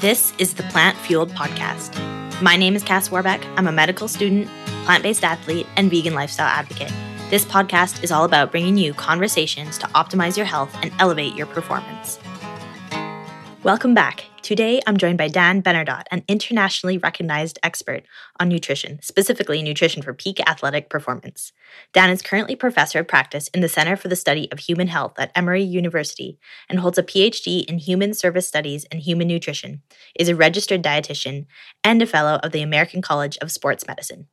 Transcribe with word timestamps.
This 0.00 0.32
is 0.38 0.54
the 0.54 0.62
Plant 0.62 0.96
Fueled 0.96 1.30
Podcast. 1.30 2.00
My 2.40 2.54
name 2.54 2.76
is 2.76 2.84
Cass 2.84 3.10
Warbeck. 3.10 3.44
I'm 3.56 3.66
a 3.66 3.72
medical 3.72 4.06
student, 4.06 4.46
plant 4.84 5.02
based 5.02 5.24
athlete, 5.24 5.66
and 5.76 5.90
vegan 5.90 6.14
lifestyle 6.14 6.46
advocate. 6.46 6.92
This 7.30 7.44
podcast 7.44 8.04
is 8.04 8.12
all 8.12 8.22
about 8.22 8.52
bringing 8.52 8.78
you 8.78 8.94
conversations 8.94 9.76
to 9.78 9.88
optimize 9.88 10.36
your 10.36 10.46
health 10.46 10.72
and 10.84 10.92
elevate 11.00 11.34
your 11.34 11.46
performance. 11.46 12.20
Welcome 13.64 13.92
back. 13.92 14.26
Today, 14.48 14.80
I'm 14.86 14.96
joined 14.96 15.18
by 15.18 15.28
Dan 15.28 15.62
Benardot, 15.62 16.04
an 16.10 16.24
internationally 16.26 16.96
recognized 16.96 17.58
expert 17.62 18.04
on 18.40 18.48
nutrition, 18.48 18.98
specifically 19.02 19.62
nutrition 19.62 20.00
for 20.00 20.14
peak 20.14 20.40
athletic 20.48 20.88
performance. 20.88 21.52
Dan 21.92 22.08
is 22.08 22.22
currently 22.22 22.56
professor 22.56 23.00
of 23.00 23.08
practice 23.08 23.48
in 23.48 23.60
the 23.60 23.68
Center 23.68 23.94
for 23.94 24.08
the 24.08 24.16
Study 24.16 24.50
of 24.50 24.60
Human 24.60 24.88
Health 24.88 25.12
at 25.18 25.32
Emory 25.34 25.62
University 25.62 26.38
and 26.66 26.80
holds 26.80 26.96
a 26.96 27.02
PhD 27.02 27.66
in 27.66 27.76
Human 27.76 28.14
Service 28.14 28.48
Studies 28.48 28.86
and 28.90 29.02
Human 29.02 29.28
Nutrition, 29.28 29.82
is 30.18 30.30
a 30.30 30.34
registered 30.34 30.82
dietitian, 30.82 31.44
and 31.84 32.00
a 32.00 32.06
fellow 32.06 32.40
of 32.42 32.52
the 32.52 32.62
American 32.62 33.02
College 33.02 33.36
of 33.42 33.52
Sports 33.52 33.86
Medicine. 33.86 34.28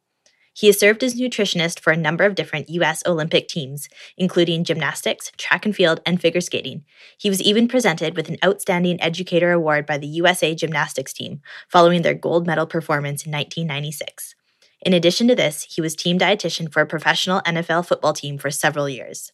He 0.58 0.68
has 0.68 0.80
served 0.80 1.04
as 1.04 1.16
nutritionist 1.16 1.82
for 1.82 1.92
a 1.92 1.98
number 1.98 2.24
of 2.24 2.34
different 2.34 2.70
U.S. 2.70 3.04
Olympic 3.06 3.50
teams, 3.50 3.90
including 4.16 4.64
gymnastics, 4.64 5.30
track 5.38 5.66
and 5.66 5.76
field, 5.76 6.00
and 6.06 6.22
figure 6.22 6.40
skating. 6.40 6.86
He 7.18 7.30
was 7.30 7.42
even 7.42 7.68
presented 7.68 8.16
with 8.16 8.30
an 8.30 8.38
Outstanding 8.44 9.02
Educator 9.02 9.52
Award 9.52 9.86
by 9.86 9.98
the 9.98 10.08
USA 10.08 10.56
Gymnastics 10.56 11.12
team 11.12 11.42
following 11.68 12.04
their 12.04 12.14
gold 12.14 12.48
medal 12.48 12.66
performance 12.66 13.26
in 13.26 13.34
1996. 13.34 14.36
In 14.80 14.94
addition 14.94 15.28
to 15.28 15.36
this, 15.36 15.64
he 15.64 15.82
was 15.82 15.94
team 15.94 16.18
dietitian 16.18 16.72
for 16.72 16.82
a 16.82 16.88
professional 16.88 17.42
NFL 17.42 17.86
football 17.86 18.14
team 18.14 18.38
for 18.38 18.50
several 18.50 18.88
years. 18.88 19.34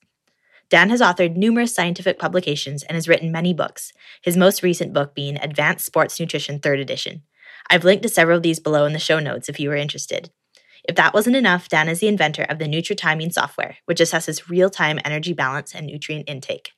Dan 0.71 0.89
has 0.89 1.01
authored 1.01 1.35
numerous 1.35 1.75
scientific 1.75 2.17
publications 2.17 2.81
and 2.81 2.95
has 2.95 3.07
written 3.07 3.31
many 3.31 3.53
books, 3.53 3.93
his 4.23 4.35
most 4.35 4.63
recent 4.63 4.91
book 4.91 5.13
being 5.13 5.37
Advanced 5.37 5.85
Sports 5.85 6.19
Nutrition 6.19 6.59
3rd 6.59 6.81
Edition. 6.81 7.21
I've 7.69 7.83
linked 7.83 8.01
to 8.03 8.09
several 8.09 8.37
of 8.37 8.43
these 8.43 8.59
below 8.59 8.85
in 8.85 8.93
the 8.93 8.97
show 8.97 9.19
notes 9.19 9.49
if 9.49 9.59
you 9.59 9.71
are 9.71 9.75
interested. 9.75 10.31
If 10.83 10.95
that 10.95 11.13
wasn't 11.13 11.35
enough, 11.35 11.69
Dan 11.69 11.87
is 11.87 11.99
the 11.99 12.07
inventor 12.07 12.43
of 12.43 12.59
the 12.59 12.65
NutriTiming 12.65 13.33
software, 13.33 13.77
which 13.85 13.99
assesses 13.99 14.49
real 14.49 14.69
time 14.69 14.99
energy 15.05 15.33
balance 15.33 15.75
and 15.75 15.85
nutrient 15.85 16.29
intake. 16.29 16.71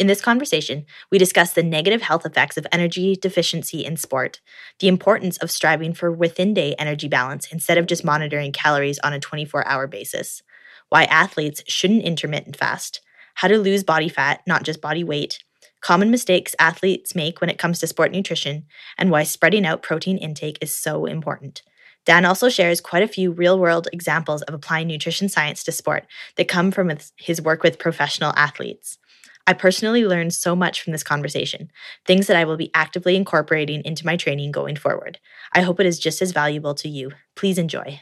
In 0.00 0.06
this 0.06 0.22
conversation, 0.22 0.86
we 1.10 1.18
discuss 1.18 1.52
the 1.52 1.62
negative 1.62 2.02
health 2.02 2.24
effects 2.24 2.56
of 2.56 2.66
energy 2.72 3.14
deficiency 3.14 3.84
in 3.84 3.96
sport, 3.96 4.40
the 4.80 4.88
importance 4.88 5.36
of 5.38 5.50
striving 5.50 5.92
for 5.92 6.10
within 6.10 6.54
day 6.54 6.74
energy 6.78 7.08
balance 7.08 7.52
instead 7.52 7.78
of 7.78 7.86
just 7.86 8.04
monitoring 8.04 8.52
calories 8.52 8.98
on 9.00 9.12
a 9.12 9.20
24 9.20 9.66
hour 9.66 9.86
basis, 9.86 10.42
why 10.88 11.04
athletes 11.04 11.62
shouldn't 11.68 12.04
intermittent 12.04 12.56
fast, 12.56 13.00
how 13.34 13.48
to 13.48 13.58
lose 13.58 13.84
body 13.84 14.08
fat, 14.08 14.40
not 14.46 14.62
just 14.62 14.80
body 14.80 15.04
weight, 15.04 15.42
common 15.80 16.10
mistakes 16.10 16.54
athletes 16.58 17.14
make 17.14 17.40
when 17.40 17.50
it 17.50 17.58
comes 17.58 17.78
to 17.78 17.86
sport 17.86 18.12
nutrition, 18.12 18.64
and 18.96 19.10
why 19.10 19.22
spreading 19.22 19.66
out 19.66 19.82
protein 19.82 20.16
intake 20.16 20.58
is 20.60 20.74
so 20.74 21.06
important. 21.06 21.62
Dan 22.04 22.24
also 22.24 22.48
shares 22.48 22.80
quite 22.80 23.02
a 23.02 23.08
few 23.08 23.30
real 23.30 23.58
world 23.58 23.88
examples 23.92 24.42
of 24.42 24.54
applying 24.54 24.88
nutrition 24.88 25.28
science 25.28 25.62
to 25.64 25.72
sport 25.72 26.06
that 26.36 26.48
come 26.48 26.70
from 26.70 26.90
his 27.16 27.40
work 27.40 27.62
with 27.62 27.78
professional 27.78 28.32
athletes. 28.36 28.98
I 29.46 29.52
personally 29.54 30.04
learned 30.06 30.34
so 30.34 30.54
much 30.54 30.82
from 30.82 30.92
this 30.92 31.02
conversation, 31.02 31.70
things 32.06 32.28
that 32.28 32.36
I 32.36 32.44
will 32.44 32.56
be 32.56 32.70
actively 32.74 33.16
incorporating 33.16 33.82
into 33.84 34.06
my 34.06 34.16
training 34.16 34.52
going 34.52 34.76
forward. 34.76 35.18
I 35.52 35.62
hope 35.62 35.80
it 35.80 35.86
is 35.86 35.98
just 35.98 36.22
as 36.22 36.32
valuable 36.32 36.74
to 36.76 36.88
you. 36.88 37.10
Please 37.34 37.58
enjoy. 37.58 38.00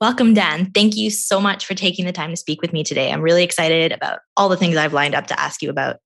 Welcome, 0.00 0.34
Dan. 0.34 0.70
Thank 0.72 0.96
you 0.96 1.10
so 1.10 1.40
much 1.40 1.66
for 1.66 1.74
taking 1.74 2.04
the 2.04 2.12
time 2.12 2.30
to 2.30 2.36
speak 2.36 2.62
with 2.62 2.72
me 2.72 2.82
today. 2.82 3.12
I'm 3.12 3.20
really 3.22 3.44
excited 3.44 3.92
about 3.92 4.20
all 4.36 4.48
the 4.48 4.56
things 4.56 4.76
I've 4.76 4.92
lined 4.92 5.14
up 5.14 5.26
to 5.28 5.38
ask 5.38 5.62
you 5.62 5.70
about. 5.70 5.98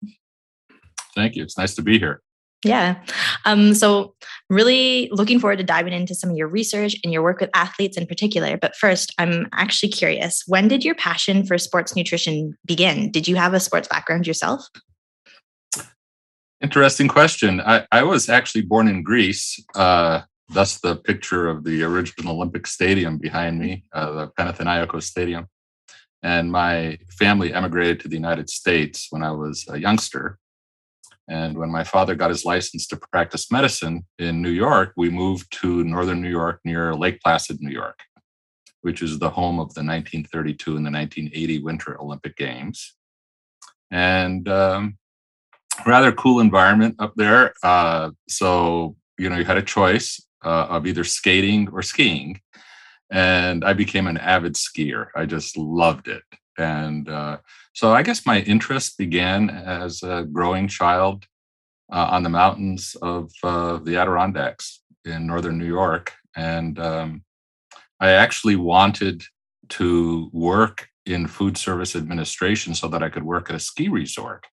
Thank 1.14 1.36
you. 1.36 1.42
It's 1.42 1.56
nice 1.56 1.74
to 1.76 1.82
be 1.82 1.98
here. 1.98 2.20
Yeah. 2.64 2.96
Um, 3.44 3.72
so, 3.74 4.14
really 4.50 5.08
looking 5.12 5.38
forward 5.38 5.58
to 5.58 5.64
diving 5.64 5.92
into 5.92 6.14
some 6.14 6.30
of 6.30 6.36
your 6.36 6.48
research 6.48 6.96
and 7.04 7.12
your 7.12 7.22
work 7.22 7.40
with 7.40 7.50
athletes 7.54 7.96
in 7.96 8.06
particular. 8.06 8.56
But 8.56 8.74
first, 8.74 9.14
I'm 9.18 9.46
actually 9.52 9.90
curious 9.90 10.42
when 10.46 10.66
did 10.66 10.84
your 10.84 10.96
passion 10.96 11.46
for 11.46 11.56
sports 11.58 11.94
nutrition 11.94 12.56
begin? 12.64 13.12
Did 13.12 13.28
you 13.28 13.36
have 13.36 13.54
a 13.54 13.60
sports 13.60 13.86
background 13.86 14.26
yourself? 14.26 14.66
Interesting 16.60 17.06
question. 17.06 17.60
I, 17.60 17.86
I 17.92 18.02
was 18.02 18.28
actually 18.28 18.62
born 18.62 18.88
in 18.88 19.04
Greece. 19.04 19.62
Uh, 19.76 20.22
thus, 20.48 20.80
the 20.80 20.96
picture 20.96 21.46
of 21.46 21.62
the 21.62 21.84
original 21.84 22.36
Olympic 22.36 22.66
Stadium 22.66 23.18
behind 23.18 23.60
me, 23.60 23.84
uh, 23.92 24.10
the 24.12 24.28
Panathinaikos 24.36 25.04
Stadium. 25.04 25.46
And 26.24 26.50
my 26.50 26.98
family 27.16 27.54
emigrated 27.54 28.00
to 28.00 28.08
the 28.08 28.16
United 28.16 28.50
States 28.50 29.06
when 29.10 29.22
I 29.22 29.30
was 29.30 29.64
a 29.68 29.78
youngster. 29.78 30.38
And 31.28 31.58
when 31.58 31.70
my 31.70 31.84
father 31.84 32.14
got 32.14 32.30
his 32.30 32.44
license 32.44 32.86
to 32.88 32.96
practice 33.12 33.52
medicine 33.52 34.06
in 34.18 34.40
New 34.40 34.50
York, 34.50 34.92
we 34.96 35.10
moved 35.10 35.52
to 35.60 35.84
northern 35.84 36.22
New 36.22 36.30
York 36.30 36.60
near 36.64 36.94
Lake 36.94 37.20
Placid, 37.22 37.58
New 37.60 37.70
York, 37.70 38.00
which 38.80 39.02
is 39.02 39.18
the 39.18 39.30
home 39.30 39.60
of 39.60 39.74
the 39.74 39.84
1932 39.84 40.76
and 40.76 40.86
the 40.86 40.90
1980 40.90 41.62
Winter 41.62 42.00
Olympic 42.00 42.36
Games. 42.36 42.96
And 43.90 44.48
um, 44.48 44.96
rather 45.86 46.12
cool 46.12 46.40
environment 46.40 46.96
up 46.98 47.12
there. 47.16 47.52
Uh, 47.62 48.10
so, 48.28 48.96
you 49.18 49.28
know, 49.28 49.36
you 49.36 49.44
had 49.44 49.58
a 49.58 49.62
choice 49.62 50.24
uh, 50.44 50.66
of 50.70 50.86
either 50.86 51.04
skating 51.04 51.68
or 51.72 51.82
skiing. 51.82 52.40
And 53.10 53.64
I 53.64 53.72
became 53.72 54.06
an 54.06 54.18
avid 54.18 54.54
skier. 54.54 55.08
I 55.16 55.26
just 55.26 55.56
loved 55.56 56.08
it. 56.08 56.22
And 56.58 57.08
uh, 57.08 57.38
so 57.72 57.92
I 57.92 58.02
guess 58.02 58.26
my 58.26 58.40
interest 58.40 58.98
began 58.98 59.48
as 59.48 60.02
a 60.02 60.24
growing 60.30 60.68
child 60.68 61.24
uh, 61.90 62.08
on 62.10 62.24
the 62.24 62.28
mountains 62.28 62.96
of 63.00 63.30
uh, 63.42 63.78
the 63.78 63.96
Adirondacks 63.96 64.82
in 65.04 65.26
northern 65.26 65.58
New 65.58 65.66
York. 65.66 66.12
And 66.36 66.78
um, 66.78 67.22
I 68.00 68.10
actually 68.10 68.56
wanted 68.56 69.22
to 69.70 70.30
work 70.32 70.88
in 71.06 71.26
food 71.26 71.56
service 71.56 71.96
administration 71.96 72.74
so 72.74 72.88
that 72.88 73.02
I 73.02 73.08
could 73.08 73.22
work 73.22 73.48
at 73.48 73.56
a 73.56 73.60
ski 73.60 73.88
resort. 73.88 74.44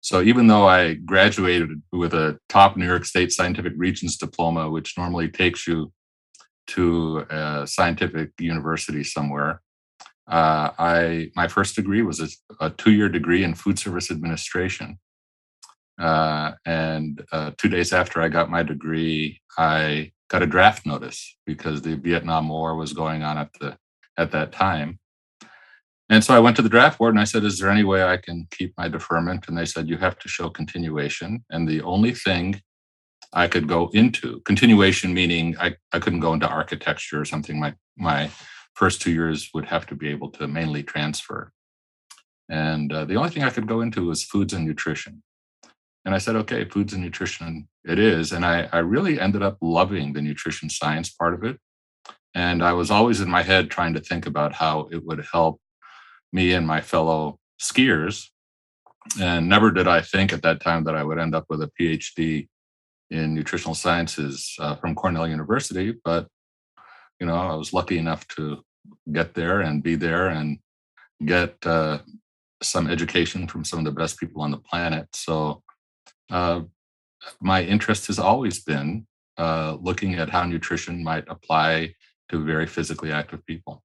So 0.00 0.22
even 0.22 0.46
though 0.46 0.66
I 0.66 0.94
graduated 0.94 1.82
with 1.92 2.14
a 2.14 2.38
top 2.48 2.76
New 2.76 2.86
York 2.86 3.04
State 3.04 3.32
Scientific 3.32 3.74
Regents 3.76 4.16
diploma, 4.16 4.70
which 4.70 4.96
normally 4.96 5.28
takes 5.28 5.66
you 5.66 5.92
to 6.68 7.26
a 7.30 7.66
scientific 7.66 8.30
university 8.40 9.04
somewhere, 9.04 9.60
uh, 10.28 10.70
I 10.78 11.30
my 11.36 11.48
first 11.48 11.76
degree 11.76 12.02
was 12.02 12.20
a, 12.20 12.28
a 12.66 12.70
two-year 12.70 13.08
degree 13.08 13.44
in 13.44 13.54
food 13.54 13.78
service 13.78 14.10
administration, 14.10 14.98
uh, 16.00 16.52
and 16.64 17.24
uh, 17.32 17.52
two 17.56 17.68
days 17.68 17.92
after 17.92 18.20
I 18.20 18.28
got 18.28 18.50
my 18.50 18.62
degree, 18.62 19.40
I 19.56 20.12
got 20.28 20.42
a 20.42 20.46
draft 20.46 20.84
notice 20.84 21.36
because 21.46 21.82
the 21.82 21.96
Vietnam 21.96 22.48
War 22.48 22.74
was 22.74 22.92
going 22.92 23.22
on 23.22 23.38
at 23.38 23.50
the 23.60 23.78
at 24.16 24.32
that 24.32 24.52
time. 24.52 24.98
And 26.08 26.22
so 26.22 26.34
I 26.34 26.38
went 26.38 26.54
to 26.56 26.62
the 26.62 26.68
draft 26.68 26.98
board 26.98 27.14
and 27.14 27.20
I 27.20 27.24
said, 27.24 27.44
"Is 27.44 27.58
there 27.58 27.70
any 27.70 27.84
way 27.84 28.02
I 28.02 28.16
can 28.16 28.48
keep 28.50 28.74
my 28.76 28.88
deferment?" 28.88 29.46
And 29.48 29.56
they 29.56 29.64
said, 29.64 29.88
"You 29.88 29.96
have 29.98 30.18
to 30.20 30.28
show 30.28 30.50
continuation." 30.50 31.44
And 31.50 31.68
the 31.68 31.82
only 31.82 32.14
thing 32.14 32.62
I 33.32 33.48
could 33.48 33.68
go 33.68 33.90
into 33.92 34.40
continuation, 34.40 35.14
meaning 35.14 35.56
I, 35.60 35.76
I 35.92 35.98
couldn't 35.98 36.20
go 36.20 36.32
into 36.32 36.48
architecture 36.48 37.20
or 37.20 37.24
something. 37.24 37.58
My 37.60 37.74
my 37.96 38.30
first 38.76 39.00
two 39.02 39.10
years 39.10 39.50
would 39.52 39.64
have 39.64 39.86
to 39.86 39.94
be 39.96 40.08
able 40.08 40.30
to 40.30 40.46
mainly 40.46 40.82
transfer. 40.82 41.50
And 42.48 42.92
uh, 42.92 43.04
the 43.04 43.16
only 43.16 43.30
thing 43.30 43.42
I 43.42 43.50
could 43.50 43.66
go 43.66 43.80
into 43.80 44.06
was 44.06 44.22
foods 44.22 44.52
and 44.52 44.64
nutrition. 44.64 45.22
And 46.04 46.14
I 46.14 46.18
said, 46.18 46.36
okay, 46.36 46.64
foods 46.64 46.92
and 46.92 47.02
nutrition 47.02 47.68
it 47.84 47.98
is. 47.98 48.30
And 48.30 48.44
I, 48.44 48.68
I 48.72 48.78
really 48.78 49.18
ended 49.18 49.42
up 49.42 49.56
loving 49.60 50.12
the 50.12 50.22
nutrition 50.22 50.70
science 50.70 51.10
part 51.10 51.34
of 51.34 51.42
it. 51.42 51.58
And 52.34 52.62
I 52.62 52.74
was 52.74 52.90
always 52.90 53.20
in 53.20 53.30
my 53.30 53.42
head 53.42 53.70
trying 53.70 53.94
to 53.94 54.00
think 54.00 54.26
about 54.26 54.52
how 54.52 54.88
it 54.92 55.04
would 55.04 55.26
help 55.32 55.60
me 56.32 56.52
and 56.52 56.66
my 56.66 56.80
fellow 56.80 57.40
skiers. 57.60 58.28
And 59.20 59.48
never 59.48 59.70
did 59.72 59.88
I 59.88 60.02
think 60.02 60.32
at 60.32 60.42
that 60.42 60.60
time 60.60 60.84
that 60.84 60.94
I 60.94 61.02
would 61.02 61.18
end 61.18 61.34
up 61.34 61.46
with 61.48 61.62
a 61.62 61.70
PhD 61.80 62.48
in 63.10 63.34
nutritional 63.34 63.74
sciences 63.74 64.54
uh, 64.60 64.76
from 64.76 64.94
Cornell 64.94 65.28
University. 65.28 65.94
But, 66.04 66.28
you 67.18 67.26
know, 67.26 67.34
I 67.34 67.54
was 67.54 67.72
lucky 67.72 67.98
enough 67.98 68.28
to 68.36 68.62
get 69.12 69.34
there 69.34 69.60
and 69.60 69.82
be 69.82 69.94
there 69.94 70.28
and 70.28 70.58
get 71.24 71.54
uh, 71.64 71.98
some 72.62 72.88
education 72.88 73.46
from 73.46 73.64
some 73.64 73.78
of 73.78 73.84
the 73.84 73.92
best 73.92 74.18
people 74.18 74.42
on 74.42 74.50
the 74.50 74.58
planet. 74.58 75.08
So, 75.14 75.62
uh, 76.30 76.62
my 77.40 77.62
interest 77.62 78.06
has 78.06 78.18
always 78.18 78.62
been 78.62 79.06
uh, 79.38 79.76
looking 79.80 80.14
at 80.14 80.30
how 80.30 80.44
nutrition 80.44 81.02
might 81.02 81.24
apply 81.28 81.94
to 82.30 82.44
very 82.44 82.66
physically 82.66 83.12
active 83.12 83.44
people. 83.46 83.82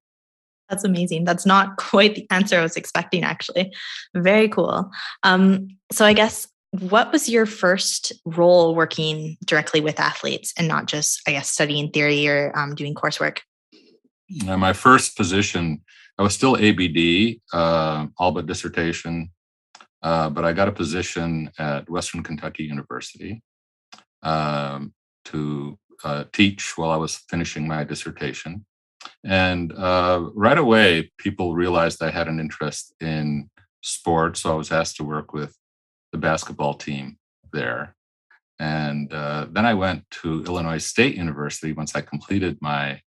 That's 0.68 0.84
amazing. 0.84 1.24
That's 1.24 1.46
not 1.46 1.76
quite 1.76 2.14
the 2.14 2.26
answer 2.30 2.58
I 2.58 2.62
was 2.62 2.76
expecting, 2.76 3.24
actually. 3.24 3.72
Very 4.14 4.48
cool. 4.48 4.90
Um, 5.22 5.68
so, 5.90 6.04
I 6.04 6.12
guess 6.12 6.48
what 6.70 7.12
was 7.12 7.28
your 7.28 7.44
first 7.44 8.12
role 8.24 8.74
working 8.74 9.36
directly 9.44 9.82
with 9.82 10.00
athletes 10.00 10.54
and 10.56 10.66
not 10.66 10.86
just, 10.86 11.20
I 11.26 11.32
guess, 11.32 11.48
studying 11.48 11.90
theory 11.90 12.26
or 12.26 12.56
um, 12.58 12.74
doing 12.74 12.94
coursework? 12.94 13.40
My 14.46 14.72
first 14.72 15.16
position, 15.16 15.82
I 16.18 16.22
was 16.22 16.34
still 16.34 16.56
ABD, 16.56 17.40
uh, 17.52 18.06
all 18.18 18.32
but 18.32 18.46
dissertation, 18.46 19.30
uh, 20.02 20.30
but 20.30 20.44
I 20.44 20.52
got 20.52 20.68
a 20.68 20.72
position 20.72 21.50
at 21.58 21.88
Western 21.88 22.22
Kentucky 22.22 22.64
University. 22.64 23.42
um, 24.22 24.92
to 25.26 25.78
uh, 26.04 26.24
teach 26.32 26.76
while 26.76 26.90
I 26.90 26.96
was 26.96 27.16
finishing 27.28 27.66
my 27.66 27.84
dissertation. 27.84 28.64
And 29.24 29.72
uh, 29.72 30.30
right 30.34 30.58
away, 30.58 31.12
people 31.18 31.54
realized 31.54 32.02
I 32.02 32.10
had 32.10 32.28
an 32.28 32.40
interest 32.40 32.94
in 33.00 33.50
sports. 33.82 34.40
So 34.40 34.52
I 34.52 34.56
was 34.56 34.72
asked 34.72 34.96
to 34.96 35.04
work 35.04 35.32
with 35.32 35.56
the 36.12 36.18
basketball 36.18 36.74
team 36.74 37.18
there. 37.52 37.94
And 38.58 39.12
uh, 39.12 39.46
then 39.50 39.66
I 39.66 39.74
went 39.74 40.08
to 40.22 40.44
Illinois 40.44 40.78
State 40.78 41.16
University 41.16 41.72
once 41.72 41.96
I 41.96 42.00
completed 42.00 42.58
my 42.60 43.00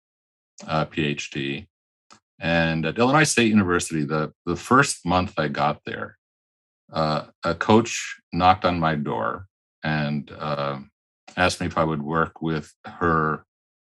uh, 0.66 0.84
PhD. 0.86 1.66
And 2.40 2.84
at 2.84 2.98
Illinois 2.98 3.24
State 3.24 3.48
University, 3.48 4.04
the, 4.04 4.32
the 4.44 4.56
first 4.56 5.06
month 5.06 5.34
I 5.38 5.48
got 5.48 5.80
there, 5.86 6.18
uh, 6.92 7.26
a 7.42 7.54
coach 7.54 8.16
knocked 8.32 8.64
on 8.64 8.80
my 8.80 8.94
door 8.94 9.46
and 9.82 10.30
uh, 10.38 10.78
asked 11.36 11.60
me 11.60 11.66
if 11.66 11.78
I 11.78 11.84
would 11.84 12.02
work 12.02 12.42
with 12.42 12.72
her 12.84 13.44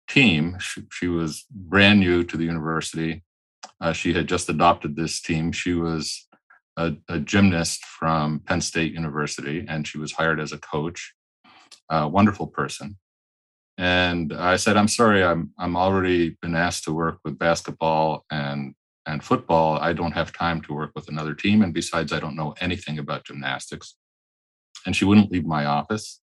team. 0.07 0.57
She, 0.59 0.83
she 0.91 1.07
was 1.07 1.45
brand 1.49 1.99
new 1.99 2.23
to 2.23 2.37
the 2.37 2.45
university. 2.45 3.23
Uh, 3.81 3.93
she 3.93 4.13
had 4.13 4.27
just 4.27 4.49
adopted 4.49 4.95
this 4.95 5.21
team. 5.21 5.51
She 5.51 5.73
was 5.73 6.27
a, 6.77 6.93
a, 7.09 7.19
gymnast 7.19 7.83
from 7.85 8.39
Penn 8.39 8.61
State 8.61 8.93
University, 8.93 9.65
and 9.67 9.87
she 9.87 9.97
was 9.97 10.13
hired 10.13 10.39
as 10.39 10.51
a 10.51 10.57
coach. 10.57 11.13
A 11.89 12.07
wonderful 12.07 12.47
person. 12.47 12.97
And 13.77 14.33
I 14.33 14.55
said, 14.55 14.77
"I'm 14.77 14.87
sorry, 14.87 15.23
I'm 15.23 15.51
I'm 15.59 15.75
already 15.75 16.37
been 16.41 16.55
asked 16.55 16.85
to 16.85 16.93
work 16.93 17.19
with 17.25 17.37
basketball 17.37 18.25
and 18.31 18.73
and 19.05 19.23
football. 19.23 19.77
I 19.79 19.93
don't 19.93 20.13
have 20.13 20.31
time 20.31 20.61
to 20.61 20.73
work 20.73 20.91
with 20.95 21.09
another 21.09 21.33
team, 21.35 21.61
and 21.61 21.73
besides, 21.73 22.13
I 22.13 22.19
don't 22.19 22.35
know 22.35 22.55
anything 22.61 22.99
about 22.99 23.25
gymnastics." 23.25 23.95
And 24.85 24.95
she 24.95 25.05
wouldn't 25.05 25.31
leave 25.31 25.45
my 25.45 25.65
office. 25.65 26.21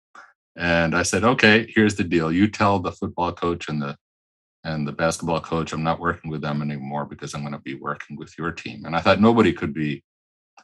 And 0.59 0.97
I 0.97 1.05
said, 1.05 1.23
okay, 1.23 1.71
here's 1.73 1.95
the 1.95 2.03
deal. 2.03 2.33
You 2.33 2.49
tell 2.49 2.81
the 2.81 2.91
football 2.91 3.33
coach 3.33 3.69
and 3.69 3.81
the 3.81 3.97
and 4.65 4.87
the 4.87 4.93
basketball 4.93 5.41
coach 5.41 5.73
I'm 5.73 5.85
not 5.85 6.01
working 6.01 6.31
with 6.31 6.43
them 6.43 6.61
anymore 6.61 7.05
because 7.05 7.33
I'm 7.33 7.43
going 7.43 7.53
to 7.53 7.61
be 7.61 7.77
working 7.77 8.17
with 8.17 8.37
your 8.37 8.51
team. 8.51 8.85
And 8.85 8.97
I 8.97 9.01
thought 9.01 9.21
nobody 9.21 9.53
could 9.53 9.73
be 9.73 10.03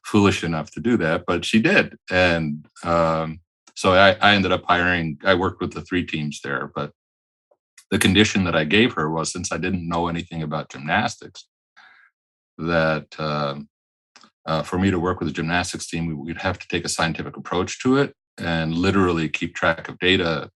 foolish 0.05 0.43
enough 0.43 0.73
to 0.73 0.81
do 0.81 0.97
that, 0.97 1.25
but 1.27 1.45
she 1.45 1.61
did. 1.61 1.97
And 2.11 2.67
um, 2.83 3.39
so 3.75 3.93
I, 3.93 4.13
I 4.13 4.35
ended 4.35 4.53
up 4.53 4.65
hiring. 4.67 5.19
I 5.25 5.35
worked 5.35 5.61
with 5.61 5.73
the 5.73 5.83
three 5.83 6.07
teams 6.07 6.41
there, 6.43 6.71
but 6.75 6.93
the 7.91 7.99
condition 7.99 8.45
that 8.45 8.57
I 8.57 8.65
gave 8.65 8.93
her 8.95 9.11
was 9.11 9.33
since 9.33 9.53
I 9.53 9.59
didn't 9.59 9.89
know 9.89 10.09
anything 10.09 10.43
about 10.43 10.71
gymnastics, 10.71 11.47
that 12.59 13.07
uh, 13.19 13.57
uh, 14.47 14.63
for 14.63 14.79
me 14.79 14.91
to 14.91 14.99
work 14.99 15.19
with 15.19 15.29
the 15.29 15.35
gymnastics 15.35 15.87
team, 15.87 16.19
we'd 16.25 16.39
have 16.39 16.59
to 16.59 16.69
take 16.69 16.85
a 16.85 16.89
scientific 16.89 17.37
approach 17.37 17.81
to 17.83 17.97
it 17.99 18.15
and 18.39 18.75
literally 18.75 19.29
keep 19.29 19.55
track 19.55 19.89
of 19.89 19.99
data, 19.99 20.51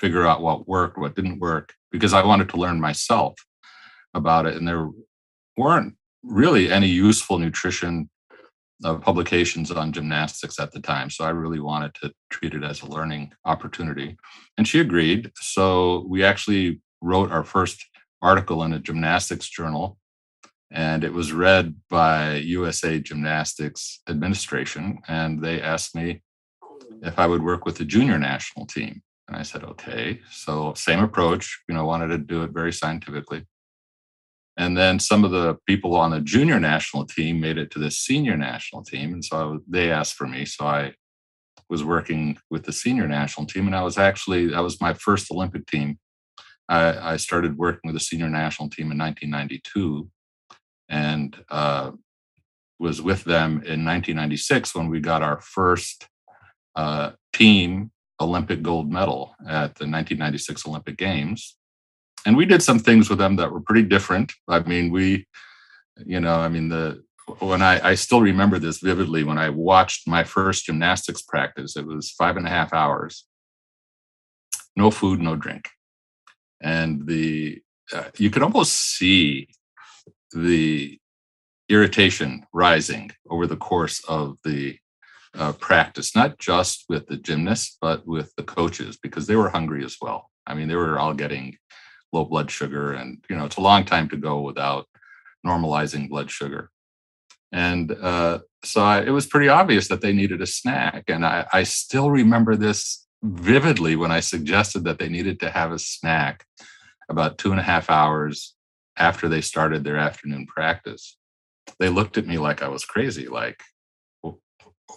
figure 0.00 0.26
out 0.26 0.42
what 0.42 0.68
worked, 0.68 0.98
what 0.98 1.14
didn't 1.14 1.40
work, 1.40 1.74
because 1.90 2.12
I 2.12 2.24
wanted 2.24 2.48
to 2.50 2.56
learn 2.56 2.80
myself 2.80 3.34
about 4.14 4.46
it. 4.46 4.56
And 4.56 4.66
there 4.66 4.88
weren't 5.56 5.94
really 6.22 6.72
any 6.72 6.88
useful 6.88 7.38
nutrition 7.38 8.10
uh, 8.82 8.96
publications 8.96 9.70
on 9.70 9.92
gymnastics 9.92 10.58
at 10.58 10.72
the 10.72 10.80
time. 10.80 11.10
So 11.10 11.24
I 11.24 11.30
really 11.30 11.60
wanted 11.60 11.94
to 12.02 12.12
treat 12.30 12.54
it 12.54 12.64
as 12.64 12.82
a 12.82 12.86
learning 12.86 13.32
opportunity. 13.44 14.16
And 14.58 14.66
she 14.66 14.80
agreed. 14.80 15.30
So 15.36 16.06
we 16.08 16.24
actually 16.24 16.80
wrote 17.00 17.30
our 17.30 17.44
first 17.44 17.84
article 18.22 18.62
in 18.64 18.72
a 18.72 18.78
gymnastics 18.78 19.48
journal. 19.48 19.98
And 20.70 21.04
it 21.04 21.12
was 21.12 21.32
read 21.32 21.76
by 21.88 22.36
USA 22.36 22.98
Gymnastics 22.98 24.00
Administration. 24.08 24.98
And 25.06 25.40
they 25.40 25.60
asked 25.60 25.94
me 25.94 26.22
if 27.02 27.18
I 27.18 27.26
would 27.26 27.44
work 27.44 27.64
with 27.64 27.76
the 27.76 27.84
junior 27.84 28.18
national 28.18 28.66
team. 28.66 29.02
And 29.28 29.36
I 29.36 29.42
said, 29.42 29.62
okay. 29.64 30.20
So 30.30 30.74
same 30.74 31.00
approach, 31.00 31.62
you 31.68 31.74
know, 31.74 31.84
wanted 31.84 32.08
to 32.08 32.18
do 32.18 32.42
it 32.42 32.50
very 32.50 32.72
scientifically. 32.72 33.46
And 34.56 34.76
then 34.76 34.98
some 35.00 35.24
of 35.24 35.32
the 35.32 35.56
people 35.66 35.96
on 35.96 36.12
the 36.12 36.20
junior 36.20 36.60
national 36.60 37.06
team 37.06 37.40
made 37.40 37.58
it 37.58 37.70
to 37.72 37.78
the 37.78 37.90
senior 37.90 38.36
national 38.36 38.84
team. 38.84 39.12
And 39.12 39.24
so 39.24 39.60
they 39.68 39.90
asked 39.90 40.14
for 40.14 40.28
me. 40.28 40.44
So 40.44 40.66
I 40.66 40.94
was 41.68 41.82
working 41.82 42.38
with 42.50 42.64
the 42.64 42.72
senior 42.72 43.08
national 43.08 43.46
team. 43.46 43.66
And 43.66 43.74
I 43.74 43.82
was 43.82 43.98
actually, 43.98 44.48
that 44.48 44.60
was 44.62 44.80
my 44.80 44.94
first 44.94 45.30
Olympic 45.30 45.66
team. 45.66 45.98
I, 46.68 47.14
I 47.14 47.16
started 47.16 47.58
working 47.58 47.80
with 47.84 47.94
the 47.94 48.00
senior 48.00 48.28
national 48.28 48.70
team 48.70 48.92
in 48.92 48.98
1992 48.98 50.08
and 50.88 51.36
uh, 51.48 51.90
was 52.78 53.02
with 53.02 53.24
them 53.24 53.52
in 53.52 53.84
1996 53.84 54.74
when 54.74 54.88
we 54.88 55.00
got 55.00 55.22
our 55.22 55.40
first 55.40 56.08
uh, 56.76 57.12
team 57.32 57.90
Olympic 58.20 58.62
gold 58.62 58.90
medal 58.90 59.34
at 59.42 59.74
the 59.74 59.86
1996 59.86 60.66
Olympic 60.66 60.96
Games. 60.96 61.56
And 62.26 62.36
we 62.36 62.46
did 62.46 62.62
some 62.62 62.78
things 62.78 63.10
with 63.10 63.18
them 63.18 63.36
that 63.36 63.52
were 63.52 63.60
pretty 63.60 63.82
different. 63.82 64.32
I 64.48 64.60
mean, 64.60 64.90
we, 64.90 65.26
you 66.04 66.20
know, 66.20 66.36
I 66.36 66.48
mean, 66.48 66.68
the 66.68 67.02
when 67.38 67.62
I, 67.62 67.90
I 67.90 67.94
still 67.94 68.20
remember 68.20 68.58
this 68.58 68.78
vividly 68.78 69.24
when 69.24 69.38
I 69.38 69.48
watched 69.48 70.06
my 70.06 70.24
first 70.24 70.66
gymnastics 70.66 71.22
practice, 71.22 71.76
it 71.76 71.86
was 71.86 72.10
five 72.10 72.36
and 72.36 72.46
a 72.46 72.50
half 72.50 72.72
hours, 72.72 73.24
no 74.76 74.90
food, 74.90 75.20
no 75.20 75.34
drink. 75.36 75.68
And 76.60 77.06
the, 77.06 77.62
uh, 77.92 78.04
you 78.18 78.30
could 78.30 78.42
almost 78.42 78.74
see 78.74 79.48
the 80.32 80.98
irritation 81.68 82.44
rising 82.52 83.10
over 83.30 83.46
the 83.46 83.56
course 83.56 84.02
of 84.06 84.36
the 84.44 84.78
uh, 85.34 85.52
practice, 85.52 86.14
not 86.14 86.38
just 86.38 86.84
with 86.88 87.06
the 87.06 87.16
gymnasts, 87.16 87.76
but 87.80 88.06
with 88.06 88.34
the 88.36 88.42
coaches, 88.42 88.98
because 89.02 89.26
they 89.26 89.36
were 89.36 89.48
hungry 89.48 89.84
as 89.84 89.96
well. 90.00 90.30
I 90.46 90.54
mean, 90.54 90.68
they 90.68 90.76
were 90.76 90.98
all 90.98 91.14
getting 91.14 91.56
low 92.14 92.24
blood 92.24 92.50
sugar, 92.50 92.92
and 92.92 93.22
you 93.28 93.36
know, 93.36 93.44
it's 93.44 93.56
a 93.56 93.68
long 93.70 93.84
time 93.84 94.08
to 94.08 94.16
go 94.16 94.40
without 94.40 94.86
normalizing 95.46 96.08
blood 96.08 96.30
sugar. 96.30 96.70
And 97.52 97.92
uh, 97.92 98.40
so 98.64 98.82
I, 98.82 99.02
it 99.02 99.10
was 99.10 99.26
pretty 99.26 99.48
obvious 99.48 99.88
that 99.88 100.00
they 100.00 100.12
needed 100.12 100.40
a 100.42 100.46
snack. 100.46 101.04
And 101.08 101.24
I, 101.24 101.46
I 101.52 101.62
still 101.62 102.10
remember 102.10 102.56
this 102.56 103.06
vividly 103.22 103.94
when 103.94 104.10
I 104.10 104.20
suggested 104.20 104.84
that 104.84 104.98
they 104.98 105.08
needed 105.08 105.38
to 105.40 105.50
have 105.50 105.70
a 105.70 105.78
snack 105.78 106.46
about 107.08 107.38
two 107.38 107.52
and 107.52 107.60
a 107.60 107.64
half 107.64 107.90
hours 107.90 108.54
after 108.96 109.28
they 109.28 109.40
started 109.40 109.84
their 109.84 109.98
afternoon 109.98 110.46
practice. 110.46 111.16
They 111.78 111.88
looked 111.88 112.18
at 112.18 112.26
me 112.26 112.38
like 112.38 112.62
I 112.62 112.68
was 112.68 112.84
crazy, 112.84 113.28
like, 113.28 113.60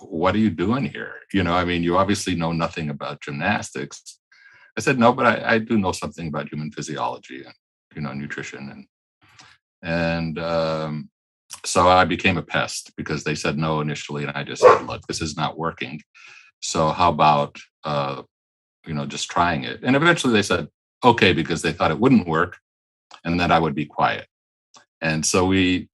what 0.01 0.35
are 0.35 0.39
you 0.39 0.49
doing 0.49 0.85
here? 0.85 1.13
You 1.33 1.43
know, 1.43 1.53
I 1.53 1.65
mean, 1.65 1.83
you 1.83 1.97
obviously 1.97 2.35
know 2.35 2.51
nothing 2.51 2.89
about 2.89 3.21
gymnastics. 3.21 4.19
I 4.77 4.79
said, 4.79 4.99
no, 4.99 5.11
but 5.11 5.25
I, 5.25 5.55
I 5.55 5.57
do 5.57 5.77
know 5.77 5.91
something 5.91 6.27
about 6.27 6.49
human 6.49 6.71
physiology 6.71 7.43
and, 7.43 7.53
you 7.95 8.01
know, 8.01 8.13
nutrition. 8.13 8.69
And, 8.69 8.85
and, 9.81 10.39
um, 10.39 11.09
so 11.65 11.87
I 11.87 12.05
became 12.05 12.37
a 12.37 12.43
pest 12.43 12.91
because 12.95 13.23
they 13.23 13.33
said 13.33 13.57
no 13.57 13.81
initially. 13.81 14.23
And 14.23 14.31
I 14.37 14.43
just 14.43 14.61
said, 14.61 14.83
look, 14.83 15.01
this 15.07 15.21
is 15.21 15.35
not 15.35 15.57
working. 15.57 16.01
So 16.59 16.89
how 16.89 17.09
about, 17.09 17.57
uh, 17.83 18.21
you 18.85 18.93
know, 18.93 19.05
just 19.05 19.31
trying 19.31 19.63
it? 19.63 19.79
And 19.81 19.95
eventually 19.95 20.33
they 20.33 20.43
said, 20.43 20.67
okay, 21.03 21.33
because 21.33 21.61
they 21.61 21.73
thought 21.73 21.91
it 21.91 21.99
wouldn't 21.99 22.27
work 22.27 22.57
and 23.23 23.39
that 23.39 23.51
I 23.51 23.59
would 23.59 23.75
be 23.75 23.85
quiet. 23.85 24.27
And 25.01 25.25
so 25.25 25.45
we, 25.45 25.89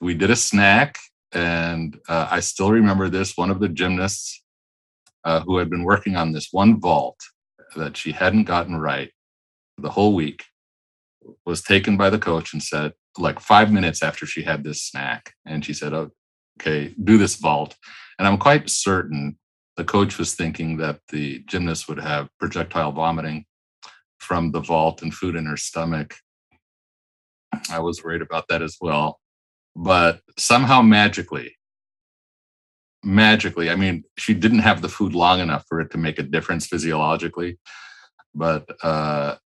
we 0.00 0.14
did 0.14 0.30
a 0.30 0.36
snack 0.36 0.98
and 1.32 1.98
uh, 2.08 2.28
I 2.30 2.40
still 2.40 2.72
remember 2.72 3.08
this 3.08 3.36
one 3.36 3.50
of 3.50 3.60
the 3.60 3.68
gymnasts 3.68 4.42
uh, 5.24 5.40
who 5.40 5.58
had 5.58 5.70
been 5.70 5.84
working 5.84 6.16
on 6.16 6.32
this 6.32 6.48
one 6.52 6.80
vault 6.80 7.18
that 7.76 7.96
she 7.96 8.12
hadn't 8.12 8.44
gotten 8.44 8.76
right 8.76 9.10
the 9.76 9.90
whole 9.90 10.14
week 10.14 10.44
was 11.46 11.62
taken 11.62 11.96
by 11.96 12.10
the 12.10 12.18
coach 12.18 12.52
and 12.52 12.62
said, 12.62 12.92
like 13.18 13.38
five 13.38 13.72
minutes 13.72 14.02
after 14.02 14.26
she 14.26 14.42
had 14.42 14.64
this 14.64 14.82
snack, 14.82 15.34
and 15.46 15.64
she 15.64 15.72
said, 15.72 15.92
oh, 15.92 16.10
Okay, 16.60 16.92
do 17.04 17.18
this 17.18 17.36
vault. 17.36 17.76
And 18.18 18.26
I'm 18.26 18.36
quite 18.36 18.68
certain 18.68 19.38
the 19.76 19.84
coach 19.84 20.18
was 20.18 20.34
thinking 20.34 20.76
that 20.78 20.98
the 21.10 21.44
gymnast 21.46 21.88
would 21.88 22.00
have 22.00 22.28
projectile 22.40 22.90
vomiting 22.90 23.44
from 24.18 24.50
the 24.50 24.58
vault 24.58 25.00
and 25.02 25.14
food 25.14 25.36
in 25.36 25.46
her 25.46 25.56
stomach. 25.56 26.16
I 27.70 27.78
was 27.78 28.02
worried 28.02 28.22
about 28.22 28.48
that 28.48 28.60
as 28.60 28.76
well 28.80 29.20
but 29.78 30.20
somehow 30.36 30.82
magically 30.82 31.56
magically. 33.04 33.70
I 33.70 33.76
mean 33.76 34.04
she 34.16 34.34
didn't 34.34 34.60
have 34.60 34.82
the 34.82 34.88
food 34.88 35.14
long 35.14 35.40
enough 35.40 35.64
for 35.68 35.80
it 35.80 35.90
to 35.92 35.98
make 35.98 36.18
a 36.18 36.22
difference 36.22 36.66
physiologically 36.66 37.58
but 38.34 38.68
uh, 38.82 39.36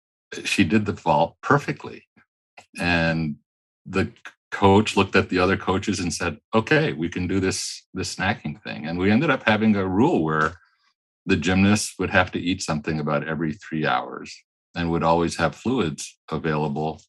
she 0.44 0.64
did 0.64 0.86
the 0.86 0.92
vault 0.92 1.36
perfectly. 1.42 2.04
And 2.78 3.36
the 3.86 4.12
coach 4.50 4.96
looked 4.96 5.16
at 5.16 5.30
the 5.30 5.38
other 5.38 5.56
coaches 5.56 5.98
and 5.98 6.12
said 6.12 6.36
okay 6.54 6.92
we 6.92 7.08
can 7.08 7.26
do 7.26 7.40
this 7.40 7.86
this 7.94 8.14
snacking 8.14 8.62
thing. 8.62 8.86
And 8.86 8.98
we 8.98 9.10
ended 9.10 9.30
up 9.30 9.42
having 9.46 9.74
a 9.76 9.86
rule 9.86 10.22
where 10.22 10.54
the 11.24 11.36
gymnast 11.36 11.94
would 11.98 12.10
have 12.10 12.32
to 12.32 12.40
eat 12.40 12.62
something 12.62 12.98
about 12.98 13.26
every 13.26 13.52
three 13.52 13.86
hours 13.86 14.34
and 14.74 14.90
would 14.90 15.04
always 15.04 15.36
have 15.36 15.54
fluids 15.54 16.18
available 16.30 17.00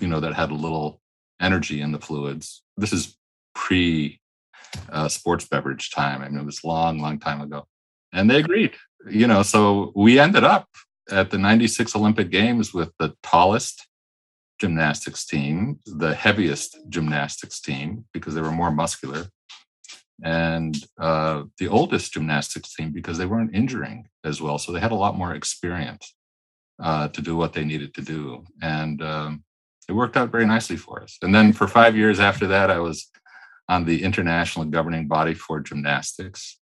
you 0.00 0.08
know 0.08 0.20
that 0.20 0.34
had 0.34 0.50
a 0.50 0.54
little 0.54 1.00
energy 1.40 1.80
in 1.80 1.92
the 1.92 1.98
fluids. 1.98 2.62
This 2.76 2.92
is 2.92 3.16
pre 3.54 4.20
uh, 4.90 5.08
sports 5.08 5.46
beverage 5.46 5.90
time. 5.90 6.22
I 6.22 6.28
mean, 6.28 6.40
it 6.40 6.46
was 6.46 6.64
long, 6.64 6.98
long 6.98 7.18
time 7.18 7.40
ago. 7.40 7.66
And 8.12 8.30
they 8.30 8.40
agreed. 8.40 8.74
you 9.08 9.26
know, 9.26 9.42
so 9.42 9.92
we 9.94 10.18
ended 10.18 10.44
up 10.44 10.68
at 11.10 11.30
the 11.30 11.38
96 11.38 11.94
Olympic 11.96 12.30
Games 12.30 12.72
with 12.74 12.92
the 12.98 13.14
tallest 13.22 13.86
gymnastics 14.58 15.24
team, 15.24 15.78
the 15.86 16.14
heaviest 16.14 16.78
gymnastics 16.88 17.60
team 17.60 18.04
because 18.12 18.34
they 18.34 18.40
were 18.40 18.50
more 18.50 18.70
muscular, 18.70 19.26
and 20.24 20.76
uh, 20.98 21.44
the 21.58 21.68
oldest 21.68 22.12
gymnastics 22.12 22.74
team 22.74 22.92
because 22.92 23.18
they 23.18 23.26
weren't 23.26 23.54
injuring 23.54 24.08
as 24.24 24.40
well. 24.40 24.58
So 24.58 24.72
they 24.72 24.80
had 24.80 24.92
a 24.92 24.96
lot 24.96 25.16
more 25.16 25.34
experience 25.34 26.14
uh, 26.82 27.08
to 27.08 27.22
do 27.22 27.36
what 27.36 27.52
they 27.52 27.64
needed 27.64 27.94
to 27.94 28.02
do. 28.02 28.44
And 28.60 29.00
um, 29.02 29.44
it 29.88 29.92
worked 29.92 30.16
out 30.16 30.30
very 30.30 30.46
nicely 30.46 30.76
for 30.76 31.02
us. 31.02 31.18
And 31.22 31.34
then 31.34 31.52
for 31.52 31.68
five 31.68 31.96
years 31.96 32.20
after 32.20 32.46
that, 32.48 32.70
I 32.70 32.78
was 32.78 33.10
on 33.68 33.84
the 33.84 34.02
international 34.02 34.64
governing 34.64 35.08
body 35.08 35.34
for 35.34 35.60
gymnastics 35.60 36.58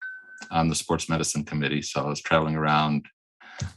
on 0.51 0.69
the 0.69 0.75
sports 0.75 1.09
medicine 1.09 1.45
committee. 1.45 1.83
So 1.83 2.03
I 2.03 2.09
was 2.09 2.21
traveling 2.21 2.57
around 2.57 3.07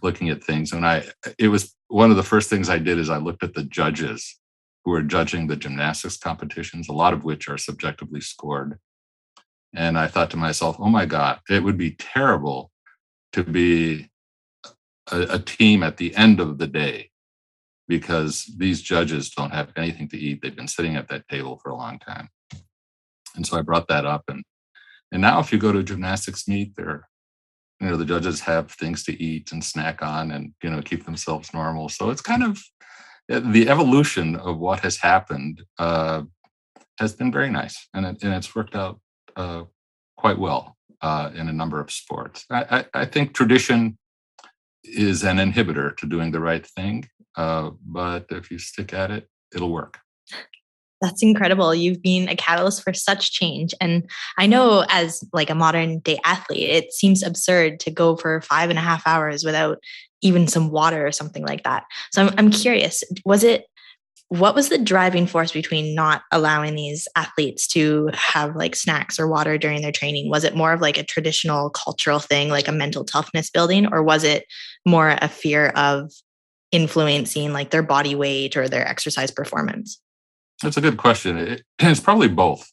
looking 0.01 0.29
at 0.29 0.43
things. 0.43 0.71
And 0.71 0.85
I, 0.85 1.05
it 1.37 1.47
was 1.47 1.75
one 1.87 2.11
of 2.11 2.17
the 2.17 2.23
first 2.23 2.49
things 2.49 2.69
I 2.69 2.79
did 2.79 2.97
is 2.97 3.09
I 3.09 3.17
looked 3.17 3.43
at 3.43 3.53
the 3.53 3.63
judges 3.63 4.39
who 4.83 4.93
are 4.93 5.01
judging 5.01 5.47
the 5.47 5.55
gymnastics 5.55 6.17
competitions, 6.17 6.89
a 6.89 6.93
lot 6.93 7.13
of 7.13 7.23
which 7.23 7.47
are 7.47 7.57
subjectively 7.57 8.21
scored. 8.21 8.79
And 9.75 9.97
I 9.97 10.07
thought 10.07 10.31
to 10.31 10.37
myself, 10.37 10.77
oh 10.79 10.89
my 10.89 11.05
God, 11.05 11.39
it 11.49 11.63
would 11.63 11.77
be 11.77 11.91
terrible 11.91 12.71
to 13.33 13.43
be 13.43 14.09
a, 15.11 15.21
a 15.21 15.39
team 15.39 15.83
at 15.83 15.97
the 15.97 16.15
end 16.15 16.39
of 16.39 16.57
the 16.57 16.67
day 16.67 17.09
because 17.87 18.45
these 18.57 18.81
judges 18.81 19.29
don't 19.29 19.53
have 19.53 19.71
anything 19.75 20.07
to 20.09 20.17
eat. 20.17 20.41
They've 20.41 20.55
been 20.55 20.67
sitting 20.67 20.95
at 20.95 21.07
that 21.09 21.27
table 21.27 21.59
for 21.61 21.69
a 21.69 21.75
long 21.75 21.99
time. 21.99 22.29
And 23.39 23.47
so 23.47 23.57
I 23.57 23.61
brought 23.61 23.87
that 23.87 24.05
up 24.05 24.23
and 24.27 24.43
and 25.11 25.21
now 25.21 25.39
if 25.39 25.51
you 25.51 25.57
go 25.57 25.71
to 25.71 25.79
a 25.79 25.83
gymnastics 25.83 26.47
meet, 26.47 26.75
they're 26.75 27.07
you 27.79 27.87
know 27.87 27.95
the 27.95 28.05
judges 28.05 28.41
have 28.41 28.71
things 28.71 29.03
to 29.05 29.23
eat 29.23 29.53
and 29.53 29.63
snack 29.63 30.01
on 30.01 30.31
and 30.31 30.53
you 30.61 30.69
know 30.69 30.81
keep 30.81 31.05
themselves 31.05 31.53
normal. 31.53 31.87
So 31.89 32.09
it's 32.09 32.21
kind 32.21 32.43
of 32.43 32.61
eh, 33.29 33.39
the 33.39 33.69
evolution 33.69 34.35
of 34.35 34.57
what 34.57 34.81
has 34.81 34.97
happened 34.97 35.63
uh, 35.77 36.23
has 36.99 37.13
been 37.13 37.31
very 37.31 37.49
nice 37.49 37.87
and, 37.93 38.05
it, 38.05 38.23
and 38.23 38.33
it's 38.33 38.53
worked 38.53 38.75
out 38.75 38.99
uh, 39.37 39.63
quite 40.17 40.37
well 40.37 40.75
uh, 41.01 41.31
in 41.33 41.47
a 41.47 41.53
number 41.53 41.79
of 41.79 41.89
sports. 41.91 42.45
I, 42.49 42.79
I, 42.93 43.01
I, 43.01 43.05
think 43.05 43.33
tradition 43.33 43.97
is 44.83 45.23
an 45.23 45.37
inhibitor 45.37 45.95
to 45.95 46.05
doing 46.05 46.31
the 46.31 46.41
right 46.41 46.67
thing, 46.67 47.07
uh, 47.37 47.71
but 47.85 48.25
if 48.31 48.51
you 48.51 48.59
stick 48.59 48.93
at 48.93 49.11
it, 49.11 49.29
it'll 49.55 49.71
work. 49.71 49.99
That's 51.01 51.23
incredible. 51.23 51.73
You've 51.73 52.01
been 52.01 52.27
a 52.27 52.35
catalyst 52.35 52.83
for 52.83 52.93
such 52.93 53.31
change. 53.31 53.73
And 53.79 54.09
I 54.37 54.47
know 54.47 54.85
as 54.89 55.23
like 55.31 55.49
a 55.49 55.55
modern 55.55 55.99
day 55.99 56.19
athlete, 56.25 56.69
it 56.69 56.93
seems 56.93 57.23
absurd 57.23 57.79
to 57.81 57.91
go 57.91 58.17
for 58.17 58.41
five 58.41 58.69
and 58.69 58.77
a 58.77 58.81
half 58.81 59.07
hours 59.07 59.43
without 59.43 59.79
even 60.21 60.47
some 60.47 60.69
water 60.69 61.07
or 61.07 61.11
something 61.11 61.45
like 61.45 61.63
that. 61.63 61.85
So 62.11 62.23
I'm, 62.23 62.33
I'm 62.37 62.51
curious, 62.51 63.03
was 63.25 63.43
it 63.43 63.65
what 64.29 64.53
was 64.53 64.69
the 64.69 64.77
driving 64.77 65.25
force 65.25 65.51
between 65.51 65.95
not 65.95 66.21
allowing 66.31 66.75
these 66.75 67.07
athletes 67.15 67.67
to 67.67 68.11
have 68.13 68.55
like 68.55 68.75
snacks 68.75 69.19
or 69.19 69.27
water 69.27 69.57
during 69.57 69.81
their 69.81 69.91
training 69.91 70.29
was 70.29 70.43
it 70.43 70.55
more 70.55 70.71
of 70.71 70.81
like 70.81 70.99
a 70.99 71.03
traditional 71.03 71.71
cultural 71.71 72.19
thing 72.19 72.49
like 72.49 72.67
a 72.67 72.71
mental 72.71 73.03
toughness 73.03 73.49
building 73.49 73.87
or 73.91 74.03
was 74.03 74.23
it 74.23 74.45
more 74.85 75.17
a 75.19 75.27
fear 75.27 75.69
of 75.69 76.11
influencing 76.71 77.51
like 77.53 77.71
their 77.71 77.81
body 77.81 78.13
weight 78.13 78.55
or 78.55 78.69
their 78.69 78.87
exercise 78.87 79.31
performance 79.31 79.99
that's 80.61 80.77
a 80.77 80.81
good 80.81 80.97
question 80.97 81.37
it, 81.37 81.63
it's 81.79 81.99
probably 81.99 82.27
both 82.27 82.71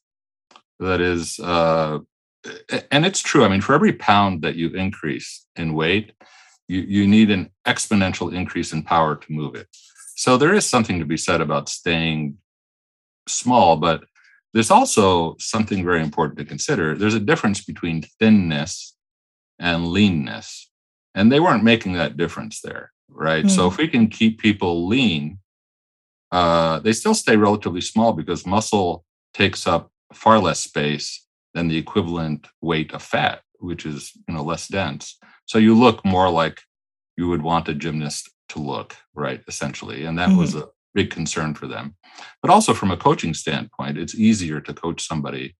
that 0.78 1.00
is 1.00 1.38
uh 1.40 1.98
and 2.90 3.04
it's 3.04 3.20
true 3.20 3.44
i 3.44 3.48
mean 3.48 3.60
for 3.60 3.74
every 3.74 3.92
pound 3.92 4.42
that 4.42 4.56
you 4.56 4.68
increase 4.70 5.46
in 5.56 5.74
weight 5.74 6.12
you, 6.68 6.80
you 6.80 7.06
need 7.06 7.30
an 7.30 7.50
exponential 7.66 8.32
increase 8.32 8.72
in 8.72 8.82
power 8.82 9.16
to 9.16 9.32
move 9.32 9.54
it 9.54 9.68
so 10.16 10.38
there 10.38 10.54
is 10.54 10.64
something 10.64 10.98
to 10.98 11.04
be 11.04 11.18
said 11.18 11.42
about 11.42 11.68
staying 11.68 12.38
small, 13.28 13.76
but 13.76 14.04
there's 14.54 14.70
also 14.70 15.36
something 15.38 15.84
very 15.84 16.02
important 16.02 16.38
to 16.38 16.44
consider. 16.44 16.96
There's 16.96 17.14
a 17.14 17.20
difference 17.20 17.62
between 17.62 18.02
thinness 18.18 18.96
and 19.58 19.86
leanness. 19.88 20.70
And 21.14 21.30
they 21.30 21.40
weren't 21.40 21.64
making 21.64 21.92
that 21.94 22.16
difference 22.16 22.60
there, 22.62 22.92
right? 23.08 23.44
Mm. 23.44 23.50
So 23.50 23.66
if 23.68 23.76
we 23.76 23.88
can 23.88 24.08
keep 24.08 24.40
people 24.40 24.86
lean, 24.86 25.38
uh, 26.36 26.80
they 26.80 26.92
still 26.92 27.14
stay 27.14 27.34
relatively 27.34 27.80
small 27.80 28.12
because 28.12 28.44
muscle 28.44 29.06
takes 29.32 29.66
up 29.66 29.90
far 30.12 30.38
less 30.38 30.60
space 30.60 31.26
than 31.54 31.68
the 31.68 31.78
equivalent 31.78 32.46
weight 32.60 32.92
of 32.92 33.02
fat, 33.02 33.40
which 33.58 33.86
is 33.86 34.12
you 34.28 34.34
know 34.34 34.42
less 34.42 34.68
dense. 34.68 35.16
So 35.46 35.56
you 35.56 35.74
look 35.74 36.04
more 36.04 36.28
like 36.28 36.60
you 37.16 37.26
would 37.28 37.40
want 37.40 37.70
a 37.70 37.74
gymnast 37.74 38.28
to 38.50 38.58
look, 38.58 38.94
right? 39.14 39.42
Essentially. 39.48 40.04
And 40.04 40.18
that 40.18 40.28
mm-hmm. 40.28 40.38
was 40.38 40.54
a 40.54 40.68
big 40.94 41.08
concern 41.08 41.54
for 41.54 41.66
them. 41.66 41.96
But 42.42 42.50
also 42.50 42.74
from 42.74 42.90
a 42.90 42.98
coaching 42.98 43.32
standpoint, 43.32 43.96
it's 43.96 44.14
easier 44.14 44.60
to 44.60 44.74
coach 44.74 45.06
somebody 45.06 45.56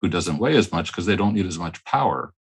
who 0.00 0.08
doesn't 0.08 0.38
weigh 0.38 0.56
as 0.56 0.70
much 0.70 0.92
because 0.92 1.06
they 1.06 1.16
don't 1.16 1.34
need 1.34 1.46
as 1.46 1.58
much 1.58 1.84
power 1.84 2.32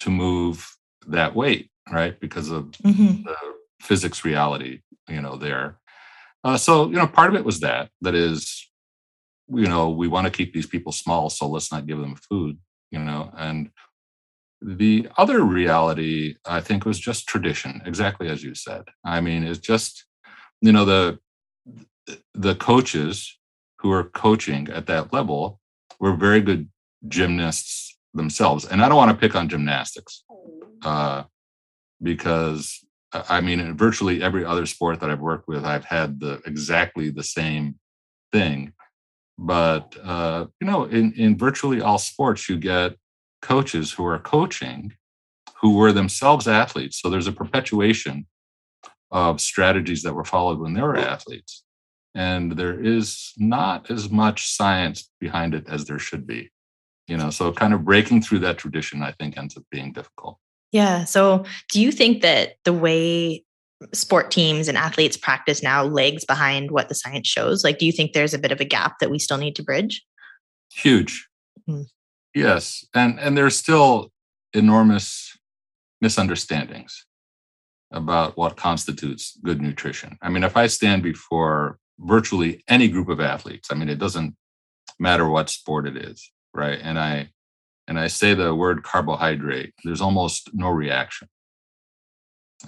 to 0.00 0.10
move 0.10 0.76
that 1.06 1.34
weight, 1.34 1.70
right? 1.90 2.20
Because 2.20 2.50
of 2.50 2.72
mm-hmm. 2.84 3.22
the 3.22 3.36
physics 3.80 4.22
reality, 4.22 4.82
you 5.08 5.22
know, 5.22 5.36
there. 5.36 5.78
Uh, 6.44 6.56
so, 6.56 6.86
you 6.86 6.96
know, 6.96 7.06
part 7.06 7.30
of 7.30 7.36
it 7.36 7.44
was 7.44 7.60
that, 7.60 7.88
that 8.00 8.14
is, 8.14 8.68
you 9.48 9.66
know, 9.66 9.90
we 9.90 10.08
want 10.08 10.26
to 10.26 10.30
keep 10.30 10.52
these 10.52 10.66
people 10.66 10.92
small, 10.92 11.30
so 11.30 11.46
let's 11.46 11.70
not 11.70 11.86
give 11.86 11.98
them 11.98 12.16
food, 12.16 12.58
you 12.90 12.98
know, 12.98 13.30
and 13.36 13.70
the 14.64 15.08
other 15.18 15.42
reality, 15.42 16.36
I 16.46 16.60
think, 16.60 16.84
was 16.84 16.98
just 16.98 17.26
tradition, 17.26 17.82
exactly 17.84 18.28
as 18.28 18.42
you 18.44 18.54
said. 18.54 18.84
I 19.04 19.20
mean, 19.20 19.44
it's 19.44 19.58
just, 19.58 20.04
you 20.60 20.72
know, 20.72 20.84
the 20.84 21.18
the 22.34 22.54
coaches 22.54 23.38
who 23.78 23.90
are 23.92 24.04
coaching 24.04 24.68
at 24.68 24.86
that 24.86 25.12
level 25.12 25.60
were 26.00 26.14
very 26.14 26.40
good 26.40 26.68
gymnasts 27.08 27.98
themselves. 28.14 28.64
And 28.64 28.82
I 28.82 28.88
don't 28.88 28.96
want 28.96 29.10
to 29.10 29.16
pick 29.16 29.34
on 29.34 29.48
gymnastics 29.48 30.24
uh, 30.84 31.24
because 32.00 32.84
I 33.12 33.40
mean, 33.40 33.60
in 33.60 33.76
virtually 33.76 34.22
every 34.22 34.44
other 34.44 34.66
sport 34.66 35.00
that 35.00 35.10
I've 35.10 35.20
worked 35.20 35.48
with, 35.48 35.64
I've 35.64 35.84
had 35.84 36.20
the 36.20 36.40
exactly 36.46 37.10
the 37.10 37.22
same 37.22 37.78
thing. 38.32 38.72
But 39.38 39.96
uh, 40.02 40.46
you 40.60 40.66
know, 40.66 40.84
in 40.84 41.12
in 41.14 41.36
virtually 41.36 41.80
all 41.80 41.98
sports, 41.98 42.48
you 42.48 42.56
get 42.56 42.96
coaches 43.42 43.92
who 43.92 44.06
are 44.06 44.18
coaching 44.18 44.92
who 45.62 45.76
were 45.76 45.92
themselves 45.92 46.48
athletes. 46.48 47.00
So 47.00 47.08
there's 47.08 47.28
a 47.28 47.32
perpetuation 47.32 48.26
of 49.10 49.40
strategies 49.40 50.02
that 50.02 50.14
were 50.14 50.24
followed 50.24 50.58
when 50.58 50.74
they 50.74 50.82
were 50.82 50.96
athletes. 50.96 51.64
And 52.14 52.52
there 52.52 52.78
is 52.78 53.32
not 53.38 53.90
as 53.90 54.10
much 54.10 54.50
science 54.50 55.10
behind 55.20 55.54
it 55.54 55.68
as 55.68 55.84
there 55.84 56.00
should 56.00 56.26
be. 56.26 56.50
You 57.06 57.16
know, 57.16 57.30
so 57.30 57.52
kind 57.52 57.74
of 57.74 57.84
breaking 57.84 58.22
through 58.22 58.40
that 58.40 58.58
tradition, 58.58 59.02
I 59.02 59.12
think, 59.12 59.38
ends 59.38 59.56
up 59.56 59.64
being 59.70 59.92
difficult. 59.92 60.38
Yeah. 60.72 61.04
So 61.04 61.44
do 61.70 61.80
you 61.80 61.92
think 61.92 62.22
that 62.22 62.54
the 62.64 62.72
way 62.72 63.44
sport 63.92 64.30
teams 64.30 64.68
and 64.68 64.78
athletes 64.78 65.16
practice 65.16 65.62
now 65.62 65.84
lags 65.84 66.24
behind 66.24 66.70
what 66.70 66.88
the 66.88 66.94
science 66.94 67.28
shows? 67.28 67.62
Like, 67.62 67.78
do 67.78 67.86
you 67.86 67.92
think 67.92 68.12
there's 68.12 68.34
a 68.34 68.38
bit 68.38 68.52
of 68.52 68.60
a 68.60 68.64
gap 68.64 68.98
that 68.98 69.10
we 69.10 69.18
still 69.18 69.38
need 69.38 69.56
to 69.56 69.62
bridge? 69.62 70.02
Huge. 70.72 71.28
Mm-hmm. 71.68 71.82
Yes, 72.34 72.84
and 72.94 73.20
and 73.20 73.36
there's 73.36 73.58
still 73.58 74.10
enormous 74.54 75.36
misunderstandings 76.00 77.04
about 77.90 78.36
what 78.38 78.56
constitutes 78.56 79.38
good 79.44 79.60
nutrition. 79.60 80.16
I 80.22 80.30
mean, 80.30 80.42
if 80.42 80.56
I 80.56 80.66
stand 80.66 81.02
before 81.02 81.78
virtually 81.98 82.64
any 82.68 82.88
group 82.88 83.10
of 83.10 83.20
athletes, 83.20 83.68
I 83.70 83.74
mean, 83.74 83.90
it 83.90 83.98
doesn't 83.98 84.34
matter 84.98 85.28
what 85.28 85.50
sport 85.50 85.86
it 85.86 85.96
is, 85.96 86.30
right? 86.54 86.78
And 86.82 86.98
I 86.98 87.28
and 87.88 87.98
I 87.98 88.06
say 88.06 88.34
the 88.34 88.54
word 88.54 88.82
carbohydrate, 88.82 89.74
there's 89.84 90.00
almost 90.00 90.50
no 90.54 90.70
reaction. 90.70 91.28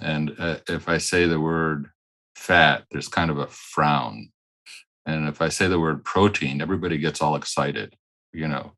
And 0.01 0.35
uh, 0.37 0.57
if 0.67 0.89
I 0.89 0.97
say 0.97 1.25
the 1.25 1.39
word 1.39 1.89
fat, 2.35 2.83
there's 2.91 3.07
kind 3.07 3.31
of 3.31 3.37
a 3.37 3.47
frown. 3.47 4.29
And 5.05 5.27
if 5.27 5.41
I 5.41 5.49
say 5.49 5.67
the 5.67 5.79
word 5.79 6.03
protein, 6.03 6.61
everybody 6.61 6.97
gets 6.97 7.21
all 7.21 7.35
excited, 7.35 7.95
you 8.33 8.47
know 8.47 8.73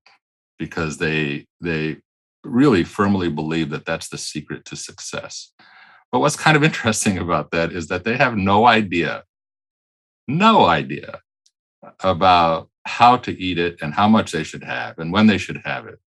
because 0.57 0.97
they 0.97 1.45
they 1.61 1.97
really 2.43 2.83
firmly 2.83 3.29
believe 3.29 3.69
that 3.69 3.85
that's 3.85 4.09
the 4.09 4.17
secret 4.17 4.65
to 4.65 4.75
success. 4.75 5.51
But 6.11 6.19
what's 6.19 6.35
kind 6.35 6.55
of 6.55 6.63
interesting 6.63 7.17
about 7.17 7.51
that 7.51 7.71
is 7.71 7.87
that 7.87 8.03
they 8.03 8.17
have 8.17 8.37
no 8.37 8.65
idea, 8.65 9.23
no 10.27 10.65
idea 10.65 11.19
about 12.01 12.69
how 12.85 13.17
to 13.17 13.37
eat 13.39 13.59
it 13.59 13.81
and 13.81 13.93
how 13.93 14.07
much 14.07 14.31
they 14.31 14.43
should 14.43 14.63
have 14.63 14.97
and 14.97 15.11
when 15.11 15.27
they 15.27 15.37
should 15.37 15.61
have 15.65 15.85
it 15.85 15.99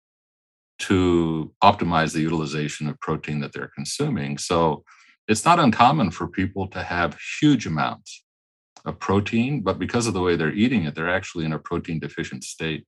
to 0.79 1.53
optimize 1.63 2.13
the 2.13 2.21
utilization 2.21 2.88
of 2.89 3.00
protein 3.00 3.39
that 3.41 3.53
they're 3.53 3.71
consuming. 3.75 4.38
So 4.38 4.83
it's 5.27 5.45
not 5.45 5.59
uncommon 5.59 6.12
for 6.12 6.27
people 6.27 6.67
to 6.69 6.81
have 6.83 7.17
huge 7.41 7.65
amounts 7.67 8.24
of 8.86 9.00
protein, 9.00 9.62
but 9.62 9.77
because 9.79 10.07
of 10.07 10.13
the 10.13 10.21
way 10.21 10.36
they're 10.36 10.53
eating 10.53 10.83
it, 10.86 10.95
they're 10.95 11.09
actually 11.09 11.45
in 11.45 11.53
a 11.53 11.59
protein 11.59 12.00
deficient 12.00 12.43
state. 12.43 12.86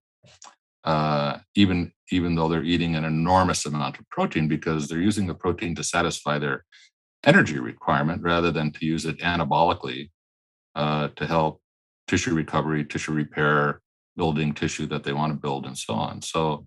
uh, 0.84 1.38
even 1.56 1.92
even 2.12 2.36
though 2.36 2.48
they're 2.50 2.64
eating 2.64 2.96
an 2.96 3.06
enormous 3.06 3.66
amount 3.66 4.00
of 4.00 4.10
protein 4.10 4.48
because 4.48 4.88
they're 4.88 5.00
using 5.00 5.28
the 5.28 5.36
protein 5.36 5.76
to 5.76 5.84
satisfy 5.84 6.40
their 6.40 6.66
energy 7.24 7.60
requirement 7.60 8.22
rather 8.24 8.52
than 8.52 8.72
to 8.72 8.86
use 8.86 9.06
it 9.06 9.20
anabolically 9.20 10.10
uh, 10.76 11.08
to 11.16 11.26
help 11.28 11.62
tissue 12.08 12.34
recovery, 12.34 12.84
tissue 12.84 13.14
repair, 13.14 13.82
building 14.18 14.54
tissue 14.54 14.88
that 14.88 15.04
they 15.04 15.14
want 15.14 15.32
to 15.32 15.40
build, 15.40 15.66
and 15.66 15.78
so 15.78 15.94
on. 15.94 16.22
So 16.22 16.66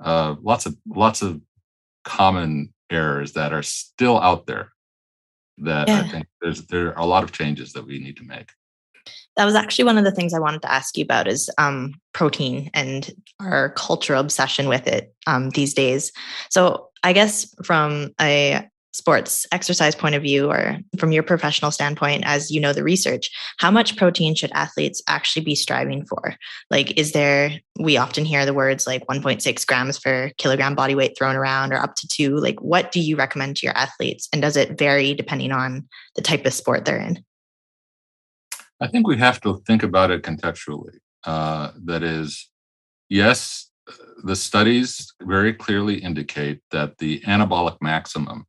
uh, 0.00 0.36
lots 0.42 0.66
of 0.66 0.76
lots 0.86 1.22
of 1.22 1.40
common 2.04 2.72
errors 2.90 3.32
that 3.32 3.52
are 3.52 3.62
still 3.62 4.18
out 4.18 4.46
there 4.46 4.72
that 5.58 5.88
yeah. 5.88 6.00
I 6.00 6.08
think 6.08 6.26
there's 6.40 6.66
there 6.66 6.88
are 6.88 7.02
a 7.02 7.06
lot 7.06 7.24
of 7.24 7.32
changes 7.32 7.72
that 7.72 7.86
we 7.86 7.98
need 7.98 8.16
to 8.18 8.24
make. 8.24 8.50
That 9.36 9.44
was 9.44 9.54
actually 9.54 9.84
one 9.84 9.98
of 9.98 10.04
the 10.04 10.12
things 10.12 10.34
I 10.34 10.40
wanted 10.40 10.62
to 10.62 10.72
ask 10.72 10.96
you 10.96 11.04
about 11.04 11.28
is 11.28 11.48
um, 11.58 11.94
protein 12.12 12.70
and 12.74 13.10
our 13.40 13.70
cultural 13.70 14.20
obsession 14.20 14.68
with 14.68 14.86
it 14.86 15.14
um, 15.26 15.50
these 15.50 15.74
days. 15.74 16.12
So 16.50 16.88
I 17.04 17.12
guess 17.12 17.54
from 17.64 18.14
a 18.20 18.68
sports 18.92 19.46
exercise 19.52 19.94
point 19.94 20.14
of 20.14 20.22
view 20.22 20.50
or 20.50 20.78
from 20.98 21.12
your 21.12 21.22
professional 21.22 21.70
standpoint 21.70 22.22
as 22.26 22.50
you 22.50 22.60
know 22.60 22.72
the 22.72 22.82
research 22.82 23.30
how 23.58 23.70
much 23.70 23.96
protein 23.96 24.34
should 24.34 24.50
athletes 24.52 25.02
actually 25.08 25.44
be 25.44 25.54
striving 25.54 26.04
for? 26.06 26.34
Like 26.70 26.96
is 26.98 27.12
there 27.12 27.52
we 27.78 27.96
often 27.96 28.24
hear 28.24 28.46
the 28.46 28.54
words 28.54 28.86
like 28.86 29.06
1.6 29.06 29.66
grams 29.66 29.98
per 29.98 30.30
kilogram 30.38 30.74
body 30.74 30.94
weight 30.94 31.16
thrown 31.16 31.36
around 31.36 31.72
or 31.72 31.76
up 31.76 31.94
to 31.96 32.08
2 32.08 32.36
like 32.36 32.60
what 32.60 32.92
do 32.92 33.00
you 33.00 33.16
recommend 33.16 33.56
to 33.56 33.66
your 33.66 33.76
athletes? 33.76 34.28
And 34.32 34.42
does 34.42 34.56
it 34.56 34.78
vary 34.78 35.14
depending 35.14 35.52
on 35.52 35.88
the 36.16 36.22
type 36.22 36.46
of 36.46 36.54
sport 36.54 36.84
they're 36.84 36.98
in? 36.98 37.24
I 38.80 38.86
think 38.86 39.06
we 39.06 39.18
have 39.18 39.40
to 39.42 39.60
think 39.66 39.82
about 39.82 40.10
it 40.10 40.22
contextually. 40.22 40.98
Uh, 41.24 41.72
that 41.84 42.02
is 42.02 42.48
yes 43.08 43.68
the 44.22 44.36
studies 44.36 45.12
very 45.22 45.52
clearly 45.52 45.96
indicate 45.96 46.60
that 46.70 46.98
the 46.98 47.20
anabolic 47.20 47.76
maximum 47.80 48.46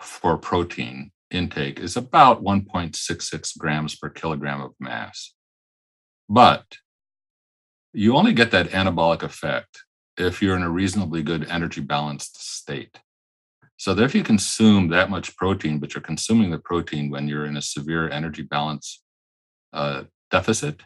for 0.00 0.36
protein 0.36 1.10
intake 1.30 1.78
is 1.78 1.96
about 1.96 2.42
1.66 2.42 3.58
grams 3.58 3.96
per 3.96 4.08
kilogram 4.08 4.60
of 4.60 4.72
mass. 4.80 5.34
But 6.28 6.64
you 7.92 8.16
only 8.16 8.32
get 8.32 8.50
that 8.50 8.70
anabolic 8.70 9.22
effect 9.22 9.82
if 10.16 10.42
you're 10.42 10.56
in 10.56 10.62
a 10.62 10.70
reasonably 10.70 11.22
good 11.22 11.48
energy 11.48 11.80
balanced 11.80 12.42
state. 12.42 13.00
So 13.76 13.94
that 13.94 14.02
if 14.02 14.14
you 14.14 14.24
consume 14.24 14.88
that 14.88 15.10
much 15.10 15.36
protein, 15.36 15.78
but 15.78 15.94
you're 15.94 16.02
consuming 16.02 16.50
the 16.50 16.58
protein 16.58 17.10
when 17.10 17.28
you're 17.28 17.46
in 17.46 17.56
a 17.56 17.62
severe 17.62 18.08
energy 18.10 18.42
balance 18.42 19.02
uh, 19.72 20.04
deficit, 20.30 20.82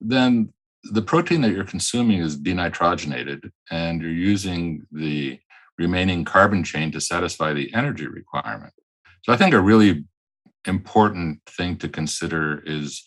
then 0.00 0.52
the 0.84 1.02
protein 1.02 1.42
that 1.42 1.52
you're 1.52 1.64
consuming 1.64 2.20
is 2.20 2.38
denitrogenated 2.38 3.50
and 3.70 4.00
you're 4.00 4.10
using 4.10 4.86
the 4.90 5.38
remaining 5.80 6.26
carbon 6.26 6.62
chain 6.62 6.92
to 6.92 7.00
satisfy 7.00 7.54
the 7.54 7.72
energy 7.74 8.06
requirement. 8.06 8.74
So 9.22 9.32
I 9.32 9.36
think 9.36 9.54
a 9.54 9.60
really 9.60 10.04
important 10.66 11.40
thing 11.46 11.78
to 11.78 11.88
consider 11.88 12.62
is 12.66 13.02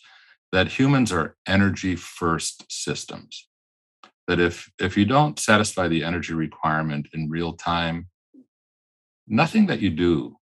that 0.50 0.78
humans 0.78 1.12
are 1.12 1.36
energy 1.46 1.94
first 1.94 2.64
systems. 2.68 3.48
That 4.26 4.40
if 4.40 4.70
if 4.78 4.96
you 4.96 5.04
don't 5.04 5.38
satisfy 5.38 5.86
the 5.88 6.02
energy 6.02 6.34
requirement 6.34 7.08
in 7.14 7.30
real 7.30 7.52
time, 7.52 8.08
nothing 9.28 9.66
that 9.66 9.80
you 9.80 9.90
do 9.90 10.36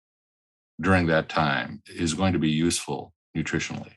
during 0.80 1.06
that 1.06 1.28
time 1.28 1.82
is 1.86 2.14
going 2.14 2.32
to 2.34 2.38
be 2.38 2.50
useful 2.50 3.12
nutritionally. 3.36 3.94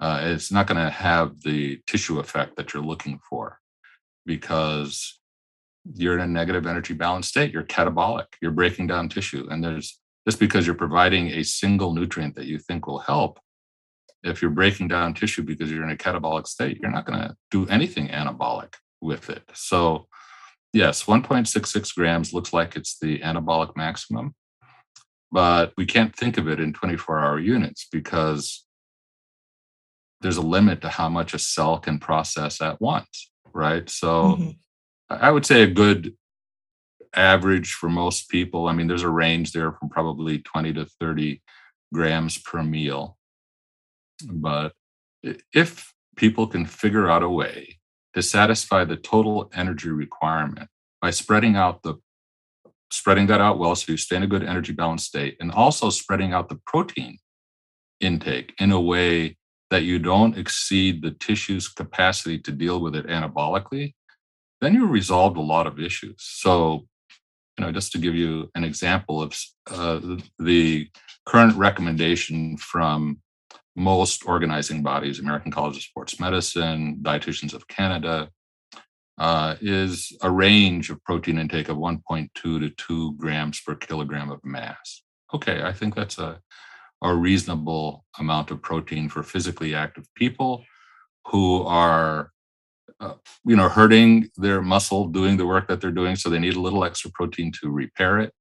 Uh, 0.00 0.20
it's 0.24 0.50
not 0.50 0.66
going 0.66 0.82
to 0.84 0.90
have 0.90 1.42
the 1.42 1.80
tissue 1.86 2.18
effect 2.18 2.56
that 2.56 2.72
you're 2.72 2.90
looking 2.92 3.20
for 3.28 3.58
because 4.26 5.20
you're 5.94 6.14
in 6.14 6.20
a 6.20 6.26
negative 6.26 6.66
energy 6.66 6.94
balance 6.94 7.28
state. 7.28 7.52
You're 7.52 7.64
catabolic. 7.64 8.26
You're 8.40 8.52
breaking 8.52 8.86
down 8.86 9.08
tissue. 9.08 9.46
And 9.50 9.62
there's 9.62 10.00
just 10.26 10.38
because 10.38 10.66
you're 10.66 10.74
providing 10.74 11.28
a 11.28 11.42
single 11.42 11.94
nutrient 11.94 12.36
that 12.36 12.46
you 12.46 12.58
think 12.58 12.86
will 12.86 13.00
help, 13.00 13.40
if 14.22 14.40
you're 14.40 14.50
breaking 14.52 14.88
down 14.88 15.14
tissue 15.14 15.42
because 15.42 15.70
you're 15.70 15.82
in 15.82 15.90
a 15.90 15.96
catabolic 15.96 16.46
state, 16.46 16.78
you're 16.80 16.90
not 16.90 17.06
going 17.06 17.18
to 17.18 17.36
do 17.50 17.66
anything 17.66 18.08
anabolic 18.08 18.74
with 19.00 19.28
it. 19.30 19.42
So, 19.52 20.06
yes, 20.72 21.04
1.66 21.04 21.94
grams 21.96 22.32
looks 22.32 22.52
like 22.52 22.76
it's 22.76 22.98
the 23.00 23.18
anabolic 23.18 23.76
maximum, 23.76 24.34
but 25.32 25.72
we 25.76 25.86
can't 25.86 26.14
think 26.14 26.38
of 26.38 26.48
it 26.48 26.60
in 26.60 26.72
24 26.72 27.18
hour 27.18 27.40
units 27.40 27.88
because 27.90 28.64
there's 30.20 30.36
a 30.36 30.42
limit 30.42 30.80
to 30.82 30.88
how 30.88 31.08
much 31.08 31.34
a 31.34 31.38
cell 31.38 31.78
can 31.78 31.98
process 31.98 32.62
at 32.62 32.80
once, 32.80 33.32
right? 33.52 33.90
So, 33.90 34.36
mm-hmm. 34.36 34.50
I 35.20 35.30
would 35.30 35.46
say 35.46 35.62
a 35.62 35.66
good 35.66 36.14
average 37.14 37.72
for 37.72 37.88
most 37.88 38.28
people. 38.28 38.68
I 38.68 38.72
mean, 38.72 38.86
there's 38.86 39.02
a 39.02 39.10
range 39.10 39.52
there 39.52 39.72
from 39.72 39.88
probably 39.88 40.38
20 40.38 40.72
to 40.74 40.86
30 41.00 41.42
grams 41.92 42.38
per 42.38 42.62
meal. 42.62 43.16
But 44.30 44.72
if 45.52 45.92
people 46.16 46.46
can 46.46 46.66
figure 46.66 47.10
out 47.10 47.22
a 47.22 47.28
way 47.28 47.78
to 48.14 48.22
satisfy 48.22 48.84
the 48.84 48.96
total 48.96 49.50
energy 49.54 49.88
requirement 49.88 50.68
by 51.00 51.10
spreading 51.10 51.56
out 51.56 51.82
the 51.82 51.94
spreading 52.90 53.26
that 53.26 53.40
out 53.40 53.58
well 53.58 53.74
so 53.74 53.90
you 53.90 53.96
stay 53.96 54.16
in 54.16 54.22
a 54.22 54.26
good 54.26 54.42
energy 54.42 54.72
balance 54.72 55.04
state 55.04 55.34
and 55.40 55.50
also 55.50 55.88
spreading 55.88 56.34
out 56.34 56.50
the 56.50 56.60
protein 56.66 57.16
intake 58.00 58.52
in 58.58 58.70
a 58.70 58.80
way 58.80 59.34
that 59.70 59.82
you 59.82 59.98
don't 59.98 60.36
exceed 60.36 61.00
the 61.00 61.10
tissue's 61.12 61.68
capacity 61.68 62.38
to 62.38 62.52
deal 62.52 62.80
with 62.80 62.94
it 62.94 63.06
anabolically 63.06 63.94
then 64.62 64.74
you 64.74 64.86
resolved 64.86 65.36
a 65.36 65.40
lot 65.40 65.66
of 65.66 65.80
issues. 65.80 66.14
So, 66.18 66.86
you 67.58 67.64
know, 67.64 67.72
just 67.72 67.90
to 67.92 67.98
give 67.98 68.14
you 68.14 68.48
an 68.54 68.62
example 68.62 69.20
of 69.20 69.36
uh, 69.68 70.00
the 70.38 70.88
current 71.26 71.56
recommendation 71.56 72.56
from 72.56 73.20
most 73.74 74.24
organizing 74.24 74.82
bodies, 74.84 75.18
American 75.18 75.50
College 75.50 75.76
of 75.76 75.82
Sports 75.82 76.20
Medicine, 76.20 76.98
Dietitians 77.02 77.54
of 77.54 77.66
Canada, 77.66 78.30
uh, 79.18 79.56
is 79.60 80.16
a 80.22 80.30
range 80.30 80.90
of 80.90 81.02
protein 81.02 81.38
intake 81.38 81.68
of 81.68 81.76
1.2 81.76 82.30
to 82.34 82.70
2 82.70 83.14
grams 83.16 83.60
per 83.60 83.74
kilogram 83.74 84.30
of 84.30 84.44
mass. 84.44 85.02
Okay, 85.34 85.62
I 85.62 85.72
think 85.72 85.96
that's 85.96 86.18
a, 86.18 86.40
a 87.02 87.14
reasonable 87.14 88.04
amount 88.18 88.52
of 88.52 88.62
protein 88.62 89.08
for 89.08 89.22
physically 89.22 89.74
active 89.74 90.06
people 90.14 90.64
who 91.26 91.62
are 91.62 92.31
uh, 93.02 93.14
you 93.44 93.56
know, 93.56 93.68
hurting 93.68 94.30
their 94.36 94.62
muscle 94.62 95.08
doing 95.08 95.36
the 95.36 95.46
work 95.46 95.66
that 95.66 95.80
they're 95.80 95.90
doing. 95.90 96.14
So 96.14 96.30
they 96.30 96.38
need 96.38 96.54
a 96.54 96.60
little 96.60 96.84
extra 96.84 97.10
protein 97.10 97.50
to 97.60 97.68
repair 97.68 98.20
it. 98.20 98.32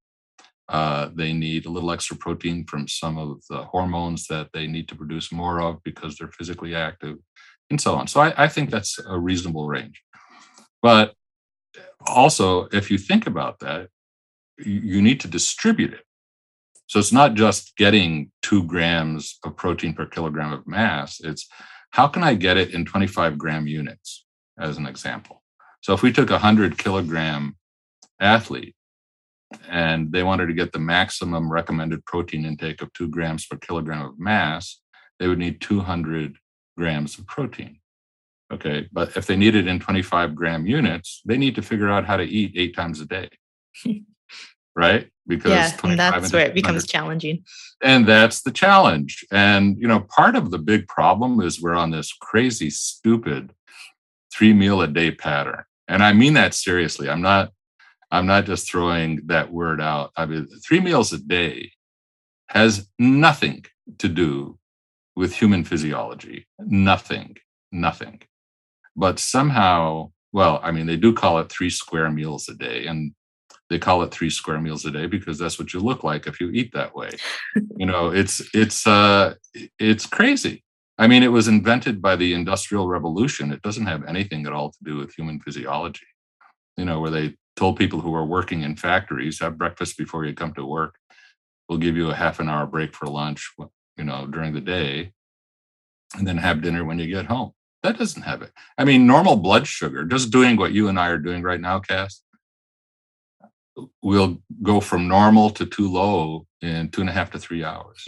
Uh, 0.70 1.10
they 1.16 1.34
need 1.34 1.66
a 1.66 1.70
little 1.70 1.92
extra 1.92 2.16
protein 2.16 2.64
from 2.66 2.88
some 2.88 3.18
of 3.18 3.42
the 3.50 3.64
hormones 3.64 4.28
that 4.28 4.50
they 4.54 4.68
need 4.68 4.88
to 4.88 4.96
produce 4.96 5.32
more 5.32 5.60
of 5.60 5.84
because 5.84 6.16
they're 6.16 6.32
physically 6.32 6.76
active, 6.76 7.18
and 7.70 7.82
so 7.82 7.96
on. 7.96 8.08
So 8.08 8.22
I, 8.22 8.46
I 8.46 8.48
think 8.48 8.70
that's 8.70 9.00
a 9.00 9.18
reasonable 9.18 9.68
range. 9.68 10.02
But 10.82 11.14
also, 12.08 12.68
if 12.72 12.92
you 12.92 12.98
think 12.98 13.28
about 13.28 13.60
that, 13.60 13.90
you 14.60 15.02
need 15.02 15.20
to 15.22 15.28
distribute 15.28 15.94
it. 15.94 16.06
So 16.86 17.00
it's 17.00 17.12
not 17.12 17.34
just 17.34 17.76
getting 17.78 18.32
two 18.42 18.64
grams 18.64 19.40
of 19.44 19.58
protein 19.58 19.94
per 19.94 20.06
kilogram 20.06 20.54
of 20.54 20.68
mass. 20.68 21.20
It's 21.20 21.48
how 21.90 22.08
can 22.08 22.24
I 22.24 22.36
get 22.36 22.58
it 22.58 22.74
in 22.74 22.86
25 22.86 23.38
gram 23.38 23.68
units? 23.68 24.26
As 24.62 24.78
an 24.78 24.86
example. 24.86 25.42
So 25.82 25.94
if 25.94 26.04
we 26.04 26.14
took 26.14 26.30
a 26.30 26.34
100 26.34 26.78
kilogram 26.78 27.58
athlete 28.20 28.76
and 29.68 30.12
they 30.12 30.24
wanted 30.24 30.48
to 30.48 30.54
get 30.54 30.72
the 30.72 30.80
maximum 30.80 31.52
recommended 31.52 32.06
protein 32.06 32.46
intake 32.46 32.82
of 32.82 32.94
two 32.94 33.08
grams 33.08 33.46
per 33.46 33.58
kilogram 33.58 34.06
of 34.06 34.20
mass, 34.20 34.80
they 35.20 35.28
would 35.28 35.40
need 35.40 35.60
200 35.60 36.38
grams 36.78 37.18
of 37.18 37.28
protein. 37.28 37.80
Okay, 38.54 38.88
but 38.92 39.16
if 39.16 39.28
they 39.28 39.38
need 39.38 39.56
it 39.56 39.68
in 39.68 39.80
25 39.80 40.36
gram 40.36 40.66
units, 40.66 41.22
they 41.26 41.38
need 41.38 41.56
to 41.56 41.62
figure 41.62 41.90
out 41.90 42.06
how 42.06 42.18
to 42.18 42.24
eat 42.24 42.54
eight 42.56 42.76
times 42.76 43.00
a 43.00 43.06
day. 43.06 43.30
right? 44.76 45.10
Because 45.28 45.52
yeah, 45.52 45.78
and 45.84 46.00
that's 46.00 46.34
where 46.34 46.48
it 46.48 46.54
becomes 46.54 46.86
challenging. 46.86 47.44
And 47.82 48.06
that's 48.06 48.42
the 48.42 48.52
challenge. 48.52 49.26
And 49.32 49.78
you 49.78 49.88
know, 49.88 50.02
part 50.02 50.36
of 50.36 50.52
the 50.52 50.58
big 50.58 50.88
problem 50.88 51.40
is 51.42 51.62
we're 51.62 51.76
on 51.76 51.92
this 51.92 52.12
crazy, 52.12 52.70
stupid 52.70 53.54
three 54.34 54.54
meal 54.54 54.82
a 54.82 54.88
day 54.88 55.12
pattern. 55.12 55.64
And 55.88 56.04
I 56.04 56.14
mean 56.14 56.34
that 56.36 56.54
seriously. 56.54 57.10
I'm 57.10 57.22
not 57.22 57.52
I'm 58.12 58.26
not 58.26 58.46
just 58.46 58.70
throwing 58.70 59.22
that 59.28 59.52
word 59.52 59.82
out. 59.82 60.12
I 60.16 60.26
mean 60.26 60.48
three 60.66 60.80
meals 60.80 61.14
a 61.14 61.18
day 61.18 61.72
has 62.50 62.88
nothing 63.00 63.66
to 64.00 64.10
do 64.10 64.58
with 65.16 65.36
human 65.36 65.64
physiology. 65.64 66.48
Nothing. 66.60 67.38
Nothing. 67.72 68.22
But 68.96 69.20
somehow, 69.20 70.12
well, 70.34 70.60
I 70.64 70.72
mean, 70.72 70.86
they 70.86 70.98
do 70.98 71.14
call 71.14 71.40
it 71.40 71.50
three 71.50 71.70
square 71.70 72.10
meals 72.10 72.50
a 72.50 72.54
day. 72.54 72.88
And 72.88 73.14
they 73.70 73.80
call 73.80 74.04
it 74.04 74.12
three 74.12 74.30
square 74.30 74.60
meals 74.60 74.86
a 74.86 74.92
day 74.92 75.08
because 75.08 75.40
that's 75.40 75.58
what 75.58 75.74
you 75.74 75.80
look 75.80 76.04
like 76.04 76.28
if 76.28 76.42
you 76.42 76.50
eat 76.52 76.74
that 76.74 76.94
way. 76.94 77.12
you 77.78 77.86
know, 77.86 78.10
it's 78.10 78.42
it's 78.54 78.86
uh 78.86 79.36
it's 79.80 80.06
crazy. 80.06 80.64
I 80.98 81.08
mean, 81.08 81.24
it 81.24 81.32
was 81.32 81.48
invented 81.48 82.02
by 82.02 82.16
the 82.16 82.34
Industrial 82.34 82.88
Revolution. 82.88 83.52
It 83.52 83.62
doesn't 83.62 83.88
have 83.88 84.06
anything 84.06 84.46
at 84.46 84.54
all 84.54 84.72
to 84.72 84.78
do 84.84 84.98
with 84.98 85.14
human 85.14 85.40
physiology. 85.40 86.06
You 86.78 86.86
know, 86.86 87.00
where 87.00 87.12
they 87.12 87.36
told 87.56 87.78
people 87.78 88.02
who 88.02 88.12
were 88.12 88.26
working 88.26 88.62
in 88.62 88.76
factories 88.76 89.40
have 89.40 89.58
breakfast 89.58 89.98
before 89.98 90.26
you 90.26 90.34
come 90.34 90.54
to 90.54 90.66
work. 90.66 90.96
We'll 91.68 91.80
give 91.80 91.96
you 91.96 92.10
a 92.10 92.16
half 92.16 92.40
an 92.40 92.50
hour 92.50 92.66
break 92.66 92.96
for 92.96 93.08
lunch, 93.08 93.52
you 93.98 94.04
know, 94.04 94.28
during 94.28 94.54
the 94.54 94.62
day, 94.62 95.14
and 96.18 96.28
then 96.28 96.38
have 96.38 96.62
dinner 96.62 96.84
when 96.84 97.00
you 97.00 97.08
get 97.08 97.28
home. 97.28 97.52
That 97.84 97.98
doesn't 97.98 98.24
have 98.24 98.42
it. 98.42 98.52
I 98.78 98.86
mean, 98.86 99.08
normal 99.08 99.38
blood 99.38 99.68
sugar, 99.68 100.04
just 100.06 100.32
doing 100.32 100.56
what 100.56 100.72
you 100.72 100.88
and 100.88 101.00
I 101.00 101.08
are 101.08 101.18
doing 101.18 101.42
right 101.42 101.60
now, 101.60 101.80
Cass, 101.80 102.22
will 104.04 104.42
go 104.62 104.80
from 104.80 105.08
normal 105.08 105.50
to 105.52 105.66
too 105.66 105.92
low 105.92 106.46
in 106.62 106.90
two 106.90 107.02
and 107.02 107.10
a 107.10 107.14
half 107.14 107.32
to 107.32 107.40
three 107.40 107.64
hours. 107.64 108.08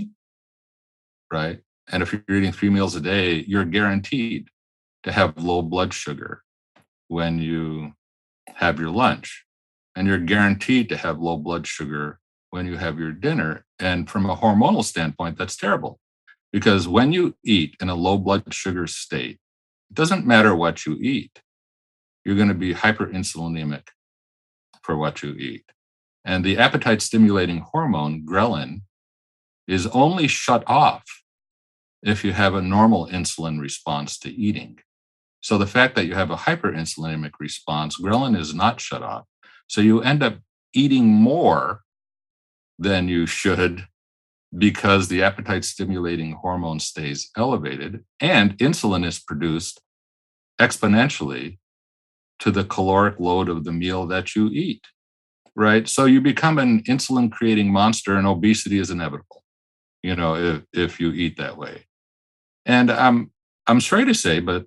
Right. 1.31 1.61
And 1.91 2.01
if 2.01 2.13
you're 2.13 2.37
eating 2.37 2.51
three 2.51 2.69
meals 2.69 2.95
a 2.95 3.01
day, 3.01 3.43
you're 3.47 3.65
guaranteed 3.65 4.47
to 5.03 5.11
have 5.11 5.37
low 5.37 5.61
blood 5.61 5.93
sugar 5.93 6.43
when 7.07 7.39
you 7.39 7.93
have 8.55 8.79
your 8.79 8.89
lunch. 8.89 9.45
And 9.95 10.07
you're 10.07 10.17
guaranteed 10.17 10.89
to 10.89 10.97
have 10.97 11.19
low 11.19 11.37
blood 11.37 11.67
sugar 11.67 12.19
when 12.49 12.65
you 12.65 12.77
have 12.77 12.97
your 12.97 13.11
dinner. 13.11 13.65
And 13.79 14.09
from 14.09 14.27
a 14.27 14.35
hormonal 14.35 14.83
standpoint, 14.83 15.37
that's 15.37 15.55
terrible 15.55 15.99
because 16.51 16.87
when 16.87 17.11
you 17.11 17.35
eat 17.43 17.75
in 17.81 17.89
a 17.89 17.95
low 17.95 18.17
blood 18.17 18.53
sugar 18.53 18.87
state, 18.87 19.39
it 19.89 19.95
doesn't 19.95 20.25
matter 20.25 20.55
what 20.55 20.85
you 20.85 20.97
eat, 21.01 21.41
you're 22.23 22.35
going 22.35 22.47
to 22.47 22.53
be 22.53 22.73
hyperinsulinemic 22.73 23.87
for 24.81 24.95
what 24.95 25.23
you 25.23 25.33
eat. 25.33 25.65
And 26.23 26.45
the 26.45 26.57
appetite 26.57 27.01
stimulating 27.01 27.59
hormone, 27.59 28.25
ghrelin, 28.25 28.81
is 29.67 29.87
only 29.87 30.27
shut 30.27 30.63
off 30.67 31.03
if 32.03 32.23
you 32.23 32.33
have 32.33 32.53
a 32.53 32.61
normal 32.61 33.07
insulin 33.07 33.59
response 33.59 34.17
to 34.19 34.29
eating. 34.29 34.79
So 35.41 35.57
the 35.57 35.67
fact 35.67 35.95
that 35.95 36.05
you 36.05 36.13
have 36.15 36.31
a 36.31 36.35
hyperinsulinemic 36.35 37.31
response, 37.39 37.99
ghrelin 37.99 38.37
is 38.37 38.53
not 38.53 38.79
shut 38.79 39.01
off. 39.01 39.25
So 39.67 39.81
you 39.81 40.01
end 40.01 40.21
up 40.21 40.37
eating 40.73 41.07
more 41.07 41.81
than 42.77 43.07
you 43.07 43.25
should 43.25 43.87
because 44.57 45.07
the 45.07 45.23
appetite 45.23 45.65
stimulating 45.65 46.33
hormone 46.33 46.79
stays 46.79 47.31
elevated 47.37 48.03
and 48.19 48.57
insulin 48.57 49.05
is 49.05 49.19
produced 49.19 49.81
exponentially 50.59 51.57
to 52.39 52.51
the 52.51 52.63
caloric 52.63 53.19
load 53.19 53.49
of 53.49 53.63
the 53.63 53.71
meal 53.71 54.05
that 54.05 54.35
you 54.35 54.49
eat 54.49 54.85
right 55.55 55.87
so 55.87 56.05
you 56.05 56.21
become 56.21 56.59
an 56.59 56.83
insulin 56.83 57.31
creating 57.31 57.71
monster 57.71 58.15
and 58.15 58.27
obesity 58.27 58.77
is 58.77 58.91
inevitable 58.91 59.43
you 60.03 60.15
know 60.15 60.35
if, 60.35 60.61
if 60.73 60.99
you 60.99 61.11
eat 61.11 61.37
that 61.37 61.57
way 61.57 61.83
and 62.65 62.91
i'm 62.91 63.31
i'm 63.67 63.81
sorry 63.81 64.05
to 64.05 64.13
say 64.13 64.39
but 64.39 64.65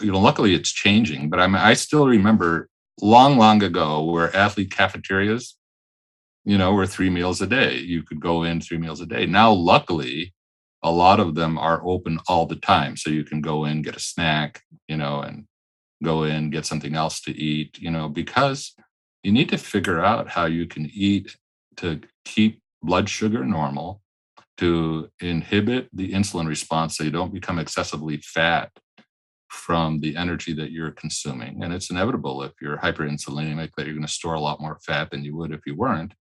you 0.00 0.10
know 0.10 0.20
luckily 0.20 0.54
it's 0.54 0.70
changing 0.70 1.28
but 1.28 1.40
i'm 1.40 1.54
i 1.54 1.74
still 1.74 2.06
remember 2.06 2.68
long 3.00 3.36
long 3.38 3.62
ago 3.62 4.04
where 4.04 4.34
athlete 4.36 4.70
cafeterias 4.70 5.56
you 6.44 6.58
know 6.58 6.72
were 6.72 6.86
three 6.86 7.10
meals 7.10 7.40
a 7.40 7.46
day. 7.46 7.78
You 7.78 8.02
could 8.02 8.20
go 8.20 8.42
in 8.42 8.60
three 8.60 8.78
meals 8.78 9.00
a 9.00 9.06
day. 9.06 9.26
Now 9.26 9.52
luckily 9.52 10.34
a 10.82 10.90
lot 10.90 11.18
of 11.18 11.34
them 11.34 11.56
are 11.58 11.80
open 11.84 12.18
all 12.28 12.46
the 12.46 12.56
time. 12.56 12.96
So 12.96 13.08
you 13.10 13.24
can 13.24 13.40
go 13.40 13.64
in 13.64 13.82
get 13.82 13.96
a 13.96 14.00
snack 14.00 14.62
you 14.88 14.96
know 14.96 15.20
and 15.20 15.46
go 16.02 16.24
in 16.24 16.50
get 16.50 16.66
something 16.66 16.94
else 16.94 17.20
to 17.22 17.32
eat 17.32 17.78
you 17.78 17.90
know 17.90 18.08
because 18.08 18.74
you 19.22 19.32
need 19.32 19.48
to 19.48 19.58
figure 19.58 20.04
out 20.04 20.28
how 20.28 20.44
you 20.44 20.66
can 20.66 20.90
eat 20.92 21.36
to 21.76 22.00
keep 22.24 22.60
blood 22.82 23.08
sugar 23.08 23.44
normal 23.44 24.02
to 24.58 25.08
inhibit 25.20 25.88
the 25.92 26.12
insulin 26.12 26.46
response 26.46 26.96
so 26.96 27.04
you 27.04 27.10
don't 27.10 27.32
become 27.32 27.58
excessively 27.58 28.18
fat 28.18 28.70
from 29.48 30.00
the 30.00 30.16
energy 30.16 30.52
that 30.52 30.72
you're 30.72 30.90
consuming 30.90 31.62
and 31.62 31.72
it's 31.72 31.90
inevitable 31.90 32.42
if 32.42 32.52
you're 32.60 32.78
hyperinsulinemic 32.78 33.70
that 33.76 33.86
you're 33.86 33.94
going 33.94 34.06
to 34.06 34.12
store 34.12 34.34
a 34.34 34.40
lot 34.40 34.60
more 34.60 34.78
fat 34.84 35.10
than 35.10 35.24
you 35.24 35.36
would 35.36 35.52
if 35.52 35.60
you 35.66 35.74
weren't 35.76 36.14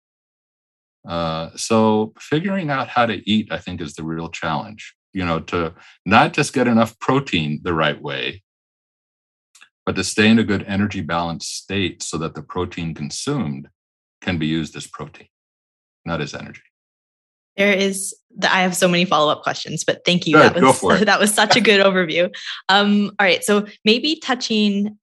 uh, 1.07 1.51
so 1.57 2.13
figuring 2.19 2.71
out 2.71 2.89
how 2.89 3.07
to 3.07 3.29
eat, 3.31 3.49
I 3.51 3.59
think, 3.59 3.81
is 3.81 3.95
the 3.95 4.05
real 4.05 4.29
challenge. 4.29 4.95
You 5.13 5.25
know, 5.25 5.41
to 5.41 5.75
not 6.07 6.33
just 6.33 6.53
get 6.53 6.69
enough 6.69 6.99
protein 7.01 7.61
the 7.65 7.75
right 7.75 8.01
way, 8.01 8.43
but 9.85 9.97
to 9.97 10.05
stay 10.05 10.29
in 10.29 10.39
a 10.39 10.45
good 10.45 10.63
energy 10.65 11.01
balance 11.01 11.47
state 11.49 12.03
so 12.03 12.17
that 12.19 12.35
the 12.35 12.43
protein 12.43 12.95
consumed 12.95 13.69
can 14.21 14.39
be 14.39 14.47
used 14.47 14.77
as 14.77 14.87
protein, 14.87 15.27
not 16.05 16.21
as 16.21 16.35
energy. 16.35 16.63
There 17.61 17.75
is, 17.75 18.15
the, 18.35 18.51
I 18.51 18.61
have 18.61 18.75
so 18.75 18.89
many 18.89 19.05
follow 19.05 19.31
up 19.31 19.43
questions, 19.43 19.85
but 19.85 20.01
thank 20.07 20.27
you. 20.27 20.39
That 20.39 20.55
was 20.55 20.81
that 21.05 21.21
was 21.21 21.35
such 21.35 21.57
a 21.57 21.61
good 21.61 21.85
overview. 21.85 22.35
Um, 22.71 23.11
all 23.19 23.27
right, 23.27 23.45
so 23.45 23.67
maybe 23.85 24.17
touching 24.17 24.99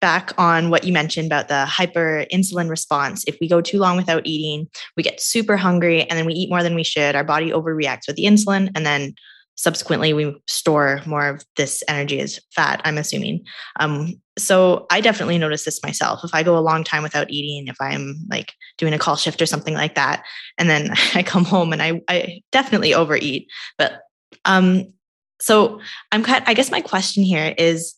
back 0.00 0.32
on 0.36 0.70
what 0.70 0.82
you 0.82 0.92
mentioned 0.92 1.26
about 1.26 1.46
the 1.46 1.66
hyper 1.66 2.26
insulin 2.32 2.68
response. 2.68 3.22
If 3.28 3.38
we 3.40 3.46
go 3.46 3.60
too 3.60 3.78
long 3.78 3.96
without 3.96 4.26
eating, 4.26 4.66
we 4.96 5.04
get 5.04 5.20
super 5.20 5.56
hungry 5.56 6.02
and 6.02 6.18
then 6.18 6.26
we 6.26 6.32
eat 6.32 6.50
more 6.50 6.64
than 6.64 6.74
we 6.74 6.82
should. 6.82 7.14
Our 7.14 7.22
body 7.22 7.52
overreacts 7.52 8.08
with 8.08 8.16
the 8.16 8.24
insulin 8.24 8.70
and 8.74 8.84
then 8.84 9.14
subsequently 9.54 10.12
we 10.12 10.34
store 10.48 11.02
more 11.06 11.28
of 11.28 11.44
this 11.56 11.84
energy 11.86 12.18
as 12.18 12.40
fat, 12.56 12.80
I'm 12.84 12.98
assuming. 12.98 13.44
Um, 13.78 14.20
so 14.40 14.86
I 14.90 15.00
definitely 15.00 15.38
notice 15.38 15.64
this 15.64 15.82
myself. 15.82 16.20
If 16.24 16.34
I 16.34 16.42
go 16.42 16.56
a 16.56 16.60
long 16.60 16.84
time 16.84 17.02
without 17.02 17.30
eating, 17.30 17.68
if 17.68 17.76
I'm 17.80 18.16
like 18.28 18.54
doing 18.78 18.94
a 18.94 18.98
call 18.98 19.16
shift 19.16 19.40
or 19.40 19.46
something 19.46 19.74
like 19.74 19.94
that, 19.94 20.24
and 20.58 20.68
then 20.68 20.90
I 21.14 21.22
come 21.22 21.44
home 21.44 21.72
and 21.72 21.82
I, 21.82 22.00
I 22.08 22.42
definitely 22.52 22.94
overeat. 22.94 23.48
But 23.78 24.00
um, 24.44 24.92
so 25.40 25.80
I'm 26.12 26.22
kind 26.22 26.44
I 26.46 26.54
guess 26.54 26.70
my 26.70 26.80
question 26.80 27.22
here 27.22 27.54
is 27.58 27.94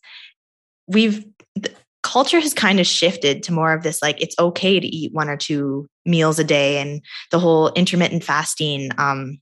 we've 0.86 1.24
culture 2.02 2.40
has 2.40 2.52
kind 2.52 2.80
of 2.80 2.86
shifted 2.86 3.42
to 3.44 3.52
more 3.52 3.72
of 3.72 3.82
this 3.82 4.02
like 4.02 4.20
it's 4.20 4.34
okay 4.38 4.80
to 4.80 4.86
eat 4.86 5.12
one 5.12 5.28
or 5.28 5.36
two 5.36 5.86
meals 6.04 6.38
a 6.38 6.44
day 6.44 6.78
and 6.78 7.00
the 7.30 7.38
whole 7.38 7.70
intermittent 7.74 8.24
fasting 8.24 8.90
um 8.98 9.38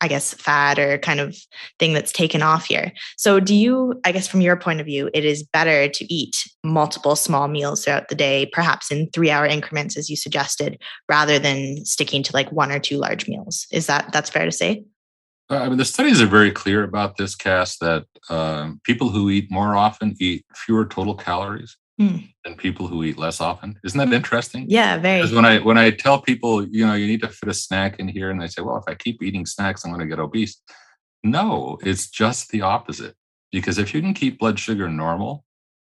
i 0.00 0.08
guess 0.08 0.34
fad 0.34 0.78
or 0.78 0.98
kind 0.98 1.20
of 1.20 1.36
thing 1.78 1.92
that's 1.92 2.12
taken 2.12 2.42
off 2.42 2.66
here. 2.66 2.92
So 3.16 3.40
do 3.40 3.54
you 3.54 4.00
i 4.04 4.12
guess 4.12 4.28
from 4.28 4.40
your 4.40 4.56
point 4.56 4.80
of 4.80 4.86
view 4.86 5.10
it 5.14 5.24
is 5.24 5.42
better 5.42 5.88
to 5.88 6.14
eat 6.14 6.36
multiple 6.64 7.16
small 7.16 7.48
meals 7.48 7.84
throughout 7.84 8.08
the 8.08 8.14
day 8.14 8.46
perhaps 8.52 8.90
in 8.90 9.08
3 9.12 9.30
hour 9.30 9.46
increments 9.46 9.96
as 9.96 10.10
you 10.10 10.16
suggested 10.16 10.80
rather 11.08 11.38
than 11.38 11.84
sticking 11.84 12.22
to 12.22 12.32
like 12.32 12.50
one 12.52 12.70
or 12.70 12.78
two 12.78 12.98
large 12.98 13.28
meals? 13.28 13.66
Is 13.72 13.86
that 13.86 14.12
that's 14.12 14.30
fair 14.30 14.44
to 14.44 14.52
say? 14.52 14.84
Uh, 15.50 15.58
I 15.58 15.68
mean, 15.68 15.78
the 15.78 15.84
studies 15.84 16.22
are 16.22 16.26
very 16.26 16.52
clear 16.52 16.84
about 16.84 17.16
this, 17.16 17.34
Cass, 17.34 17.76
that 17.78 18.04
um, 18.28 18.80
people 18.84 19.08
who 19.08 19.30
eat 19.30 19.50
more 19.50 19.74
often 19.74 20.14
eat 20.20 20.44
fewer 20.54 20.86
total 20.86 21.16
calories 21.16 21.76
mm. 22.00 22.32
than 22.44 22.54
people 22.54 22.86
who 22.86 23.04
eat 23.04 23.18
less 23.18 23.40
often. 23.40 23.78
Isn't 23.84 23.98
that 23.98 24.12
interesting? 24.12 24.64
Yeah, 24.68 24.98
very. 24.98 25.20
Because 25.20 25.34
when 25.34 25.44
I 25.44 25.58
when 25.58 25.78
I 25.78 25.90
tell 25.90 26.20
people, 26.20 26.66
you 26.66 26.86
know, 26.86 26.94
you 26.94 27.06
need 27.06 27.20
to 27.22 27.28
fit 27.28 27.48
a 27.48 27.54
snack 27.54 27.98
in 27.98 28.08
here, 28.08 28.30
and 28.30 28.40
they 28.40 28.48
say, 28.48 28.62
well, 28.62 28.76
if 28.76 28.84
I 28.88 28.94
keep 28.94 29.22
eating 29.22 29.46
snacks, 29.46 29.84
I'm 29.84 29.90
going 29.90 30.00
to 30.00 30.06
get 30.06 30.18
obese. 30.18 30.60
No, 31.22 31.78
it's 31.82 32.08
just 32.08 32.50
the 32.50 32.62
opposite. 32.62 33.14
Because 33.52 33.78
if 33.78 33.92
you 33.92 34.00
can 34.00 34.14
keep 34.14 34.38
blood 34.38 34.58
sugar 34.58 34.88
normal, 34.88 35.44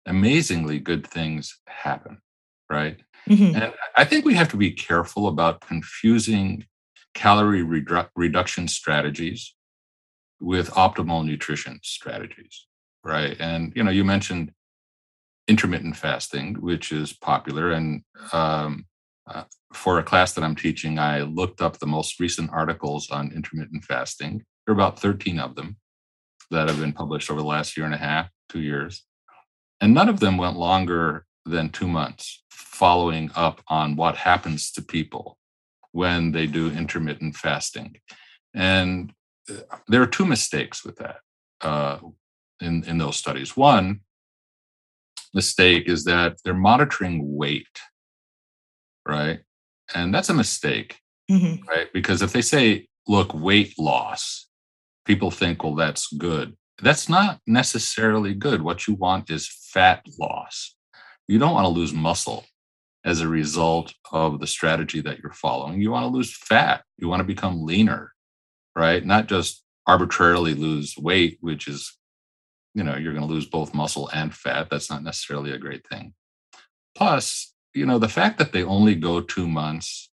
amazingly 0.06 0.78
good 0.78 1.06
things 1.06 1.58
happen, 1.66 2.18
right? 2.68 2.98
Mm-hmm. 3.28 3.56
And 3.56 3.72
I 3.96 4.04
think 4.04 4.24
we 4.24 4.34
have 4.34 4.50
to 4.50 4.56
be 4.56 4.70
careful 4.70 5.28
about 5.28 5.60
confusing 5.60 6.66
calorie 7.14 7.62
redu- 7.62 8.08
reduction 8.16 8.68
strategies 8.68 9.54
with 10.40 10.68
optimal 10.70 11.24
nutrition 11.24 11.78
strategies, 11.82 12.66
right? 13.04 13.36
And 13.40 13.72
you 13.74 13.82
know, 13.82 13.90
you 13.90 14.04
mentioned 14.04 14.52
intermittent 15.48 15.96
fasting, 15.96 16.54
which 16.54 16.92
is 16.92 17.12
popular. 17.12 17.72
And 17.72 18.02
um, 18.32 18.86
uh, 19.26 19.44
for 19.72 19.98
a 19.98 20.04
class 20.04 20.32
that 20.32 20.44
I'm 20.44 20.56
teaching, 20.56 20.98
I 20.98 21.22
looked 21.22 21.60
up 21.60 21.78
the 21.78 21.86
most 21.86 22.20
recent 22.20 22.50
articles 22.52 23.10
on 23.10 23.32
intermittent 23.32 23.84
fasting. 23.84 24.42
There 24.66 24.72
are 24.72 24.78
about 24.78 24.98
13 24.98 25.38
of 25.38 25.54
them 25.54 25.76
that 26.50 26.68
have 26.68 26.80
been 26.80 26.92
published 26.92 27.30
over 27.30 27.40
the 27.40 27.46
last 27.46 27.76
year 27.76 27.86
and 27.86 27.94
a 27.94 27.98
half, 27.98 28.28
two 28.48 28.60
years. 28.60 29.04
And 29.80 29.92
none 29.92 30.08
of 30.08 30.20
them 30.20 30.36
went 30.36 30.56
longer 30.56 31.26
than 31.44 31.68
two 31.68 31.88
months 31.88 32.42
following 32.50 33.30
up 33.34 33.62
on 33.68 33.96
what 33.96 34.16
happens 34.16 34.70
to 34.72 34.82
people 34.82 35.38
when 35.92 36.32
they 36.32 36.46
do 36.46 36.70
intermittent 36.70 37.36
fasting. 37.36 37.96
And 38.54 39.12
uh, 39.48 39.76
there 39.88 40.02
are 40.02 40.06
two 40.06 40.24
mistakes 40.24 40.84
with 40.84 40.96
that 40.96 41.18
uh, 41.60 41.98
in, 42.60 42.84
in 42.84 42.98
those 42.98 43.16
studies. 43.16 43.56
One, 43.56 44.00
mistake 45.34 45.88
is 45.88 46.04
that 46.04 46.36
they're 46.44 46.54
monitoring 46.54 47.36
weight, 47.36 47.80
right? 49.06 49.40
And 49.94 50.14
that's 50.14 50.30
a 50.30 50.34
mistake, 50.34 51.00
mm-hmm. 51.30 51.66
right? 51.68 51.92
Because 51.92 52.22
if 52.22 52.32
they 52.32 52.42
say, 52.42 52.88
look, 53.06 53.34
weight 53.34 53.74
loss, 53.78 54.48
people 55.04 55.30
think, 55.30 55.62
well, 55.62 55.74
that's 55.74 56.12
good. 56.12 56.56
That's 56.82 57.08
not 57.08 57.40
necessarily 57.46 58.34
good. 58.34 58.62
What 58.62 58.86
you 58.86 58.94
want 58.94 59.30
is 59.30 59.48
fat 59.72 60.04
loss. 60.18 60.74
You 61.28 61.38
don't 61.38 61.54
want 61.54 61.64
to 61.66 61.68
lose 61.68 61.92
muscle 61.92 62.44
as 63.04 63.20
a 63.20 63.28
result 63.28 63.92
of 64.12 64.40
the 64.40 64.46
strategy 64.46 65.00
that 65.02 65.18
you're 65.18 65.32
following. 65.32 65.80
You 65.80 65.90
want 65.90 66.04
to 66.04 66.16
lose 66.16 66.34
fat. 66.36 66.82
You 66.96 67.08
want 67.08 67.20
to 67.20 67.24
become 67.24 67.64
leaner, 67.64 68.12
right? 68.74 69.04
Not 69.04 69.28
just 69.28 69.62
arbitrarily 69.86 70.54
lose 70.54 70.96
weight, 70.96 71.38
which 71.40 71.68
is, 71.68 71.96
you 72.74 72.82
know, 72.82 72.96
you're 72.96 73.14
going 73.14 73.26
to 73.26 73.32
lose 73.32 73.46
both 73.46 73.74
muscle 73.74 74.10
and 74.12 74.34
fat. 74.34 74.68
That's 74.70 74.90
not 74.90 75.02
necessarily 75.02 75.52
a 75.52 75.58
great 75.58 75.86
thing. 75.86 76.14
Plus, 76.96 77.54
you 77.72 77.86
know, 77.86 77.98
the 77.98 78.08
fact 78.08 78.38
that 78.38 78.52
they 78.52 78.62
only 78.62 78.94
go 78.94 79.20
two 79.20 79.48
months, 79.48 80.10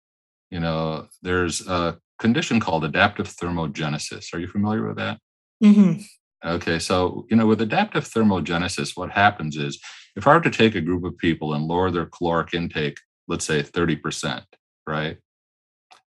you 0.50 0.60
know, 0.60 1.08
there's 1.22 1.66
a 1.66 1.98
condition 2.18 2.60
called 2.60 2.84
adaptive 2.84 3.28
thermogenesis. 3.28 4.32
Are 4.34 4.38
you 4.38 4.48
familiar 4.48 4.86
with 4.86 4.96
that? 4.96 5.18
Mm-hmm. 5.62 6.02
Okay, 6.44 6.78
so 6.78 7.26
you 7.30 7.36
know, 7.36 7.46
with 7.46 7.60
adaptive 7.60 8.04
thermogenesis, 8.04 8.96
what 8.96 9.10
happens 9.10 9.56
is 9.56 9.80
if 10.16 10.26
I 10.26 10.34
were 10.34 10.40
to 10.42 10.50
take 10.50 10.74
a 10.74 10.80
group 10.80 11.04
of 11.04 11.16
people 11.18 11.54
and 11.54 11.64
lower 11.64 11.90
their 11.90 12.06
caloric 12.06 12.54
intake, 12.54 12.98
let's 13.26 13.44
say 13.44 13.62
30%, 13.62 14.44
right? 14.86 15.18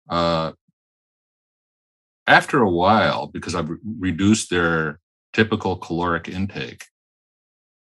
Uh, 0.09 0.51
after 2.27 2.61
a 2.61 2.69
while, 2.69 3.27
because 3.27 3.55
I've 3.55 3.69
re- 3.69 3.77
reduced 3.99 4.49
their 4.49 4.99
typical 5.35 5.75
caloric 5.75 6.29
intake, 6.29 6.85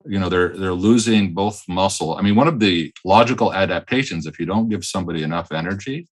you 0.05 0.19
know, 0.19 0.29
they're 0.29 0.53
they're 0.57 0.73
losing 0.89 1.33
both 1.33 1.63
muscle. 1.67 2.15
I 2.17 2.21
mean, 2.21 2.35
one 2.35 2.47
of 2.47 2.59
the 2.59 2.93
logical 3.05 3.53
adaptations, 3.53 4.25
if 4.25 4.37
you 4.39 4.45
don't 4.45 4.69
give 4.69 4.83
somebody 4.83 5.23
enough 5.23 5.51
energy, 5.51 6.07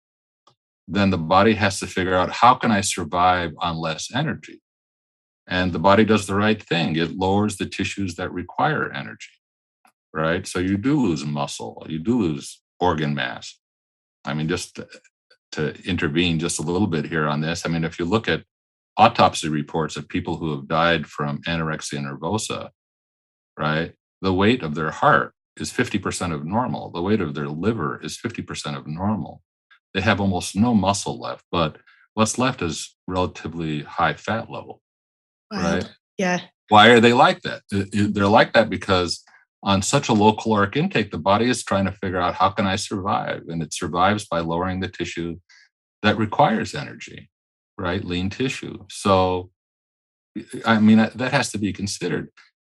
then 0.86 1.10
the 1.10 1.18
body 1.18 1.54
has 1.54 1.80
to 1.80 1.86
figure 1.86 2.14
out 2.14 2.30
how 2.30 2.54
can 2.54 2.70
I 2.70 2.82
survive 2.82 3.52
on 3.58 3.76
less 3.76 4.14
energy? 4.14 4.60
And 5.46 5.72
the 5.72 5.78
body 5.78 6.04
does 6.04 6.26
the 6.26 6.36
right 6.36 6.62
thing. 6.62 6.96
It 6.96 7.16
lowers 7.16 7.56
the 7.56 7.66
tissues 7.66 8.14
that 8.14 8.32
require 8.32 8.92
energy, 8.92 9.34
right? 10.12 10.46
So 10.46 10.58
you 10.58 10.76
do 10.76 10.94
lose 11.00 11.24
muscle, 11.24 11.84
you 11.88 11.98
do 11.98 12.18
lose 12.20 12.62
organ 12.80 13.14
mass. 13.14 13.58
I 14.24 14.34
mean, 14.34 14.48
just 14.48 14.76
to, 14.76 14.88
to 15.52 15.74
intervene 15.84 16.38
just 16.38 16.58
a 16.60 16.62
little 16.62 16.86
bit 16.86 17.06
here 17.06 17.26
on 17.26 17.40
this, 17.40 17.66
I 17.66 17.68
mean, 17.68 17.84
if 17.84 17.98
you 17.98 18.06
look 18.06 18.28
at 18.28 18.44
autopsy 18.96 19.48
reports 19.48 19.96
of 19.96 20.08
people 20.08 20.36
who 20.36 20.50
have 20.52 20.68
died 20.68 21.06
from 21.06 21.42
anorexia 21.42 22.00
nervosa, 22.00 22.70
right? 23.58 23.92
The 24.22 24.32
weight 24.32 24.62
of 24.62 24.74
their 24.74 24.90
heart 24.90 25.34
is 25.56 25.72
50% 25.72 26.32
of 26.32 26.44
normal. 26.44 26.90
The 26.90 27.02
weight 27.02 27.20
of 27.20 27.34
their 27.34 27.48
liver 27.48 28.00
is 28.02 28.18
50% 28.18 28.76
of 28.76 28.86
normal. 28.86 29.42
They 29.92 30.00
have 30.00 30.20
almost 30.20 30.56
no 30.56 30.74
muscle 30.74 31.20
left, 31.20 31.44
but 31.50 31.78
what's 32.14 32.38
left 32.38 32.62
is 32.62 32.96
relatively 33.06 33.82
high 33.82 34.14
fat 34.14 34.50
level 34.50 34.80
right? 35.52 35.90
Yeah. 36.18 36.40
Why 36.68 36.88
are 36.88 37.00
they 37.00 37.12
like 37.12 37.42
that? 37.42 37.62
They're 37.70 38.26
like 38.26 38.52
that 38.54 38.70
because 38.70 39.22
on 39.62 39.82
such 39.82 40.08
a 40.08 40.12
low 40.12 40.32
caloric 40.32 40.76
intake, 40.76 41.10
the 41.10 41.18
body 41.18 41.48
is 41.48 41.64
trying 41.64 41.84
to 41.86 41.92
figure 41.92 42.20
out 42.20 42.34
how 42.34 42.50
can 42.50 42.66
I 42.66 42.76
survive? 42.76 43.42
And 43.48 43.62
it 43.62 43.74
survives 43.74 44.26
by 44.26 44.40
lowering 44.40 44.80
the 44.80 44.88
tissue 44.88 45.38
that 46.02 46.18
requires 46.18 46.74
energy, 46.74 47.30
right? 47.78 48.04
Lean 48.04 48.30
tissue. 48.30 48.84
So, 48.88 49.50
I 50.64 50.78
mean, 50.78 50.98
that 50.98 51.32
has 51.32 51.50
to 51.52 51.58
be 51.58 51.72
considered. 51.72 52.30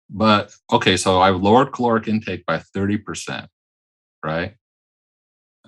But 0.10 0.54
okay, 0.72 0.96
so 0.98 1.22
I've 1.22 1.42
lowered 1.42 1.74
caloric 1.74 2.08
intake 2.08 2.46
by 2.46 2.62
30%, 2.76 3.48
right? 4.24 4.56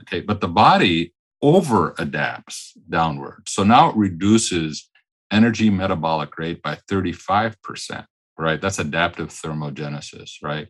Okay, 0.02 0.22
but 0.22 0.40
the 0.40 0.48
body 0.48 1.14
over 1.42 1.94
adapts 1.98 2.74
downward. 2.90 3.44
So 3.48 3.64
now 3.64 3.90
it 3.90 3.96
reduces 3.96 4.90
energy 5.32 5.70
metabolic 5.70 6.38
rate 6.38 6.62
by 6.62 6.78
35%, 6.90 8.06
right? 8.38 8.62
That's 8.62 8.80
adaptive 8.80 9.30
thermogenesis, 9.30 10.36
right? 10.42 10.68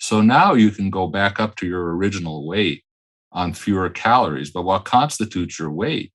So 0.00 0.20
now 0.20 0.54
you 0.54 0.70
can 0.70 0.90
go 0.90 1.08
back 1.08 1.40
up 1.40 1.56
to 1.56 1.66
your 1.66 1.96
original 1.96 2.46
weight 2.46 2.84
on 3.32 3.52
fewer 3.52 3.90
calories, 3.90 4.50
but 4.50 4.62
what 4.62 4.84
constitutes 4.84 5.58
your 5.58 5.70
weight 5.70 6.12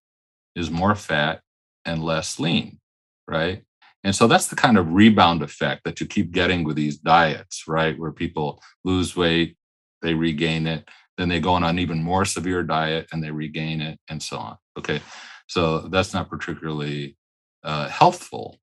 is 0.56 0.72
more 0.72 0.96
fat 0.96 1.42
and 1.86 2.04
less 2.04 2.40
lean, 2.40 2.80
right? 3.28 3.64
And 4.04 4.16
so 4.16 4.28
that's 4.28 4.48
the 4.48 4.56
kind 4.56 4.78
of 4.78 4.94
rebound 4.94 5.42
effect 5.42 5.84
that 5.86 6.02
you 6.02 6.08
keep 6.08 6.32
getting 6.32 6.64
with 6.64 6.76
these 6.76 6.98
diets, 6.98 7.64
right? 7.68 7.98
Where 7.98 8.12
people 8.12 8.62
lose 8.84 9.16
weight, 9.16 9.56
they 10.02 10.14
regain 10.14 10.68
it, 10.68 10.90
then 11.18 11.30
they 11.30 11.40
go 11.40 11.54
on 11.54 11.64
an 11.64 11.80
even 11.80 12.04
more 12.04 12.26
severe 12.26 12.64
diet 12.64 13.08
and 13.12 13.24
they 13.24 13.32
regain 13.32 13.82
it, 13.82 14.00
and 14.10 14.22
so 14.22 14.38
on. 14.38 14.58
Okay. 14.78 15.02
So 15.48 15.80
that's 15.80 16.14
not 16.14 16.30
particularly 16.30 17.18
uh, 17.64 17.88
healthful. 17.88 18.60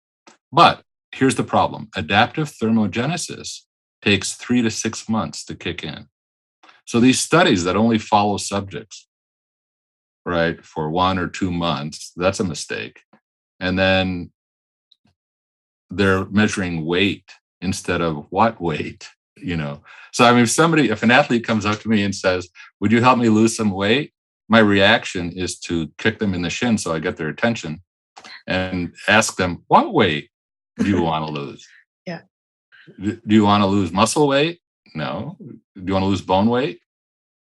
But 0.52 0.83
here's 1.12 1.37
the 1.37 1.44
problem 1.44 1.88
adaptive 1.96 2.50
thermogenesis 2.50 3.61
takes 4.02 4.35
three 4.35 4.62
to 4.62 4.70
six 4.70 5.09
months 5.09 5.44
to 5.44 5.54
kick 5.54 5.85
in. 5.85 6.06
So 6.87 7.00
these 7.00 7.20
studies 7.20 7.64
that 7.64 7.76
only 7.76 7.98
follow 7.98 8.37
subjects, 8.37 9.06
right, 10.24 10.64
for 10.64 10.90
one 10.90 11.18
or 11.18 11.28
two 11.28 11.50
months, 11.50 12.12
that's 12.16 12.40
a 12.40 12.44
mistake. 12.44 13.00
And 13.59 13.78
then 13.78 14.30
they're 15.90 16.24
measuring 16.26 16.85
weight 16.85 17.30
instead 17.61 18.00
of 18.00 18.26
what 18.30 18.61
weight, 18.61 19.09
you 19.37 19.56
know. 19.56 19.83
So 20.12 20.24
I 20.24 20.33
mean, 20.33 20.42
if 20.42 20.50
somebody, 20.50 20.90
if 20.90 21.02
an 21.02 21.11
athlete 21.11 21.46
comes 21.46 21.66
up 21.66 21.80
to 21.80 21.88
me 21.88 22.02
and 22.02 22.14
says, 22.14 22.48
Would 22.80 22.92
you 22.92 23.02
help 23.02 23.18
me 23.18 23.28
lose 23.28 23.56
some 23.56 23.70
weight? 23.70 24.12
My 24.48 24.59
reaction 24.59 25.30
is 25.33 25.59
to 25.61 25.90
kick 25.98 26.18
them 26.18 26.35
in 26.35 26.42
the 26.42 26.50
shin 26.50 26.76
so 26.78 26.92
I 26.92 26.98
get 26.98 27.16
their 27.16 27.28
attention 27.28 27.83
and 28.46 28.94
ask 29.09 29.37
them, 29.37 29.62
what 29.68 29.92
weight 29.92 30.30
do 30.78 30.88
you 30.88 31.02
want 31.02 31.26
to 31.26 31.33
lose? 31.40 31.66
Yeah. 32.06 32.22
Do 32.98 33.20
you 33.26 33.44
want 33.44 33.62
to 33.62 33.66
lose 33.66 33.92
muscle 33.92 34.26
weight? 34.26 34.61
No. 34.94 35.37
Do 35.40 35.85
you 35.87 35.92
want 35.92 36.02
to 36.02 36.09
lose 36.09 36.22
bone 36.22 36.48
weight? 36.48 36.80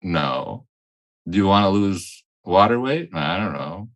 No. 0.02 0.66
Do 1.30 1.38
you 1.38 1.46
want 1.46 1.66
to 1.66 1.70
lose 1.70 2.24
water 2.48 2.80
weight? 2.80 3.10
I 3.14 3.38
don't 3.38 3.54
know. 3.54 3.90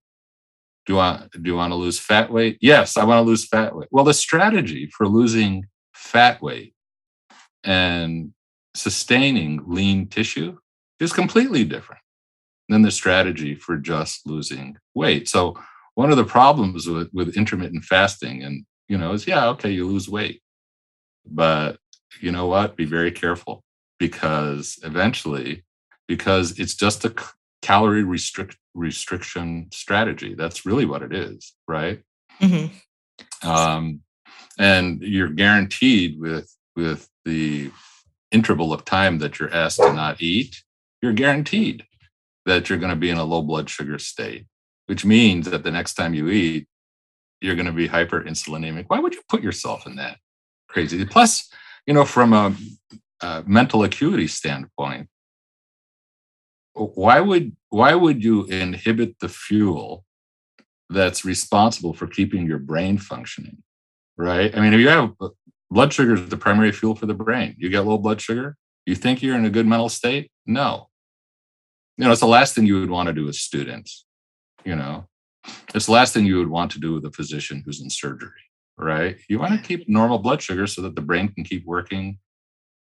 Do 0.86 0.94
you 0.94 0.98
want 0.98 1.32
do 1.32 1.42
you 1.44 1.56
want 1.56 1.72
to 1.72 1.76
lose 1.76 2.00
fat 2.00 2.32
weight? 2.32 2.58
Yes, 2.62 2.98
I 2.98 3.04
want 3.04 3.20
to 3.20 3.30
lose 3.30 3.48
fat 3.48 3.76
weight. 3.76 3.90
Well, 3.92 4.06
the 4.06 4.14
strategy 4.14 4.90
for 4.96 5.08
losing 5.08 5.66
fat 5.94 6.42
weight 6.42 6.74
and 7.64 8.34
sustaining 8.76 9.62
lean 9.68 10.08
tissue 10.08 10.58
is 11.00 11.14
completely 11.14 11.64
different 11.64 12.02
than 12.70 12.82
the 12.82 12.92
strategy 12.92 13.54
for 13.56 13.78
just 13.78 14.26
losing 14.26 14.78
weight. 14.96 15.28
So 15.28 15.56
one 15.96 16.10
of 16.10 16.18
the 16.18 16.24
problems 16.24 16.88
with, 16.88 17.10
with 17.14 17.36
intermittent 17.36 17.84
fasting 17.84 18.44
and 18.44 18.66
you 18.88 18.98
know 18.98 19.14
is 19.14 19.28
yeah 19.28 19.48
okay 19.48 19.72
you 19.72 19.88
lose 19.88 20.10
weight 20.10 20.42
but 21.26 21.78
you 22.20 22.32
know 22.32 22.48
what 22.48 22.76
be 22.76 22.86
very 22.86 23.12
careful 23.12 23.64
because 24.00 24.80
eventually 24.84 25.64
because 26.08 26.60
it's 26.60 26.76
just 26.76 27.06
a 27.06 27.14
calorie 27.62 28.04
restrict 28.04 28.58
restriction 28.74 29.68
strategy 29.72 30.34
that's 30.34 30.66
really 30.66 30.86
what 30.86 31.02
it 31.02 31.14
is 31.14 31.54
right 31.68 32.02
mm-hmm. 32.40 33.48
um, 33.50 34.02
and 34.58 35.02
you're 35.02 35.30
guaranteed 35.30 36.20
with 36.20 36.56
with 36.76 37.10
the 37.26 37.70
interval 38.32 38.72
of 38.72 38.86
time 38.86 39.20
that 39.20 39.40
you're 39.40 39.54
asked 39.54 39.78
to 39.78 39.94
not 39.94 40.22
eat 40.22 40.64
you're 41.02 41.14
guaranteed 41.14 41.86
that 42.46 42.70
you're 42.70 42.80
going 42.80 42.90
to 42.90 42.96
be 42.96 43.10
in 43.10 43.18
a 43.18 43.24
low 43.24 43.42
blood 43.42 43.70
sugar 43.70 44.00
state 44.00 44.46
which 44.92 45.06
means 45.06 45.50
that 45.50 45.64
the 45.64 45.72
next 45.72 45.94
time 45.94 46.14
you 46.14 46.28
eat, 46.28 46.68
you're 47.40 47.56
going 47.56 47.66
to 47.66 47.72
be 47.72 47.88
hyperinsulinemic. 47.88 48.86
Why 48.88 49.00
would 49.00 49.14
you 49.14 49.22
put 49.30 49.42
yourself 49.42 49.88
in 49.88 49.96
that 49.96 50.18
crazy? 50.68 51.06
Plus, 51.06 51.50
you 51.86 51.94
know, 51.94 52.04
from 52.04 52.34
a, 52.34 52.54
a 53.22 53.42
mental 53.48 53.86
acuity 53.86 54.28
standpoint, 54.28 55.08
why 56.74 57.20
would 57.20 57.56
why 57.70 57.96
would 57.96 58.24
you 58.24 58.46
inhibit 58.46 59.20
the 59.20 59.30
fuel 59.30 60.04
that's 60.90 61.24
responsible 61.24 61.94
for 61.94 62.08
keeping 62.08 62.46
your 62.46 62.60
brain 62.60 62.98
functioning? 62.98 63.64
Right? 64.18 64.56
I 64.56 64.60
mean, 64.62 64.74
if 64.74 64.80
you 64.80 64.90
have 64.90 65.14
uh, 65.20 65.30
blood 65.70 65.94
sugar 65.94 66.16
is 66.16 66.30
the 66.30 66.38
primary 66.38 66.72
fuel 66.72 66.96
for 66.96 67.06
the 67.06 67.14
brain. 67.14 67.56
You 67.58 67.70
get 67.70 67.86
low 67.86 67.98
blood 67.98 68.22
sugar, 68.22 68.58
you 68.86 68.96
think 68.96 69.22
you're 69.22 69.38
in 69.38 69.46
a 69.46 69.50
good 69.50 69.66
mental 69.66 69.90
state? 69.90 70.32
No. 70.46 70.90
You 71.98 72.06
know, 72.06 72.12
it's 72.12 72.22
the 72.22 72.28
last 72.28 72.56
thing 72.56 72.66
you 72.66 72.80
would 72.80 72.90
want 72.90 73.08
to 73.08 73.14
do 73.14 73.28
as 73.30 73.40
students 73.40 74.06
you 74.66 74.76
know 74.76 75.08
it's 75.74 75.86
the 75.86 75.92
last 75.92 76.14
thing 76.14 76.26
you 76.26 76.38
would 76.38 76.50
want 76.50 76.72
to 76.72 76.80
do 76.80 76.94
with 76.94 77.06
a 77.06 77.12
physician 77.12 77.62
who's 77.66 77.82
in 77.82 77.90
surgery 77.90 78.30
right 78.78 79.18
you 79.28 79.40
want 79.40 79.54
to 79.54 79.68
keep 79.68 79.88
normal 79.88 80.20
blood 80.20 80.42
sugar 80.42 80.68
so 80.68 80.82
that 80.82 80.96
the 80.96 81.02
brain 81.02 81.28
can 81.30 81.44
keep 81.44 81.66
working 81.66 82.18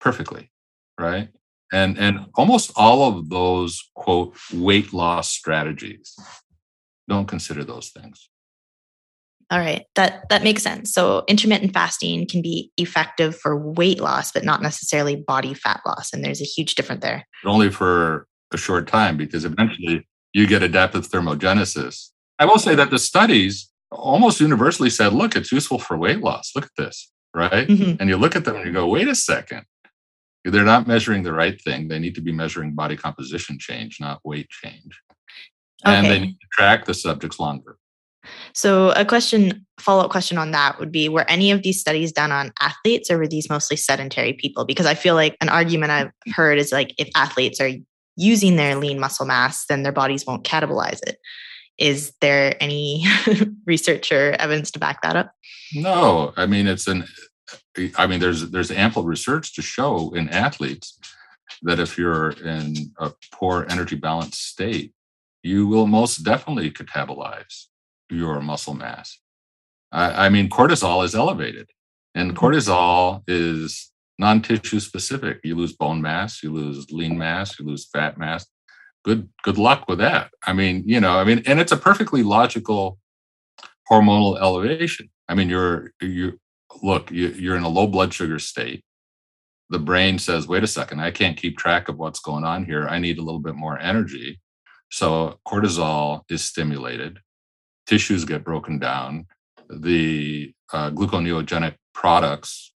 perfectly 0.00 0.50
right 0.98 1.28
and 1.72 1.98
and 1.98 2.26
almost 2.34 2.72
all 2.76 3.08
of 3.08 3.28
those 3.28 3.90
quote 3.94 4.36
weight 4.52 4.92
loss 4.92 5.28
strategies 5.28 6.16
don't 7.08 7.26
consider 7.26 7.64
those 7.64 7.90
things 7.90 8.28
all 9.50 9.58
right 9.58 9.86
that 9.94 10.28
that 10.28 10.42
makes 10.42 10.62
sense 10.62 10.92
so 10.92 11.24
intermittent 11.28 11.72
fasting 11.72 12.26
can 12.26 12.42
be 12.42 12.70
effective 12.76 13.36
for 13.36 13.56
weight 13.56 14.00
loss 14.00 14.32
but 14.32 14.44
not 14.44 14.62
necessarily 14.62 15.16
body 15.16 15.54
fat 15.54 15.80
loss 15.86 16.12
and 16.12 16.24
there's 16.24 16.40
a 16.40 16.44
huge 16.44 16.74
difference 16.74 17.02
there 17.02 17.26
only 17.44 17.70
for 17.70 18.26
a 18.52 18.56
short 18.56 18.86
time 18.86 19.16
because 19.16 19.44
eventually 19.44 20.06
you 20.36 20.46
get 20.46 20.62
adaptive 20.62 21.08
thermogenesis. 21.08 22.10
I 22.38 22.44
will 22.44 22.58
say 22.58 22.74
that 22.74 22.90
the 22.90 22.98
studies 22.98 23.70
almost 23.90 24.40
universally 24.40 24.90
said, 24.90 25.12
look, 25.12 25.34
it's 25.34 25.50
useful 25.50 25.78
for 25.78 25.96
weight 25.96 26.20
loss. 26.20 26.52
Look 26.54 26.64
at 26.64 26.76
this, 26.76 27.10
right? 27.34 27.66
Mm-hmm. 27.66 27.94
And 28.00 28.10
you 28.10 28.16
look 28.16 28.36
at 28.36 28.44
them 28.44 28.56
and 28.56 28.66
you 28.66 28.72
go, 28.72 28.86
wait 28.86 29.08
a 29.08 29.14
second. 29.14 29.62
They're 30.50 30.64
not 30.64 30.86
measuring 30.86 31.22
the 31.22 31.32
right 31.32 31.60
thing. 31.60 31.88
They 31.88 31.98
need 31.98 32.14
to 32.14 32.20
be 32.20 32.32
measuring 32.32 32.74
body 32.74 32.96
composition 32.96 33.58
change, 33.58 33.98
not 34.00 34.20
weight 34.24 34.48
change. 34.48 35.00
Okay. 35.84 35.94
And 35.94 36.06
they 36.06 36.20
need 36.20 36.34
to 36.34 36.46
track 36.52 36.84
the 36.84 36.94
subjects 36.94 37.38
longer. 37.38 37.76
So, 38.54 38.90
a 38.90 39.04
question, 39.04 39.66
follow 39.80 40.04
up 40.04 40.10
question 40.10 40.38
on 40.38 40.50
that 40.50 40.78
would 40.78 40.90
be 40.90 41.08
Were 41.08 41.28
any 41.28 41.50
of 41.50 41.62
these 41.62 41.80
studies 41.80 42.12
done 42.12 42.32
on 42.32 42.52
athletes 42.60 43.10
or 43.10 43.18
were 43.18 43.28
these 43.28 43.48
mostly 43.48 43.76
sedentary 43.76 44.32
people? 44.32 44.64
Because 44.64 44.86
I 44.86 44.94
feel 44.94 45.14
like 45.14 45.36
an 45.40 45.48
argument 45.48 45.92
I've 45.92 46.10
heard 46.34 46.58
is 46.58 46.72
like 46.72 46.94
if 46.98 47.08
athletes 47.14 47.60
are 47.60 47.70
using 48.16 48.56
their 48.56 48.76
lean 48.76 48.98
muscle 48.98 49.26
mass, 49.26 49.66
then 49.66 49.82
their 49.82 49.92
bodies 49.92 50.24
won't 50.26 50.44
catabolize 50.44 51.00
it. 51.06 51.18
Is 51.78 52.14
there 52.20 52.56
any 52.60 53.04
research 53.66 54.10
or 54.10 54.32
evidence 54.38 54.70
to 54.72 54.78
back 54.78 55.02
that 55.02 55.16
up? 55.16 55.32
No, 55.74 56.32
I 56.36 56.46
mean 56.46 56.66
it's 56.66 56.86
an. 56.86 57.04
I 57.96 58.06
mean 58.06 58.20
there's 58.20 58.50
there's 58.50 58.70
ample 58.70 59.04
research 59.04 59.54
to 59.54 59.62
show 59.62 60.12
in 60.14 60.28
athletes 60.28 60.98
that 61.62 61.78
if 61.78 61.96
you're 61.96 62.30
in 62.30 62.92
a 62.98 63.12
poor 63.32 63.66
energy 63.68 63.96
balance 63.96 64.38
state, 64.38 64.92
you 65.42 65.66
will 65.66 65.86
most 65.86 66.18
definitely 66.18 66.70
catabolize 66.70 67.66
your 68.10 68.40
muscle 68.40 68.74
mass. 68.74 69.18
I, 69.92 70.26
I 70.26 70.28
mean, 70.28 70.48
cortisol 70.48 71.04
is 71.04 71.14
elevated, 71.14 71.70
and 72.14 72.32
mm-hmm. 72.32 72.44
cortisol 72.44 73.22
is 73.26 73.92
non-tissue 74.18 74.80
specific. 74.80 75.40
You 75.44 75.54
lose 75.54 75.72
bone 75.72 76.00
mass, 76.00 76.42
you 76.42 76.52
lose 76.52 76.90
lean 76.90 77.16
mass, 77.18 77.58
you 77.58 77.66
lose 77.66 77.86
fat 77.86 78.18
mass. 78.18 78.46
Good, 79.04 79.28
good 79.42 79.58
luck 79.58 79.88
with 79.88 79.98
that. 79.98 80.30
I 80.44 80.52
mean, 80.52 80.82
you 80.86 81.00
know, 81.00 81.18
I 81.18 81.24
mean, 81.24 81.42
and 81.46 81.60
it's 81.60 81.72
a 81.72 81.76
perfectly 81.76 82.22
logical 82.22 82.98
hormonal 83.90 84.40
elevation. 84.40 85.10
I 85.28 85.34
mean, 85.34 85.48
you're 85.48 85.92
you 86.00 86.40
look, 86.82 87.10
you, 87.10 87.28
you're 87.28 87.56
in 87.56 87.62
a 87.62 87.68
low 87.68 87.86
blood 87.86 88.12
sugar 88.12 88.38
state. 88.38 88.82
The 89.70 89.78
brain 89.78 90.18
says, 90.18 90.46
"Wait 90.46 90.62
a 90.62 90.68
second, 90.68 91.00
I 91.00 91.10
can't 91.10 91.36
keep 91.36 91.58
track 91.58 91.88
of 91.88 91.98
what's 91.98 92.20
going 92.20 92.44
on 92.44 92.64
here. 92.64 92.86
I 92.86 92.98
need 92.98 93.18
a 93.18 93.22
little 93.22 93.40
bit 93.40 93.54
more 93.56 93.78
energy." 93.78 94.40
So 94.90 95.40
cortisol 95.46 96.22
is 96.28 96.44
stimulated 96.44 97.18
tissues 97.86 98.24
get 98.24 98.44
broken 98.44 98.78
down, 98.78 99.26
the 99.70 100.52
uh, 100.72 100.90
gluconeogenic 100.90 101.76
products, 101.94 102.72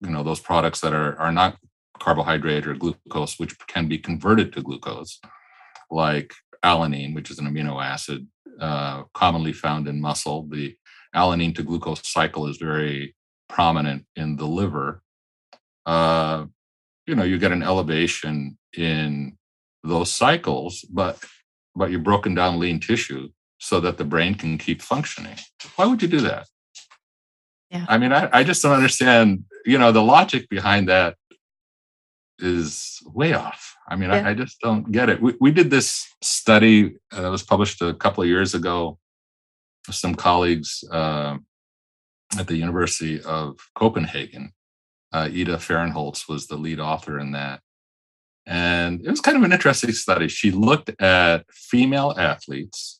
you 0.00 0.10
know, 0.10 0.22
those 0.22 0.40
products 0.40 0.80
that 0.80 0.92
are, 0.92 1.18
are 1.18 1.32
not 1.32 1.56
carbohydrate 1.98 2.66
or 2.66 2.74
glucose, 2.74 3.38
which 3.38 3.56
can 3.66 3.88
be 3.88 3.98
converted 3.98 4.52
to 4.52 4.62
glucose, 4.62 5.20
like 5.90 6.32
alanine, 6.64 7.14
which 7.14 7.30
is 7.30 7.38
an 7.38 7.46
amino 7.46 7.82
acid 7.82 8.26
uh, 8.60 9.02
commonly 9.14 9.52
found 9.52 9.88
in 9.88 10.00
muscle. 10.00 10.46
The 10.48 10.76
alanine 11.14 11.54
to 11.56 11.62
glucose 11.62 12.06
cycle 12.08 12.46
is 12.46 12.56
very 12.56 13.14
prominent 13.48 14.04
in 14.16 14.36
the 14.36 14.46
liver. 14.46 15.02
Uh, 15.86 16.46
you 17.06 17.14
know, 17.14 17.24
you 17.24 17.38
get 17.38 17.52
an 17.52 17.62
elevation 17.62 18.58
in 18.76 19.36
those 19.82 20.12
cycles, 20.12 20.84
but 20.90 21.18
but 21.74 21.90
you've 21.90 22.02
broken 22.02 22.34
down 22.34 22.58
lean 22.58 22.80
tissue 22.80 23.28
so 23.58 23.80
that 23.80 23.98
the 23.98 24.04
brain 24.04 24.34
can 24.34 24.58
keep 24.58 24.82
functioning. 24.82 25.36
Why 25.76 25.86
would 25.86 26.02
you 26.02 26.08
do 26.08 26.20
that? 26.20 26.46
Yeah. 27.70 27.86
I 27.88 27.98
mean, 27.98 28.12
I, 28.12 28.28
I 28.32 28.44
just 28.44 28.62
don't 28.62 28.72
understand, 28.72 29.44
you 29.64 29.78
know, 29.78 29.92
the 29.92 30.02
logic 30.02 30.48
behind 30.48 30.88
that 30.88 31.16
is 32.38 32.98
way 33.04 33.34
off. 33.34 33.76
I 33.88 33.96
mean, 33.96 34.10
yeah. 34.10 34.26
I, 34.26 34.30
I, 34.30 34.34
just 34.34 34.60
don't 34.60 34.90
get 34.90 35.08
it. 35.08 35.20
We, 35.20 35.34
we 35.40 35.50
did 35.50 35.70
this 35.70 36.08
study 36.22 36.96
uh, 37.12 37.22
that 37.22 37.30
was 37.30 37.42
published 37.42 37.82
a 37.82 37.94
couple 37.94 38.22
of 38.22 38.28
years 38.28 38.54
ago 38.54 38.98
some 39.94 40.14
colleagues 40.14 40.84
uh, 40.90 41.36
at 42.38 42.46
the 42.46 42.56
University 42.56 43.20
of 43.22 43.58
Copenhagen. 43.74 44.52
Uh, 45.12 45.28
Ida 45.32 45.56
Fahrenholtz 45.56 46.28
was 46.28 46.46
the 46.46 46.56
lead 46.56 46.80
author 46.80 47.18
in 47.18 47.32
that. 47.32 47.60
And 48.46 49.04
it 49.04 49.10
was 49.10 49.20
kind 49.20 49.36
of 49.36 49.42
an 49.42 49.52
interesting 49.52 49.92
study. 49.92 50.28
She 50.28 50.50
looked 50.50 50.90
at 51.00 51.44
female 51.50 52.14
athletes 52.16 52.98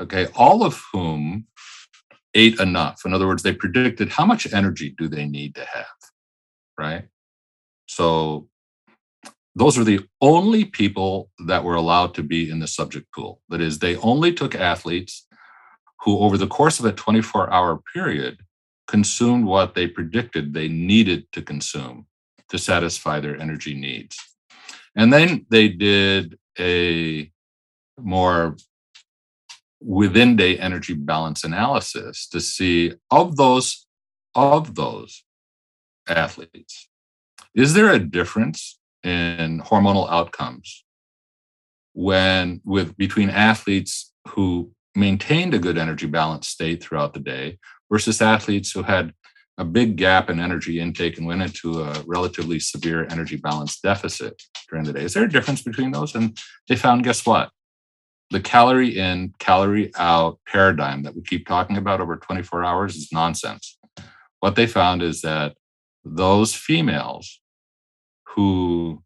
okay, 0.00 0.28
all 0.34 0.64
of 0.64 0.82
whom 0.92 1.46
ate 2.34 2.60
enough. 2.60 3.02
In 3.04 3.14
other 3.14 3.26
words, 3.26 3.42
they 3.42 3.52
predicted 3.52 4.10
how 4.10 4.26
much 4.26 4.52
energy 4.52 4.94
do 4.96 5.08
they 5.08 5.26
need 5.26 5.54
to 5.54 5.64
have, 5.64 5.86
right? 6.78 7.04
So 7.86 8.48
those 9.54 9.78
were 9.78 9.84
the 9.84 10.00
only 10.20 10.66
people 10.66 11.30
that 11.46 11.64
were 11.64 11.76
allowed 11.76 12.14
to 12.14 12.22
be 12.22 12.50
in 12.50 12.58
the 12.58 12.66
subject 12.66 13.06
pool. 13.14 13.40
That 13.48 13.60
is, 13.60 13.78
they 13.78 13.96
only 13.96 14.32
took 14.32 14.54
athletes 14.54 15.26
who, 16.00 16.18
over 16.18 16.36
the 16.38 16.46
course 16.46 16.78
of 16.78 16.84
a 16.84 16.92
24 16.92 17.52
hour 17.52 17.80
period, 17.92 18.38
consumed 18.86 19.46
what 19.46 19.74
they 19.74 19.86
predicted 19.86 20.52
they 20.52 20.68
needed 20.68 21.30
to 21.32 21.42
consume 21.42 22.06
to 22.48 22.58
satisfy 22.58 23.18
their 23.20 23.40
energy 23.40 23.74
needs. 23.74 24.16
And 24.94 25.12
then 25.12 25.46
they 25.50 25.68
did 25.68 26.38
a 26.58 27.30
more 27.98 28.56
within 29.80 30.36
day 30.36 30.58
energy 30.58 30.94
balance 30.94 31.44
analysis 31.44 32.28
to 32.28 32.40
see 32.40 32.92
of 33.10 33.36
those 33.36 33.86
of 34.34 34.74
those 34.74 35.24
athletes 36.08 36.88
is 37.54 37.72
there 37.74 37.90
a 37.90 37.98
difference 37.98 38.78
in 39.02 39.60
hormonal 39.60 40.10
outcomes 40.10 40.84
when 41.94 42.60
with 42.64 42.96
between 42.96 43.30
athletes 43.30 44.12
who 44.28 44.70
maintained 44.96 45.54
a 45.54 45.58
good 45.58 45.78
energy 45.78 46.06
balance 46.06 46.48
state 46.48 46.82
throughout 46.82 47.14
the 47.14 47.20
day 47.20 47.58
versus 47.90 48.20
athletes 48.22 48.72
who 48.72 48.82
had 48.82 49.12
a 49.58 49.64
big 49.64 49.96
gap 49.96 50.28
in 50.28 50.40
energy 50.40 50.80
intake 50.80 51.16
and 51.16 51.26
went 51.26 51.42
into 51.42 51.82
a 51.82 52.02
relatively 52.06 52.58
severe 52.58 53.06
energy 53.10 53.36
balance 53.36 53.80
deficit 53.80 54.42
during 54.68 54.84
the 54.84 54.92
day. 54.92 55.02
Is 55.02 55.14
there 55.14 55.24
a 55.24 55.30
difference 55.30 55.62
between 55.62 55.92
those? 55.92 56.14
And 56.14 56.36
they 56.68 56.76
found, 56.76 57.04
guess 57.04 57.24
what? 57.24 57.50
the 58.30 58.40
calorie 58.40 58.98
in, 58.98 59.32
calorie 59.38 59.92
out 59.96 60.38
paradigm 60.46 61.02
that 61.04 61.14
we 61.14 61.22
keep 61.22 61.46
talking 61.46 61.76
about 61.76 62.00
over 62.00 62.16
24 62.16 62.64
hours 62.64 62.96
is 62.96 63.12
nonsense. 63.12 63.78
What 64.40 64.56
they 64.56 64.66
found 64.66 65.02
is 65.02 65.22
that 65.22 65.54
those 66.04 66.54
females 66.54 67.40
who 68.34 69.02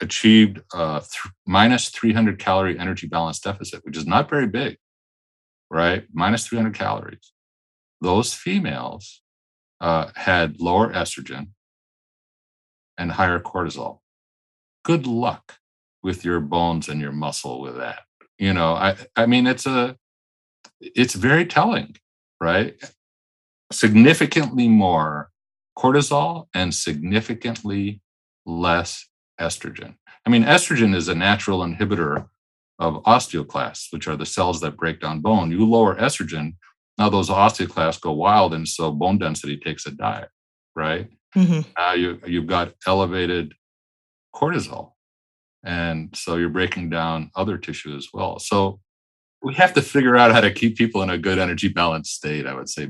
achieved 0.00 0.60
a 0.74 1.00
th- 1.00 1.32
minus 1.46 1.88
300 1.90 2.38
calorie 2.38 2.78
energy 2.78 3.06
balance 3.06 3.40
deficit, 3.40 3.84
which 3.84 3.96
is 3.96 4.06
not 4.06 4.30
very 4.30 4.46
big, 4.46 4.76
right? 5.70 6.04
Minus 6.12 6.46
300 6.46 6.74
calories. 6.74 7.32
Those 8.00 8.32
females 8.32 9.22
uh, 9.80 10.08
had 10.14 10.60
lower 10.60 10.92
estrogen 10.92 11.48
and 12.96 13.12
higher 13.12 13.40
cortisol. 13.40 14.00
Good 14.84 15.06
luck 15.06 15.58
with 16.02 16.24
your 16.24 16.40
bones 16.40 16.88
and 16.88 17.00
your 17.00 17.12
muscle 17.12 17.60
with 17.60 17.76
that 17.76 18.00
you 18.38 18.52
know 18.52 18.74
i 18.74 18.96
i 19.16 19.26
mean 19.26 19.46
it's 19.46 19.66
a 19.66 19.96
it's 20.80 21.14
very 21.14 21.44
telling 21.44 21.96
right 22.40 22.74
significantly 23.72 24.68
more 24.68 25.30
cortisol 25.76 26.46
and 26.54 26.74
significantly 26.74 28.00
less 28.46 29.08
estrogen 29.40 29.94
i 30.26 30.30
mean 30.30 30.44
estrogen 30.44 30.94
is 30.94 31.08
a 31.08 31.14
natural 31.14 31.60
inhibitor 31.60 32.28
of 32.78 33.02
osteoclasts 33.04 33.86
which 33.90 34.06
are 34.06 34.16
the 34.16 34.26
cells 34.26 34.60
that 34.60 34.76
break 34.76 35.00
down 35.00 35.20
bone 35.20 35.50
you 35.50 35.64
lower 35.64 35.94
estrogen 35.96 36.54
now 36.96 37.08
those 37.08 37.28
osteoclasts 37.28 38.00
go 38.00 38.12
wild 38.12 38.54
and 38.54 38.68
so 38.68 38.90
bone 38.90 39.18
density 39.18 39.56
takes 39.56 39.86
a 39.86 39.90
dive 39.90 40.28
right 40.74 41.08
mm-hmm. 41.36 41.60
now 41.76 41.92
you 41.92 42.20
you've 42.26 42.46
got 42.46 42.72
elevated 42.86 43.54
cortisol 44.34 44.92
and 45.64 46.16
so 46.16 46.36
you're 46.36 46.48
breaking 46.48 46.90
down 46.90 47.30
other 47.34 47.58
tissue 47.58 47.96
as 47.96 48.08
well. 48.12 48.38
So 48.38 48.80
we 49.42 49.54
have 49.54 49.74
to 49.74 49.82
figure 49.82 50.16
out 50.16 50.32
how 50.32 50.40
to 50.40 50.52
keep 50.52 50.76
people 50.76 51.02
in 51.02 51.10
a 51.10 51.18
good 51.18 51.38
energy 51.38 51.68
balance 51.68 52.10
state, 52.10 52.46
I 52.46 52.54
would 52.54 52.68
say. 52.68 52.88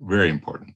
Very 0.00 0.28
important. 0.28 0.74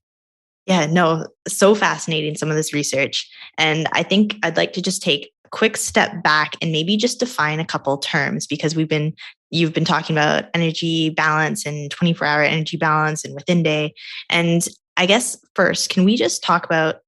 Yeah, 0.70 0.86
no, 0.86 1.26
so 1.48 1.74
fascinating, 1.74 2.36
some 2.36 2.48
of 2.48 2.54
this 2.54 2.72
research. 2.72 3.28
And 3.58 3.88
I 3.92 4.04
think 4.04 4.36
I'd 4.44 4.56
like 4.56 4.72
to 4.74 4.80
just 4.80 5.02
take 5.02 5.32
a 5.44 5.48
quick 5.48 5.76
step 5.76 6.22
back 6.22 6.54
and 6.62 6.70
maybe 6.70 6.96
just 6.96 7.18
define 7.18 7.58
a 7.58 7.64
couple 7.64 7.98
terms 7.98 8.46
because 8.46 8.76
we've 8.76 8.88
been 8.88 9.12
you've 9.50 9.72
been 9.72 9.84
talking 9.84 10.16
about 10.16 10.44
energy 10.54 11.10
balance 11.10 11.66
and 11.66 11.90
24 11.90 12.24
hour 12.24 12.42
energy 12.42 12.76
balance 12.76 13.24
and 13.24 13.34
within 13.34 13.64
day 13.64 13.92
and 14.28 14.68
i 14.96 15.06
guess 15.06 15.36
first 15.56 15.90
can 15.90 16.04
we 16.04 16.16
just 16.16 16.40
talk 16.40 16.64
about 16.64 17.00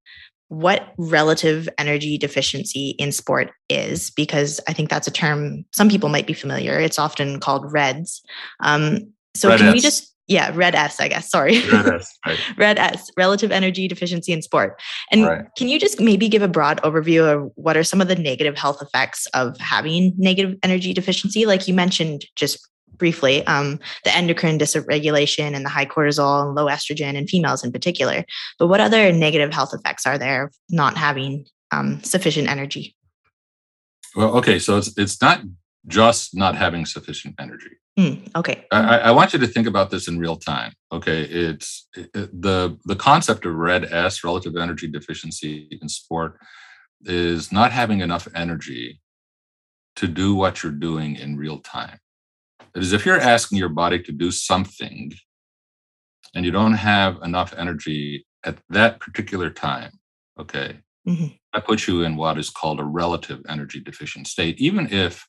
what 0.52 0.92
relative 0.98 1.66
energy 1.78 2.18
deficiency 2.18 2.90
in 2.98 3.10
sport 3.10 3.50
is, 3.70 4.10
because 4.10 4.60
I 4.68 4.74
think 4.74 4.90
that's 4.90 5.08
a 5.08 5.10
term 5.10 5.64
some 5.72 5.88
people 5.88 6.10
might 6.10 6.26
be 6.26 6.34
familiar. 6.34 6.78
It's 6.78 6.98
often 6.98 7.40
called 7.40 7.72
REDS. 7.72 8.22
Um, 8.60 9.14
so 9.34 9.48
Red 9.48 9.60
can 9.60 9.72
we 9.72 9.80
just, 9.80 10.11
yeah, 10.28 10.52
red 10.54 10.74
S, 10.74 11.00
I 11.00 11.08
guess. 11.08 11.30
Sorry. 11.30 11.60
Red 11.70 11.86
S. 11.86 12.18
Right. 12.26 12.38
red 12.56 12.78
S, 12.78 13.10
relative 13.16 13.50
energy 13.50 13.88
deficiency 13.88 14.32
in 14.32 14.42
sport. 14.42 14.80
And 15.10 15.26
right. 15.26 15.44
can 15.56 15.68
you 15.68 15.80
just 15.80 16.00
maybe 16.00 16.28
give 16.28 16.42
a 16.42 16.48
broad 16.48 16.80
overview 16.82 17.24
of 17.24 17.50
what 17.56 17.76
are 17.76 17.82
some 17.82 18.00
of 18.00 18.08
the 18.08 18.14
negative 18.14 18.56
health 18.56 18.80
effects 18.80 19.26
of 19.34 19.58
having 19.58 20.12
negative 20.16 20.56
energy 20.62 20.92
deficiency? 20.92 21.46
Like 21.46 21.66
you 21.66 21.74
mentioned 21.74 22.26
just 22.36 22.68
briefly 22.96 23.44
um, 23.46 23.80
the 24.04 24.14
endocrine 24.14 24.58
dysregulation 24.58 25.54
and 25.54 25.64
the 25.64 25.68
high 25.68 25.86
cortisol 25.86 26.46
and 26.46 26.54
low 26.54 26.66
estrogen 26.66 27.14
in 27.14 27.26
females 27.26 27.64
in 27.64 27.72
particular. 27.72 28.24
But 28.58 28.68
what 28.68 28.80
other 28.80 29.12
negative 29.12 29.52
health 29.52 29.74
effects 29.74 30.06
are 30.06 30.18
there 30.18 30.44
of 30.44 30.54
not 30.70 30.96
having 30.96 31.46
um, 31.72 32.00
sufficient 32.04 32.48
energy? 32.48 32.94
Well, 34.14 34.36
okay, 34.36 34.58
so 34.58 34.76
it's 34.76 34.96
it's 34.98 35.20
not 35.20 35.40
just 35.88 36.36
not 36.36 36.54
having 36.54 36.86
sufficient 36.86 37.34
energy. 37.40 37.70
Mm, 37.98 38.34
okay. 38.34 38.64
I, 38.72 38.98
I, 38.98 39.10
want 39.10 39.34
you 39.34 39.38
to 39.38 39.46
think 39.46 39.66
about 39.66 39.90
this 39.90 40.08
in 40.08 40.18
real 40.18 40.36
time. 40.36 40.72
Okay, 40.90 41.22
it's 41.24 41.86
it, 41.94 42.10
the 42.14 42.78
the 42.86 42.96
concept 42.96 43.44
of 43.44 43.54
red 43.54 43.84
S, 43.84 44.24
relative 44.24 44.56
energy 44.56 44.88
deficiency 44.88 45.68
in 45.70 45.90
sport, 45.90 46.38
is 47.04 47.52
not 47.52 47.70
having 47.70 48.00
enough 48.00 48.26
energy 48.34 48.98
to 49.96 50.08
do 50.08 50.34
what 50.34 50.62
you're 50.62 50.72
doing 50.72 51.16
in 51.16 51.36
real 51.36 51.58
time. 51.58 51.98
That 52.72 52.82
is, 52.82 52.94
if 52.94 53.04
you're 53.04 53.20
asking 53.20 53.58
your 53.58 53.68
body 53.68 54.02
to 54.04 54.12
do 54.12 54.30
something 54.30 55.12
and 56.34 56.46
you 56.46 56.50
don't 56.50 56.72
have 56.72 57.18
enough 57.22 57.52
energy 57.58 58.26
at 58.42 58.56
that 58.70 59.00
particular 59.00 59.50
time, 59.50 59.92
okay, 60.40 60.78
mm-hmm. 61.06 61.26
that 61.52 61.66
puts 61.66 61.86
you 61.86 62.04
in 62.04 62.16
what 62.16 62.38
is 62.38 62.48
called 62.48 62.80
a 62.80 62.84
relative 62.84 63.40
energy 63.50 63.80
deficient 63.80 64.26
state, 64.26 64.58
even 64.58 64.90
if 64.90 65.26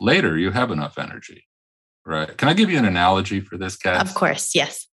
later 0.00 0.38
you 0.38 0.52
have 0.52 0.70
enough 0.70 0.96
energy, 0.96 1.44
right? 2.06 2.36
Can 2.38 2.48
I 2.48 2.54
give 2.54 2.70
you 2.70 2.78
an 2.78 2.84
analogy 2.84 3.40
for 3.40 3.58
this, 3.58 3.76
Cass? 3.76 4.08
Of 4.08 4.14
course, 4.14 4.54
yes. 4.54 4.86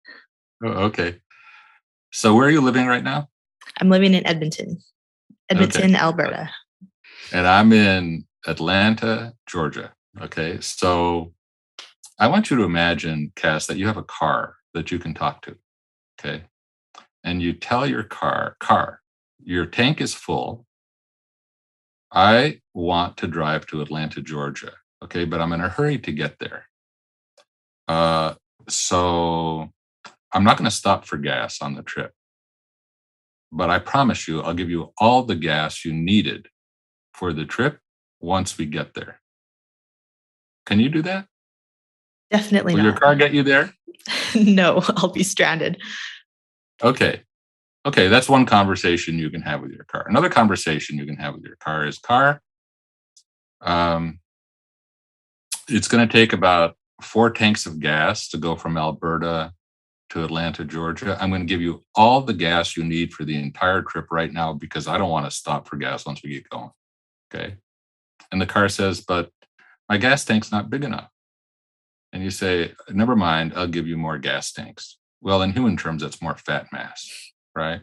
Oh, 0.63 0.85
okay. 0.85 1.19
So, 2.11 2.35
where 2.35 2.47
are 2.47 2.51
you 2.51 2.61
living 2.61 2.87
right 2.87 3.03
now? 3.03 3.29
I'm 3.79 3.89
living 3.89 4.13
in 4.13 4.25
Edmonton, 4.27 4.79
Edmonton, 5.49 5.95
okay. 5.95 5.95
Alberta. 5.95 6.49
And 7.31 7.47
I'm 7.47 7.71
in 7.71 8.25
Atlanta, 8.45 9.33
Georgia. 9.47 9.93
Okay. 10.21 10.59
So, 10.61 11.33
I 12.19 12.27
want 12.27 12.49
you 12.49 12.57
to 12.57 12.63
imagine, 12.63 13.31
Cass, 13.35 13.67
that 13.67 13.77
you 13.77 13.87
have 13.87 13.97
a 13.97 14.03
car 14.03 14.57
that 14.73 14.91
you 14.91 14.99
can 14.99 15.13
talk 15.13 15.41
to. 15.43 15.55
Okay. 16.19 16.43
And 17.23 17.41
you 17.41 17.53
tell 17.53 17.87
your 17.87 18.03
car, 18.03 18.57
car, 18.59 18.99
your 19.43 19.65
tank 19.65 20.01
is 20.01 20.13
full. 20.13 20.65
I 22.11 22.59
want 22.73 23.17
to 23.17 23.27
drive 23.27 23.65
to 23.67 23.81
Atlanta, 23.81 24.21
Georgia. 24.21 24.73
Okay. 25.03 25.25
But 25.25 25.41
I'm 25.41 25.53
in 25.53 25.61
a 25.61 25.69
hurry 25.69 25.97
to 25.99 26.11
get 26.11 26.37
there. 26.39 26.67
Uh, 27.87 28.33
so 28.69 29.69
I'm 30.31 30.43
not 30.43 30.57
going 30.57 30.69
to 30.69 30.75
stop 30.75 31.05
for 31.05 31.17
gas 31.17 31.61
on 31.61 31.75
the 31.75 31.83
trip. 31.83 32.11
But 33.51 33.69
I 33.69 33.79
promise 33.79 34.27
you, 34.27 34.41
I'll 34.41 34.53
give 34.53 34.69
you 34.69 34.93
all 34.97 35.23
the 35.23 35.35
gas 35.35 35.85
you 35.85 35.93
needed 35.93 36.47
for 37.13 37.33
the 37.33 37.45
trip 37.45 37.79
once 38.19 38.57
we 38.57 38.65
get 38.65 38.93
there. 38.95 39.19
Can 40.65 40.79
you 40.79 40.89
do 40.89 41.01
that? 41.03 41.27
Definitely 42.31 42.73
Will 42.73 42.83
not. 42.83 42.89
your 42.89 42.99
car 42.99 43.15
get 43.15 43.33
you 43.33 43.43
there? 43.43 43.73
no, 44.35 44.81
I'll 44.95 45.11
be 45.11 45.23
stranded. 45.23 45.79
Okay. 46.81 47.21
Okay, 47.85 48.07
that's 48.07 48.29
one 48.29 48.45
conversation 48.45 49.19
you 49.19 49.29
can 49.29 49.41
have 49.41 49.61
with 49.61 49.71
your 49.71 49.83
car. 49.83 50.05
Another 50.07 50.29
conversation 50.29 50.97
you 50.97 51.05
can 51.05 51.17
have 51.17 51.35
with 51.35 51.43
your 51.43 51.57
car 51.57 51.85
is 51.85 51.99
car. 51.99 52.41
Um, 53.61 54.19
it's 55.67 55.87
going 55.87 56.07
to 56.07 56.11
take 56.11 56.33
about 56.33 56.75
four 57.03 57.29
tanks 57.29 57.65
of 57.65 57.79
gas 57.79 58.29
to 58.29 58.37
go 58.37 58.55
from 58.55 58.77
Alberta 58.77 59.53
to 60.09 60.23
Atlanta, 60.23 60.63
Georgia. 60.63 61.17
I'm 61.19 61.29
going 61.29 61.41
to 61.41 61.47
give 61.47 61.61
you 61.61 61.83
all 61.95 62.21
the 62.21 62.33
gas 62.33 62.77
you 62.77 62.83
need 62.83 63.13
for 63.13 63.23
the 63.23 63.35
entire 63.35 63.81
trip 63.81 64.07
right 64.11 64.31
now 64.31 64.53
because 64.53 64.87
I 64.87 64.97
don't 64.97 65.09
want 65.09 65.25
to 65.25 65.31
stop 65.31 65.67
for 65.67 65.77
gas 65.77 66.05
once 66.05 66.21
we 66.23 66.31
get 66.31 66.49
going. 66.49 66.71
Okay. 67.33 67.55
And 68.31 68.41
the 68.41 68.45
car 68.45 68.69
says, 68.69 69.01
but 69.01 69.29
my 69.89 69.97
gas 69.97 70.23
tank's 70.25 70.51
not 70.51 70.69
big 70.69 70.83
enough 70.83 71.09
and 72.13 72.23
you 72.23 72.29
say, 72.29 72.73
never 72.89 73.15
mind, 73.15 73.53
I'll 73.55 73.67
give 73.67 73.87
you 73.87 73.97
more 73.97 74.19
gas 74.19 74.53
tanks. 74.53 74.97
Well, 75.19 75.41
in 75.41 75.51
human 75.51 75.75
terms, 75.75 76.03
that's 76.03 76.21
more 76.21 76.37
fat 76.37 76.67
mass, 76.71 77.09
right? 77.55 77.81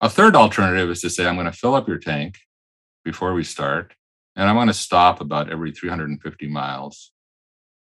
A 0.00 0.08
third 0.08 0.36
alternative 0.36 0.88
is 0.88 1.00
to 1.02 1.10
say, 1.10 1.26
I'm 1.26 1.34
going 1.34 1.46
to 1.46 1.52
fill 1.52 1.74
up 1.74 1.88
your 1.88 1.98
tank 1.98 2.38
before 3.04 3.34
we 3.34 3.42
start, 3.42 3.94
and 4.36 4.48
I'm 4.48 4.54
going 4.54 4.68
to 4.68 4.74
stop 4.74 5.20
about 5.20 5.50
every 5.50 5.72
350 5.72 6.46
miles 6.48 7.11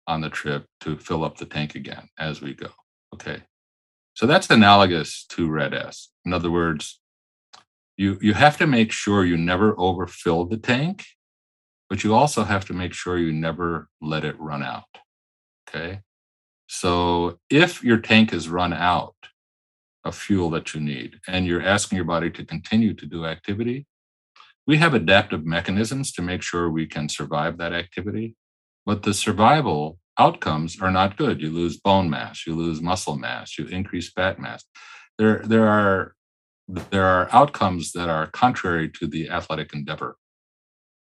on 0.08 0.22
the 0.22 0.30
trip 0.30 0.66
to 0.82 0.98
fill 0.98 1.24
up 1.24 1.38
the 1.38 1.46
tank 1.46 1.76
again 1.76 2.10
as 2.18 2.42
we 2.42 2.54
go. 2.54 2.70
Okay. 3.14 3.44
So 4.14 4.26
that's 4.26 4.50
analogous 4.50 5.26
to 5.30 5.50
red 5.50 5.74
S. 5.74 6.10
In 6.26 6.34
other 6.34 6.52
words, 6.52 7.00
you, 7.98 8.18
you 8.22 8.34
have 8.34 8.58
to 8.58 8.68
make 8.68 8.92
sure 8.92 9.26
you 9.26 9.38
never 9.38 9.78
overfill 9.80 10.46
the 10.46 10.58
tank, 10.58 11.04
but 11.90 12.04
you 12.04 12.14
also 12.14 12.44
have 12.44 12.66
to 12.66 12.74
make 12.74 12.94
sure 12.94 13.18
you 13.18 13.32
never 13.32 13.90
let 14.02 14.26
it 14.26 14.40
run 14.40 14.64
out. 14.64 14.84
Okay. 15.68 16.02
So 16.68 17.40
if 17.50 17.84
your 17.84 17.98
tank 17.98 18.34
is 18.34 18.50
run 18.50 18.74
out 18.74 19.16
of 20.04 20.16
fuel 20.16 20.50
that 20.52 20.74
you 20.74 20.80
need 20.80 21.20
and 21.28 21.46
you're 21.46 21.62
asking 21.62 21.96
your 21.96 22.06
body 22.06 22.30
to 22.32 22.46
continue 22.46 22.94
to 22.94 23.06
do 23.06 23.26
activity, 23.26 23.86
we 24.68 24.78
have 24.78 24.94
adaptive 24.94 25.46
mechanisms 25.46 26.12
to 26.14 26.22
make 26.22 26.42
sure 26.42 26.70
we 26.70 26.88
can 26.88 27.08
survive 27.08 27.58
that 27.58 27.74
activity. 27.74 28.36
But 28.86 29.04
the 29.04 29.14
survival 29.14 29.98
outcomes 30.18 30.80
are 30.82 30.92
not 30.92 31.18
good. 31.18 31.42
You 31.42 31.50
lose 31.50 31.78
bone 31.78 32.10
mass, 32.10 32.46
you 32.46 32.54
lose 32.54 32.82
muscle 32.82 33.18
mass, 33.18 33.58
you 33.58 33.66
increase 33.66 34.12
fat 34.12 34.40
mass. 34.40 34.64
There, 35.18 35.42
there 35.46 35.68
are 35.68 36.14
there 36.68 37.06
are 37.06 37.30
outcomes 37.32 37.92
that 37.92 38.10
are 38.10 38.28
contrary 38.28 38.90
to 38.90 39.06
the 39.06 39.30
athletic 39.30 39.74
endeavor 39.74 40.18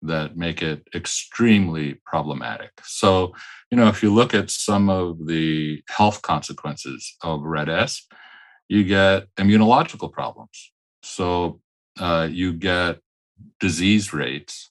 that 0.03 0.37
make 0.37 0.63
it 0.63 0.89
extremely 0.95 2.01
problematic. 2.07 2.71
So, 2.83 3.35
you 3.71 3.77
know, 3.77 3.89
if 3.89 4.03
you 4.03 4.13
look 4.13 4.33
at 4.33 4.51
some 4.51 4.89
of 4.89 5.27
the 5.27 5.83
health 5.89 6.23
consequences 6.23 7.17
of 7.23 7.43
red 7.43 7.69
S, 7.69 8.07
you 8.69 8.85
get 8.85 9.27
immunological 9.37 10.11
problems. 10.11 10.73
So, 11.03 11.61
uh, 11.99 12.29
you 12.31 12.55
get 12.55 13.01
disease 13.59 14.13
rates 14.15 14.71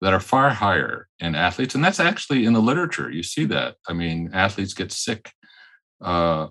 that 0.00 0.12
are 0.12 0.20
far 0.20 0.50
higher 0.50 1.08
in 1.18 1.34
athletes. 1.34 1.74
And 1.74 1.84
that's 1.84 2.00
actually 2.00 2.44
in 2.44 2.52
the 2.52 2.60
literature. 2.60 3.10
You 3.10 3.22
see 3.22 3.44
that. 3.46 3.76
I 3.88 3.92
mean, 3.92 4.30
athletes 4.32 4.74
get 4.74 4.92
sick 4.92 5.32
uh, 6.00 6.48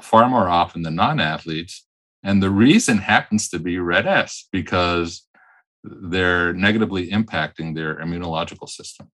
far 0.00 0.28
more 0.28 0.48
often 0.48 0.82
than 0.82 0.94
non 0.94 1.20
athletes. 1.20 1.86
And 2.22 2.42
the 2.42 2.50
reason 2.50 2.98
happens 2.98 3.48
to 3.50 3.58
be 3.58 3.78
red 3.78 4.06
S 4.06 4.48
because 4.52 5.26
they're 5.84 6.52
negatively 6.52 7.10
impacting 7.10 7.74
their 7.74 7.96
immunological 7.96 8.68
system. 8.68 9.10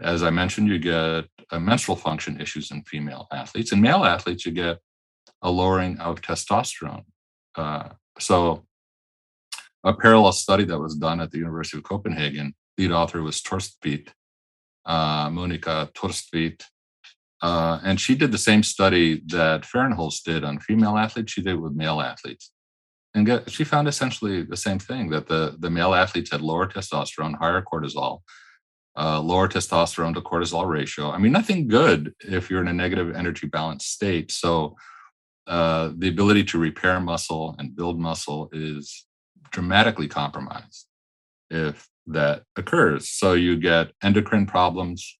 As 0.00 0.22
I 0.22 0.30
mentioned, 0.30 0.68
you 0.68 0.78
get 0.78 1.24
menstrual 1.52 1.96
function 1.96 2.40
issues 2.40 2.70
in 2.70 2.82
female 2.82 3.26
athletes. 3.32 3.72
In 3.72 3.80
male 3.80 4.04
athletes, 4.04 4.44
you 4.44 4.52
get 4.52 4.78
a 5.42 5.50
lowering 5.50 5.98
of 5.98 6.20
testosterone. 6.20 7.04
Uh, 7.54 7.88
so, 8.18 8.64
a 9.84 9.94
parallel 9.94 10.32
study 10.32 10.64
that 10.64 10.78
was 10.78 10.96
done 10.96 11.20
at 11.20 11.30
the 11.30 11.38
University 11.38 11.78
of 11.78 11.84
Copenhagen, 11.84 12.54
lead 12.78 12.92
author 12.92 13.22
was 13.22 13.42
Torstveit, 13.42 14.08
uh, 14.86 15.28
Monica 15.30 15.90
Torstveit, 15.94 16.62
uh, 17.42 17.80
and 17.84 18.00
she 18.00 18.14
did 18.14 18.32
the 18.32 18.38
same 18.38 18.62
study 18.62 19.22
that 19.26 19.62
Fahrenholtz 19.62 20.22
did 20.22 20.44
on 20.44 20.58
female 20.58 20.96
athletes. 20.96 21.32
She 21.32 21.42
did 21.42 21.60
with 21.60 21.72
male 21.74 22.00
athletes 22.00 22.50
and 23.14 23.26
get, 23.26 23.50
she 23.50 23.64
found 23.64 23.88
essentially 23.88 24.42
the 24.42 24.56
same 24.56 24.78
thing 24.78 25.10
that 25.10 25.28
the, 25.28 25.56
the 25.58 25.70
male 25.70 25.94
athletes 25.94 26.30
had 26.30 26.40
lower 26.40 26.66
testosterone, 26.66 27.38
higher 27.38 27.62
cortisol, 27.62 28.20
uh, 28.96 29.20
lower 29.20 29.48
testosterone 29.48 30.14
to 30.14 30.20
cortisol 30.20 30.66
ratio. 30.68 31.10
I 31.10 31.18
mean, 31.18 31.32
nothing 31.32 31.68
good 31.68 32.12
if 32.20 32.50
you're 32.50 32.60
in 32.60 32.68
a 32.68 32.72
negative 32.72 33.14
energy 33.14 33.46
balance 33.46 33.86
state. 33.86 34.30
So, 34.32 34.76
uh, 35.46 35.92
the 35.96 36.08
ability 36.08 36.44
to 36.44 36.58
repair 36.58 37.00
muscle 37.00 37.56
and 37.58 37.74
build 37.74 37.98
muscle 37.98 38.50
is 38.52 39.06
dramatically 39.50 40.06
compromised 40.06 40.86
if 41.48 41.88
that 42.08 42.42
occurs. 42.56 43.10
So, 43.10 43.34
you 43.34 43.56
get 43.56 43.92
endocrine 44.02 44.46
problems. 44.46 45.18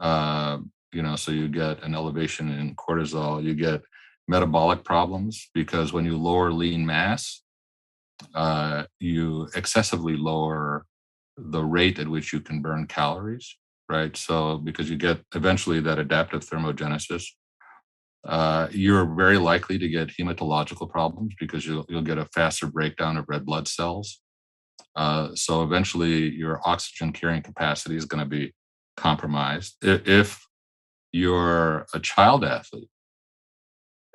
Uh, 0.00 0.58
you 0.92 1.02
know, 1.02 1.16
so 1.16 1.32
you 1.32 1.48
get 1.48 1.82
an 1.82 1.94
elevation 1.94 2.50
in 2.50 2.74
cortisol, 2.74 3.42
you 3.42 3.54
get 3.54 3.82
metabolic 4.28 4.84
problems 4.84 5.48
because 5.54 5.92
when 5.92 6.04
you 6.04 6.16
lower 6.16 6.52
lean 6.52 6.84
mass, 6.84 7.42
uh, 8.34 8.84
you 9.00 9.48
excessively 9.54 10.16
lower 10.16 10.86
the 11.36 11.62
rate 11.62 11.98
at 11.98 12.08
which 12.08 12.32
you 12.32 12.40
can 12.40 12.60
burn 12.62 12.86
calories, 12.86 13.56
right? 13.88 14.16
So, 14.16 14.58
because 14.58 14.90
you 14.90 14.96
get 14.96 15.20
eventually 15.34 15.80
that 15.80 15.98
adaptive 15.98 16.44
thermogenesis, 16.44 17.24
uh, 18.24 18.68
you're 18.70 19.06
very 19.14 19.38
likely 19.38 19.78
to 19.78 19.88
get 19.88 20.08
hematological 20.08 20.88
problems 20.88 21.34
because 21.40 21.66
you'll, 21.66 21.84
you'll 21.88 22.02
get 22.02 22.18
a 22.18 22.26
faster 22.26 22.66
breakdown 22.66 23.16
of 23.16 23.24
red 23.28 23.44
blood 23.44 23.66
cells. 23.66 24.20
Uh, 24.94 25.30
so, 25.34 25.62
eventually, 25.62 26.30
your 26.30 26.60
oxygen 26.64 27.12
carrying 27.12 27.42
capacity 27.42 27.96
is 27.96 28.04
going 28.04 28.22
to 28.22 28.28
be 28.28 28.52
compromised. 28.96 29.76
If 29.82 30.46
you're 31.12 31.86
a 31.94 32.00
child 32.00 32.44
athlete, 32.44 32.88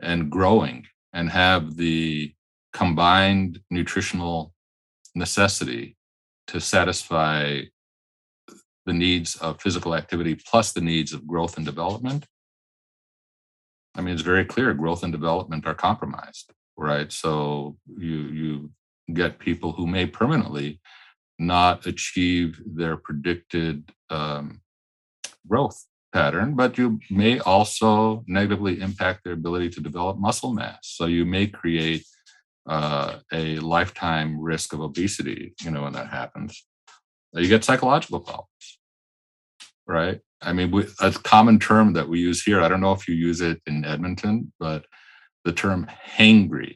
and 0.02 0.30
growing 0.30 0.86
and 1.14 1.30
have 1.30 1.76
the 1.78 2.34
combined 2.74 3.60
nutritional 3.72 4.54
necessity 5.16 5.98
to 6.48 6.62
satisfy 6.62 7.62
the 8.86 8.94
needs 8.94 9.36
of 9.38 9.60
physical 9.62 9.96
activity 9.96 10.36
plus 10.36 10.72
the 10.72 10.82
needs 10.82 11.12
of 11.14 11.28
growth 11.28 11.58
and 11.58 11.66
development 11.66 12.26
i 13.96 14.02
mean 14.02 14.14
it's 14.14 14.22
very 14.22 14.46
clear 14.46 14.74
growth 14.74 15.04
and 15.04 15.12
development 15.12 15.66
are 15.66 15.74
compromised 15.74 16.54
right 16.78 17.12
so 17.12 17.76
you 17.98 18.18
you 18.18 18.72
get 19.14 19.40
people 19.40 19.72
who 19.72 19.88
may 19.88 20.06
permanently 20.06 20.80
not 21.40 21.86
achieve 21.86 22.62
their 22.66 22.98
predicted 22.98 23.92
um, 24.10 24.62
growth 25.48 25.86
pattern, 26.14 26.56
but 26.56 26.78
you 26.78 27.00
may 27.10 27.40
also 27.40 28.24
negatively 28.28 28.82
impact 28.82 29.24
their 29.24 29.34
ability 29.34 29.70
to 29.70 29.82
develop 29.82 30.18
muscle 30.18 30.54
mass. 30.54 30.80
So 30.84 31.06
you 31.06 31.26
may 31.26 31.48
create 31.48 32.06
uh, 32.68 33.20
a 33.32 33.60
lifetime 33.60 34.40
risk 34.40 34.74
of 34.74 34.82
obesity, 34.82 35.54
you 35.64 35.72
know, 35.72 35.84
when 35.84 35.94
that 35.94 36.08
happens. 36.08 36.66
You 37.34 37.48
get 37.48 37.64
psychological 37.64 38.20
problems, 38.20 38.80
right? 39.86 40.20
I 40.42 40.54
mean, 40.54 40.72
we, 40.72 40.86
a 41.00 41.12
common 41.12 41.60
term 41.60 41.94
that 41.94 42.10
we 42.10 42.20
use 42.20 42.44
here, 42.44 42.62
I 42.62 42.68
don't 42.68 42.82
know 42.82 42.94
if 42.94 43.08
you 43.08 43.16
use 43.16 43.42
it 43.42 43.62
in 43.66 43.86
Edmonton, 43.86 44.52
but 44.60 44.86
the 45.46 45.54
term 45.54 45.88
hangry. 46.18 46.76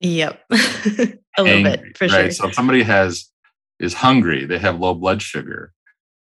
Yep. 0.00 0.42
a 1.38 1.42
little 1.42 1.62
bit, 1.62 1.96
for 1.96 2.06
right? 2.06 2.10
sure. 2.10 2.30
So 2.30 2.48
if 2.48 2.54
somebody 2.54 2.82
has 2.82 3.30
is 3.80 3.94
hungry, 3.94 4.44
they 4.46 4.58
have 4.58 4.78
low 4.78 4.94
blood 4.94 5.20
sugar, 5.20 5.72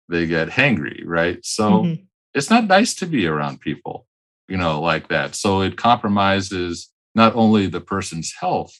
they 0.10 0.26
get 0.26 0.50
hangry, 0.50 1.04
right? 1.06 1.40
So 1.44 1.84
mm-hmm. 1.84 2.04
it's 2.34 2.50
not 2.50 2.68
nice 2.68 2.94
to 2.96 3.06
be 3.06 3.28
around 3.28 3.62
people, 3.62 4.08
you 4.48 4.58
know, 4.58 4.82
like 4.82 5.08
that. 5.10 5.36
So 5.36 5.62
it 5.62 5.78
compromises 5.78 6.90
not 7.16 7.36
only 7.36 7.68
the 7.68 7.82
person's 7.82 8.34
health, 8.40 8.74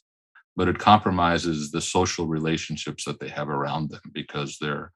but 0.56 0.68
it 0.68 0.80
compromises 0.80 1.72
the 1.72 1.82
social 1.82 2.28
relationships 2.28 3.06
that 3.06 3.20
they 3.20 3.30
have 3.30 3.50
around 3.50 3.90
them 3.90 4.02
because 4.12 4.58
they're 4.60 4.92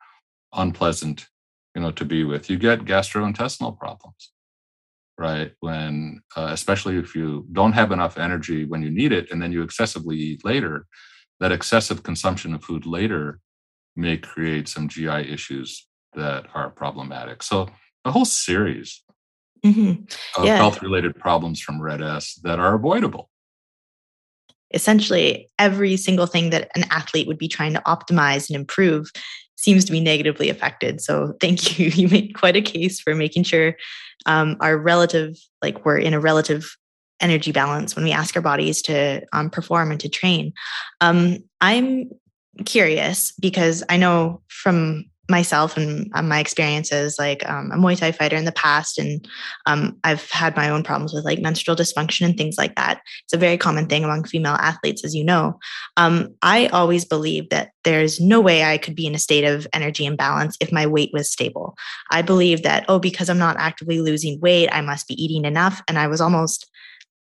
unpleasant, 0.54 1.28
you 1.76 1.82
know, 1.82 1.92
to 1.92 2.06
be 2.06 2.24
with. 2.24 2.50
You 2.50 2.58
get 2.58 2.86
gastrointestinal 2.86 3.78
problems, 3.78 4.32
right? 5.18 5.54
When, 5.60 6.22
uh, 6.36 6.50
especially 6.52 6.98
if 6.98 7.16
you 7.16 7.48
don't 7.52 7.74
have 7.74 7.92
enough 7.92 8.18
energy 8.18 8.66
when 8.66 8.84
you 8.84 8.92
need 8.92 9.12
it, 9.12 9.32
and 9.32 9.42
then 9.42 9.52
you 9.52 9.64
excessively 9.64 10.16
eat 10.16 10.46
later, 10.46 10.86
that 11.40 11.52
excessive 11.52 12.04
consumption 12.04 12.54
of 12.54 12.64
food 12.64 12.86
later 12.86 13.40
may 13.96 14.18
create 14.18 14.68
some 14.68 14.88
GI 14.88 15.32
issues 15.32 15.88
that 16.14 16.46
are 16.54 16.70
problematic. 16.70 17.44
So 17.44 17.68
a 18.06 18.12
whole 18.12 18.26
series 18.26 19.04
mm-hmm. 19.66 20.04
of 20.40 20.46
yeah. 20.46 20.58
health 20.58 20.82
related 20.82 21.16
problems 21.16 21.62
from 21.62 21.82
red 21.82 22.02
S 22.02 22.36
that 22.44 22.60
are 22.60 22.76
avoidable 22.76 23.30
essentially 24.74 25.50
every 25.60 25.98
single 25.98 26.26
thing 26.26 26.50
that 26.50 26.70
an 26.76 26.84
athlete 26.92 27.28
would 27.28 27.38
be 27.38 27.48
trying 27.48 27.74
to 27.74 27.82
optimize 27.82 28.50
and 28.50 28.56
improve 28.56 29.12
seems 29.56 29.86
to 29.86 29.92
be 29.92 30.00
negatively 30.00 30.50
affected. 30.50 31.02
So 31.02 31.36
thank 31.40 31.80
you. 31.80 31.90
You 31.98 32.08
made 32.08 32.36
quite 32.36 32.56
a 32.56 32.62
case 32.62 33.00
for 33.00 33.16
making 33.16 33.44
sure 33.44 33.76
um, 34.26 34.58
our 34.60 34.78
relative, 34.78 35.36
like 35.62 35.86
we're 35.86 35.98
in 35.98 36.14
a 36.14 36.20
relative 36.20 36.76
energy 37.20 37.52
balance 37.52 37.96
when 37.96 38.06
we 38.06 38.12
ask 38.12 38.36
our 38.36 38.42
bodies 38.42 38.82
to 38.84 39.22
um, 39.34 39.50
perform 39.50 39.92
and 39.92 40.00
to 40.00 40.10
train. 40.10 40.54
Um, 41.02 41.40
I'm 41.62 42.10
curious 42.66 43.34
because 43.40 43.84
I 43.90 43.98
know 43.98 44.42
from 44.48 45.06
myself 45.30 45.76
and 45.78 46.10
uh, 46.14 46.22
my 46.22 46.40
experiences 46.40 47.18
like 47.20 47.48
um, 47.50 47.72
a 47.72 47.76
muay 47.76 47.98
thai 47.98 48.12
fighter 48.12 48.36
in 48.36 48.46
the 48.46 48.52
past 48.52 48.98
and 48.98 49.28
um, 49.66 49.98
i've 50.04 50.30
had 50.32 50.56
my 50.56 50.70
own 50.70 50.84
problems 50.84 51.14
with 51.14 51.26
like 51.26 51.40
menstrual 51.40 51.76
dysfunction 51.76 52.26
and 52.26 52.38
things 52.38 52.58
like 52.58 52.76
that. 52.76 53.02
It's 53.26 53.34
a 53.34 53.38
very 53.38 53.58
common 53.58 53.88
thing 53.88 54.04
among 54.04 54.24
female 54.24 54.56
athletes 54.56 55.04
as 55.04 55.14
you 55.14 55.24
know. 55.24 55.60
Um, 55.98 56.36
i 56.42 56.68
always 56.68 57.06
believe 57.06 57.50
that 57.50 57.72
there's 57.84 58.20
no 58.20 58.40
way 58.40 58.64
i 58.64 58.78
could 58.78 58.96
be 58.96 59.06
in 59.06 59.16
a 59.16 59.20
state 59.20 59.44
of 59.44 59.68
energy 59.74 60.06
imbalance 60.06 60.58
if 60.62 60.72
my 60.72 60.88
weight 60.88 61.12
was 61.14 61.32
stable. 61.32 61.76
I 62.12 62.22
believe 62.22 62.64
that 62.64 62.86
oh 62.88 63.00
because 63.00 63.30
i'm 63.30 63.38
not 63.38 63.58
actively 63.58 64.00
losing 64.00 64.40
weight 64.40 64.70
i 64.72 64.82
must 64.82 65.08
be 65.08 65.22
eating 65.22 65.46
enough 65.46 65.82
and 65.88 66.00
i 66.00 66.08
was 66.08 66.22
almost 66.22 66.70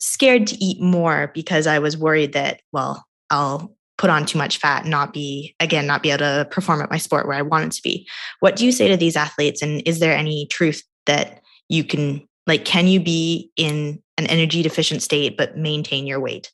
scared 0.03 0.45
to 0.47 0.63
eat 0.63 0.81
more 0.81 1.31
because 1.33 1.65
i 1.65 1.79
was 1.79 1.97
worried 1.97 2.33
that 2.33 2.61
well 2.71 3.05
i'll 3.29 3.73
put 3.97 4.09
on 4.09 4.25
too 4.25 4.37
much 4.37 4.57
fat 4.57 4.81
and 4.81 4.91
not 4.91 5.13
be 5.13 5.55
again 5.59 5.87
not 5.87 6.03
be 6.03 6.09
able 6.09 6.19
to 6.19 6.47
perform 6.51 6.81
at 6.81 6.91
my 6.91 6.97
sport 6.97 7.27
where 7.27 7.37
i 7.37 7.41
wanted 7.41 7.71
to 7.71 7.81
be. 7.81 8.07
What 8.41 8.55
do 8.55 8.65
you 8.65 8.71
say 8.71 8.87
to 8.87 8.97
these 8.97 9.15
athletes 9.15 9.61
and 9.61 9.81
is 9.85 9.99
there 9.99 10.15
any 10.15 10.47
truth 10.47 10.83
that 11.05 11.41
you 11.69 11.83
can 11.83 12.27
like 12.47 12.65
can 12.65 12.87
you 12.87 12.99
be 12.99 13.51
in 13.55 14.01
an 14.17 14.27
energy 14.27 14.61
deficient 14.61 15.01
state 15.01 15.37
but 15.37 15.57
maintain 15.57 16.05
your 16.05 16.19
weight? 16.19 16.51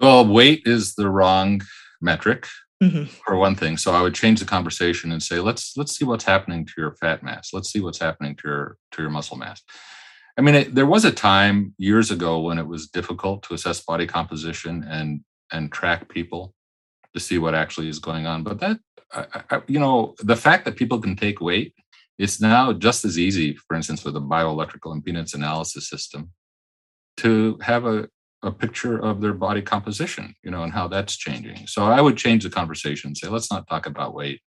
Well 0.00 0.26
weight 0.26 0.62
is 0.64 0.94
the 0.94 1.08
wrong 1.08 1.60
metric 2.00 2.46
mm-hmm. 2.82 3.04
for 3.26 3.36
one 3.36 3.54
thing 3.54 3.76
so 3.76 3.92
i 3.92 4.00
would 4.00 4.14
change 4.14 4.38
the 4.40 4.46
conversation 4.46 5.12
and 5.12 5.22
say 5.22 5.40
let's 5.40 5.76
let's 5.76 5.96
see 5.96 6.04
what's 6.04 6.24
happening 6.24 6.64
to 6.64 6.72
your 6.78 6.96
fat 6.96 7.22
mass. 7.22 7.50
Let's 7.52 7.70
see 7.70 7.80
what's 7.80 7.98
happening 7.98 8.34
to 8.36 8.48
your 8.48 8.76
to 8.92 9.02
your 9.02 9.10
muscle 9.10 9.36
mass 9.36 9.62
I 10.38 10.40
mean, 10.40 10.54
it, 10.54 10.74
there 10.74 10.86
was 10.86 11.04
a 11.04 11.10
time 11.10 11.74
years 11.78 12.12
ago 12.12 12.40
when 12.40 12.58
it 12.58 12.66
was 12.66 12.86
difficult 12.86 13.42
to 13.42 13.54
assess 13.54 13.80
body 13.80 14.06
composition 14.06 14.84
and 14.88 15.20
and 15.50 15.72
track 15.72 16.08
people 16.08 16.54
to 17.14 17.20
see 17.20 17.38
what 17.38 17.54
actually 17.54 17.88
is 17.88 17.98
going 17.98 18.26
on. 18.26 18.44
But 18.44 18.60
that, 18.60 18.78
I, 19.12 19.42
I, 19.50 19.62
you 19.66 19.80
know, 19.80 20.14
the 20.20 20.36
fact 20.36 20.64
that 20.64 20.76
people 20.76 21.00
can 21.00 21.16
take 21.16 21.40
weight, 21.40 21.74
it's 22.18 22.40
now 22.40 22.72
just 22.72 23.04
as 23.04 23.18
easy, 23.18 23.56
for 23.66 23.74
instance, 23.74 24.04
with 24.04 24.14
a 24.16 24.20
bioelectrical 24.20 24.94
impedance 24.94 25.34
analysis 25.34 25.88
system, 25.88 26.30
to 27.16 27.58
have 27.62 27.86
a, 27.86 28.08
a 28.42 28.52
picture 28.52 28.98
of 28.98 29.20
their 29.20 29.32
body 29.32 29.62
composition, 29.62 30.34
you 30.44 30.50
know, 30.50 30.62
and 30.62 30.72
how 30.72 30.86
that's 30.86 31.16
changing. 31.16 31.66
So 31.66 31.86
I 31.86 32.00
would 32.00 32.16
change 32.16 32.44
the 32.44 32.50
conversation, 32.50 33.14
say, 33.14 33.28
let's 33.28 33.50
not 33.50 33.66
talk 33.66 33.86
about 33.86 34.14
weight. 34.14 34.40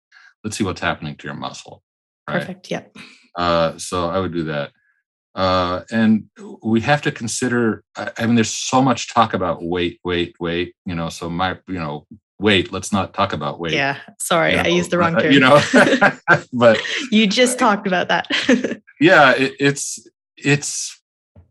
Let's 0.44 0.56
see 0.56 0.64
what's 0.64 0.80
happening 0.80 1.16
to 1.16 1.26
your 1.26 1.34
muscle. 1.34 1.82
Right? 2.28 2.40
Perfect. 2.40 2.70
Yep. 2.70 2.96
Uh, 3.36 3.78
so 3.78 4.10
I 4.10 4.20
would 4.20 4.32
do 4.32 4.44
that. 4.44 4.72
Uh, 5.34 5.82
and 5.92 6.24
we 6.62 6.80
have 6.80 7.00
to 7.00 7.12
consider 7.12 7.84
i 7.96 8.26
mean 8.26 8.34
there's 8.34 8.50
so 8.50 8.82
much 8.82 9.14
talk 9.14 9.32
about 9.32 9.62
weight 9.62 10.00
weight 10.02 10.34
weight 10.40 10.74
you 10.84 10.94
know 10.94 11.08
so 11.08 11.30
my 11.30 11.56
you 11.68 11.78
know 11.78 12.04
weight 12.40 12.72
let's 12.72 12.92
not 12.92 13.14
talk 13.14 13.32
about 13.32 13.60
weight. 13.60 13.72
Yeah 13.72 13.98
sorry 14.18 14.52
you 14.52 14.56
know, 14.56 14.62
i 14.64 14.68
used 14.68 14.90
the 14.90 14.98
wrong 14.98 15.16
term. 15.20 15.32
you 15.32 15.40
know 15.40 15.60
but 16.52 16.80
you 17.12 17.26
just 17.26 17.58
talked 17.58 17.86
about 17.86 18.08
that. 18.08 18.26
yeah 19.00 19.32
it, 19.36 19.54
it's 19.60 20.04
it's 20.36 21.00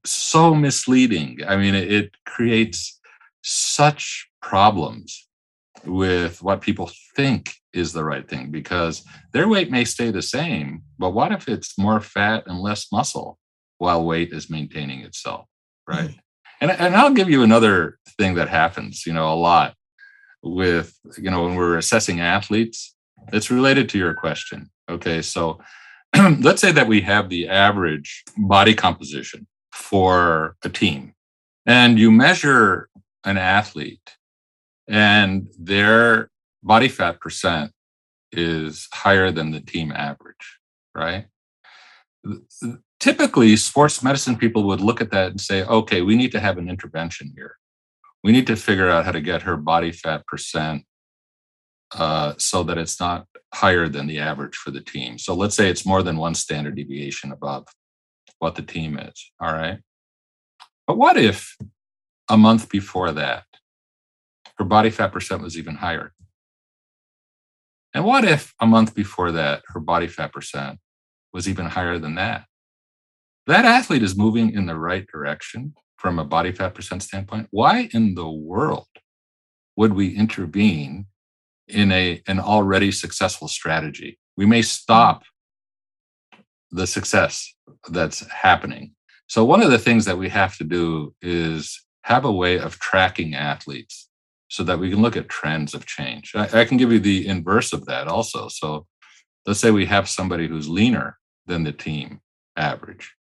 so 0.05 0.55
misleading. 0.55 1.39
I 1.47 1.57
mean 1.57 1.75
it, 1.75 1.91
it 1.91 2.11
creates 2.25 2.99
such 3.43 4.29
problems 4.41 5.27
with 5.85 6.41
what 6.41 6.61
people 6.61 6.91
think 7.15 7.53
is 7.73 7.93
the 7.93 8.03
right 8.03 8.27
thing 8.27 8.51
because 8.51 9.03
their 9.31 9.47
weight 9.47 9.71
may 9.71 9.85
stay 9.85 10.11
the 10.11 10.21
same 10.21 10.81
but 10.97 11.11
what 11.11 11.31
if 11.31 11.47
it's 11.47 11.77
more 11.77 12.01
fat 12.01 12.43
and 12.47 12.59
less 12.59 12.91
muscle 12.91 13.38
while 13.79 14.05
weight 14.05 14.31
is 14.31 14.49
maintaining 14.49 15.01
itself, 15.01 15.47
right? 15.87 16.09
Mm-hmm. 16.09 16.19
And, 16.61 16.71
and 16.71 16.95
I'll 16.95 17.13
give 17.13 17.29
you 17.29 17.41
another 17.41 17.97
thing 18.17 18.35
that 18.35 18.49
happens, 18.49 19.05
you 19.05 19.13
know, 19.13 19.33
a 19.33 19.35
lot 19.35 19.75
with, 20.43 20.97
you 21.17 21.31
know, 21.31 21.43
when 21.43 21.55
we're 21.55 21.77
assessing 21.77 22.19
athletes, 22.19 22.95
it's 23.33 23.49
related 23.49 23.89
to 23.89 23.97
your 23.97 24.13
question. 24.13 24.69
Okay. 24.89 25.21
So 25.21 25.59
let's 26.39 26.61
say 26.61 26.71
that 26.71 26.87
we 26.87 27.01
have 27.01 27.29
the 27.29 27.47
average 27.47 28.23
body 28.37 28.73
composition 28.73 29.47
for 29.73 30.55
a 30.63 30.69
team 30.69 31.13
and 31.65 31.99
you 31.99 32.11
measure 32.11 32.89
an 33.23 33.37
athlete 33.37 34.17
and 34.87 35.47
their 35.57 36.29
body 36.63 36.87
fat 36.87 37.19
percent 37.19 37.71
is 38.31 38.87
higher 38.93 39.31
than 39.31 39.51
the 39.51 39.59
team 39.59 39.91
average, 39.91 40.59
right? 40.95 41.27
Typically 42.99 43.55
sports 43.55 44.03
medicine 44.03 44.35
people 44.37 44.63
would 44.63 44.81
look 44.81 45.01
at 45.01 45.11
that 45.11 45.31
and 45.31 45.41
say, 45.41 45.63
okay, 45.63 46.01
we 46.01 46.15
need 46.15 46.31
to 46.31 46.39
have 46.39 46.57
an 46.57 46.69
intervention 46.69 47.31
here. 47.35 47.55
We 48.23 48.31
need 48.31 48.47
to 48.47 48.55
figure 48.55 48.89
out 48.89 49.05
how 49.05 49.11
to 49.11 49.21
get 49.21 49.43
her 49.43 49.55
body 49.55 49.91
fat 49.91 50.25
percent 50.27 50.83
uh, 51.95 52.33
so 52.37 52.63
that 52.63 52.77
it's 52.77 52.99
not 52.99 53.25
higher 53.53 53.87
than 53.87 54.07
the 54.07 54.19
average 54.19 54.55
for 54.55 54.71
the 54.71 54.81
team. 54.81 55.17
So 55.17 55.33
let's 55.33 55.55
say 55.55 55.69
it's 55.69 55.85
more 55.85 56.03
than 56.03 56.17
one 56.17 56.35
standard 56.35 56.75
deviation 56.75 57.31
above 57.31 57.67
what 58.39 58.55
the 58.55 58.61
team 58.61 58.97
is. 58.97 59.31
All 59.39 59.53
right. 59.53 59.79
But 60.85 60.97
what 60.97 61.17
if 61.17 61.55
a 62.29 62.37
month 62.37 62.69
before 62.69 63.11
that, 63.13 63.45
her 64.57 64.65
body 64.65 64.89
fat 64.89 65.11
percent 65.11 65.41
was 65.41 65.57
even 65.57 65.75
higher? 65.75 66.13
And 67.93 68.05
what 68.05 68.23
if 68.23 68.53
a 68.59 68.67
month 68.67 68.93
before 68.93 69.31
that, 69.31 69.63
her 69.67 69.79
body 69.79 70.07
fat 70.07 70.31
percent 70.33 70.79
was 71.33 71.47
even 71.47 71.65
higher 71.65 71.97
than 71.97 72.15
that? 72.15 72.45
that 73.49 73.65
athlete 73.65 74.03
is 74.03 74.15
moving 74.15 74.53
in 74.53 74.67
the 74.67 74.77
right 74.77 75.07
direction 75.11 75.73
from 75.97 76.19
a 76.19 76.23
body 76.23 76.51
fat 76.51 76.73
percent 76.73 77.03
standpoint, 77.03 77.47
why 77.51 77.89
in 77.93 78.15
the 78.15 78.29
world 78.29 78.87
would 79.75 79.93
we 79.93 80.15
intervene 80.15 81.07
in 81.67 81.91
a 81.91 82.21
an 82.27 82.39
already 82.39 82.91
successful 82.91 83.47
strategy? 83.47 84.19
We 84.37 84.45
may 84.45 84.61
stop 84.61 85.23
mm. 86.33 86.43
the 86.71 86.87
success 86.87 87.53
that's 87.89 88.29
happening. 88.31 88.93
So 89.27 89.43
one 89.43 89.61
of 89.61 89.71
the 89.71 89.79
things 89.79 90.05
that 90.05 90.17
we 90.17 90.29
have 90.29 90.55
to 90.57 90.63
do 90.63 91.13
is 91.21 91.83
have 92.03 92.25
a 92.25 92.31
way 92.31 92.59
of 92.59 92.79
tracking 92.79 93.35
athletes 93.35 94.09
so 94.47 94.63
that 94.63 94.79
we 94.79 94.89
can 94.89 95.01
look 95.01 95.17
at 95.17 95.29
trends 95.29 95.73
of 95.73 95.85
change. 95.85 96.33
I, 96.35 96.61
I 96.61 96.65
can 96.65 96.77
give 96.77 96.91
you 96.91 96.99
the 96.99 97.27
inverse 97.27 97.73
of 97.73 97.85
that 97.85 98.07
also. 98.07 98.47
So 98.47 98.87
let's 99.45 99.59
say 99.59 99.71
we 99.71 99.85
have 99.85 100.09
somebody 100.09 100.47
who's 100.47 100.69
leaner 100.69 101.17
than 101.45 101.63
the 101.63 101.71
team 101.71 102.21
average 102.55 103.15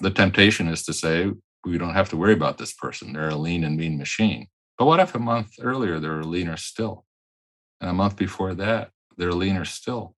the 0.00 0.10
temptation 0.10 0.68
is 0.68 0.82
to 0.84 0.92
say 0.92 1.30
we 1.64 1.78
don't 1.78 1.94
have 1.94 2.08
to 2.08 2.16
worry 2.16 2.32
about 2.32 2.58
this 2.58 2.72
person. 2.72 3.12
They're 3.12 3.28
a 3.28 3.36
lean 3.36 3.64
and 3.64 3.76
mean 3.76 3.98
machine. 3.98 4.48
But 4.78 4.86
what 4.86 5.00
if 5.00 5.14
a 5.14 5.18
month 5.18 5.52
earlier 5.60 6.00
they're 6.00 6.24
leaner 6.24 6.56
still? 6.56 7.04
And 7.80 7.90
a 7.90 7.94
month 7.94 8.16
before 8.16 8.54
that, 8.54 8.90
they're 9.16 9.32
leaner 9.32 9.64
still. 9.64 10.14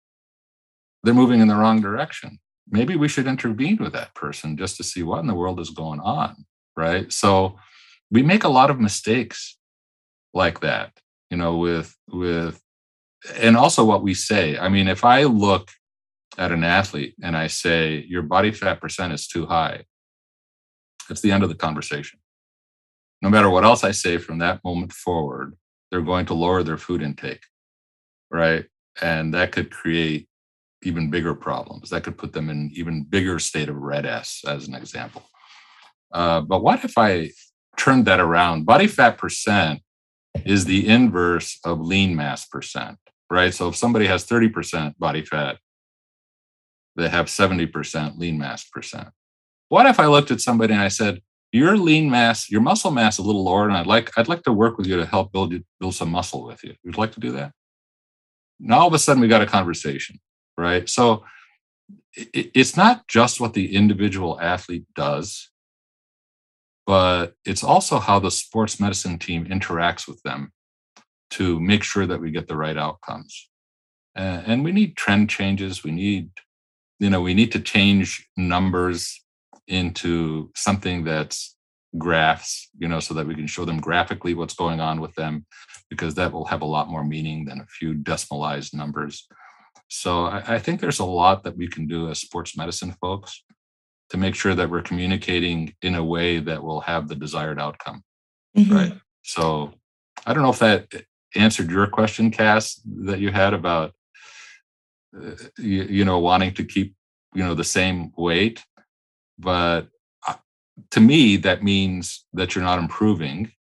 They're 1.03 1.15
moving 1.15 1.41
in 1.41 1.49
the 1.49 1.57
wrong 1.57 1.81
direction. 1.81 2.39
Maybe 2.69 2.95
we 2.95 3.09
should 3.09 3.27
intervene 3.27 3.79
with 3.79 3.93
that 3.93 4.15
person 4.15 4.57
just 4.57 4.77
to 4.77 4.85
see 4.85 5.03
what 5.03 5.19
in 5.19 5.27
the 5.27 5.35
world 5.35 5.59
is 5.59 5.71
going 5.71 6.01
on. 6.01 6.45
Right. 6.77 7.13
So 7.13 7.59
we 8.11 8.23
make 8.23 8.45
a 8.45 8.49
lot 8.49 8.71
of 8.71 8.81
mistakes 8.81 9.59
like 10.33 10.61
that, 10.61 10.93
you 11.29 11.37
know, 11.37 11.57
with, 11.57 11.95
with, 12.09 12.62
and 13.37 13.57
also 13.57 13.85
what 13.85 14.03
we 14.03 14.15
say. 14.15 14.59
I 14.59 14.69
mean, 14.69 14.89
if 14.89 15.05
I 15.05 15.25
look 15.25 15.71
at 16.39 16.53
an 16.53 16.65
athlete 16.65 17.15
and 17.23 17.37
I 17.37 17.47
say, 17.47 18.05
your 18.09 18.23
body 18.23 18.51
fat 18.53 18.81
percent 18.81 19.13
is 19.13 19.27
too 19.27 19.47
high, 19.47 19.85
it's 21.11 21.21
the 21.21 21.33
end 21.33 21.43
of 21.43 21.49
the 21.49 21.55
conversation. 21.55 22.21
No 23.21 23.29
matter 23.29 23.51
what 23.51 23.65
else 23.65 23.85
I 23.85 23.93
say 23.93 24.19
from 24.19 24.39
that 24.39 24.65
moment 24.65 24.93
forward, 24.93 25.57
they're 25.91 26.01
going 26.01 26.27
to 26.27 26.35
lower 26.35 26.63
their 26.63 26.79
food 26.79 27.03
intake, 27.03 27.43
right? 28.31 28.65
And 29.01 29.35
that 29.35 29.53
could 29.53 29.71
create 29.71 30.29
even 30.83 31.11
bigger 31.11 31.35
problems. 31.35 31.91
That 31.91 32.03
could 32.03 32.19
put 32.19 32.33
them 32.33 32.51
in 32.51 32.71
even 32.75 33.05
bigger 33.05 33.39
state 33.39 33.69
of 33.69 33.77
red 33.77 34.07
S, 34.07 34.43
as 34.47 34.67
an 34.67 34.75
example. 34.75 35.23
Uh, 36.13 36.41
but 36.41 36.63
what 36.63 36.85
if 36.85 36.99
I 36.99 37.31
turned 37.77 38.07
that 38.07 38.21
around? 38.21 38.67
Body 38.67 38.87
fat 38.87 39.19
percent 39.19 39.81
is 40.45 40.65
the 40.65 40.89
inverse 40.89 41.59
of 41.65 41.81
lean 41.81 42.17
mass 42.17 42.47
percent, 42.47 42.99
right? 43.33 43.55
So 43.55 43.69
if 43.69 43.77
somebody 43.77 44.07
has 44.07 44.27
30% 44.27 44.99
body 44.99 45.25
fat, 45.25 45.57
they 46.97 47.09
have 47.09 47.27
70% 47.27 48.19
lean 48.19 48.37
mass 48.39 48.69
percent. 48.69 49.09
What 49.71 49.87
if 49.87 49.99
I 49.99 50.07
looked 50.07 50.31
at 50.31 50.43
somebody 50.43 50.75
and 50.75 50.83
I 50.83 50.89
said, 50.89 51.23
your 51.51 51.79
lean 51.79 52.11
mass, 52.11 52.51
your 52.51 52.61
muscle 52.61 52.91
mass 52.91 53.15
is 53.15 53.21
a 53.21 53.27
little 53.27 53.45
lower, 53.45 53.67
and 53.67 53.77
I'd 53.77 53.87
like 53.87 54.11
I'd 54.19 54.29
like 54.29 54.43
to 54.43 54.53
work 54.53 54.77
with 54.77 54.87
you 54.87 54.97
to 54.97 55.07
help 55.07 55.33
build 55.33 55.53
you, 55.53 55.65
build 55.81 55.95
some 55.95 56.11
muscle 56.11 56.45
with 56.45 56.63
you. 56.63 56.75
Would 56.85 56.95
you 56.95 57.01
like 57.01 57.13
to 57.13 57.21
do 57.21 57.33
that? 57.33 57.53
Now 58.61 58.81
all 58.81 58.89
of 58.89 58.95
a 58.95 58.99
sudden 58.99 59.21
we 59.21 59.29
got 59.29 59.43
a 59.43 59.47
conversation, 59.47 60.19
right? 60.57 60.89
So 60.89 61.25
it, 62.15 62.51
it's 62.55 62.77
not 62.77 63.07
just 63.09 63.41
what 63.41 63.55
the 63.55 63.75
individual 63.75 64.39
athlete 64.41 64.85
does, 64.95 65.51
but 66.87 67.35
it's 67.45 67.65
also 67.65 67.99
how 67.99 68.19
the 68.19 68.31
sports 68.31 68.79
medicine 68.79 69.19
team 69.19 69.47
interacts 69.47 70.07
with 70.07 70.23
them 70.23 70.53
to 71.33 71.59
make 71.61 71.83
sure 71.83 72.07
that 72.07 72.21
we 72.21 72.31
get 72.31 72.49
the 72.49 72.57
right 72.57 72.77
outcomes. 72.77 73.49
and 74.15 74.65
we 74.65 74.73
need 74.73 74.97
trend 74.97 75.31
changes. 75.31 75.83
We 75.85 75.91
need, 75.91 76.31
you 76.99 77.11
know, 77.11 77.21
we 77.21 77.35
need 77.35 77.53
to 77.53 77.61
change 77.61 78.29
numbers 78.37 79.25
into 79.67 80.51
something 80.55 81.05
that's 81.05 81.57
graphs, 81.99 82.69
you 82.79 82.89
know, 82.89 83.01
so 83.01 83.15
that 83.15 83.27
we 83.27 83.35
can 83.35 83.47
show 83.47 83.65
them 83.65 83.81
graphically 83.81 84.35
what's 84.35 84.55
going 84.55 84.81
on 84.81 85.01
with 85.01 85.15
them, 85.15 85.47
because 85.91 86.15
that 86.15 86.33
will 86.33 86.47
have 86.47 86.63
a 86.63 86.67
lot 86.67 86.89
more 86.89 87.05
meaning 87.05 87.45
than 87.45 87.61
a 87.61 87.67
few 87.67 87.95
decimalized 87.95 88.75
numbers. 88.75 89.27
So 89.89 90.25
I, 90.25 90.55
I 90.55 90.59
think 90.59 90.81
there's 90.81 91.01
a 91.01 91.05
lot 91.05 91.45
that 91.45 91.57
we 91.57 91.69
can 91.69 91.87
do 91.87 92.11
as 92.11 92.19
sports 92.19 92.57
medicine 92.57 92.95
folks 93.01 93.45
to 94.11 94.17
make 94.17 94.35
sure 94.35 94.55
that 94.55 94.71
we're 94.71 94.83
communicating 94.83 95.75
in 95.83 95.95
a 95.95 96.05
way 96.05 96.39
that 96.39 96.63
will 96.63 96.81
have 96.81 97.09
the 97.09 97.15
desired 97.15 97.61
outcome. 97.61 98.03
Mm-hmm. 98.57 98.75
Right. 98.75 98.93
So 99.23 99.73
I 100.27 100.35
don't 100.35 100.43
know 100.43 100.51
if 100.51 100.59
that 100.59 100.89
answered 101.35 101.71
your 101.71 101.87
question, 101.87 102.31
Cass, 102.31 102.81
that 102.85 103.21
you 103.21 103.31
had 103.31 103.55
about, 103.55 103.93
uh, 105.17 105.33
you, 105.59 105.85
you 105.85 106.05
know, 106.05 106.19
wanting 106.19 106.55
to 106.55 106.65
keep, 106.65 106.95
you 107.35 107.43
know, 107.43 107.55
the 107.55 107.65
same 107.65 108.13
weight. 108.17 108.63
But 109.39 109.89
uh, 110.27 110.35
to 110.91 111.01
me 111.01 111.37
that 111.39 111.63
means 111.63 112.25
that 112.33 112.55
you're 112.55 112.65
not 112.65 112.79
improving 112.79 113.53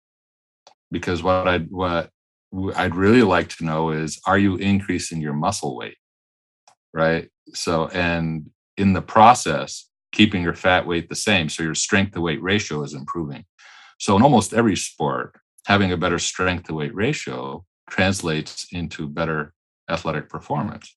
because 0.91 1.23
what 1.23 1.47
I'd 1.47 1.71
what 1.71 2.11
i'd 2.75 2.95
really 2.95 3.21
like 3.21 3.47
to 3.47 3.63
know 3.63 3.91
is 3.91 4.19
are 4.25 4.37
you 4.37 4.57
increasing 4.57 5.21
your 5.21 5.33
muscle 5.33 5.75
weight? 5.77 5.97
Right? 6.93 7.29
So 7.53 7.87
and 7.87 8.49
in 8.77 8.93
the 8.93 9.01
process 9.01 9.87
keeping 10.11 10.43
your 10.43 10.53
fat 10.53 10.85
weight 10.85 11.07
the 11.07 11.15
same 11.15 11.47
so 11.47 11.63
your 11.63 11.75
strength 11.75 12.13
to 12.13 12.21
weight 12.21 12.41
ratio 12.41 12.83
is 12.83 12.93
improving. 12.93 13.45
So 13.99 14.15
in 14.15 14.21
almost 14.21 14.53
every 14.53 14.75
sport 14.75 15.40
having 15.67 15.91
a 15.91 15.97
better 15.97 16.19
strength 16.19 16.65
to 16.65 16.73
weight 16.73 16.93
ratio 16.93 17.63
translates 17.89 18.67
into 18.71 19.07
better 19.07 19.53
athletic 19.89 20.29
performance 20.29 20.95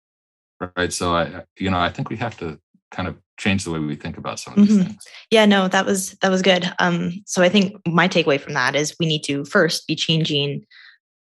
right 0.76 0.92
so 0.92 1.14
i 1.14 1.42
you 1.58 1.70
know 1.70 1.78
i 1.78 1.88
think 1.88 2.08
we 2.08 2.16
have 2.16 2.36
to 2.36 2.58
kind 2.94 3.08
of 3.08 3.16
change 3.38 3.64
the 3.64 3.70
way 3.70 3.78
we 3.78 3.96
think 3.96 4.16
about 4.16 4.38
some 4.38 4.54
of 4.54 4.60
these 4.60 4.76
mm-hmm. 4.76 4.86
things. 4.86 5.04
Yeah, 5.30 5.44
no, 5.46 5.68
that 5.68 5.84
was 5.84 6.12
that 6.22 6.30
was 6.30 6.42
good. 6.42 6.72
Um, 6.78 7.12
so 7.26 7.42
I 7.42 7.48
think 7.48 7.74
my 7.86 8.08
takeaway 8.08 8.40
from 8.40 8.54
that 8.54 8.76
is 8.76 8.94
we 9.00 9.06
need 9.06 9.24
to 9.24 9.44
first 9.44 9.86
be 9.86 9.96
changing 9.96 10.64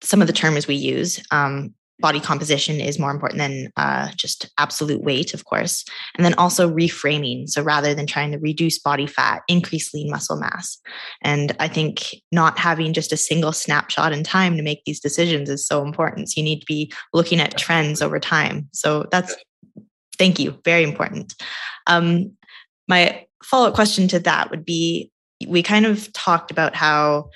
some 0.03 0.21
of 0.21 0.27
the 0.27 0.33
terms 0.33 0.67
we 0.67 0.75
use. 0.75 1.23
Um, 1.31 1.75
body 2.01 2.21
composition 2.21 2.81
is 2.81 2.99
more 2.99 3.11
important 3.11 3.39
than 3.39 3.71
uh, 3.77 4.11
just 4.17 4.51
absolute 4.59 5.03
weight, 5.03 5.35
of 5.35 5.45
course, 5.45 5.85
and 6.17 6.25
then 6.25 6.35
also 6.35 6.71
reframing. 6.71 7.49
So 7.49 7.63
rather 7.63 7.95
than 7.95 8.07
trying 8.07 8.33
to 8.33 8.39
reduce 8.39 8.79
body 8.79 9.07
fat, 9.07 9.43
increase 9.49 9.93
lean 9.93 10.11
muscle 10.11 10.39
mass. 10.39 10.79
And 11.23 11.55
I 11.61 11.69
think 11.69 12.15
not 12.33 12.59
having 12.59 12.93
just 12.93 13.13
a 13.13 13.17
single 13.17 13.53
snapshot 13.53 14.13
in 14.13 14.25
time 14.25 14.57
to 14.57 14.63
make 14.63 14.85
these 14.85 15.01
decisions 15.01 15.49
is 15.49 15.67
so 15.67 15.83
important. 15.83 16.31
So 16.31 16.41
you 16.41 16.45
need 16.45 16.61
to 16.61 16.67
be 16.67 16.93
looking 17.13 17.41
at 17.41 17.59
trends 17.59 18.03
over 18.03 18.19
time. 18.19 18.69
So 18.73 19.07
that's 19.11 19.35
Thank 20.21 20.39
you. 20.39 20.61
Very 20.67 20.83
important. 20.83 21.33
Um, 21.87 22.33
my 22.89 23.25
follow 23.43 23.69
up 23.69 23.75
question 23.75 24.07
to 24.09 24.19
that 24.19 24.51
would 24.51 24.67
be 24.67 25.11
we 25.49 25.63
kind 25.63 25.87
of 25.87 26.13
talked 26.13 26.51
about 26.51 26.77
how 26.77 27.31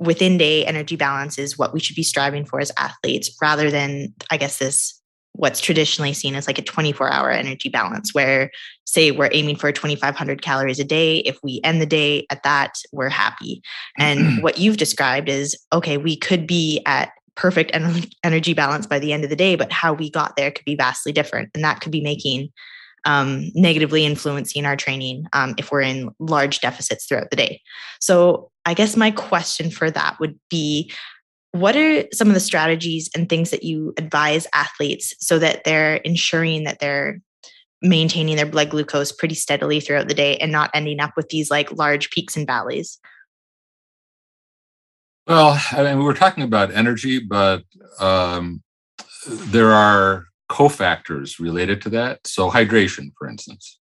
within 0.00 0.38
day 0.38 0.64
energy 0.64 0.96
balance 0.96 1.38
is 1.38 1.56
what 1.56 1.72
we 1.72 1.80
should 1.80 1.96
be 1.96 2.02
striving 2.02 2.44
for 2.44 2.60
as 2.60 2.72
athletes 2.76 3.30
rather 3.40 3.70
than, 3.70 4.12
I 4.30 4.36
guess, 4.36 4.58
this 4.58 4.96
what's 5.34 5.60
traditionally 5.60 6.12
seen 6.12 6.34
as 6.34 6.48
like 6.48 6.58
a 6.58 6.62
24 6.62 7.08
hour 7.08 7.30
energy 7.30 7.68
balance 7.68 8.12
where 8.12 8.50
say 8.84 9.12
we're 9.12 9.30
aiming 9.30 9.54
for 9.54 9.70
2500 9.70 10.42
calories 10.42 10.80
a 10.80 10.84
day 10.84 11.18
if 11.18 11.38
we 11.44 11.60
end 11.62 11.80
the 11.80 11.86
day 11.86 12.26
at 12.30 12.42
that 12.42 12.74
we're 12.90 13.08
happy 13.08 13.62
and 13.96 14.42
what 14.42 14.58
you've 14.58 14.76
described 14.76 15.28
is 15.28 15.56
okay 15.72 15.96
we 15.96 16.16
could 16.16 16.48
be 16.48 16.82
at 16.84 17.12
perfect 17.40 17.70
energy 18.22 18.52
balance 18.52 18.86
by 18.86 18.98
the 18.98 19.14
end 19.14 19.24
of 19.24 19.30
the 19.30 19.36
day, 19.36 19.56
but 19.56 19.72
how 19.72 19.94
we 19.94 20.10
got 20.10 20.36
there 20.36 20.50
could 20.50 20.64
be 20.66 20.74
vastly 20.74 21.10
different. 21.10 21.48
And 21.54 21.64
that 21.64 21.80
could 21.80 21.90
be 21.90 22.02
making 22.02 22.50
um, 23.04 23.50
negatively 23.54 24.04
influencing 24.04 24.66
our 24.66 24.76
training 24.76 25.26
um, 25.32 25.54
if 25.58 25.70
we're 25.70 25.80
in 25.82 26.10
large 26.18 26.60
deficits 26.60 27.06
throughout 27.06 27.30
the 27.30 27.36
day. 27.36 27.60
So, 28.00 28.50
I 28.66 28.74
guess 28.74 28.96
my 28.96 29.10
question 29.10 29.70
for 29.70 29.90
that 29.90 30.20
would 30.20 30.38
be 30.50 30.92
what 31.52 31.76
are 31.76 32.04
some 32.12 32.28
of 32.28 32.34
the 32.34 32.40
strategies 32.40 33.10
and 33.14 33.28
things 33.28 33.50
that 33.50 33.64
you 33.64 33.92
advise 33.96 34.46
athletes 34.54 35.14
so 35.18 35.38
that 35.38 35.64
they're 35.64 35.96
ensuring 35.96 36.64
that 36.64 36.78
they're 36.78 37.20
maintaining 37.82 38.36
their 38.36 38.46
blood 38.46 38.70
glucose 38.70 39.10
pretty 39.10 39.34
steadily 39.34 39.80
throughout 39.80 40.08
the 40.08 40.14
day 40.14 40.36
and 40.36 40.52
not 40.52 40.70
ending 40.74 41.00
up 41.00 41.12
with 41.16 41.28
these 41.30 41.50
like 41.50 41.72
large 41.72 42.10
peaks 42.10 42.36
and 42.36 42.46
valleys? 42.46 42.98
Well, 45.26 45.60
I 45.72 45.82
mean, 45.82 45.98
we 45.98 46.04
were 46.04 46.14
talking 46.14 46.44
about 46.44 46.72
energy, 46.74 47.20
but 47.20 47.62
um, 47.98 48.62
there 49.26 49.70
are 49.72 50.26
cofactors 50.50 51.38
related 51.38 51.80
to 51.82 51.88
that. 51.90 52.26
So, 52.26 52.50
hydration, 52.50 53.12
for 53.16 53.28
instance, 53.28 53.78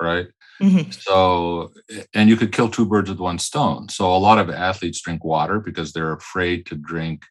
right? 0.00 0.26
Mm-hmm. 0.60 0.90
So, 0.90 1.72
and 2.12 2.28
you 2.28 2.36
could 2.36 2.52
kill 2.52 2.68
two 2.68 2.84
birds 2.84 3.08
with 3.08 3.20
one 3.20 3.38
stone. 3.38 3.88
So, 3.88 4.14
a 4.14 4.18
lot 4.18 4.38
of 4.38 4.50
athletes 4.50 5.00
drink 5.00 5.24
water 5.24 5.60
because 5.60 5.92
they're 5.92 6.12
afraid 6.12 6.66
to 6.66 6.74
drink 6.74 7.22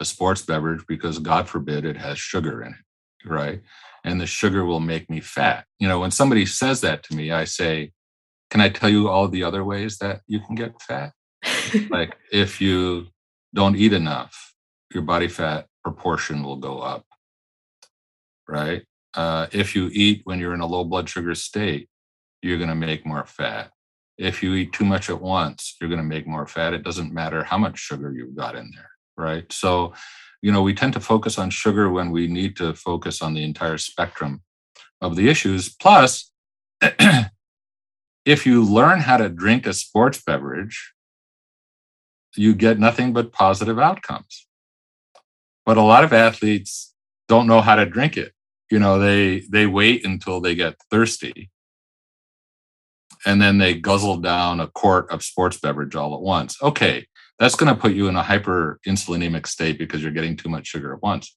a 0.00 0.04
sports 0.04 0.42
beverage 0.42 0.84
because, 0.88 1.18
God 1.18 1.48
forbid, 1.48 1.84
it 1.84 1.96
has 1.96 2.18
sugar 2.18 2.62
in 2.62 2.72
it, 2.72 3.28
right? 3.28 3.62
And 4.02 4.20
the 4.20 4.26
sugar 4.26 4.64
will 4.64 4.80
make 4.80 5.08
me 5.08 5.20
fat. 5.20 5.64
You 5.78 5.88
know, 5.88 6.00
when 6.00 6.10
somebody 6.10 6.44
says 6.44 6.80
that 6.80 7.04
to 7.04 7.16
me, 7.16 7.30
I 7.30 7.44
say, 7.44 7.92
Can 8.50 8.60
I 8.60 8.68
tell 8.68 8.90
you 8.90 9.08
all 9.08 9.28
the 9.28 9.44
other 9.44 9.64
ways 9.64 9.98
that 9.98 10.22
you 10.26 10.40
can 10.40 10.56
get 10.56 10.82
fat? 10.82 11.12
like 11.90 12.16
if 12.32 12.60
you 12.60 13.06
don't 13.54 13.76
eat 13.76 13.92
enough, 13.92 14.54
your 14.92 15.04
body 15.04 15.28
fat 15.28 15.66
proportion 15.84 16.42
will 16.42 16.56
go 16.56 16.80
up. 16.80 17.04
Right? 18.48 18.84
Uh, 19.14 19.46
if 19.52 19.74
you 19.74 19.88
eat 19.92 20.22
when 20.24 20.38
you're 20.38 20.54
in 20.54 20.60
a 20.60 20.66
low 20.66 20.84
blood 20.84 21.08
sugar 21.08 21.34
state, 21.34 21.88
you're 22.42 22.58
going 22.58 22.68
to 22.68 22.74
make 22.74 23.06
more 23.06 23.24
fat. 23.24 23.70
If 24.18 24.42
you 24.42 24.54
eat 24.54 24.72
too 24.72 24.84
much 24.84 25.08
at 25.08 25.20
once, 25.20 25.76
you're 25.80 25.88
going 25.88 26.00
to 26.00 26.04
make 26.04 26.26
more 26.26 26.46
fat. 26.46 26.74
It 26.74 26.82
doesn't 26.82 27.12
matter 27.12 27.42
how 27.44 27.58
much 27.58 27.78
sugar 27.78 28.12
you've 28.12 28.36
got 28.36 28.54
in 28.54 28.70
there. 28.74 28.90
Right. 29.16 29.50
So, 29.52 29.94
you 30.42 30.52
know, 30.52 30.62
we 30.62 30.74
tend 30.74 30.92
to 30.94 31.00
focus 31.00 31.38
on 31.38 31.50
sugar 31.50 31.90
when 31.90 32.10
we 32.10 32.26
need 32.26 32.56
to 32.56 32.74
focus 32.74 33.22
on 33.22 33.34
the 33.34 33.44
entire 33.44 33.78
spectrum 33.78 34.42
of 35.00 35.16
the 35.16 35.28
issues. 35.28 35.68
Plus, 35.68 36.30
if 38.24 38.46
you 38.46 38.62
learn 38.62 39.00
how 39.00 39.16
to 39.16 39.28
drink 39.28 39.66
a 39.66 39.72
sports 39.72 40.22
beverage, 40.24 40.92
you 42.36 42.54
get 42.54 42.78
nothing 42.78 43.12
but 43.12 43.32
positive 43.32 43.78
outcomes. 43.78 44.46
But 45.64 45.76
a 45.76 45.82
lot 45.82 46.04
of 46.04 46.12
athletes 46.12 46.93
don't 47.28 47.46
know 47.46 47.60
how 47.60 47.74
to 47.74 47.86
drink 47.86 48.16
it. 48.16 48.32
You 48.70 48.78
know, 48.78 48.98
they 48.98 49.40
they 49.50 49.66
wait 49.66 50.04
until 50.04 50.40
they 50.40 50.54
get 50.54 50.76
thirsty 50.90 51.50
and 53.26 53.40
then 53.40 53.58
they 53.58 53.74
guzzle 53.74 54.18
down 54.18 54.60
a 54.60 54.68
quart 54.68 55.10
of 55.10 55.22
sports 55.22 55.58
beverage 55.58 55.94
all 55.94 56.14
at 56.14 56.20
once. 56.20 56.62
Okay, 56.62 57.06
that's 57.38 57.54
going 57.56 57.74
to 57.74 57.80
put 57.80 57.92
you 57.92 58.08
in 58.08 58.16
a 58.16 58.22
hyper 58.22 58.78
insulinemic 58.86 59.46
state 59.46 59.78
because 59.78 60.02
you're 60.02 60.12
getting 60.12 60.36
too 60.36 60.48
much 60.48 60.66
sugar 60.66 60.94
at 60.94 61.02
once. 61.02 61.36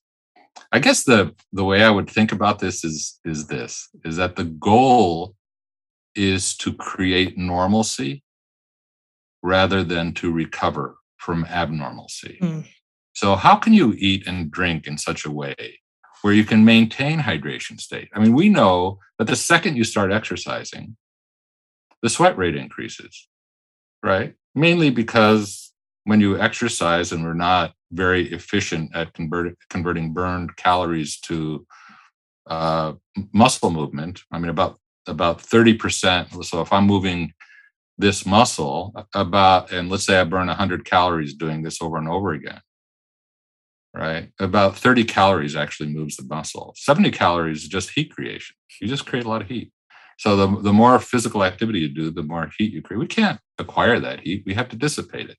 I 0.72 0.80
guess 0.80 1.04
the 1.04 1.34
the 1.52 1.64
way 1.64 1.82
I 1.82 1.90
would 1.90 2.10
think 2.10 2.32
about 2.32 2.58
this 2.58 2.84
is 2.84 3.20
is 3.24 3.46
this 3.46 3.88
is 4.04 4.16
that 4.16 4.36
the 4.36 4.44
goal 4.44 5.34
is 6.14 6.56
to 6.58 6.72
create 6.72 7.38
normalcy 7.38 8.24
rather 9.42 9.84
than 9.84 10.12
to 10.14 10.32
recover 10.32 10.96
from 11.16 11.44
abnormalcy. 11.44 12.40
Mm. 12.40 12.66
So 13.18 13.34
how 13.34 13.56
can 13.56 13.72
you 13.72 13.96
eat 13.98 14.28
and 14.28 14.48
drink 14.48 14.86
in 14.86 14.96
such 14.96 15.24
a 15.24 15.30
way 15.32 15.80
where 16.22 16.32
you 16.32 16.44
can 16.44 16.64
maintain 16.64 17.18
hydration 17.18 17.80
state? 17.80 18.08
I 18.14 18.20
mean, 18.20 18.32
we 18.32 18.48
know 18.48 19.00
that 19.18 19.26
the 19.26 19.34
second 19.34 19.76
you 19.76 19.82
start 19.82 20.12
exercising, 20.12 20.96
the 22.00 22.10
sweat 22.10 22.38
rate 22.38 22.54
increases, 22.54 23.26
right? 24.04 24.34
Mainly 24.54 24.90
because 24.90 25.72
when 26.04 26.20
you 26.20 26.38
exercise 26.38 27.10
and 27.10 27.24
we're 27.24 27.34
not 27.34 27.72
very 27.90 28.32
efficient 28.32 28.94
at 28.94 29.14
convert, 29.14 29.58
converting 29.68 30.12
burned 30.12 30.54
calories 30.54 31.18
to 31.22 31.66
uh, 32.46 32.92
muscle 33.32 33.72
movement. 33.72 34.20
I 34.30 34.38
mean, 34.38 34.50
about 34.50 34.78
about 35.08 35.42
30%. 35.42 36.44
So 36.44 36.60
if 36.60 36.72
I'm 36.72 36.86
moving 36.86 37.32
this 37.96 38.24
muscle 38.24 38.94
about, 39.12 39.72
and 39.72 39.90
let's 39.90 40.06
say 40.06 40.20
I 40.20 40.22
burn 40.24 40.46
100 40.46 40.84
calories 40.84 41.34
doing 41.34 41.64
this 41.64 41.82
over 41.82 41.96
and 41.96 42.08
over 42.08 42.30
again, 42.30 42.60
right? 43.98 44.30
About 44.38 44.76
30 44.76 45.04
calories 45.04 45.56
actually 45.56 45.88
moves 45.88 46.16
the 46.16 46.24
muscle. 46.24 46.72
70 46.76 47.10
calories 47.10 47.64
is 47.64 47.68
just 47.68 47.90
heat 47.90 48.14
creation. 48.14 48.54
You 48.80 48.86
just 48.86 49.06
create 49.06 49.24
a 49.24 49.28
lot 49.28 49.42
of 49.42 49.48
heat. 49.48 49.72
So 50.18 50.36
the, 50.36 50.62
the 50.62 50.72
more 50.72 50.98
physical 51.00 51.44
activity 51.44 51.80
you 51.80 51.88
do, 51.88 52.10
the 52.10 52.22
more 52.22 52.50
heat 52.56 52.72
you 52.72 52.80
create. 52.80 53.00
We 53.00 53.06
can't 53.06 53.40
acquire 53.58 53.98
that 54.00 54.20
heat. 54.20 54.44
We 54.46 54.54
have 54.54 54.68
to 54.68 54.76
dissipate 54.76 55.30
it. 55.30 55.36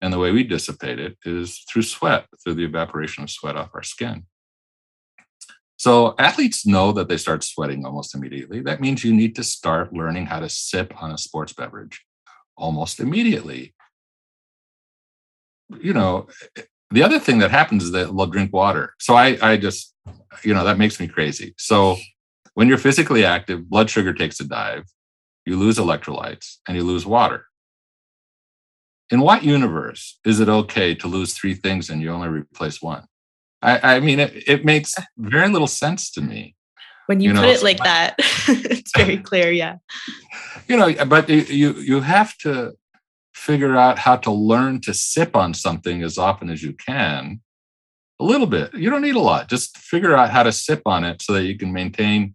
And 0.00 0.12
the 0.12 0.18
way 0.18 0.30
we 0.32 0.44
dissipate 0.44 0.98
it 0.98 1.16
is 1.24 1.64
through 1.70 1.82
sweat, 1.82 2.26
through 2.42 2.54
the 2.54 2.64
evaporation 2.64 3.22
of 3.22 3.30
sweat 3.30 3.56
off 3.56 3.70
our 3.74 3.82
skin. 3.82 4.24
So 5.76 6.14
athletes 6.18 6.66
know 6.66 6.92
that 6.92 7.08
they 7.08 7.16
start 7.16 7.44
sweating 7.44 7.84
almost 7.84 8.14
immediately. 8.14 8.60
That 8.60 8.80
means 8.80 9.04
you 9.04 9.12
need 9.12 9.34
to 9.36 9.44
start 9.44 9.92
learning 9.92 10.26
how 10.26 10.40
to 10.40 10.48
sip 10.48 10.94
on 11.02 11.10
a 11.10 11.18
sports 11.18 11.52
beverage 11.52 12.02
almost 12.56 13.00
immediately. 13.00 13.74
You 15.80 15.92
know, 15.92 16.28
the 16.90 17.02
other 17.02 17.18
thing 17.18 17.38
that 17.38 17.50
happens 17.50 17.84
is 17.84 17.92
that 17.92 18.14
they'll 18.14 18.26
drink 18.26 18.52
water. 18.52 18.94
So 18.98 19.14
I, 19.14 19.38
I 19.42 19.56
just, 19.56 19.94
you 20.42 20.54
know, 20.54 20.64
that 20.64 20.78
makes 20.78 21.00
me 21.00 21.08
crazy. 21.08 21.54
So 21.58 21.96
when 22.54 22.68
you're 22.68 22.78
physically 22.78 23.24
active, 23.24 23.68
blood 23.68 23.90
sugar 23.90 24.12
takes 24.12 24.38
a 24.40 24.44
dive, 24.44 24.84
you 25.44 25.56
lose 25.56 25.78
electrolytes, 25.78 26.56
and 26.66 26.76
you 26.76 26.84
lose 26.84 27.04
water 27.04 27.46
in 29.10 29.20
what 29.20 29.44
universe 29.44 30.18
is 30.24 30.40
it 30.40 30.48
okay 30.48 30.94
to 30.94 31.06
lose 31.06 31.34
three 31.34 31.54
things 31.54 31.90
and 31.90 32.00
you 32.00 32.10
only 32.10 32.28
replace 32.28 32.80
one? 32.80 33.04
I, 33.62 33.96
I 33.96 34.00
mean, 34.00 34.20
it, 34.20 34.32
it 34.46 34.64
makes 34.64 34.94
very 35.16 35.48
little 35.48 35.66
sense 35.68 36.10
to 36.12 36.20
me. 36.20 36.54
When 37.06 37.20
you, 37.20 37.30
you 37.30 37.34
put 37.34 37.42
know, 37.42 37.48
it 37.48 37.62
like 37.62 37.78
that, 37.78 38.14
it's 38.48 38.92
very 38.96 39.18
clear. 39.18 39.50
Yeah. 39.50 39.76
You 40.66 40.78
know, 40.78 41.04
but 41.04 41.28
you 41.28 41.74
you 41.74 42.00
have 42.00 42.38
to 42.38 42.72
figure 43.34 43.76
out 43.76 43.98
how 43.98 44.16
to 44.16 44.30
learn 44.30 44.80
to 44.80 44.94
sip 44.94 45.36
on 45.36 45.52
something 45.54 46.02
as 46.02 46.16
often 46.16 46.48
as 46.48 46.62
you 46.62 46.72
can. 46.72 47.40
A 48.20 48.24
little 48.24 48.46
bit. 48.46 48.72
You 48.74 48.90
don't 48.90 49.02
need 49.02 49.16
a 49.16 49.20
lot. 49.20 49.48
Just 49.48 49.76
figure 49.76 50.16
out 50.16 50.30
how 50.30 50.44
to 50.44 50.52
sip 50.52 50.82
on 50.86 51.04
it 51.04 51.20
so 51.20 51.32
that 51.32 51.44
you 51.44 51.58
can 51.58 51.72
maintain 51.72 52.34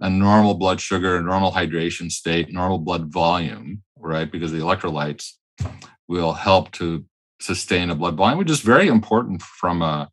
a 0.00 0.10
normal 0.10 0.54
blood 0.54 0.80
sugar, 0.80 1.16
a 1.16 1.22
normal 1.22 1.50
hydration 1.50 2.10
state, 2.10 2.52
normal 2.52 2.78
blood 2.78 3.10
volume, 3.10 3.82
right? 3.98 4.30
Because 4.30 4.52
the 4.52 4.58
electrolytes 4.58 5.32
will 6.08 6.34
help 6.34 6.70
to 6.72 7.04
sustain 7.40 7.90
a 7.90 7.94
blood 7.94 8.16
volume, 8.16 8.38
which 8.38 8.50
is 8.50 8.60
very 8.60 8.88
important 8.88 9.40
from 9.40 9.80
a 9.80 10.10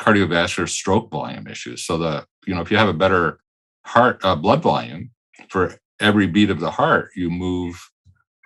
cardiovascular 0.00 0.68
stroke 0.68 1.10
volume 1.10 1.46
issue. 1.46 1.76
So 1.76 1.98
the 1.98 2.26
you 2.46 2.54
know 2.54 2.60
if 2.60 2.70
you 2.70 2.76
have 2.76 2.88
a 2.88 2.94
better 2.94 3.40
heart 3.84 4.20
uh, 4.24 4.36
blood 4.36 4.62
volume 4.62 5.10
for 5.48 5.74
every 6.00 6.26
beat 6.26 6.50
of 6.50 6.60
the 6.60 6.70
heart, 6.70 7.10
you 7.16 7.30
move 7.30 7.90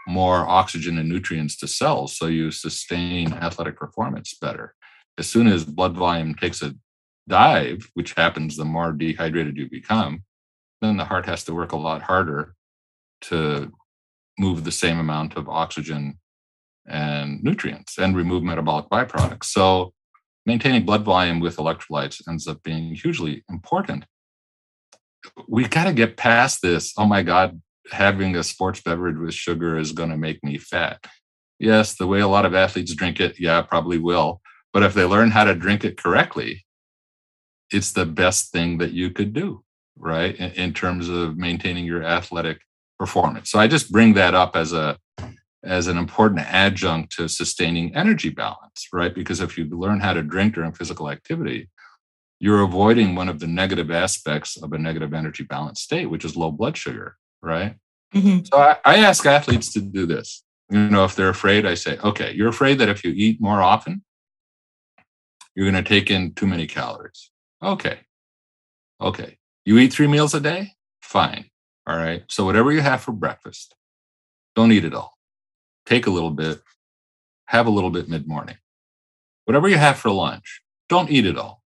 more 0.06 0.48
oxygen 0.48 0.98
and 0.98 1.08
nutrients 1.08 1.56
to 1.58 1.68
cells, 1.68 2.16
so 2.16 2.26
you 2.26 2.50
sustain 2.50 3.32
athletic 3.32 3.76
performance 3.76 4.34
better. 4.34 4.74
As 5.18 5.28
soon 5.28 5.46
as 5.46 5.64
blood 5.64 5.94
volume 5.94 6.34
takes 6.34 6.62
a 6.62 6.74
dive, 7.28 7.88
which 7.94 8.14
happens 8.14 8.56
the 8.56 8.64
more 8.64 8.92
dehydrated 8.92 9.56
you 9.56 9.68
become, 9.68 10.24
then 10.80 10.96
the 10.96 11.04
heart 11.04 11.26
has 11.26 11.44
to 11.44 11.54
work 11.54 11.72
a 11.72 11.76
lot 11.76 12.02
harder 12.02 12.54
to 13.22 13.70
move 14.38 14.64
the 14.64 14.72
same 14.72 14.98
amount 14.98 15.36
of 15.36 15.48
oxygen 15.48 16.18
and 16.88 17.42
nutrients 17.42 17.98
and 17.98 18.16
remove 18.16 18.42
metabolic 18.42 18.86
byproducts. 18.88 19.44
So 19.44 19.92
maintaining 20.46 20.86
blood 20.86 21.04
volume 21.04 21.40
with 21.40 21.56
electrolytes 21.56 22.26
ends 22.26 22.48
up 22.48 22.62
being 22.62 22.94
hugely 22.94 23.44
important. 23.50 24.06
We 25.46 25.68
got 25.68 25.84
to 25.84 25.92
get 25.92 26.16
past 26.16 26.62
this. 26.62 26.94
Oh 26.96 27.04
my 27.04 27.22
God, 27.22 27.60
having 27.90 28.36
a 28.36 28.44
sports 28.44 28.80
beverage 28.80 29.18
with 29.18 29.34
sugar 29.34 29.78
is 29.78 29.92
going 29.92 30.10
to 30.10 30.16
make 30.16 30.42
me 30.44 30.58
fat. 30.58 31.04
Yes, 31.58 31.94
the 31.94 32.06
way 32.06 32.20
a 32.20 32.28
lot 32.28 32.46
of 32.46 32.54
athletes 32.54 32.94
drink 32.94 33.20
it, 33.20 33.38
yeah, 33.38 33.60
probably 33.62 33.98
will. 33.98 34.40
But 34.72 34.82
if 34.82 34.94
they 34.94 35.04
learn 35.04 35.30
how 35.30 35.44
to 35.44 35.54
drink 35.54 35.84
it 35.84 35.96
correctly, 35.96 36.64
it's 37.70 37.92
the 37.92 38.06
best 38.06 38.52
thing 38.52 38.78
that 38.78 38.92
you 38.92 39.10
could 39.10 39.32
do, 39.32 39.62
right? 39.96 40.34
In, 40.36 40.50
in 40.52 40.72
terms 40.72 41.08
of 41.08 41.36
maintaining 41.36 41.84
your 41.84 42.02
athletic 42.02 42.60
performance. 42.98 43.50
So 43.50 43.58
I 43.58 43.66
just 43.66 43.90
bring 43.90 44.14
that 44.14 44.34
up 44.34 44.56
as 44.56 44.72
a 44.72 44.98
as 45.62 45.88
an 45.88 45.98
important 45.98 46.40
adjunct 46.40 47.12
to 47.14 47.28
sustaining 47.28 47.94
energy 47.94 48.30
balance, 48.30 48.88
right? 48.92 49.14
Because 49.14 49.40
if 49.40 49.58
you 49.58 49.66
learn 49.66 50.00
how 50.00 50.14
to 50.14 50.22
drink 50.22 50.54
during 50.54 50.72
physical 50.72 51.10
activity, 51.10 51.68
you're 52.38 52.62
avoiding 52.62 53.14
one 53.14 53.28
of 53.28 53.40
the 53.40 53.46
negative 53.46 53.90
aspects 53.90 54.56
of 54.56 54.72
a 54.72 54.78
negative 54.78 55.12
energy 55.12 55.44
balance 55.44 55.82
state, 55.82 56.06
which 56.06 56.24
is 56.24 56.34
low 56.34 56.50
blood 56.50 56.78
sugar, 56.78 57.16
right? 57.42 57.76
Mm-hmm. 58.14 58.44
So 58.44 58.58
I, 58.58 58.76
I 58.84 58.96
ask 58.98 59.24
athletes 59.26 59.72
to 59.74 59.80
do 59.80 60.06
this. 60.06 60.42
You 60.70 60.88
know, 60.88 61.04
if 61.04 61.16
they're 61.16 61.28
afraid, 61.28 61.66
I 61.66 61.74
say, 61.74 61.98
okay, 61.98 62.32
you're 62.32 62.48
afraid 62.48 62.78
that 62.78 62.88
if 62.88 63.04
you 63.04 63.12
eat 63.14 63.40
more 63.40 63.60
often, 63.60 64.04
you're 65.54 65.70
going 65.70 65.82
to 65.82 65.88
take 65.88 66.10
in 66.10 66.32
too 66.34 66.46
many 66.46 66.66
calories. 66.66 67.30
Okay. 67.62 68.00
Okay. 69.00 69.38
You 69.64 69.78
eat 69.78 69.92
three 69.92 70.06
meals 70.06 70.34
a 70.34 70.40
day? 70.40 70.74
Fine. 71.02 71.46
All 71.86 71.96
right. 71.96 72.22
So 72.28 72.44
whatever 72.44 72.70
you 72.70 72.80
have 72.80 73.00
for 73.00 73.12
breakfast, 73.12 73.74
don't 74.54 74.70
eat 74.70 74.84
it 74.84 74.94
all 74.94 75.16
take 75.90 76.06
a 76.06 76.10
little 76.10 76.30
bit, 76.30 76.62
have 77.46 77.66
a 77.66 77.70
little 77.70 77.90
bit 77.90 78.08
mid 78.08 78.28
morning. 78.28 78.56
Whatever 79.44 79.68
you 79.68 79.76
have 79.76 79.98
for 79.98 80.10
lunch, 80.10 80.62
don't 80.88 81.10
eat 81.10 81.26
it 81.26 81.36
all. 81.36 81.62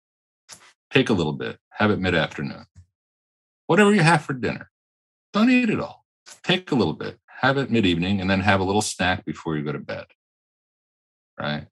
Take 0.92 1.10
a 1.10 1.14
little 1.14 1.34
bit, 1.34 1.58
have 1.72 1.90
it 1.90 2.00
mid 2.00 2.14
afternoon. 2.14 2.66
Whatever 3.68 3.94
you 3.94 4.02
have 4.02 4.24
for 4.24 4.34
dinner, 4.34 4.70
don't 5.34 5.50
eat 5.50 5.70
it 5.70 5.80
all. 5.80 6.06
Take 6.44 6.72
a 6.72 6.76
little 6.76 6.94
bit, 6.94 7.20
have 7.42 7.58
it 7.58 7.72
mid 7.72 7.86
evening, 7.86 8.22
and 8.22 8.30
then 8.30 8.42
have 8.42 8.60
a 8.60 8.64
little 8.64 8.82
snack 8.82 9.26
before 9.26 9.58
you 9.58 9.64
go 9.64 9.72
to 9.72 9.80
bed. 9.80 10.06
Right? 11.40 11.68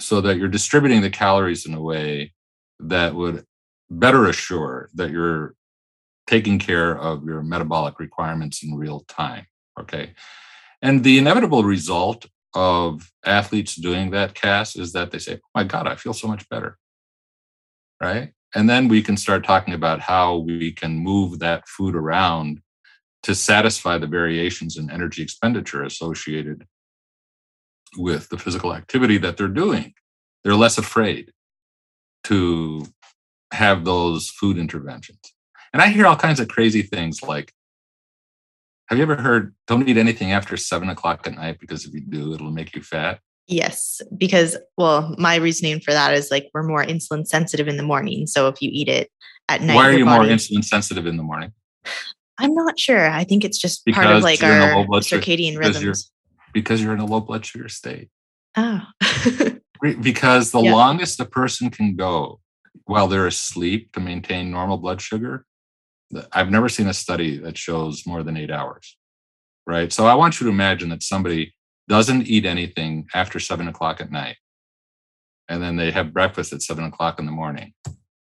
So 0.00 0.20
that 0.20 0.36
you're 0.36 0.48
distributing 0.48 1.00
the 1.00 1.10
calories 1.10 1.66
in 1.66 1.74
a 1.74 1.80
way 1.80 2.34
that 2.80 3.14
would 3.14 3.44
better 3.88 4.26
assure 4.26 4.90
that 4.94 5.10
you're 5.10 5.54
taking 6.26 6.58
care 6.58 6.98
of 6.98 7.24
your 7.24 7.42
metabolic 7.42 7.98
requirements 7.98 8.62
in 8.62 8.74
real 8.74 9.00
time. 9.08 9.46
Okay. 9.78 10.12
And 10.82 11.04
the 11.04 11.18
inevitable 11.18 11.64
result 11.64 12.26
of 12.54 13.12
athletes 13.24 13.76
doing 13.76 14.10
that, 14.10 14.34
Cass, 14.34 14.76
is 14.76 14.92
that 14.92 15.10
they 15.10 15.18
say, 15.18 15.34
oh 15.34 15.48
my 15.54 15.64
God, 15.64 15.86
I 15.86 15.94
feel 15.94 16.12
so 16.12 16.26
much 16.26 16.48
better. 16.48 16.78
Right. 18.00 18.32
And 18.54 18.68
then 18.68 18.88
we 18.88 19.02
can 19.02 19.16
start 19.16 19.44
talking 19.44 19.74
about 19.74 20.00
how 20.00 20.38
we 20.38 20.72
can 20.72 20.96
move 20.96 21.38
that 21.38 21.68
food 21.68 21.94
around 21.94 22.60
to 23.26 23.34
satisfy 23.34 23.98
the 23.98 24.06
variations 24.06 24.76
in 24.76 24.88
energy 24.88 25.20
expenditure 25.20 25.82
associated 25.82 26.64
with 27.96 28.28
the 28.28 28.38
physical 28.38 28.72
activity 28.72 29.18
that 29.18 29.36
they're 29.36 29.48
doing. 29.48 29.94
They're 30.44 30.54
less 30.54 30.78
afraid 30.78 31.32
to 32.24 32.86
have 33.52 33.84
those 33.84 34.30
food 34.30 34.58
interventions. 34.58 35.18
And 35.72 35.82
I 35.82 35.88
hear 35.88 36.06
all 36.06 36.14
kinds 36.14 36.38
of 36.38 36.46
crazy 36.46 36.82
things 36.82 37.20
like, 37.20 37.52
have 38.90 38.96
you 38.96 39.02
ever 39.02 39.16
heard 39.16 39.56
don't 39.66 39.88
eat 39.88 39.96
anything 39.96 40.30
after 40.30 40.56
seven 40.56 40.88
o'clock 40.88 41.26
at 41.26 41.34
night 41.34 41.58
because 41.58 41.84
if 41.84 41.92
you 41.94 42.02
do, 42.02 42.32
it'll 42.32 42.52
make 42.52 42.76
you 42.76 42.82
fat? 42.82 43.18
Yes, 43.48 44.00
because 44.16 44.56
well, 44.76 45.16
my 45.18 45.34
reasoning 45.34 45.80
for 45.80 45.90
that 45.90 46.14
is 46.14 46.30
like 46.30 46.48
we're 46.54 46.62
more 46.62 46.84
insulin 46.84 47.26
sensitive 47.26 47.66
in 47.66 47.76
the 47.76 47.82
morning. 47.82 48.28
So 48.28 48.46
if 48.46 48.62
you 48.62 48.70
eat 48.72 48.86
it 48.86 49.10
at 49.48 49.62
night, 49.62 49.74
why 49.74 49.88
are 49.88 49.92
you 49.92 50.04
body, 50.04 50.28
more 50.28 50.36
insulin 50.36 50.62
sensitive 50.62 51.06
in 51.06 51.16
the 51.16 51.24
morning? 51.24 51.52
I'm 52.38 52.54
not 52.54 52.78
sure. 52.78 53.08
I 53.08 53.24
think 53.24 53.44
it's 53.44 53.58
just 53.58 53.84
because 53.84 54.04
part 54.04 54.16
of 54.16 54.22
like 54.22 54.42
our 54.42 54.84
circadian 55.00 55.52
sugar, 55.52 55.58
rhythms. 55.60 55.78
Because 55.78 55.82
you're, 55.82 55.94
because 56.52 56.82
you're 56.82 56.94
in 56.94 57.00
a 57.00 57.06
low 57.06 57.20
blood 57.20 57.44
sugar 57.44 57.68
state. 57.68 58.10
Oh. 58.56 58.82
because 60.00 60.50
the 60.50 60.60
longest 60.60 61.20
a 61.20 61.24
person 61.24 61.70
can 61.70 61.96
go 61.96 62.40
while 62.84 63.08
they're 63.08 63.26
asleep 63.26 63.92
to 63.92 64.00
maintain 64.00 64.50
normal 64.50 64.78
blood 64.78 65.00
sugar 65.00 65.44
I've 66.32 66.50
never 66.50 66.68
seen 66.68 66.88
a 66.88 66.94
study 66.94 67.38
that 67.38 67.58
shows 67.58 68.06
more 68.06 68.22
than 68.22 68.36
eight 68.36 68.50
hours, 68.50 68.96
right? 69.66 69.92
So 69.92 70.06
I 70.06 70.14
want 70.14 70.40
you 70.40 70.46
to 70.46 70.52
imagine 70.52 70.88
that 70.90 71.02
somebody 71.02 71.54
doesn't 71.88 72.26
eat 72.26 72.46
anything 72.46 73.06
after 73.14 73.40
seven 73.40 73.68
o'clock 73.68 74.00
at 74.00 74.10
night, 74.10 74.36
and 75.48 75.62
then 75.62 75.76
they 75.76 75.90
have 75.90 76.12
breakfast 76.12 76.52
at 76.52 76.62
seven 76.62 76.84
o'clock 76.84 77.18
in 77.18 77.26
the 77.26 77.32
morning. 77.32 77.74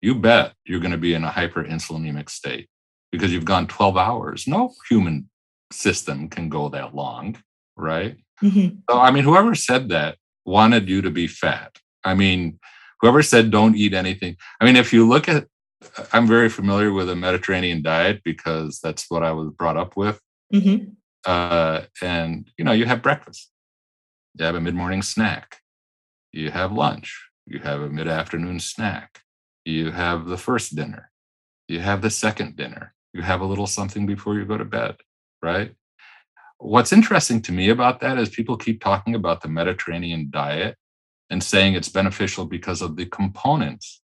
you 0.00 0.14
bet 0.14 0.52
you're 0.64 0.80
going 0.80 0.92
to 0.92 0.98
be 0.98 1.14
in 1.14 1.24
a 1.24 1.30
hyperinsulinemic 1.30 2.28
state 2.28 2.68
because 3.14 3.32
you've 3.32 3.44
gone 3.44 3.68
12 3.68 3.96
hours. 3.96 4.46
No 4.48 4.72
human 4.88 5.30
system 5.70 6.28
can 6.28 6.48
go 6.48 6.68
that 6.68 6.94
long, 6.94 7.36
right? 7.76 8.16
Mm-hmm. 8.42 8.78
So, 8.90 8.98
I 8.98 9.12
mean, 9.12 9.22
whoever 9.22 9.54
said 9.54 9.88
that 9.90 10.16
wanted 10.44 10.88
you 10.88 11.00
to 11.02 11.10
be 11.10 11.28
fat. 11.28 11.78
I 12.02 12.14
mean, 12.14 12.58
whoever 13.00 13.22
said 13.22 13.52
don't 13.52 13.76
eat 13.76 13.94
anything. 13.94 14.36
I 14.60 14.64
mean, 14.64 14.76
if 14.76 14.92
you 14.92 15.08
look 15.08 15.28
at, 15.28 15.46
I'm 16.12 16.26
very 16.26 16.48
familiar 16.48 16.92
with 16.92 17.08
a 17.08 17.14
Mediterranean 17.14 17.82
diet 17.82 18.22
because 18.24 18.80
that's 18.82 19.08
what 19.08 19.22
I 19.22 19.30
was 19.30 19.50
brought 19.50 19.76
up 19.76 19.96
with. 19.96 20.20
Mm-hmm. 20.52 20.90
Uh, 21.24 21.82
and, 22.02 22.50
you 22.58 22.64
know, 22.64 22.72
you 22.72 22.84
have 22.84 23.02
breakfast, 23.02 23.50
you 24.38 24.44
have 24.44 24.56
a 24.56 24.60
mid 24.60 24.74
morning 24.74 25.02
snack, 25.02 25.58
you 26.32 26.50
have 26.50 26.72
lunch, 26.72 27.28
you 27.46 27.60
have 27.60 27.80
a 27.80 27.88
mid 27.88 28.08
afternoon 28.08 28.58
snack, 28.60 29.20
you 29.64 29.92
have 29.92 30.26
the 30.26 30.36
first 30.36 30.74
dinner, 30.74 31.10
you 31.68 31.80
have 31.80 32.02
the 32.02 32.10
second 32.10 32.56
dinner, 32.56 32.94
you 33.14 33.22
have 33.22 33.40
a 33.40 33.46
little 33.46 33.66
something 33.66 34.04
before 34.04 34.34
you 34.34 34.44
go 34.44 34.58
to 34.58 34.64
bed, 34.64 34.96
right? 35.40 35.74
What's 36.58 36.92
interesting 36.92 37.40
to 37.42 37.52
me 37.52 37.70
about 37.70 38.00
that 38.00 38.18
is 38.18 38.28
people 38.28 38.56
keep 38.56 38.82
talking 38.82 39.14
about 39.14 39.40
the 39.40 39.48
Mediterranean 39.48 40.28
diet 40.30 40.76
and 41.30 41.42
saying 41.42 41.74
it's 41.74 41.88
beneficial 41.88 42.44
because 42.44 42.82
of 42.82 42.96
the 42.96 43.06
components 43.06 44.02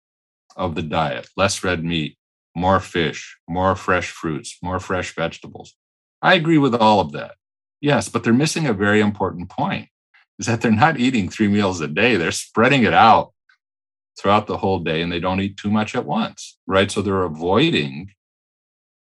of 0.57 0.75
the 0.75 0.83
diet 0.83 1.29
less 1.37 1.63
red 1.63 1.85
meat, 1.85 2.19
more 2.55 2.81
fish, 2.81 3.37
more 3.49 3.77
fresh 3.77 4.11
fruits, 4.11 4.59
more 4.63 4.81
fresh 4.81 5.15
vegetables. 5.15 5.77
I 6.21 6.35
agree 6.35 6.59
with 6.59 6.75
all 6.75 7.01
of 7.01 7.13
that. 7.13 7.37
Yes, 7.81 8.09
but 8.09 8.25
they're 8.25 8.33
missing 8.33 8.67
a 8.67 8.73
very 8.73 9.01
important 9.01 9.49
point 9.49 9.89
is 10.39 10.47
that 10.47 10.61
they're 10.61 10.71
not 10.73 10.99
eating 10.99 11.29
three 11.29 11.49
meals 11.49 11.81
a 11.81 11.89
day. 11.89 12.17
They're 12.17 12.33
spreading 12.33 12.83
it 12.83 12.93
out 12.93 13.33
throughout 14.19 14.47
the 14.47 14.57
whole 14.57 14.81
day 14.81 15.03
and 15.03 15.13
they 15.13 15.21
don't 15.21 15.41
eat 15.41 15.57
too 15.57 15.71
much 15.71 15.95
at 15.95 16.07
once, 16.07 16.59
right? 16.67 16.91
So 16.91 17.03
they're 17.03 17.23
avoiding 17.23 18.13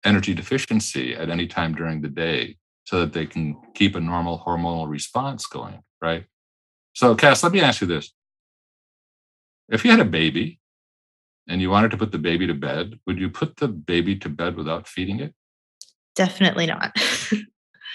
energy 0.06 0.34
deficiency 0.34 1.14
at 1.14 1.28
any 1.30 1.46
time 1.46 1.74
during 1.74 2.00
the 2.00 2.08
day 2.08 2.56
so 2.84 3.00
that 3.00 3.12
they 3.12 3.26
can 3.26 3.56
keep 3.74 3.96
a 3.96 4.00
normal 4.00 4.38
hormonal 4.38 4.88
response 4.88 5.46
going, 5.46 5.82
right? 6.00 6.24
So, 6.94 7.14
Cass, 7.14 7.42
let 7.42 7.52
me 7.52 7.60
ask 7.60 7.80
you 7.80 7.86
this. 7.86 8.12
If 9.68 9.84
you 9.84 9.90
had 9.90 10.00
a 10.00 10.04
baby 10.04 10.60
and 11.48 11.60
you 11.60 11.68
wanted 11.68 11.90
to 11.90 11.96
put 11.96 12.12
the 12.12 12.18
baby 12.18 12.46
to 12.46 12.54
bed, 12.54 12.98
would 13.06 13.18
you 13.18 13.28
put 13.28 13.56
the 13.56 13.68
baby 13.68 14.16
to 14.16 14.28
bed 14.28 14.56
without 14.56 14.86
feeding 14.86 15.20
it? 15.20 15.34
Definitely 16.14 16.66
not. 16.66 16.96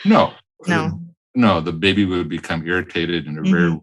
no. 0.05 0.33
No. 0.67 1.01
No, 1.33 1.59
the 1.59 1.71
baby 1.71 2.05
would 2.05 2.29
become 2.29 2.67
irritated 2.67 3.25
in 3.25 3.35
a 3.35 3.41
mm-hmm. 3.41 3.51
very 3.51 3.79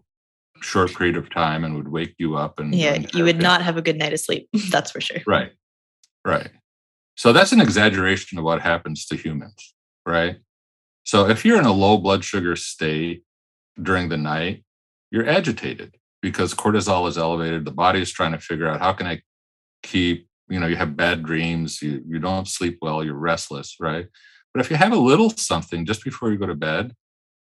short 0.61 0.93
period 0.95 1.17
of 1.17 1.29
time 1.29 1.63
and 1.63 1.75
would 1.75 1.87
wake 1.87 2.15
you 2.17 2.35
up 2.35 2.59
and 2.59 2.75
yeah 2.75 2.97
you 3.13 3.23
would 3.23 3.41
not 3.41 3.61
have 3.61 3.77
a 3.77 3.81
good 3.81 3.97
night 3.97 4.13
of 4.13 4.19
sleep 4.19 4.47
that's 4.69 4.91
for 4.91 5.01
sure 5.01 5.21
right 5.25 5.51
right 6.25 6.49
so 7.19 7.33
that's 7.33 7.51
an 7.51 7.59
exaggeration 7.59 8.37
of 8.37 8.45
what 8.45 8.61
happens 8.61 9.05
to 9.05 9.15
humans 9.15 9.73
right? 10.05 10.37
So 11.03 11.29
if 11.29 11.45
you're 11.45 11.59
in 11.59 11.65
a 11.65 11.73
low 11.73 11.97
blood 11.97 12.23
sugar 12.23 12.55
state 12.55 13.23
during 13.81 14.09
the 14.09 14.17
night 14.17 14.63
you're 15.11 15.27
agitated 15.27 15.97
because 16.21 16.53
cortisol 16.53 17.07
is 17.07 17.17
elevated. 17.17 17.65
The 17.65 17.71
body 17.71 18.01
is 18.01 18.11
trying 18.11 18.31
to 18.31 18.39
figure 18.39 18.67
out 18.67 18.79
how 18.79 18.93
can 18.93 19.07
i 19.07 19.21
keep 19.83 20.27
you 20.49 20.59
know 20.59 20.67
you 20.67 20.75
have 20.75 20.97
bad 20.97 21.23
dreams 21.23 21.81
you, 21.81 22.03
you 22.05 22.19
don't 22.19 22.47
sleep 22.47 22.79
well 22.81 23.03
you're 23.03 23.13
restless 23.13 23.75
right? 23.79 24.07
But 24.53 24.61
if 24.61 24.71
you 24.71 24.77
have 24.77 24.93
a 24.93 25.07
little 25.11 25.29
something 25.29 25.85
just 25.85 26.03
before 26.03 26.31
you 26.31 26.37
go 26.37 26.47
to 26.47 26.55
bed 26.55 26.95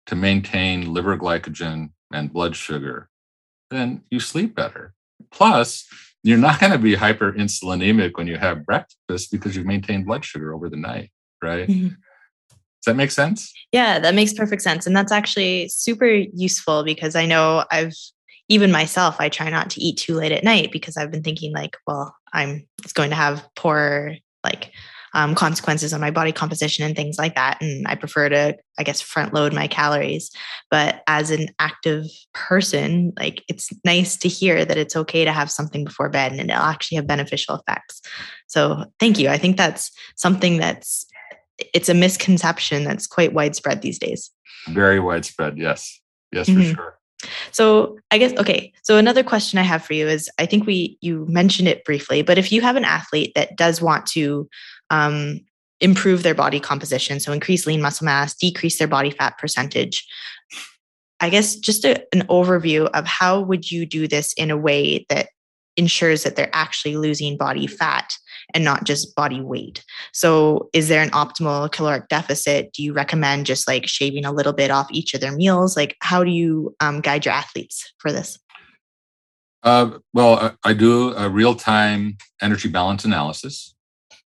to 0.06 0.14
maintain 0.14 0.92
liver 0.92 1.16
glycogen 1.16 1.90
and 2.12 2.32
blood 2.32 2.54
sugar, 2.54 3.08
then 3.70 4.02
you 4.10 4.20
sleep 4.20 4.54
better. 4.54 4.94
Plus, 5.32 5.86
you're 6.24 6.38
not 6.38 6.58
going 6.58 6.72
to 6.72 6.78
be 6.78 6.96
hyperinsulinemic 6.96 8.12
when 8.14 8.26
you 8.26 8.38
have 8.38 8.64
breakfast 8.64 9.30
because 9.30 9.54
you've 9.54 9.66
maintained 9.66 10.06
blood 10.06 10.24
sugar 10.24 10.54
over 10.54 10.70
the 10.70 10.76
night, 10.76 11.10
right? 11.42 11.68
Mm-hmm. 11.68 11.88
Does 11.88 12.86
that 12.86 12.96
make 12.96 13.10
sense? 13.10 13.52
Yeah, 13.72 13.98
that 13.98 14.14
makes 14.14 14.32
perfect 14.32 14.62
sense. 14.62 14.86
And 14.86 14.96
that's 14.96 15.12
actually 15.12 15.68
super 15.68 16.06
useful 16.06 16.82
because 16.82 17.14
I 17.14 17.26
know 17.26 17.64
I've 17.70 17.92
even 18.48 18.72
myself, 18.72 19.16
I 19.20 19.28
try 19.28 19.50
not 19.50 19.68
to 19.70 19.82
eat 19.82 19.98
too 19.98 20.14
late 20.14 20.32
at 20.32 20.44
night 20.44 20.72
because 20.72 20.96
I've 20.96 21.10
been 21.10 21.22
thinking 21.22 21.52
like, 21.52 21.76
well, 21.86 22.14
I'm 22.32 22.66
it's 22.82 22.94
going 22.94 23.10
to 23.10 23.16
have 23.16 23.46
poor 23.54 24.16
like 24.42 24.72
um, 25.14 25.34
consequences 25.34 25.92
on 25.92 26.00
my 26.00 26.10
body 26.10 26.32
composition 26.32 26.84
and 26.84 26.94
things 26.94 27.18
like 27.18 27.34
that. 27.36 27.58
And 27.60 27.86
I 27.88 27.94
prefer 27.94 28.28
to, 28.28 28.56
I 28.78 28.82
guess, 28.82 29.00
front 29.00 29.32
load 29.32 29.52
my 29.52 29.68
calories. 29.68 30.30
But 30.70 31.02
as 31.06 31.30
an 31.30 31.48
active 31.58 32.04
person, 32.34 33.12
like 33.16 33.42
it's 33.48 33.70
nice 33.84 34.16
to 34.18 34.28
hear 34.28 34.64
that 34.64 34.76
it's 34.76 34.96
okay 34.96 35.24
to 35.24 35.32
have 35.32 35.50
something 35.50 35.84
before 35.84 36.08
bed 36.10 36.32
and 36.32 36.40
it'll 36.40 36.62
actually 36.62 36.96
have 36.96 37.06
beneficial 37.06 37.54
effects. 37.54 38.02
So 38.48 38.84
thank 38.98 39.18
you. 39.18 39.28
I 39.28 39.38
think 39.38 39.56
that's 39.56 39.90
something 40.16 40.58
that's 40.58 41.06
it's 41.72 41.88
a 41.88 41.94
misconception 41.94 42.82
that's 42.82 43.06
quite 43.06 43.32
widespread 43.32 43.80
these 43.80 43.98
days. 43.98 44.30
Very 44.68 44.98
widespread, 44.98 45.56
yes. 45.56 46.00
Yes, 46.32 46.48
mm-hmm. 46.48 46.70
for 46.70 46.74
sure. 46.74 46.98
So 47.52 47.98
I 48.10 48.18
guess 48.18 48.36
okay. 48.38 48.72
So 48.82 48.98
another 48.98 49.22
question 49.22 49.58
I 49.58 49.62
have 49.62 49.84
for 49.84 49.94
you 49.94 50.08
is 50.08 50.30
I 50.38 50.46
think 50.46 50.66
we 50.66 50.98
you 51.00 51.26
mentioned 51.28 51.68
it 51.68 51.84
briefly, 51.84 52.22
but 52.22 52.38
if 52.38 52.52
you 52.52 52.60
have 52.60 52.76
an 52.76 52.84
athlete 52.84 53.32
that 53.34 53.56
does 53.56 53.80
want 53.80 54.06
to 54.06 54.48
um, 54.94 55.40
improve 55.80 56.22
their 56.22 56.34
body 56.34 56.60
composition, 56.60 57.18
so 57.20 57.32
increase 57.32 57.66
lean 57.66 57.82
muscle 57.82 58.04
mass, 58.04 58.34
decrease 58.34 58.78
their 58.78 58.88
body 58.88 59.10
fat 59.10 59.36
percentage. 59.38 60.06
I 61.20 61.30
guess 61.30 61.56
just 61.56 61.84
a, 61.84 62.04
an 62.12 62.26
overview 62.28 62.88
of 62.90 63.06
how 63.06 63.40
would 63.40 63.70
you 63.70 63.86
do 63.86 64.06
this 64.06 64.32
in 64.34 64.50
a 64.50 64.56
way 64.56 65.04
that 65.08 65.28
ensures 65.76 66.22
that 66.22 66.36
they're 66.36 66.50
actually 66.52 66.96
losing 66.96 67.36
body 67.36 67.66
fat 67.66 68.12
and 68.52 68.62
not 68.62 68.84
just 68.84 69.16
body 69.16 69.40
weight. 69.40 69.84
So, 70.12 70.68
is 70.72 70.88
there 70.88 71.02
an 71.02 71.10
optimal 71.10 71.72
caloric 71.72 72.08
deficit? 72.08 72.72
Do 72.72 72.82
you 72.82 72.92
recommend 72.92 73.46
just 73.46 73.66
like 73.66 73.88
shaving 73.88 74.24
a 74.24 74.32
little 74.32 74.52
bit 74.52 74.70
off 74.70 74.86
each 74.92 75.14
of 75.14 75.20
their 75.20 75.32
meals? 75.32 75.76
Like, 75.76 75.96
how 76.00 76.22
do 76.22 76.30
you 76.30 76.74
um, 76.78 77.00
guide 77.00 77.24
your 77.24 77.34
athletes 77.34 77.92
for 77.98 78.12
this? 78.12 78.38
Uh, 79.64 79.98
well, 80.12 80.56
I 80.62 80.74
do 80.74 81.14
a 81.14 81.28
real 81.28 81.54
time 81.54 82.18
energy 82.40 82.68
balance 82.68 83.04
analysis 83.04 83.73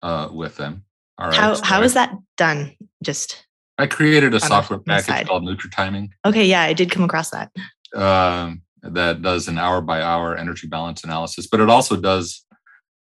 uh, 0.02 0.28
with 0.32 0.56
them. 0.56 0.84
All 1.18 1.28
right. 1.28 1.36
How 1.36 1.54
so 1.54 1.64
how 1.64 1.80
I, 1.80 1.84
is 1.84 1.94
that 1.94 2.14
done? 2.36 2.76
Just 3.02 3.46
I 3.78 3.86
created 3.86 4.34
a 4.34 4.40
software 4.40 4.78
package 4.78 5.26
called 5.26 5.44
NutriTiming. 5.44 6.10
Okay, 6.24 6.44
yeah, 6.44 6.62
I 6.62 6.72
did 6.72 6.90
come 6.90 7.04
across 7.04 7.30
that. 7.30 7.50
Um, 7.94 8.62
that 8.82 9.22
does 9.22 9.48
an 9.48 9.58
hour 9.58 9.80
by 9.80 10.02
hour 10.02 10.36
energy 10.36 10.66
balance 10.66 11.04
analysis, 11.04 11.46
but 11.46 11.60
it 11.60 11.68
also 11.68 11.96
does 11.96 12.44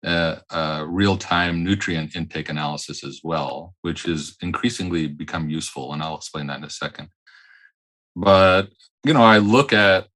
a, 0.03 0.41
a 0.49 0.85
real 0.87 1.17
time 1.17 1.63
nutrient 1.63 2.15
intake 2.15 2.49
analysis 2.49 3.03
as 3.03 3.21
well, 3.23 3.73
which 3.81 4.05
is 4.05 4.35
increasingly 4.41 5.07
become 5.07 5.49
useful, 5.49 5.93
and 5.93 6.01
I'll 6.01 6.17
explain 6.17 6.47
that 6.47 6.57
in 6.57 6.63
a 6.65 6.69
second. 6.69 7.09
But 8.15 8.69
you 9.05 9.13
know, 9.13 9.23
I 9.23 9.37
look 9.37 9.73
at 9.73 10.07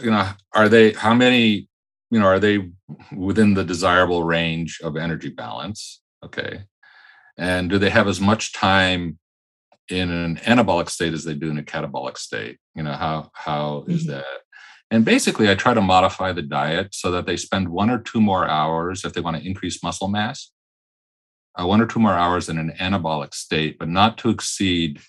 you 0.00 0.10
know, 0.10 0.30
are 0.54 0.68
they 0.68 0.92
how 0.92 1.14
many 1.14 1.68
you 2.10 2.18
know, 2.18 2.26
are 2.26 2.38
they 2.38 2.70
within 3.14 3.54
the 3.54 3.64
desirable 3.64 4.24
range 4.24 4.80
of 4.82 4.96
energy 4.96 5.30
balance? 5.30 6.00
Okay. 6.24 6.64
And 7.36 7.70
do 7.70 7.78
they 7.78 7.90
have 7.90 8.08
as 8.08 8.20
much 8.20 8.52
time 8.52 9.18
in 9.88 10.10
an 10.10 10.36
anabolic 10.38 10.90
state 10.90 11.14
as 11.14 11.24
they 11.24 11.34
do 11.34 11.50
in 11.50 11.58
a 11.58 11.62
catabolic 11.62 12.18
state? 12.18 12.58
You 12.74 12.82
know, 12.82 12.92
how 12.92 13.30
how 13.34 13.84
is 13.86 14.02
mm-hmm. 14.02 14.12
that? 14.12 14.38
And 14.90 15.04
basically, 15.04 15.50
I 15.50 15.54
try 15.54 15.74
to 15.74 15.82
modify 15.82 16.32
the 16.32 16.42
diet 16.42 16.94
so 16.94 17.10
that 17.10 17.26
they 17.26 17.36
spend 17.36 17.68
one 17.68 17.90
or 17.90 17.98
two 17.98 18.20
more 18.20 18.48
hours 18.48 19.04
if 19.04 19.12
they 19.12 19.20
want 19.20 19.36
to 19.36 19.46
increase 19.46 19.82
muscle 19.82 20.08
mass, 20.08 20.50
uh, 21.60 21.66
one 21.66 21.80
or 21.80 21.86
two 21.86 22.00
more 22.00 22.14
hours 22.14 22.48
in 22.48 22.58
an 22.58 22.72
anabolic 22.80 23.34
state, 23.34 23.78
but 23.78 23.88
not 23.88 24.16
to 24.18 24.30
exceed 24.30 25.00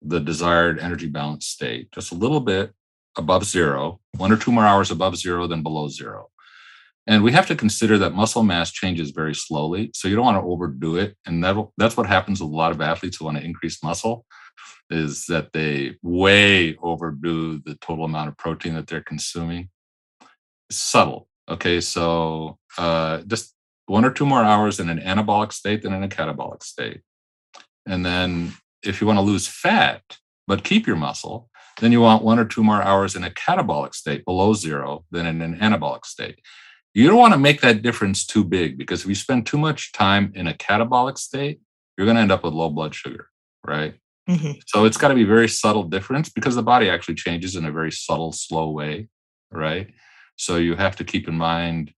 the 0.00 0.20
desired 0.20 0.78
energy 0.78 1.08
balance 1.08 1.46
state, 1.46 1.90
just 1.90 2.12
a 2.12 2.14
little 2.14 2.40
bit 2.40 2.72
above 3.16 3.44
zero, 3.44 3.98
one 4.16 4.30
or 4.30 4.36
two 4.36 4.52
more 4.52 4.64
hours 4.64 4.92
above 4.92 5.16
zero 5.16 5.48
than 5.48 5.64
below 5.64 5.88
zero. 5.88 6.28
And 7.08 7.24
we 7.24 7.32
have 7.32 7.46
to 7.46 7.56
consider 7.56 7.96
that 7.98 8.14
muscle 8.14 8.42
mass 8.42 8.70
changes 8.70 9.12
very 9.12 9.34
slowly. 9.34 9.90
So 9.94 10.08
you 10.08 10.14
don't 10.14 10.26
want 10.26 10.36
to 10.36 10.46
overdo 10.46 10.96
it. 10.96 11.16
And 11.24 11.42
that, 11.42 11.56
that's 11.78 11.96
what 11.96 12.06
happens 12.06 12.40
with 12.40 12.50
a 12.50 12.54
lot 12.54 12.70
of 12.70 12.82
athletes 12.82 13.16
who 13.16 13.24
want 13.24 13.38
to 13.38 13.44
increase 13.44 13.82
muscle 13.82 14.26
is 14.90 15.24
that 15.26 15.54
they 15.54 15.96
way 16.02 16.76
overdo 16.82 17.60
the 17.60 17.76
total 17.76 18.04
amount 18.04 18.28
of 18.28 18.36
protein 18.36 18.74
that 18.74 18.86
they're 18.86 19.00
consuming. 19.00 19.70
It's 20.68 20.78
subtle. 20.78 21.28
Okay. 21.48 21.80
So 21.80 22.58
uh, 22.76 23.22
just 23.26 23.54
one 23.86 24.04
or 24.04 24.10
two 24.10 24.26
more 24.26 24.44
hours 24.44 24.78
in 24.78 24.90
an 24.90 24.98
anabolic 24.98 25.54
state 25.54 25.82
than 25.82 25.94
in 25.94 26.04
a 26.04 26.08
catabolic 26.08 26.62
state. 26.62 27.00
And 27.86 28.04
then 28.04 28.52
if 28.82 29.00
you 29.00 29.06
want 29.06 29.16
to 29.16 29.22
lose 29.22 29.48
fat, 29.48 30.02
but 30.46 30.62
keep 30.62 30.86
your 30.86 30.96
muscle, 30.96 31.48
then 31.80 31.90
you 31.90 32.02
want 32.02 32.22
one 32.22 32.38
or 32.38 32.44
two 32.44 32.62
more 32.62 32.82
hours 32.82 33.16
in 33.16 33.24
a 33.24 33.30
catabolic 33.30 33.94
state 33.94 34.26
below 34.26 34.52
zero 34.52 35.06
than 35.10 35.24
in 35.24 35.40
an 35.40 35.58
anabolic 35.58 36.04
state. 36.04 36.40
You 36.98 37.06
don't 37.06 37.16
want 37.16 37.32
to 37.32 37.38
make 37.38 37.60
that 37.60 37.82
difference 37.82 38.26
too 38.26 38.42
big 38.42 38.76
because 38.76 39.02
if 39.02 39.06
you 39.06 39.14
spend 39.14 39.46
too 39.46 39.56
much 39.56 39.92
time 39.92 40.32
in 40.34 40.48
a 40.48 40.52
catabolic 40.52 41.16
state, 41.16 41.60
you're 41.96 42.06
going 42.06 42.16
to 42.16 42.20
end 42.20 42.32
up 42.32 42.42
with 42.42 42.54
low 42.54 42.70
blood 42.70 42.92
sugar, 42.92 43.28
right? 43.64 43.94
Mm-hmm. 44.28 44.58
So 44.66 44.84
it's 44.84 44.96
got 44.96 45.08
to 45.08 45.14
be 45.14 45.22
very 45.22 45.48
subtle 45.48 45.84
difference 45.84 46.28
because 46.28 46.56
the 46.56 46.62
body 46.64 46.90
actually 46.90 47.14
changes 47.14 47.54
in 47.54 47.64
a 47.64 47.70
very 47.70 47.92
subtle, 47.92 48.32
slow 48.32 48.70
way, 48.70 49.06
right? 49.52 49.92
So 50.34 50.56
you 50.56 50.74
have 50.74 50.96
to 50.96 51.04
keep 51.04 51.28
in 51.28 51.36
mind 51.36 51.92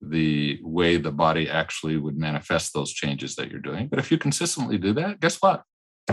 the 0.00 0.60
way 0.62 0.98
the 0.98 1.10
body 1.10 1.50
actually 1.50 1.96
would 1.96 2.16
manifest 2.16 2.74
those 2.74 2.92
changes 2.92 3.34
that 3.34 3.50
you're 3.50 3.58
doing. 3.58 3.88
But 3.88 3.98
if 3.98 4.12
you 4.12 4.18
consistently 4.18 4.78
do 4.78 4.92
that, 4.92 5.18
guess 5.18 5.42
what? 5.42 5.64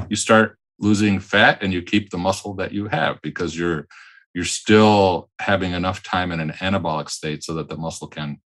You 0.09 0.15
start 0.15 0.57
losing 0.79 1.19
fat 1.19 1.61
and 1.61 1.71
you 1.71 1.83
keep 1.83 2.09
the 2.09 2.17
muscle 2.17 2.55
that 2.55 2.71
you 2.71 2.87
have 2.87 3.21
because 3.21 3.55
you're 3.55 3.87
you're 4.33 4.45
still 4.45 5.29
having 5.39 5.73
enough 5.73 6.03
time 6.03 6.31
in 6.31 6.39
an 6.39 6.51
anabolic 6.51 7.09
state 7.09 7.43
so 7.43 7.53
that 7.55 7.69
the 7.69 7.77
muscle 7.77 8.07
can 8.07 8.39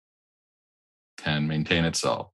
can 1.18 1.47
maintain 1.47 1.85
itself. 1.85 2.28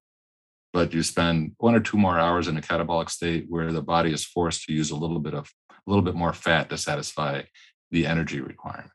But 0.73 0.95
you 0.95 1.03
spend 1.03 1.53
one 1.59 1.75
or 1.75 1.81
two 1.81 1.99
more 1.99 2.19
hours 2.19 2.49
in 2.49 2.57
a 2.57 2.61
catabolic 2.61 3.11
state 3.11 3.47
where 3.49 3.73
the 3.73 3.83
body 3.83 4.13
is 4.13 4.25
forced 4.25 4.65
to 4.65 4.73
use 4.73 4.91
a 4.91 4.97
little 4.97 5.19
bit 5.19 5.35
of 5.35 5.51
a 5.71 5.91
little 5.91 6.05
bit 6.05 6.15
more 6.15 6.33
fat 6.33 6.71
to 6.71 6.79
satisfy 6.79 7.43
the 7.91 8.07
energy 8.07 8.41
requirement. 8.41 8.91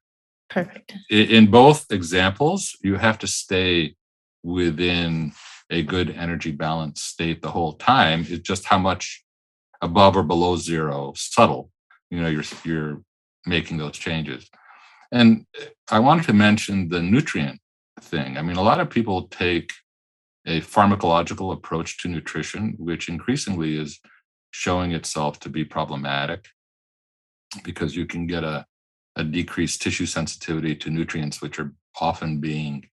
Perfect. 0.49 0.93
In 1.09 1.51
both 1.51 1.91
examples 1.91 2.77
you 2.81 2.95
have 2.95 3.19
to 3.19 3.27
stay 3.27 3.95
within 4.43 5.33
a 5.69 5.81
good 5.81 6.11
energy 6.11 6.51
balance 6.51 7.01
state 7.01 7.41
the 7.41 7.51
whole 7.51 7.73
time. 7.73 8.25
It's 8.29 8.47
just 8.47 8.65
how 8.65 8.77
much 8.77 9.23
above 9.81 10.15
or 10.15 10.23
below 10.23 10.55
zero 10.55 11.13
subtle. 11.15 11.71
You 12.09 12.21
know 12.21 12.29
you're 12.29 12.43
you're 12.63 13.01
making 13.45 13.77
those 13.77 13.97
changes. 13.97 14.49
And 15.11 15.45
i 15.91 15.99
wanted 15.99 16.25
to 16.25 16.33
mention 16.33 16.89
the 16.89 17.01
nutrient 17.01 17.59
thing. 18.01 18.37
I 18.37 18.41
mean 18.41 18.57
a 18.57 18.61
lot 18.61 18.79
of 18.79 18.89
people 18.89 19.27
take 19.27 19.71
a 20.45 20.61
pharmacological 20.61 21.53
approach 21.53 22.01
to 22.01 22.07
nutrition 22.07 22.75
which 22.77 23.09
increasingly 23.09 23.77
is 23.77 23.99
showing 24.51 24.91
itself 24.91 25.39
to 25.39 25.49
be 25.49 25.65
problematic 25.65 26.47
because 27.63 27.95
you 27.95 28.05
can 28.05 28.27
get 28.27 28.43
a, 28.43 28.65
a 29.15 29.23
decreased 29.23 29.81
tissue 29.81 30.05
sensitivity 30.05 30.75
to 30.75 30.89
nutrients 30.89 31.41
which 31.41 31.59
are 31.59 31.73
often 31.99 32.39
being 32.39 32.87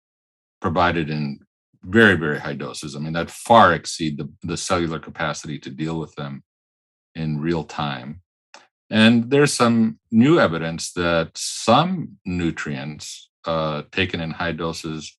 provided 0.61 1.11
in 1.11 1.38
very 1.84 2.14
very 2.14 2.38
high 2.38 2.55
doses. 2.55 2.94
I 2.94 3.00
mean 3.00 3.12
that 3.14 3.30
far 3.30 3.74
exceed 3.74 4.16
the, 4.18 4.30
the 4.42 4.57
cellular 4.57 4.98
capacity 4.98 5.59
to 5.61 5.70
deal 5.70 5.98
with 5.98 6.14
them 6.14 6.42
in 7.14 7.40
real 7.40 7.64
time. 7.64 8.22
And 8.93 9.30
there's 9.30 9.55
some 9.55 9.99
new 10.11 10.38
evidence 10.38 10.93
that 10.93 11.30
some 11.34 12.18
nutrients 12.26 13.30
uh, 13.47 13.84
taken 13.90 14.20
in 14.20 14.32
high 14.32 14.53
doses 14.53 15.16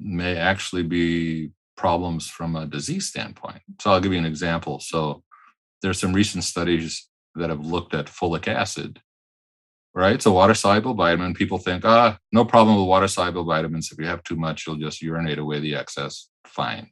may 0.00 0.36
actually 0.36 0.84
be 0.84 1.50
problems 1.76 2.28
from 2.28 2.56
a 2.56 2.64
disease 2.64 3.06
standpoint. 3.06 3.60
So 3.78 3.90
I'll 3.90 4.00
give 4.00 4.14
you 4.14 4.18
an 4.18 4.24
example. 4.24 4.80
So 4.80 5.22
there's 5.82 6.00
some 6.00 6.14
recent 6.14 6.44
studies 6.44 7.06
that 7.34 7.50
have 7.50 7.60
looked 7.60 7.92
at 7.92 8.06
folic 8.06 8.48
acid, 8.48 9.02
right? 9.94 10.24
A 10.24 10.30
water 10.30 10.54
soluble 10.54 10.94
vitamin. 10.94 11.34
People 11.34 11.58
think, 11.58 11.84
ah, 11.84 12.18
no 12.32 12.46
problem 12.46 12.78
with 12.78 12.88
water 12.88 13.06
soluble 13.06 13.44
vitamins. 13.44 13.92
If 13.92 13.98
you 13.98 14.06
have 14.06 14.24
too 14.24 14.36
much, 14.36 14.66
you'll 14.66 14.76
just 14.76 15.02
urinate 15.02 15.38
away 15.38 15.60
the 15.60 15.74
excess. 15.74 16.30
Fine. 16.46 16.88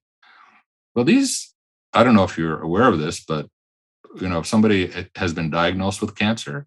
Well, 0.95 1.07
these, 1.07 1.55
I 1.95 2.05
don't 2.05 2.15
know 2.15 2.25
if 2.25 2.37
you're 2.37 2.61
aware 2.61 2.89
of 2.89 2.99
this, 2.99 3.25
but 3.25 3.47
you 4.21 4.29
know, 4.29 4.39
if 4.39 4.47
somebody 4.47 4.93
eh, 4.93 5.05
has 5.17 5.33
been 5.33 5.51
diagnosed 5.51 6.01
with 6.01 6.17
cancer, 6.17 6.67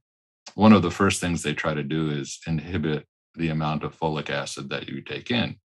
one 0.55 0.73
of 0.73 0.81
the 0.81 0.91
first 0.91 1.21
things 1.21 1.41
they 1.41 1.53
try 1.53 1.73
to 1.73 1.83
do 1.83 2.09
is 2.09 2.39
inhibit 2.47 3.05
the 3.35 3.49
amount 3.49 3.83
of 3.83 3.97
folic 3.97 4.29
acid 4.29 4.69
that 4.69 4.87
you 4.87 5.01
take 5.01 5.31
in 5.31 5.57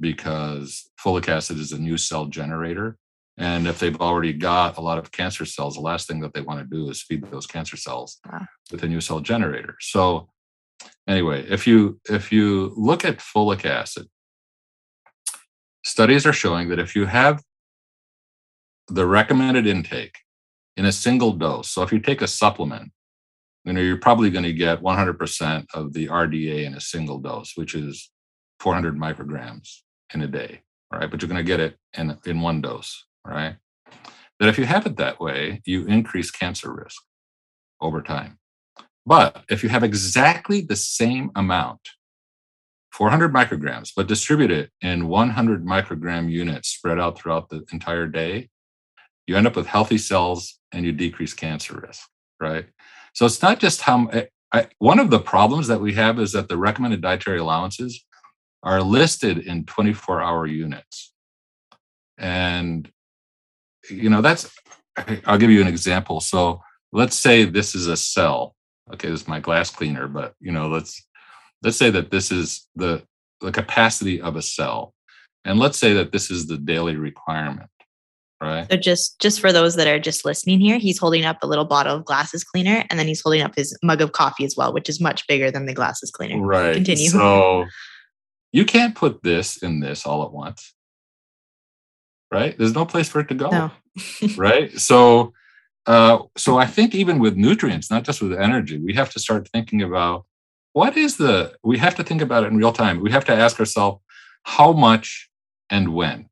because 0.00 0.90
folic 1.02 1.28
acid 1.28 1.58
is 1.58 1.72
a 1.72 1.78
new 1.78 1.96
cell 1.96 2.26
generator. 2.26 2.96
And 3.36 3.66
if 3.66 3.80
they've 3.80 4.00
already 4.00 4.32
got 4.32 4.76
a 4.76 4.80
lot 4.80 4.98
of 4.98 5.10
cancer 5.10 5.44
cells, 5.44 5.74
the 5.74 5.80
last 5.80 6.06
thing 6.06 6.20
that 6.20 6.34
they 6.34 6.40
want 6.40 6.60
to 6.60 6.76
do 6.76 6.88
is 6.88 7.02
feed 7.02 7.24
those 7.30 7.46
cancer 7.46 7.76
cells 7.76 8.18
wow. 8.30 8.46
with 8.70 8.82
a 8.84 8.88
new 8.88 9.00
cell 9.00 9.20
generator. 9.20 9.76
So 9.80 10.28
anyway, 11.08 11.44
if 11.48 11.66
you 11.66 12.00
if 12.08 12.30
you 12.30 12.72
look 12.76 13.04
at 13.04 13.18
folic 13.18 13.64
acid, 13.64 14.06
studies 15.84 16.26
are 16.26 16.32
showing 16.32 16.68
that 16.68 16.78
if 16.78 16.94
you 16.94 17.06
have 17.06 17.42
the 18.88 19.06
recommended 19.06 19.66
intake 19.66 20.18
in 20.76 20.84
a 20.84 20.92
single 20.92 21.32
dose. 21.32 21.70
So 21.70 21.82
if 21.82 21.92
you 21.92 22.00
take 22.00 22.22
a 22.22 22.28
supplement, 22.28 22.92
you 23.64 23.72
know, 23.72 23.80
you're 23.80 23.96
probably 23.96 24.30
going 24.30 24.44
to 24.44 24.52
get 24.52 24.82
100% 24.82 25.66
of 25.74 25.92
the 25.92 26.08
RDA 26.08 26.64
in 26.64 26.74
a 26.74 26.80
single 26.80 27.18
dose, 27.18 27.52
which 27.54 27.74
is 27.74 28.10
400 28.60 28.96
micrograms 28.96 29.80
in 30.12 30.22
a 30.22 30.26
day, 30.26 30.60
right? 30.92 31.10
But 31.10 31.22
you're 31.22 31.28
going 31.28 31.44
to 31.44 31.44
get 31.44 31.60
it 31.60 31.76
in, 31.96 32.18
in 32.26 32.40
one 32.40 32.60
dose, 32.60 33.04
right? 33.26 33.56
That 34.38 34.48
if 34.48 34.58
you 34.58 34.64
have 34.64 34.86
it 34.86 34.96
that 34.96 35.20
way, 35.20 35.62
you 35.64 35.86
increase 35.86 36.30
cancer 36.30 36.72
risk 36.72 37.02
over 37.80 38.02
time. 38.02 38.38
But 39.06 39.44
if 39.48 39.62
you 39.62 39.68
have 39.68 39.84
exactly 39.84 40.60
the 40.60 40.76
same 40.76 41.30
amount, 41.34 41.80
400 42.92 43.32
micrograms, 43.32 43.90
but 43.94 44.06
distribute 44.06 44.50
it 44.50 44.70
in 44.80 45.08
100 45.08 45.64
microgram 45.64 46.30
units 46.30 46.68
spread 46.68 46.98
out 46.98 47.18
throughout 47.18 47.48
the 47.48 47.64
entire 47.72 48.06
day, 48.06 48.48
you 49.26 49.36
end 49.36 49.46
up 49.46 49.56
with 49.56 49.66
healthy 49.66 49.98
cells 49.98 50.58
and 50.72 50.84
you 50.84 50.92
decrease 50.92 51.34
cancer 51.34 51.82
risk, 51.86 52.08
right? 52.40 52.66
So 53.14 53.26
it's 53.26 53.42
not 53.42 53.60
just 53.60 53.80
how 53.82 54.08
I, 54.08 54.16
eh, 54.16 54.24
I, 54.52 54.68
one 54.78 55.00
of 55.00 55.10
the 55.10 55.18
problems 55.18 55.66
that 55.66 55.80
we 55.80 55.94
have 55.94 56.20
is 56.20 56.32
that 56.32 56.48
the 56.48 56.56
recommended 56.56 57.00
dietary 57.00 57.38
allowances 57.38 58.04
are 58.62 58.82
listed 58.82 59.38
in 59.38 59.64
24 59.64 60.22
hour 60.22 60.46
units. 60.46 61.12
And, 62.18 62.88
you 63.90 64.10
know, 64.10 64.22
that's, 64.22 64.52
I'll 65.26 65.38
give 65.38 65.50
you 65.50 65.60
an 65.60 65.66
example. 65.66 66.20
So 66.20 66.62
let's 66.92 67.16
say 67.16 67.44
this 67.44 67.74
is 67.74 67.88
a 67.88 67.96
cell. 67.96 68.54
Okay, 68.92 69.10
this 69.10 69.22
is 69.22 69.28
my 69.28 69.40
glass 69.40 69.70
cleaner, 69.70 70.06
but, 70.06 70.34
you 70.40 70.52
know, 70.52 70.68
let's, 70.68 71.04
let's 71.62 71.76
say 71.76 71.90
that 71.90 72.10
this 72.10 72.30
is 72.30 72.68
the, 72.76 73.02
the 73.40 73.50
capacity 73.50 74.20
of 74.20 74.36
a 74.36 74.42
cell. 74.42 74.94
And 75.44 75.58
let's 75.58 75.78
say 75.78 75.94
that 75.94 76.12
this 76.12 76.30
is 76.30 76.46
the 76.46 76.58
daily 76.58 76.96
requirement. 76.96 77.68
Right. 78.40 78.70
So 78.70 78.76
just 78.76 79.18
just 79.20 79.40
for 79.40 79.52
those 79.52 79.76
that 79.76 79.86
are 79.86 79.98
just 79.98 80.24
listening 80.24 80.60
here, 80.60 80.78
he's 80.78 80.98
holding 80.98 81.24
up 81.24 81.38
a 81.42 81.46
little 81.46 81.64
bottle 81.64 81.96
of 81.96 82.04
glasses 82.04 82.44
cleaner, 82.44 82.84
and 82.90 82.98
then 82.98 83.06
he's 83.06 83.22
holding 83.22 83.42
up 83.42 83.54
his 83.54 83.76
mug 83.82 84.00
of 84.00 84.12
coffee 84.12 84.44
as 84.44 84.54
well, 84.56 84.72
which 84.72 84.88
is 84.88 85.00
much 85.00 85.26
bigger 85.26 85.50
than 85.50 85.66
the 85.66 85.74
glasses 85.74 86.10
cleaner. 86.10 86.44
Right. 86.44 86.74
Continue. 86.74 87.08
So 87.08 87.66
you 88.52 88.64
can't 88.64 88.94
put 88.94 89.22
this 89.22 89.62
in 89.62 89.80
this 89.80 90.04
all 90.04 90.24
at 90.24 90.32
once. 90.32 90.74
Right. 92.30 92.56
There's 92.58 92.74
no 92.74 92.84
place 92.84 93.08
for 93.08 93.20
it 93.20 93.28
to 93.28 93.34
go. 93.34 93.48
No. 93.48 93.70
right. 94.36 94.78
So 94.78 95.32
uh, 95.86 96.18
so 96.36 96.58
I 96.58 96.66
think 96.66 96.94
even 96.94 97.18
with 97.18 97.36
nutrients, 97.36 97.90
not 97.90 98.04
just 98.04 98.22
with 98.22 98.32
energy, 98.32 98.78
we 98.78 98.94
have 98.94 99.10
to 99.10 99.20
start 99.20 99.48
thinking 99.48 99.82
about 99.82 100.24
what 100.72 100.96
is 100.96 101.16
the 101.16 101.54
we 101.62 101.78
have 101.78 101.94
to 101.96 102.04
think 102.04 102.22
about 102.22 102.44
it 102.44 102.48
in 102.48 102.56
real 102.56 102.72
time. 102.72 103.00
We 103.00 103.12
have 103.12 103.24
to 103.26 103.34
ask 103.34 103.60
ourselves 103.60 104.00
how 104.44 104.72
much 104.72 105.30
and 105.70 105.94
when 105.94 106.28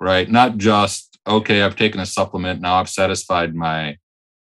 right? 0.00 0.28
Not 0.30 0.58
just 0.58 1.14
okay, 1.26 1.62
I've 1.62 1.76
taken 1.76 2.00
a 2.00 2.06
supplement, 2.06 2.60
now 2.60 2.74
I've 2.76 2.88
satisfied 2.88 3.54
my 3.54 3.96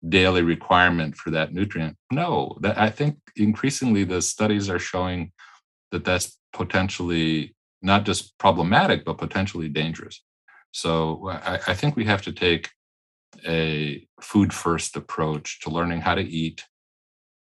daily 0.08 0.42
requirement 0.42 1.14
for 1.14 1.30
that 1.30 1.52
nutrient. 1.52 1.96
No, 2.10 2.56
that 2.62 2.78
I 2.78 2.88
think 2.88 3.18
increasingly 3.36 4.04
the 4.04 4.22
studies 4.22 4.70
are 4.70 4.78
showing 4.78 5.32
that 5.92 6.04
that's 6.04 6.38
potentially 6.52 7.54
not 7.82 8.04
just 8.04 8.36
problematic, 8.38 9.04
but 9.04 9.18
potentially 9.18 9.68
dangerous. 9.68 10.22
So 10.72 11.28
uh, 11.28 11.40
I, 11.44 11.72
I 11.72 11.74
think 11.74 11.96
we 11.96 12.04
have 12.06 12.22
to 12.22 12.32
take 12.32 12.70
a 13.46 14.06
food 14.20 14.52
first 14.52 14.96
approach 14.96 15.60
to 15.60 15.70
learning 15.70 16.00
how 16.00 16.14
to 16.14 16.22
eat 16.22 16.64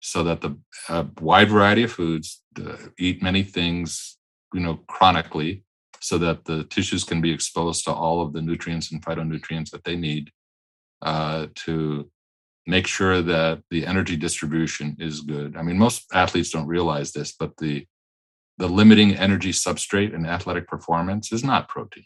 so 0.01 0.23
that 0.25 0.41
the 0.41 0.57
uh, 0.89 1.05
wide 1.21 1.51
variety 1.51 1.83
of 1.85 1.93
foods 1.93 2.43
eat 2.99 3.23
many 3.23 3.43
things 3.43 4.17
you 4.55 4.61
know 4.61 4.77
chronically 4.87 5.65
so 6.01 6.19
that 6.19 6.45
the 6.45 6.65
tissues 6.65 7.05
can 7.05 7.21
be 7.21 7.33
exposed 7.33 7.85
to 7.85 7.93
all 7.93 8.21
of 8.21 8.33
the 8.33 8.43
nutrients 8.43 8.93
and 8.93 9.03
phytonutrients 9.03 9.71
that 9.71 9.85
they 9.85 9.97
need 9.97 10.31
uh, 11.03 11.47
to 11.55 12.11
make 12.67 12.87
sure 12.87 13.23
that 13.23 13.63
the 13.71 13.87
energy 13.87 14.15
distribution 14.17 14.97
is 15.01 15.23
good. 15.23 15.57
I 15.57 15.63
mean, 15.63 15.79
most 15.79 16.05
athletes 16.13 16.51
don't 16.51 16.67
realize 16.67 17.13
this, 17.13 17.33
but 17.33 17.57
the 17.57 17.87
the 18.59 18.69
limiting 18.69 19.15
energy 19.15 19.53
substrate 19.53 20.13
in 20.13 20.27
athletic 20.27 20.67
performance 20.67 21.33
is 21.33 21.45
not 21.45 21.69
protein; 21.69 22.05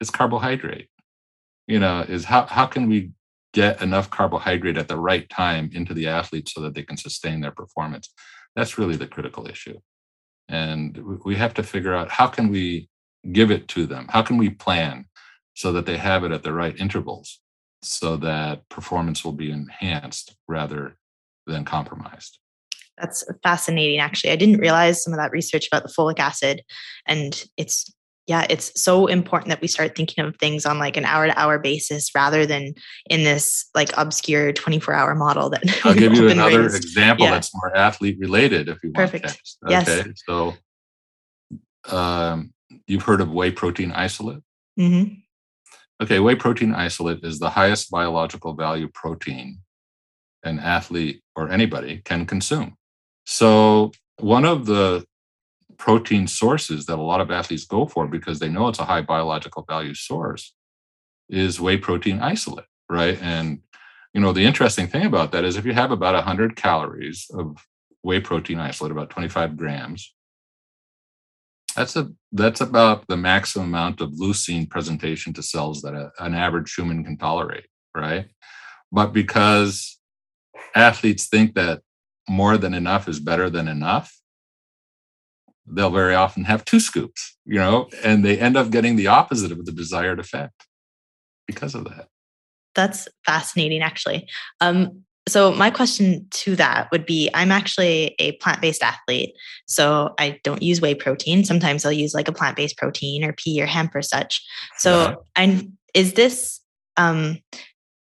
it's 0.00 0.10
carbohydrate. 0.10 0.88
You 1.66 1.78
know, 1.80 2.00
is 2.00 2.24
how 2.24 2.46
how 2.46 2.66
can 2.66 2.88
we 2.88 3.12
get 3.52 3.82
enough 3.82 4.10
carbohydrate 4.10 4.78
at 4.78 4.88
the 4.88 4.98
right 4.98 5.28
time 5.28 5.70
into 5.72 5.94
the 5.94 6.06
athlete 6.06 6.48
so 6.48 6.60
that 6.62 6.74
they 6.74 6.82
can 6.82 6.96
sustain 6.96 7.40
their 7.40 7.50
performance? 7.50 8.12
That's 8.56 8.78
really 8.78 8.96
the 8.96 9.06
critical 9.06 9.46
issue, 9.46 9.78
and 10.48 10.96
we 11.24 11.36
have 11.36 11.54
to 11.54 11.62
figure 11.62 11.94
out 11.94 12.10
how 12.10 12.28
can 12.28 12.48
we 12.48 12.88
give 13.32 13.50
it 13.50 13.68
to 13.68 13.86
them? 13.86 14.06
How 14.10 14.22
can 14.22 14.36
we 14.36 14.50
plan 14.50 15.06
so 15.54 15.72
that 15.72 15.86
they 15.86 15.96
have 15.96 16.24
it 16.24 16.32
at 16.32 16.42
the 16.42 16.52
right 16.52 16.78
intervals 16.78 17.40
so 17.82 18.16
that 18.16 18.68
performance 18.68 19.24
will 19.24 19.32
be 19.32 19.50
enhanced 19.50 20.36
rather 20.46 20.96
than 21.46 21.64
compromised? 21.64 22.38
That's 23.00 23.24
fascinating, 23.42 24.00
actually. 24.00 24.30
I 24.30 24.36
didn't 24.36 24.60
realize 24.60 25.02
some 25.02 25.12
of 25.12 25.18
that 25.18 25.30
research 25.30 25.68
about 25.68 25.84
the 25.84 25.92
folic 25.96 26.18
acid. 26.18 26.62
And 27.06 27.44
it's, 27.56 27.92
yeah, 28.26 28.44
it's 28.50 28.72
so 28.80 29.06
important 29.06 29.50
that 29.50 29.60
we 29.60 29.68
start 29.68 29.94
thinking 29.94 30.24
of 30.24 30.36
things 30.36 30.66
on 30.66 30.78
like 30.78 30.96
an 30.96 31.04
hour 31.04 31.26
to 31.26 31.38
hour 31.38 31.58
basis 31.58 32.10
rather 32.14 32.44
than 32.44 32.74
in 33.08 33.22
this 33.22 33.68
like 33.74 33.90
obscure 33.96 34.52
24 34.52 34.94
hour 34.94 35.14
model 35.14 35.48
that 35.50 35.62
I'll 35.84 35.94
give 35.94 36.14
you 36.14 36.28
another 36.28 36.62
raised. 36.62 36.76
example 36.76 37.26
yeah. 37.26 37.32
that's 37.32 37.54
more 37.54 37.74
athlete 37.76 38.18
related 38.18 38.68
if 38.68 38.78
you 38.82 38.90
want. 38.90 39.10
Perfect. 39.10 39.26
Okay. 39.64 39.70
Yes. 39.70 40.22
So, 40.26 40.54
um, 41.88 42.52
you've 42.88 43.04
heard 43.04 43.20
of 43.20 43.30
whey 43.30 43.50
protein 43.50 43.92
isolate. 43.92 44.42
Mm-hmm. 44.78 45.14
Okay, 46.00 46.20
whey 46.20 46.34
protein 46.34 46.74
isolate 46.74 47.24
is 47.24 47.38
the 47.38 47.50
highest 47.50 47.90
biological 47.90 48.54
value 48.54 48.88
protein 48.92 49.58
an 50.44 50.58
athlete 50.60 51.22
or 51.34 51.50
anybody 51.50 52.00
can 52.04 52.24
consume. 52.24 52.76
So, 53.26 53.92
one 54.18 54.44
of 54.44 54.66
the 54.66 55.04
protein 55.76 56.26
sources 56.26 56.86
that 56.86 56.98
a 56.98 57.02
lot 57.02 57.20
of 57.20 57.30
athletes 57.30 57.64
go 57.64 57.86
for 57.86 58.06
because 58.06 58.38
they 58.38 58.48
know 58.48 58.68
it's 58.68 58.78
a 58.78 58.84
high 58.84 59.02
biological 59.02 59.64
value 59.68 59.94
source 59.94 60.54
is 61.28 61.60
whey 61.60 61.76
protein 61.76 62.20
isolate, 62.20 62.66
right? 62.88 63.18
And 63.20 63.60
you 64.14 64.20
know, 64.20 64.32
the 64.32 64.44
interesting 64.44 64.88
thing 64.88 65.04
about 65.04 65.32
that 65.32 65.44
is 65.44 65.56
if 65.56 65.66
you 65.66 65.74
have 65.74 65.90
about 65.90 66.14
100 66.14 66.56
calories 66.56 67.26
of 67.32 67.64
whey 68.02 68.20
protein 68.20 68.58
isolate, 68.58 68.92
about 68.92 69.10
25 69.10 69.56
grams, 69.56 70.14
that's 71.78 71.94
a 71.94 72.10
that's 72.32 72.60
about 72.60 73.06
the 73.06 73.16
maximum 73.16 73.68
amount 73.68 74.00
of 74.00 74.10
leucine 74.10 74.68
presentation 74.68 75.32
to 75.32 75.42
cells 75.42 75.80
that 75.82 75.94
a, 75.94 76.10
an 76.18 76.34
average 76.34 76.74
human 76.74 77.04
can 77.04 77.16
tolerate, 77.16 77.66
right? 77.96 78.26
But 78.90 79.12
because 79.12 79.98
athletes 80.74 81.28
think 81.28 81.54
that 81.54 81.82
more 82.28 82.58
than 82.58 82.74
enough 82.74 83.08
is 83.08 83.20
better 83.20 83.48
than 83.48 83.68
enough, 83.68 84.12
they'll 85.66 85.90
very 85.90 86.16
often 86.16 86.44
have 86.44 86.64
two 86.64 86.80
scoops, 86.80 87.36
you 87.44 87.58
know, 87.58 87.88
and 88.02 88.24
they 88.24 88.38
end 88.38 88.56
up 88.56 88.70
getting 88.70 88.96
the 88.96 89.06
opposite 89.06 89.52
of 89.52 89.64
the 89.64 89.72
desired 89.72 90.18
effect 90.18 90.66
because 91.46 91.76
of 91.76 91.84
that. 91.84 92.08
That's 92.74 93.06
fascinating, 93.24 93.82
actually. 93.82 94.28
Um, 94.60 95.04
so 95.28 95.52
my 95.52 95.70
question 95.70 96.26
to 96.30 96.56
that 96.56 96.90
would 96.90 97.06
be 97.06 97.30
i'm 97.34 97.52
actually 97.52 98.14
a 98.18 98.32
plant-based 98.32 98.82
athlete 98.82 99.34
so 99.66 100.14
i 100.18 100.38
don't 100.42 100.62
use 100.62 100.80
whey 100.80 100.94
protein. 100.94 101.44
Sometimes 101.44 101.84
i'll 101.84 101.92
use 101.92 102.14
like 102.14 102.28
a 102.28 102.32
plant-based 102.32 102.76
protein 102.76 103.24
or 103.24 103.32
pea 103.32 103.62
or 103.62 103.66
hemp 103.66 103.94
or 103.94 104.02
such. 104.02 104.44
So 104.76 105.24
i'm 105.36 105.78
is 105.94 106.14
this 106.14 106.60
um 106.96 107.38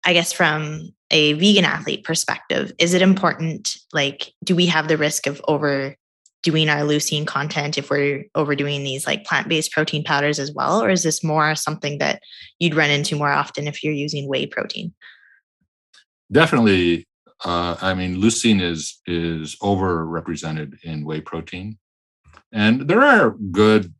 i 0.04 0.12
guess 0.12 0.32
from 0.32 0.90
a 1.10 1.32
vegan 1.34 1.64
athlete 1.64 2.04
perspective 2.04 2.72
is 2.78 2.94
it 2.94 3.02
important 3.02 3.76
like 3.92 4.32
do 4.44 4.54
we 4.54 4.66
have 4.66 4.88
the 4.88 4.96
risk 4.96 5.26
of 5.26 5.40
over 5.48 5.96
doing 6.42 6.68
our 6.68 6.82
leucine 6.82 7.26
content 7.26 7.78
if 7.78 7.90
we're 7.90 8.24
overdoing 8.34 8.84
these 8.84 9.06
like 9.06 9.24
plant-based 9.24 9.72
protein 9.72 10.04
powders 10.04 10.38
as 10.38 10.52
well? 10.52 10.82
Or 10.82 10.88
is 10.90 11.02
this 11.02 11.24
more 11.24 11.54
something 11.54 11.98
that 11.98 12.22
you'd 12.58 12.76
run 12.76 12.90
into 12.90 13.16
more 13.16 13.32
often 13.32 13.66
if 13.66 13.82
you're 13.82 13.92
using 13.92 14.28
whey 14.28 14.46
protein? 14.46 14.94
Definitely 16.30 17.07
uh, 17.44 17.76
i 17.80 17.94
mean 17.94 18.16
leucine 18.16 18.60
is 18.60 19.00
is 19.06 19.56
overrepresented 19.56 20.78
in 20.82 21.04
whey 21.04 21.20
protein. 21.20 21.78
And 22.50 22.88
there 22.88 23.02
are 23.02 23.36
good 23.52 23.92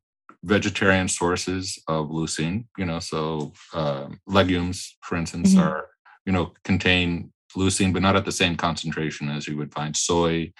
vegetarian 0.43 1.09
sources 1.09 1.79
of 1.89 2.09
leucine 2.09 2.67
you 2.77 2.87
know 2.87 3.01
so 3.01 3.53
uh, 3.75 4.07
legumes 4.27 4.97
for 5.03 5.17
instance 5.17 5.51
mm-hmm. 5.51 5.67
are 5.67 5.89
you 6.25 6.33
know 6.33 6.53
contain 6.65 7.33
leucine 7.57 7.93
but 7.93 8.03
not 8.03 8.17
at 8.17 8.25
the 8.25 8.33
same 8.33 8.57
concentration 8.57 9.29
as 9.29 9.49
you 9.49 9.57
would 9.57 9.73
find 9.75 9.97
soy 9.97 10.51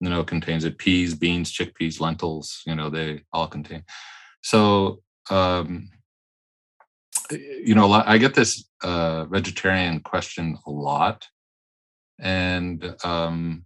you 0.00 0.08
know 0.08 0.24
contains 0.24 0.64
it 0.64 0.78
peas 0.78 1.14
beans 1.14 1.52
chickpeas 1.52 2.00
lentils 2.00 2.62
you 2.66 2.74
know 2.74 2.90
they 2.90 3.22
all 3.32 3.46
contain. 3.46 3.82
So 4.42 5.02
um 5.30 5.90
you 7.30 7.74
know 7.74 7.90
i 7.92 8.18
get 8.18 8.34
this 8.34 8.68
uh 8.82 9.24
vegetarian 9.26 10.00
question 10.00 10.56
a 10.66 10.70
lot 10.70 11.26
and 12.18 12.94
um 13.04 13.64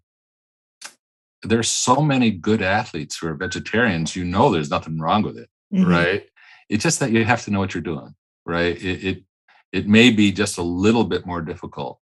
there's 1.42 1.70
so 1.70 2.02
many 2.02 2.30
good 2.30 2.60
athletes 2.60 3.16
who 3.16 3.28
are 3.28 3.34
vegetarians 3.34 4.14
you 4.14 4.24
know 4.24 4.50
there's 4.50 4.70
nothing 4.70 4.98
wrong 4.98 5.22
with 5.22 5.36
it 5.38 5.48
mm-hmm. 5.72 5.90
right 5.90 6.24
it's 6.68 6.82
just 6.82 7.00
that 7.00 7.10
you 7.10 7.24
have 7.24 7.42
to 7.44 7.50
know 7.50 7.58
what 7.58 7.74
you're 7.74 7.82
doing 7.82 8.14
right 8.44 8.76
it, 8.82 9.04
it 9.04 9.24
it 9.72 9.86
may 9.86 10.10
be 10.10 10.32
just 10.32 10.58
a 10.58 10.62
little 10.62 11.04
bit 11.04 11.26
more 11.26 11.42
difficult 11.42 12.00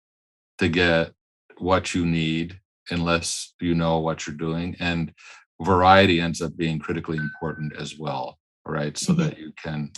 to 0.58 0.68
get 0.68 1.12
what 1.58 1.94
you 1.94 2.04
need 2.04 2.58
unless 2.90 3.54
you 3.60 3.74
know 3.74 3.98
what 3.98 4.26
you're 4.26 4.36
doing. 4.36 4.76
And 4.80 5.12
variety 5.60 6.20
ends 6.20 6.42
up 6.42 6.56
being 6.56 6.78
critically 6.78 7.18
important 7.18 7.74
as 7.76 7.96
well, 7.98 8.38
right? 8.66 8.96
So 8.98 9.12
mm-hmm. 9.12 9.22
that 9.22 9.38
you 9.38 9.52
can 9.62 9.90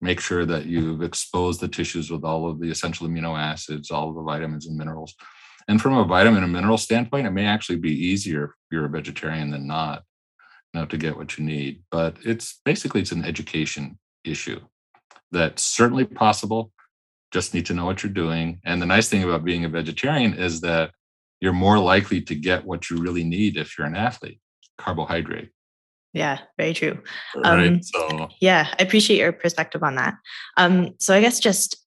make 0.00 0.20
sure 0.20 0.44
that 0.46 0.66
you've 0.66 1.02
exposed 1.02 1.60
the 1.60 1.68
tissues 1.68 2.10
with 2.10 2.24
all 2.24 2.48
of 2.48 2.60
the 2.60 2.70
essential 2.70 3.06
amino 3.06 3.38
acids, 3.38 3.90
all 3.90 4.10
of 4.10 4.14
the 4.14 4.22
vitamins 4.22 4.66
and 4.66 4.76
minerals. 4.76 5.14
And 5.68 5.80
from 5.80 5.96
a 5.96 6.04
vitamin 6.04 6.44
and 6.44 6.52
mineral 6.52 6.78
standpoint, 6.78 7.26
it 7.26 7.32
may 7.32 7.46
actually 7.46 7.78
be 7.78 7.90
easier 7.90 8.44
if 8.44 8.50
you're 8.70 8.84
a 8.84 8.90
vegetarian 8.90 9.50
than 9.50 9.66
not, 9.66 10.04
you 10.72 10.80
know, 10.80 10.86
to 10.86 10.96
get 10.96 11.16
what 11.16 11.36
you 11.38 11.44
need. 11.44 11.82
But 11.90 12.16
it's 12.24 12.60
basically 12.64 13.00
it's 13.00 13.12
an 13.12 13.24
education 13.24 13.98
issue 14.24 14.60
that's 15.32 15.62
certainly 15.62 16.04
possible. 16.04 16.72
Just 17.32 17.52
need 17.52 17.66
to 17.66 17.74
know 17.74 17.84
what 17.84 18.02
you're 18.02 18.12
doing. 18.12 18.60
And 18.64 18.80
the 18.80 18.86
nice 18.86 19.08
thing 19.08 19.24
about 19.24 19.44
being 19.44 19.64
a 19.64 19.68
vegetarian 19.68 20.34
is 20.34 20.60
that 20.60 20.92
you're 21.40 21.52
more 21.52 21.78
likely 21.78 22.20
to 22.22 22.34
get 22.34 22.64
what 22.64 22.88
you 22.90 22.98
really 22.98 23.24
need 23.24 23.56
if 23.56 23.76
you're 23.76 23.86
an 23.86 23.96
athlete 23.96 24.40
carbohydrate 24.78 25.50
yeah 26.12 26.38
very 26.58 26.72
true 26.72 26.98
right 27.36 27.68
um, 27.68 27.82
so 27.82 28.28
yeah 28.40 28.68
i 28.78 28.82
appreciate 28.82 29.18
your 29.18 29.32
perspective 29.32 29.82
on 29.82 29.94
that 29.94 30.14
um 30.56 30.94
so 30.98 31.14
i 31.14 31.20
guess 31.20 31.40
just 31.40 31.85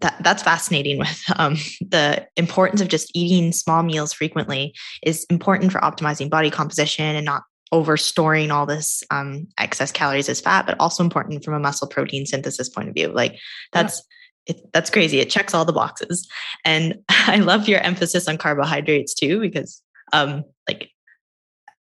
that 0.00 0.16
that's 0.22 0.42
fascinating 0.42 0.98
with 0.98 1.22
um, 1.36 1.54
the 1.80 2.26
importance 2.36 2.80
of 2.80 2.88
just 2.88 3.10
eating 3.14 3.52
small 3.52 3.82
meals 3.82 4.12
frequently 4.12 4.74
is 5.02 5.24
important 5.30 5.72
for 5.72 5.80
optimizing 5.80 6.30
body 6.30 6.50
composition 6.50 7.16
and 7.16 7.24
not 7.26 7.42
over 7.72 7.96
storing 7.96 8.50
all 8.50 8.66
this 8.66 9.02
um, 9.10 9.46
excess 9.58 9.92
calories 9.92 10.28
as 10.28 10.40
fat 10.40 10.66
but 10.66 10.76
also 10.80 11.04
important 11.04 11.44
from 11.44 11.54
a 11.54 11.60
muscle 11.60 11.86
protein 11.86 12.26
synthesis 12.26 12.68
point 12.68 12.88
of 12.88 12.94
view 12.94 13.08
like 13.08 13.38
that's 13.72 13.98
yeah 13.98 14.16
it, 14.46 14.72
that's 14.72 14.90
crazy. 14.90 15.20
It 15.20 15.30
checks 15.30 15.54
all 15.54 15.64
the 15.64 15.72
boxes. 15.72 16.28
And 16.64 16.96
I 17.08 17.36
love 17.36 17.68
your 17.68 17.80
emphasis 17.80 18.28
on 18.28 18.38
carbohydrates 18.38 19.14
too, 19.14 19.40
because 19.40 19.82
um, 20.12 20.44
like 20.68 20.90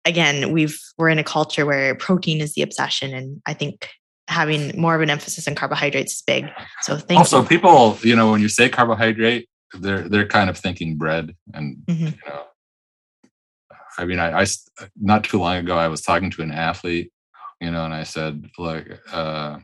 again, 0.05 0.53
we've 0.53 0.79
we're 0.99 1.09
in 1.09 1.19
a 1.19 1.25
culture 1.25 1.67
where 1.67 1.95
protein 1.95 2.41
is 2.41 2.55
the 2.55 2.63
obsession. 2.63 3.15
And 3.15 3.43
I 3.47 3.55
think 3.55 3.89
having 4.29 4.79
more 4.81 4.95
of 4.95 5.03
an 5.03 5.11
emphasis 5.11 5.47
on 5.47 5.55
carbohydrates 5.55 6.15
is 6.15 6.23
big. 6.23 6.47
So 6.83 6.97
thank 6.97 7.19
also 7.19 7.43
you. 7.43 7.49
people, 7.49 7.99
you 8.03 8.17
know, 8.17 8.31
when 8.31 8.41
you 8.41 8.49
say 8.49 8.69
carbohydrate, 8.69 9.49
they're 9.75 10.09
they're 10.09 10.27
kind 10.27 10.49
of 10.49 10.57
thinking 10.57 10.97
bread 10.97 11.35
and 11.53 11.79
mm-hmm. 11.89 12.07
you 12.07 12.13
know 12.27 12.45
I 13.99 14.05
mean, 14.05 14.19
I, 14.19 14.43
I 14.43 14.47
not 15.01 15.25
too 15.25 15.39
long 15.39 15.57
ago 15.57 15.77
I 15.77 15.89
was 15.89 16.03
talking 16.03 16.31
to 16.31 16.43
an 16.43 16.51
athlete, 16.51 17.13
you 17.61 17.71
know, 17.71 17.85
and 17.85 17.95
I 17.95 18.03
said, 18.03 18.51
like, 18.59 19.01
uh, 19.13 19.59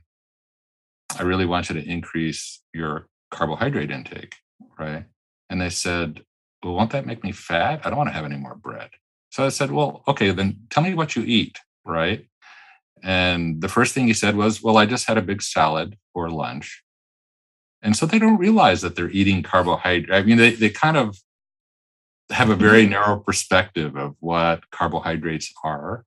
I 1.18 1.22
really 1.22 1.46
want 1.46 1.68
you 1.68 1.74
to 1.80 1.88
increase 1.88 2.62
your 2.72 3.08
carbohydrate 3.30 3.90
intake, 3.90 4.34
right? 4.78 5.04
And 5.48 5.60
they 5.60 5.70
said, 5.70 6.22
Well, 6.62 6.74
won't 6.74 6.92
that 6.92 7.06
make 7.06 7.24
me 7.24 7.32
fat? 7.32 7.80
I 7.84 7.90
don't 7.90 7.98
want 7.98 8.08
to 8.08 8.14
have 8.14 8.24
any 8.24 8.36
more 8.36 8.54
bread. 8.54 8.90
So 9.30 9.44
I 9.44 9.48
said, 9.48 9.72
Well, 9.72 10.04
okay, 10.06 10.30
then 10.30 10.60
tell 10.70 10.84
me 10.84 10.94
what 10.94 11.16
you 11.16 11.24
eat, 11.24 11.58
right? 11.84 12.26
And 13.02 13.60
the 13.60 13.68
first 13.68 13.94
thing 13.94 14.06
he 14.06 14.14
said 14.14 14.36
was, 14.36 14.62
Well, 14.62 14.76
I 14.76 14.86
just 14.86 15.06
had 15.06 15.18
a 15.18 15.22
big 15.22 15.42
salad 15.42 15.96
for 16.12 16.30
lunch. 16.30 16.82
And 17.82 17.96
so 17.96 18.06
they 18.06 18.18
don't 18.18 18.38
realize 18.38 18.82
that 18.82 18.94
they're 18.94 19.10
eating 19.10 19.42
carbohydrate. 19.42 20.12
I 20.12 20.22
mean, 20.22 20.36
they, 20.36 20.50
they 20.50 20.68
kind 20.68 20.96
of 20.96 21.16
have 22.30 22.50
a 22.50 22.56
very 22.56 22.82
mm-hmm. 22.82 22.92
narrow 22.92 23.18
perspective 23.18 23.96
of 23.96 24.16
what 24.20 24.70
carbohydrates 24.70 25.52
are. 25.64 26.04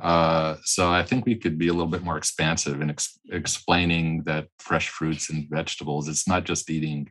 Uh, 0.00 0.56
so 0.64 0.90
I 0.90 1.02
think 1.02 1.24
we 1.24 1.36
could 1.36 1.58
be 1.58 1.68
a 1.68 1.72
little 1.72 1.86
bit 1.86 2.02
more 2.02 2.18
expansive 2.18 2.82
in 2.82 2.90
ex- 2.90 3.18
explaining 3.30 4.24
that 4.24 4.48
fresh 4.58 4.88
fruits 4.88 5.30
and 5.30 5.48
vegetables, 5.48 6.08
it's 6.08 6.28
not 6.28 6.44
just 6.44 6.68
eating, 6.68 7.10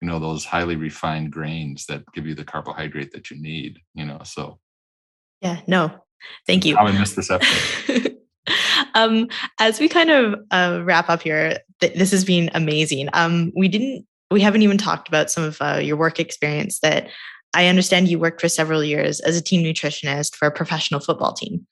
you 0.00 0.08
know, 0.08 0.18
those 0.18 0.44
highly 0.44 0.74
refined 0.74 1.30
grains 1.30 1.86
that 1.86 2.02
give 2.14 2.26
you 2.26 2.34
the 2.34 2.44
carbohydrate 2.44 3.12
that 3.12 3.30
you 3.30 3.40
need, 3.40 3.78
you 3.94 4.04
know, 4.04 4.20
so. 4.24 4.58
Yeah, 5.40 5.60
no, 5.68 5.92
thank 6.46 6.64
you. 6.64 6.74
Common 6.74 6.96
misperception. 6.96 8.14
um, 8.94 9.28
as 9.58 9.80
we 9.80 9.88
kind 9.88 10.10
of 10.10 10.34
uh, 10.50 10.82
wrap 10.84 11.08
up 11.08 11.22
here, 11.22 11.58
th- 11.80 11.94
this 11.94 12.10
has 12.10 12.24
been 12.24 12.50
amazing. 12.54 13.08
Um, 13.12 13.52
we 13.56 13.68
didn't, 13.68 14.06
we 14.30 14.40
haven't 14.40 14.62
even 14.62 14.78
talked 14.78 15.08
about 15.08 15.30
some 15.30 15.44
of 15.44 15.58
uh, 15.60 15.80
your 15.82 15.96
work 15.96 16.18
experience 16.18 16.80
that 16.80 17.08
I 17.54 17.68
understand 17.68 18.08
you 18.08 18.18
worked 18.18 18.40
for 18.40 18.48
several 18.48 18.84
years 18.84 19.20
as 19.20 19.36
a 19.36 19.42
team 19.42 19.62
nutritionist 19.64 20.34
for 20.36 20.46
a 20.46 20.52
professional 20.52 21.00
football 21.00 21.32
team. 21.32 21.66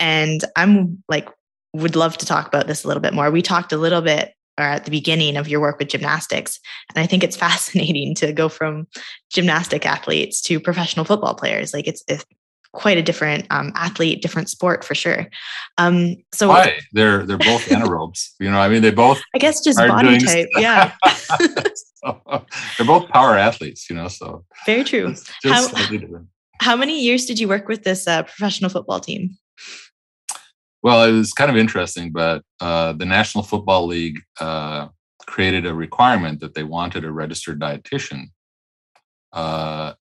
And 0.00 0.42
I'm 0.56 1.02
like, 1.08 1.28
would 1.74 1.96
love 1.96 2.16
to 2.18 2.26
talk 2.26 2.46
about 2.46 2.66
this 2.66 2.84
a 2.84 2.88
little 2.88 3.02
bit 3.02 3.12
more. 3.12 3.30
We 3.30 3.42
talked 3.42 3.72
a 3.72 3.76
little 3.76 4.00
bit 4.00 4.32
or 4.58 4.64
at 4.64 4.84
the 4.84 4.90
beginning 4.90 5.36
of 5.36 5.48
your 5.48 5.60
work 5.60 5.78
with 5.78 5.88
gymnastics. 5.88 6.58
And 6.94 7.02
I 7.02 7.06
think 7.06 7.22
it's 7.22 7.36
fascinating 7.46 8.14
to 8.16 8.32
go 8.32 8.48
from 8.48 8.86
gymnastic 9.30 9.84
athletes 9.84 10.40
to 10.42 10.60
professional 10.60 11.04
football 11.04 11.34
players. 11.34 11.74
Like 11.74 11.86
it's, 11.86 12.02
it's 12.08 12.24
quite 12.76 12.98
a 12.98 13.02
different 13.02 13.46
um, 13.50 13.72
athlete, 13.74 14.20
different 14.20 14.50
sport 14.50 14.84
for 14.84 14.94
sure. 14.94 15.28
Um, 15.78 16.16
so 16.32 16.48
why 16.48 16.78
they're 16.92 17.24
they're 17.24 17.38
both 17.38 17.62
anaerobes. 17.70 18.34
You 18.38 18.50
know, 18.50 18.60
I 18.60 18.68
mean, 18.68 18.82
they 18.82 18.90
both. 18.90 19.20
I 19.34 19.38
guess 19.38 19.64
just 19.64 19.78
body 19.78 20.18
type. 20.18 20.48
Yeah. 20.58 20.92
so, 22.04 22.20
they're 22.76 22.86
both 22.86 23.08
power 23.08 23.36
athletes. 23.36 23.88
You 23.88 23.96
know, 23.96 24.08
so 24.08 24.44
very 24.66 24.84
true. 24.84 25.14
How, 25.44 25.68
how 26.60 26.76
many 26.76 27.00
years 27.00 27.24
did 27.24 27.38
you 27.38 27.48
work 27.48 27.66
with 27.66 27.82
this 27.82 28.06
uh, 28.06 28.22
professional 28.22 28.70
football 28.70 29.00
team? 29.00 29.36
Well, 30.82 31.02
it 31.04 31.12
was 31.12 31.32
kind 31.32 31.50
of 31.50 31.56
interesting, 31.56 32.12
but 32.12 32.42
uh, 32.60 32.92
the 32.92 33.06
National 33.06 33.42
Football 33.42 33.86
League 33.86 34.20
uh, 34.38 34.88
created 35.26 35.66
a 35.66 35.74
requirement 35.74 36.40
that 36.40 36.54
they 36.54 36.62
wanted 36.62 37.04
a 37.04 37.10
registered 37.10 37.58
dietitian 37.58 38.26
uh, 39.32 39.94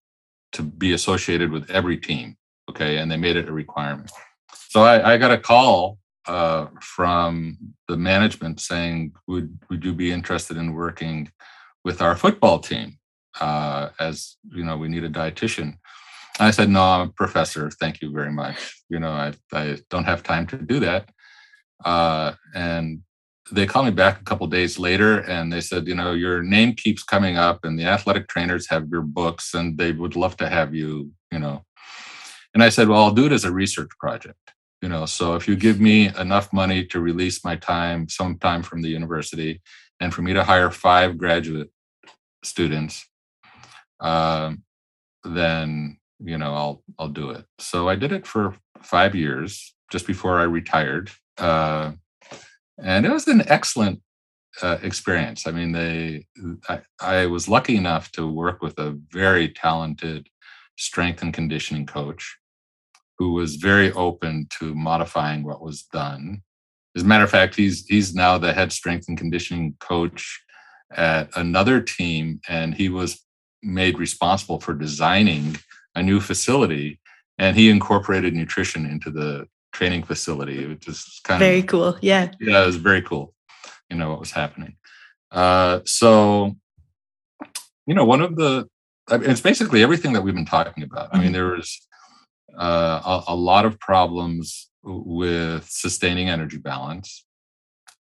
to 0.51 0.61
be 0.61 0.93
associated 0.93 1.51
with 1.51 1.69
every 1.71 1.97
team. 1.97 2.35
Okay, 2.69 2.97
and 2.97 3.11
they 3.11 3.17
made 3.17 3.35
it 3.35 3.49
a 3.49 3.51
requirement. 3.51 4.11
So 4.69 4.81
I, 4.81 5.13
I 5.13 5.17
got 5.17 5.31
a 5.31 5.37
call 5.37 5.97
uh, 6.27 6.67
from 6.81 7.57
the 7.87 7.97
management 7.97 8.59
saying, 8.59 9.13
"Would 9.27 9.59
would 9.69 9.83
you 9.85 9.93
be 9.93 10.11
interested 10.11 10.57
in 10.57 10.73
working 10.73 11.31
with 11.83 12.01
our 12.01 12.15
football 12.15 12.59
team? 12.59 12.97
Uh, 13.39 13.89
as 13.99 14.37
you 14.51 14.63
know, 14.63 14.77
we 14.77 14.87
need 14.87 15.03
a 15.03 15.09
dietitian." 15.09 15.77
I 16.39 16.51
said, 16.51 16.69
"No, 16.69 16.81
I'm 16.81 17.09
a 17.09 17.11
professor. 17.11 17.69
Thank 17.69 18.01
you 18.01 18.11
very 18.11 18.31
much. 18.31 18.83
You 18.89 18.99
know, 18.99 19.11
I 19.11 19.33
I 19.53 19.77
don't 19.89 20.05
have 20.05 20.23
time 20.23 20.47
to 20.47 20.57
do 20.57 20.79
that." 20.79 21.09
Uh, 21.83 22.33
and 22.53 23.01
they 23.51 23.65
called 23.65 23.85
me 23.85 23.91
back 23.91 24.19
a 24.19 24.23
couple 24.23 24.47
days 24.47 24.79
later 24.79 25.19
and 25.19 25.53
they 25.53 25.61
said, 25.61 25.87
you 25.87 25.93
know, 25.93 26.13
your 26.13 26.41
name 26.41 26.73
keeps 26.73 27.03
coming 27.03 27.37
up 27.37 27.63
and 27.63 27.77
the 27.77 27.85
athletic 27.85 28.27
trainers 28.27 28.67
have 28.69 28.89
your 28.89 29.03
books 29.03 29.53
and 29.53 29.77
they 29.77 29.91
would 29.91 30.15
love 30.15 30.35
to 30.37 30.49
have 30.49 30.73
you, 30.73 31.11
you 31.31 31.39
know. 31.39 31.63
And 32.55 32.63
I 32.63 32.69
said, 32.69 32.87
well, 32.87 33.03
I'll 33.03 33.11
do 33.11 33.27
it 33.27 33.31
as 33.31 33.43
a 33.43 33.51
research 33.51 33.91
project 33.99 34.39
you 34.85 34.89
know 34.89 35.05
so 35.05 35.33
if 35.35 35.47
you 35.47 35.55
give 35.55 35.79
me 35.79 36.11
enough 36.19 36.53
money 36.53 36.85
to 36.85 36.99
release 36.99 37.43
my 37.43 37.55
time 37.55 38.07
sometime 38.07 38.61
from 38.61 38.83
the 38.83 38.89
university 38.89 39.61
and 39.99 40.13
for 40.13 40.21
me 40.21 40.31
to 40.33 40.43
hire 40.43 40.69
five 40.69 41.17
graduate 41.17 41.71
students 42.43 43.07
um, 43.99 44.61
then 45.23 45.97
you 46.19 46.37
know 46.37 46.53
i'll 46.53 46.83
i'll 46.99 47.09
do 47.09 47.31
it. 47.31 47.45
So 47.57 47.89
i 47.89 47.95
did 47.95 48.11
it 48.11 48.27
for 48.27 48.55
five 48.83 49.15
years 49.15 49.73
just 49.91 50.05
before 50.05 50.39
i 50.39 50.43
retired 50.43 51.09
uh, 51.39 51.93
and 52.77 53.05
it 53.05 53.11
was 53.11 53.27
an 53.27 53.43
excellent 53.47 54.01
uh, 54.61 54.77
experience. 54.83 55.47
I 55.47 55.51
mean 55.51 55.71
they 55.71 56.27
I, 56.69 56.81
I 56.99 57.25
was 57.25 57.49
lucky 57.49 57.75
enough 57.75 58.11
to 58.13 58.27
work 58.27 58.61
with 58.61 58.77
a 58.77 58.97
very 59.11 59.49
talented 59.49 60.27
strength 60.77 61.21
and 61.23 61.33
conditioning 61.33 61.85
coach 61.85 62.37
who 63.17 63.33
was 63.33 63.55
very 63.55 63.91
open 63.93 64.47
to 64.59 64.75
modifying 64.75 65.43
what 65.43 65.61
was 65.61 65.83
done. 65.83 66.41
As 66.95 67.03
a 67.03 67.05
matter 67.05 67.23
of 67.23 67.29
fact, 67.29 67.55
he's 67.55 67.85
he's 67.87 68.15
now 68.15 68.37
the 68.37 68.53
head 68.53 68.71
strength 68.71 69.07
and 69.07 69.17
conditioning 69.17 69.75
coach 69.79 70.41
at 70.95 71.29
another 71.35 71.81
team, 71.81 72.39
and 72.47 72.73
he 72.73 72.89
was 72.89 73.21
made 73.61 73.99
responsible 73.99 74.59
for 74.59 74.73
designing 74.73 75.57
a 75.95 76.03
new 76.03 76.19
facility, 76.19 76.99
and 77.37 77.57
he 77.57 77.69
incorporated 77.69 78.33
nutrition 78.33 78.85
into 78.85 79.09
the 79.09 79.47
training 79.73 80.03
facility, 80.03 80.65
which 80.65 80.87
is 80.87 81.19
kind 81.23 81.39
very 81.39 81.59
of 81.59 81.61
very 81.61 81.67
cool. 81.67 81.97
Yeah, 82.01 82.31
yeah, 82.39 82.63
it 82.63 82.65
was 82.65 82.77
very 82.77 83.01
cool. 83.01 83.33
You 83.89 83.97
know 83.97 84.09
what 84.09 84.19
was 84.19 84.31
happening. 84.31 84.77
Uh, 85.31 85.81
so, 85.85 86.55
you 87.85 87.93
know, 87.93 88.05
one 88.05 88.21
of 88.21 88.35
the 88.37 88.67
I 89.09 89.17
mean, 89.17 89.29
it's 89.29 89.41
basically 89.41 89.83
everything 89.83 90.13
that 90.13 90.21
we've 90.21 90.33
been 90.33 90.45
talking 90.45 90.83
about. 90.83 91.09
I 91.11 91.17
mean, 91.17 91.27
mm-hmm. 91.27 91.33
there 91.33 91.45
was 91.47 91.87
uh, 92.57 93.21
a, 93.27 93.33
a, 93.33 93.35
lot 93.35 93.65
of 93.65 93.79
problems 93.79 94.69
with 94.83 95.67
sustaining 95.69 96.29
energy 96.29 96.57
balance, 96.57 97.25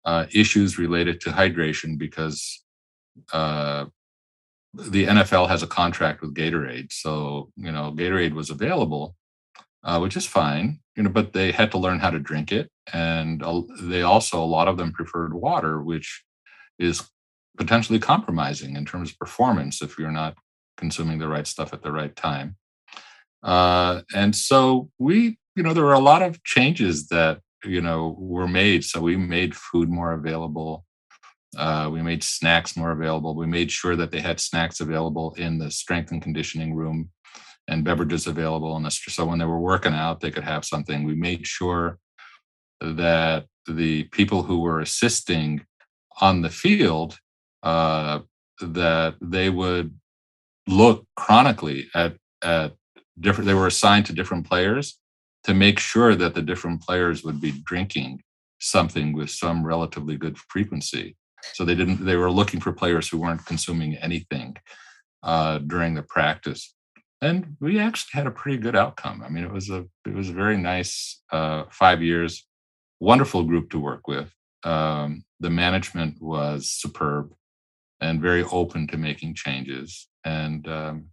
uh, 0.05 0.27
issues 0.33 0.79
related 0.79 1.21
to 1.23 1.31
hydration 1.31 1.99
because 1.99 2.63
uh, 3.33 3.87
the 4.75 5.07
NFL 5.07 5.49
has 5.49 5.63
a 5.63 5.67
contract 5.67 6.21
with 6.21 6.35
Gatorade. 6.35 6.93
So, 6.93 7.51
you 7.57 7.73
know, 7.73 7.93
Gatorade 7.97 8.35
was 8.35 8.51
available, 8.51 9.17
uh, 9.83 9.99
which 9.99 10.17
is 10.17 10.27
fine, 10.27 10.81
you 10.97 11.03
know, 11.03 11.11
but 11.11 11.33
they 11.33 11.53
had 11.53 11.71
to 11.73 11.79
learn 11.79 12.01
how 12.01 12.11
to 12.11 12.19
drink 12.19 12.53
it. 12.53 12.71
And 12.93 13.43
they 13.81 14.03
also, 14.03 14.43
a 14.43 14.45
lot 14.45 14.69
of 14.69 14.77
them 14.77 14.93
preferred 14.93 15.33
water, 15.33 15.81
which 15.81 16.25
is 16.79 17.09
potentially 17.57 17.99
compromising 17.99 18.77
in 18.77 18.85
terms 18.85 19.11
of 19.11 19.19
performance 19.19 19.81
if 19.81 19.99
you're 19.99 20.11
not 20.11 20.37
consuming 20.77 21.19
the 21.19 21.29
right 21.29 21.47
stuff 21.47 21.73
at 21.73 21.83
the 21.83 21.93
right 21.93 22.15
time. 22.17 22.57
Uh, 23.45 24.01
and 24.15 24.35
so 24.35 24.91
we, 24.99 25.39
you 25.55 25.63
know, 25.63 25.75
there 25.75 25.85
were 25.85 25.93
a 25.93 25.99
lot 25.99 26.23
of 26.23 26.43
changes 26.45 27.09
that, 27.09 27.41
you 27.65 27.81
know, 27.81 28.17
were 28.19 28.49
made. 28.49 28.85
So 28.85 29.01
we 29.01 29.17
made 29.17 29.55
food 29.55 29.89
more 29.89 30.13
available. 30.13 30.85
Uh, 31.57 31.89
we 31.93 32.03
made 32.03 32.25
snacks 32.25 32.77
more 32.77 32.91
available. 32.91 33.37
We 33.37 33.47
made 33.47 33.71
sure 33.71 33.95
that 33.97 34.11
they 34.11 34.21
had 34.21 34.41
snacks 34.41 34.81
available 34.81 35.35
in 35.35 35.59
the 35.59 35.71
strength 35.71 36.11
and 36.11 36.23
conditioning 36.23 36.75
room 36.75 37.11
and 37.69 37.85
beverages 37.85 38.27
available 38.27 38.79
the 38.81 38.91
so 38.91 39.25
when 39.25 39.39
they 39.39 39.45
were 39.45 39.61
working 39.61 39.95
out, 39.95 40.21
they 40.21 40.31
could 40.31 40.45
have 40.45 40.65
something. 40.65 41.05
We 41.05 41.15
made 41.15 41.47
sure 41.47 41.99
that 42.81 43.47
the 43.67 44.05
people 44.05 44.43
who 44.43 44.61
were 44.61 44.81
assisting 44.81 45.65
on 46.21 46.43
the 46.43 46.51
field 46.51 47.19
uh, 47.63 48.21
that 48.61 49.15
they 49.21 49.49
would 49.51 49.95
look 50.67 51.07
chronically 51.17 51.89
at 51.95 52.17
at 52.43 52.73
different 53.21 53.47
they 53.47 53.55
were 53.55 53.67
assigned 53.67 54.07
to 54.07 54.13
different 54.13 54.47
players 54.47 54.99
to 55.45 55.55
make 55.55 55.79
sure 55.79 56.15
that 56.15 56.35
the 56.35 56.43
different 56.43 56.83
players 56.83 57.23
would 57.23 57.41
be 57.41 57.53
drinking 57.65 58.21
something 58.61 59.13
with 59.13 59.31
some 59.31 59.65
relatively 59.65 60.17
good 60.17 60.39
frequency. 60.39 61.17
So 61.53 61.65
they 61.65 61.75
didn't 61.75 62.05
they 62.05 62.17
were 62.17 62.31
looking 62.31 62.61
for 62.61 62.73
players 62.73 63.09
who 63.09 63.19
weren't 63.19 63.45
consuming 63.45 63.97
anything 63.97 64.57
uh, 65.23 65.59
during 65.59 65.95
the 65.95 66.03
practice. 66.03 66.75
And 67.21 67.57
we 67.61 67.79
actually 67.79 68.19
had 68.19 68.27
a 68.27 68.31
pretty 68.31 68.59
good 68.59 68.77
outcome. 68.77 69.23
I 69.23 69.29
mean 69.29 69.45
it 69.45 69.53
was 69.53 69.71
a 69.71 69.85
it 70.07 70.15
was 70.15 70.31
a 70.31 70.35
very 70.35 70.57
nice 70.57 71.23
uh, 71.33 71.65
five 71.71 72.03
years 72.03 72.47
wonderful 73.01 73.43
group 73.43 73.71
to 73.71 73.79
work 73.79 74.09
with. 74.09 74.33
Um, 74.65 75.25
the 75.41 75.51
management 75.51 76.23
was 76.23 76.71
superb 76.71 77.35
and 78.01 78.21
very 78.21 78.45
open 78.45 78.87
to 78.89 78.97
making 78.97 79.35
changes. 79.35 80.09
And 80.25 80.67
um, 80.69 81.09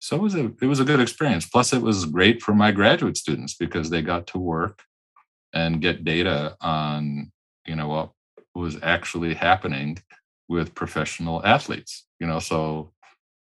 so 0.00 0.16
it 0.16 0.22
was 0.22 0.34
a 0.34 0.46
it 0.60 0.66
was 0.66 0.80
a 0.80 0.84
good 0.84 1.00
experience 1.00 1.46
plus 1.46 1.72
it 1.72 1.82
was 1.82 2.06
great 2.06 2.42
for 2.42 2.54
my 2.54 2.72
graduate 2.72 3.16
students 3.16 3.54
because 3.54 3.90
they 3.90 4.02
got 4.02 4.26
to 4.26 4.38
work 4.38 4.82
and 5.52 5.80
get 5.80 6.04
data 6.04 6.56
on 6.60 7.30
you 7.66 7.76
know 7.76 7.88
what 7.88 8.10
was 8.54 8.76
actually 8.82 9.34
happening 9.34 9.96
with 10.48 10.74
professional 10.74 11.44
athletes 11.44 12.06
you 12.18 12.26
know 12.26 12.38
so 12.38 12.92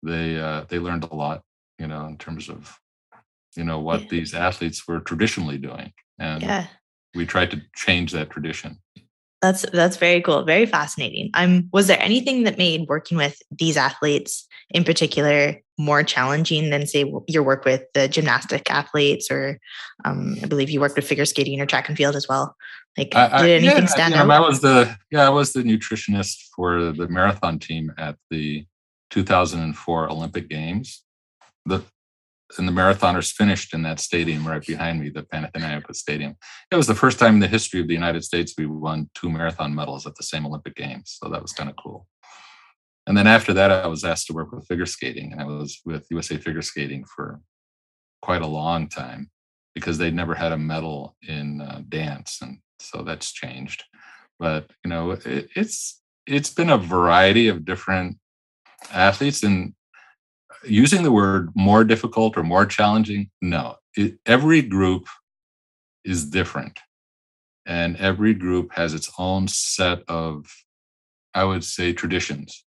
they 0.02 0.39
uh, 0.39 0.64
they 0.69 0.78
learned 0.78 1.05
a 1.05 1.14
lot 1.14 1.43
you 1.78 1.86
know 1.86 2.06
in 2.06 2.19
terms 2.19 2.48
of 2.48 2.78
you 3.56 3.64
know 3.64 3.78
what 3.78 4.02
yeah. 4.02 4.09
these 4.10 4.35
athletes 4.35 4.86
were 4.86 5.01
traditionally 5.01 5.59
doing 5.59 5.93
and 6.19 6.43
yeah. 6.43 6.66
we 7.14 7.24
tried 7.24 7.51
to 7.51 7.62
change 7.74 8.12
that 8.12 8.31
tradition 8.31 8.78
that's 9.43 9.62
that's 9.73 9.97
very 9.97 10.23
cool 10.23 10.44
very 10.44 10.66
fascinating. 10.66 11.31
I'm 11.35 11.69
was 11.73 11.89
there 11.89 12.01
anything 12.01 12.44
that 12.44 12.56
made 12.56 12.89
working 12.89 13.19
with 13.19 13.43
these 13.51 13.77
athletes 13.77 14.47
in 14.70 14.85
particular 14.85 15.60
more 15.78 16.02
challenging 16.02 16.70
than 16.70 16.86
say 16.86 17.12
your 17.27 17.43
work 17.43 17.64
with 17.64 17.82
the 17.93 18.06
gymnastic 18.06 18.70
athletes 18.70 19.31
or 19.31 19.59
um, 20.05 20.36
i 20.43 20.47
believe 20.47 20.70
you 20.70 20.81
worked 20.81 20.97
with 20.97 21.06
figure 21.06 21.24
skating 21.24 21.60
or 21.60 21.66
track 21.66 21.89
and 21.89 21.97
field 21.97 22.14
as 22.14 22.28
well? 22.28 22.56
Like 22.97 23.14
I, 23.16 23.43
did 23.43 23.62
anything 23.62 23.85
yeah, 23.85 23.89
stand 23.89 24.14
out 24.14 24.31
i 24.31 24.40
was 24.40 24.60
the 24.60 24.97
yeah 25.10 25.27
i 25.27 25.31
was 25.31 25.52
the 25.52 25.62
nutritionist 25.62 26.48
for 26.55 26.93
the 26.93 27.09
marathon 27.09 27.59
team 27.59 27.93
at 27.98 28.16
the 28.31 28.66
2004 29.12 30.10
olympic 30.10 30.48
games. 30.48 31.02
The 31.66 31.82
and 32.59 32.69
the 32.69 32.73
marathoners 32.73 33.33
finished 33.33 33.74
in 33.74 33.83
that 33.83 34.01
stadium 34.01 34.47
right 34.47 34.65
behind 34.65 35.01
me, 35.01 35.09
the 35.09 35.23
Panathinaikos 35.23 35.97
Stadium. 35.97 36.37
It 36.70 36.77
was 36.77 36.87
the 36.87 36.95
first 36.95 37.19
time 37.19 37.35
in 37.35 37.41
the 37.41 37.49
history 37.49 37.81
of 37.81 37.89
the 37.89 37.95
United 37.95 38.24
States 38.24 38.55
we 38.57 38.66
won 38.66 39.11
two 39.15 39.31
marathon 39.31 39.74
medals 39.74 40.07
at 40.07 40.15
the 40.16 40.23
same 40.23 40.47
Olympic 40.47 40.74
Games. 40.74 41.19
So 41.23 41.29
that 41.31 41.43
was 41.43 41.53
kind 41.53 41.70
of 41.70 41.77
cool. 41.77 42.07
And 43.07 43.16
then 43.16 43.27
after 43.27 43.53
that, 43.55 43.70
I 43.70 43.87
was 43.87 44.05
asked 44.05 44.29
to 44.29 44.33
work 44.33 44.53
with 44.53 44.66
figure 44.66 44.87
skating, 44.87 45.33
and 45.33 45.41
I 45.41 45.45
was 45.45 45.81
with 45.85 46.07
USA 46.11 46.37
Figure 46.37 46.62
Skating 46.62 47.05
for 47.05 47.41
quite 48.20 48.43
a 48.43 48.47
long 48.47 48.89
time 48.89 49.31
because 49.74 49.99
they'd 49.99 50.15
never 50.15 50.35
had 50.35 50.53
a 50.53 50.59
medal 50.59 51.16
in 51.27 51.61
uh, 51.61 51.83
dance, 51.89 52.39
and 52.43 52.59
so 52.79 53.03
that's 53.03 53.33
changed. 53.33 53.83
But 54.39 54.70
you 54.85 54.91
know, 54.91 55.12
it, 55.12 55.49
it's 55.57 56.01
it's 56.27 56.51
been 56.51 56.70
a 56.70 56.79
variety 56.79 57.49
of 57.49 57.65
different 57.65 58.19
athletes, 58.93 59.43
and 59.43 59.74
using 60.65 61.03
the 61.03 61.13
word 61.13 61.51
more 61.55 61.85
difficult 61.85 62.37
or 62.37 62.43
more 62.43 62.67
challenging, 62.67 63.31
no, 63.41 63.77
it, 63.97 64.19
every 64.27 64.63
group 64.63 65.07
is 66.05 66.25
different, 66.25 66.81
and 67.67 67.97
every 67.97 68.35
group 68.35 68.73
has 68.75 68.95
its 68.95 69.11
own 69.19 69.49
set 69.49 70.03
of, 70.09 70.47
I 71.35 71.45
would 71.45 71.65
say, 71.65 71.93
traditions 71.93 72.65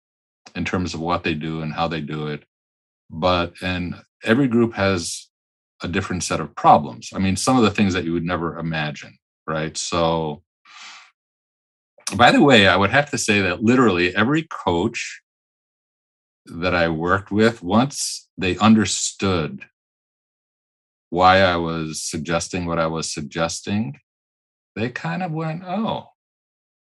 in 0.56 0.66
terms 0.66 0.94
of 0.94 1.00
what 1.00 1.24
they 1.24 1.34
do 1.34 1.62
and 1.62 1.74
how 1.74 1.88
they 1.88 2.02
do 2.02 2.28
it. 2.28 2.44
But 3.10 3.54
and 3.62 3.96
every 4.24 4.48
group 4.48 4.74
has 4.74 5.30
a 5.84 5.88
different 5.88 6.24
set 6.24 6.40
of 6.40 6.56
problems. 6.56 7.10
I 7.14 7.20
mean, 7.20 7.36
some 7.36 7.58
of 7.58 7.64
the 7.64 7.72
things 7.72 7.94
that 7.94 8.06
you 8.06 8.14
would 8.14 8.26
never 8.26 8.58
imagine, 8.58 9.18
right? 9.48 9.76
So, 9.76 10.44
by 12.16 12.32
the 12.32 12.42
way, 12.42 12.68
I 12.68 12.76
would 12.76 12.92
have 12.92 13.10
to 13.12 13.18
say 13.18 13.42
that 13.42 13.64
literally 13.64 14.16
every 14.16 14.44
coach 14.44 15.21
that 16.46 16.76
I 16.76 16.90
worked 16.90 17.32
with, 17.32 17.62
once 17.64 18.28
they 18.38 18.58
understood 18.58 19.66
why 21.10 21.42
I 21.42 21.58
was 21.58 22.02
suggesting 22.02 22.66
what 22.66 22.80
I 22.80 22.88
was 22.88 23.14
suggesting, 23.14 24.00
they 24.76 24.90
kind 24.90 25.22
of 25.24 25.32
went, 25.32 25.64
oh, 25.66 26.08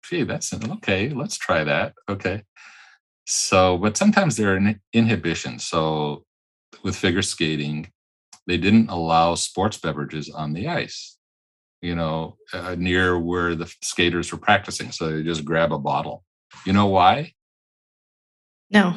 gee, 0.04 0.24
that's 0.24 0.52
okay. 0.52 1.08
Let's 1.08 1.36
try 1.36 1.64
that. 1.64 1.94
Okay. 2.08 2.42
So, 3.26 3.78
but 3.78 3.96
sometimes 3.96 4.36
there 4.36 4.56
are 4.56 4.74
inhibitions. 4.92 5.66
So, 5.66 6.24
with 6.82 6.96
figure 6.96 7.22
skating, 7.22 7.90
they 8.46 8.56
didn't 8.56 8.90
allow 8.90 9.34
sports 9.34 9.78
beverages 9.78 10.30
on 10.30 10.52
the 10.52 10.68
ice, 10.68 11.16
you 11.82 11.94
know, 11.94 12.36
uh, 12.52 12.76
near 12.78 13.18
where 13.18 13.54
the 13.54 13.72
skaters 13.82 14.30
were 14.30 14.38
practicing. 14.38 14.92
So 14.92 15.10
they 15.10 15.22
just 15.22 15.44
grab 15.44 15.72
a 15.72 15.78
bottle. 15.78 16.24
You 16.64 16.72
know 16.72 16.86
why? 16.86 17.32
No. 18.70 18.94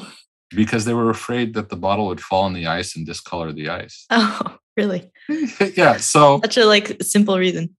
Because 0.55 0.85
they 0.85 0.93
were 0.93 1.09
afraid 1.09 1.53
that 1.53 1.69
the 1.69 1.75
bottle 1.75 2.07
would 2.07 2.21
fall 2.21 2.43
on 2.43 2.53
the 2.53 2.67
ice 2.67 2.95
and 2.95 3.05
discolor 3.05 3.51
the 3.51 3.69
ice. 3.69 4.05
Oh, 4.11 4.57
really? 4.77 5.11
yeah. 5.75 5.97
So 5.97 6.39
such 6.41 6.57
a 6.57 6.65
like 6.65 6.97
simple 7.03 7.37
reason. 7.37 7.75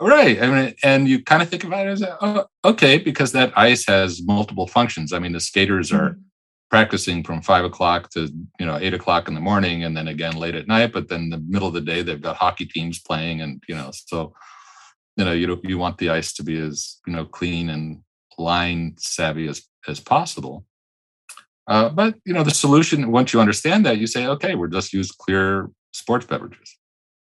Right. 0.00 0.42
I 0.42 0.46
mean, 0.48 0.74
and 0.82 1.08
you 1.08 1.22
kind 1.22 1.42
of 1.42 1.48
think 1.48 1.64
about 1.64 1.86
it 1.86 1.90
as, 1.90 2.04
oh, 2.20 2.46
okay, 2.64 2.98
because 2.98 3.32
that 3.32 3.52
ice 3.56 3.86
has 3.86 4.22
multiple 4.22 4.66
functions. 4.66 5.12
I 5.12 5.18
mean, 5.18 5.32
the 5.32 5.40
skaters 5.40 5.92
are 5.92 6.10
mm-hmm. 6.10 6.20
practicing 6.70 7.22
from 7.22 7.40
five 7.40 7.64
o'clock 7.64 8.10
to 8.10 8.28
you 8.58 8.66
know 8.66 8.78
eight 8.80 8.94
o'clock 8.94 9.28
in 9.28 9.34
the 9.34 9.40
morning, 9.40 9.84
and 9.84 9.96
then 9.96 10.08
again 10.08 10.36
late 10.36 10.54
at 10.54 10.66
night. 10.68 10.92
But 10.92 11.08
then 11.08 11.30
the 11.30 11.38
middle 11.38 11.68
of 11.68 11.74
the 11.74 11.80
day, 11.80 12.02
they've 12.02 12.20
got 12.20 12.36
hockey 12.36 12.66
teams 12.66 12.98
playing, 13.00 13.40
and 13.40 13.62
you 13.68 13.74
know, 13.74 13.90
so 13.92 14.34
you 15.16 15.24
know, 15.24 15.32
you 15.32 15.60
you 15.62 15.78
want 15.78 15.98
the 15.98 16.10
ice 16.10 16.32
to 16.34 16.42
be 16.42 16.58
as 16.58 16.98
you 17.06 17.12
know 17.12 17.24
clean 17.24 17.70
and 17.70 18.00
line 18.38 18.94
savvy 18.98 19.48
as 19.48 19.62
as 19.86 20.00
possible. 20.00 20.64
Uh, 21.66 21.88
but 21.88 22.16
you 22.24 22.32
know, 22.32 22.42
the 22.42 22.50
solution 22.50 23.12
once 23.12 23.32
you 23.32 23.40
understand 23.40 23.86
that, 23.86 23.98
you 23.98 24.06
say, 24.06 24.26
okay, 24.26 24.54
we'll 24.54 24.70
just 24.70 24.92
use 24.92 25.10
clear 25.10 25.70
sports 25.92 26.26
beverages. 26.26 26.76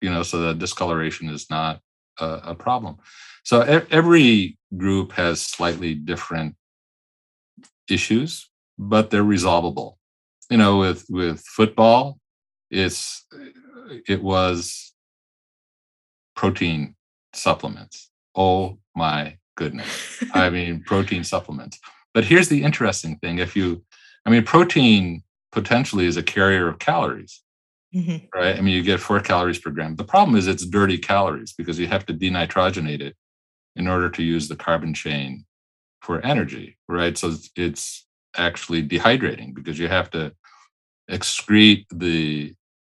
You 0.01 0.11
know, 0.11 0.23
so 0.23 0.39
the 0.39 0.53
discoloration 0.53 1.29
is 1.29 1.49
not 1.49 1.79
a, 2.19 2.41
a 2.45 2.55
problem. 2.55 2.97
So 3.43 3.61
every 3.89 4.57
group 4.75 5.13
has 5.13 5.41
slightly 5.41 5.95
different 5.95 6.55
issues, 7.89 8.49
but 8.77 9.09
they're 9.09 9.23
resolvable. 9.23 9.97
You 10.49 10.57
know, 10.57 10.77
with 10.77 11.05
with 11.09 11.41
football, 11.41 12.19
it's 12.69 13.25
it 14.07 14.21
was 14.21 14.93
protein 16.35 16.95
supplements. 17.33 18.11
Oh 18.35 18.77
my 18.95 19.37
goodness. 19.55 20.23
I 20.33 20.49
mean, 20.49 20.83
protein 20.85 21.23
supplements. 21.23 21.79
But 22.13 22.25
here's 22.25 22.49
the 22.49 22.63
interesting 22.63 23.17
thing. 23.17 23.39
If 23.39 23.55
you, 23.55 23.83
I 24.27 24.29
mean, 24.29 24.43
protein 24.43 25.23
potentially 25.53 26.05
is 26.05 26.17
a 26.17 26.23
carrier 26.23 26.67
of 26.67 26.79
calories. 26.79 27.41
Mm-hmm. 27.95 28.25
Right. 28.37 28.57
I 28.57 28.61
mean, 28.61 28.75
you 28.75 28.83
get 28.83 28.99
four 28.99 29.21
calories 29.21 29.57
per 29.57 29.71
gram. 29.71 29.95
The 29.95 30.03
problem 30.03 30.35
is 30.35 30.47
it's 30.47 30.65
dirty 30.65 30.97
calories 30.97 31.53
because 31.53 31.79
you 31.79 31.87
have 31.87 32.05
to 32.07 32.13
denitrogenate 32.13 32.99
it 32.99 33.15
in 33.77 33.87
order 33.87 34.09
to 34.09 34.21
use 34.21 34.49
the 34.49 34.57
carbon 34.57 34.93
chain 34.93 35.45
for 36.01 36.23
energy. 36.25 36.77
Right. 36.89 37.17
So 37.17 37.29
it's, 37.29 37.49
it's 37.55 38.05
actually 38.35 38.85
dehydrating 38.85 39.55
because 39.55 39.79
you 39.79 39.87
have 39.87 40.11
to 40.11 40.33
excrete 41.09 41.85
the 41.89 42.53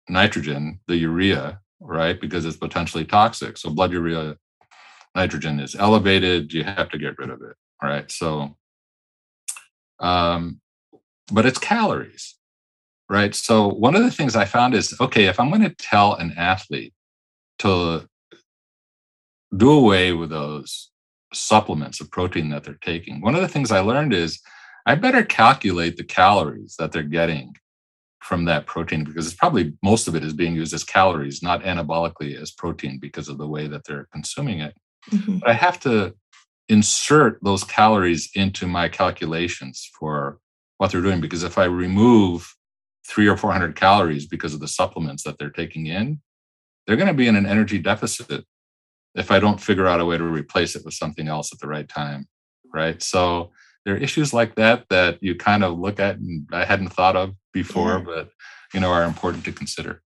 nitrogen, 0.08 0.80
the 0.88 0.96
urea, 0.96 1.60
right? 1.78 2.18
Because 2.18 2.46
it's 2.46 2.56
potentially 2.56 3.04
toxic. 3.04 3.58
So 3.58 3.68
blood 3.68 3.92
urea 3.92 4.38
nitrogen 5.14 5.60
is 5.60 5.74
elevated, 5.74 6.54
you 6.54 6.64
have 6.64 6.88
to 6.88 6.98
get 6.98 7.18
rid 7.18 7.28
of 7.28 7.42
it. 7.42 7.56
Right. 7.82 8.10
So, 8.10 8.56
um, 10.00 10.60
but 11.32 11.46
it's 11.46 11.58
calories 11.58 12.38
right? 13.08 13.34
So 13.34 13.68
one 13.68 13.94
of 13.94 14.02
the 14.02 14.10
things 14.10 14.36
I 14.36 14.44
found 14.44 14.74
is 14.74 14.94
okay, 15.00 15.24
if 15.24 15.40
I'm 15.40 15.48
going 15.48 15.62
to 15.62 15.74
tell 15.74 16.14
an 16.14 16.34
athlete 16.36 16.92
to 17.60 18.06
do 19.56 19.70
away 19.70 20.12
with 20.12 20.30
those 20.30 20.90
supplements 21.32 22.00
of 22.00 22.10
protein 22.10 22.50
that 22.50 22.64
they're 22.64 22.78
taking, 22.80 23.20
one 23.20 23.34
of 23.34 23.40
the 23.40 23.48
things 23.48 23.70
I 23.70 23.80
learned 23.80 24.12
is 24.12 24.40
I 24.86 24.94
better 24.94 25.22
calculate 25.22 25.96
the 25.96 26.04
calories 26.04 26.76
that 26.78 26.92
they're 26.92 27.02
getting 27.02 27.54
from 28.20 28.44
that 28.44 28.66
protein 28.66 29.04
because 29.04 29.26
it's 29.26 29.36
probably 29.36 29.72
most 29.82 30.08
of 30.08 30.14
it 30.14 30.24
is 30.24 30.32
being 30.32 30.54
used 30.54 30.74
as 30.74 30.84
calories, 30.84 31.42
not 31.42 31.62
anabolically 31.62 32.40
as 32.40 32.50
protein 32.50 32.98
because 32.98 33.28
of 33.28 33.38
the 33.38 33.48
way 33.48 33.68
that 33.68 33.84
they're 33.84 34.08
consuming 34.12 34.60
it. 34.60 34.74
Mm-hmm. 35.10 35.38
But 35.38 35.50
I 35.50 35.52
have 35.54 35.80
to 35.80 36.14
insert 36.68 37.38
those 37.42 37.64
calories 37.64 38.28
into 38.34 38.66
my 38.66 38.88
calculations 38.88 39.90
for 39.98 40.38
what 40.78 40.90
they're 40.90 41.02
doing 41.02 41.20
because 41.20 41.42
if 41.42 41.58
I 41.58 41.64
remove 41.64 42.54
three 43.06 43.28
or 43.28 43.36
400 43.36 43.76
calories 43.76 44.26
because 44.26 44.54
of 44.54 44.60
the 44.60 44.68
supplements 44.68 45.24
that 45.24 45.38
they're 45.38 45.50
taking 45.50 45.86
in, 45.86 46.20
they're 46.86 46.96
going 46.96 47.08
to 47.08 47.14
be 47.14 47.28
in 47.28 47.36
an 47.36 47.46
energy 47.46 47.78
deficit 47.78 48.44
if 49.14 49.30
I 49.30 49.40
don't 49.40 49.60
figure 49.60 49.86
out 49.86 50.00
a 50.00 50.04
way 50.04 50.16
to 50.16 50.24
replace 50.24 50.76
it 50.76 50.84
with 50.84 50.94
something 50.94 51.28
else 51.28 51.52
at 51.52 51.58
the 51.58 51.68
right 51.68 51.88
time. 51.88 52.28
Right. 52.72 53.02
So 53.02 53.50
there 53.84 53.94
are 53.94 53.98
issues 53.98 54.32
like 54.32 54.54
that 54.56 54.84
that 54.90 55.18
you 55.22 55.34
kind 55.34 55.64
of 55.64 55.78
look 55.78 55.98
at 56.00 56.16
and 56.16 56.46
I 56.52 56.64
hadn't 56.64 56.90
thought 56.90 57.16
of 57.16 57.34
before, 57.52 57.98
yeah. 57.98 58.04
but 58.04 58.30
you 58.74 58.80
know, 58.80 58.90
are 58.90 59.04
important 59.04 59.44
to 59.44 59.52
consider. 59.52 60.02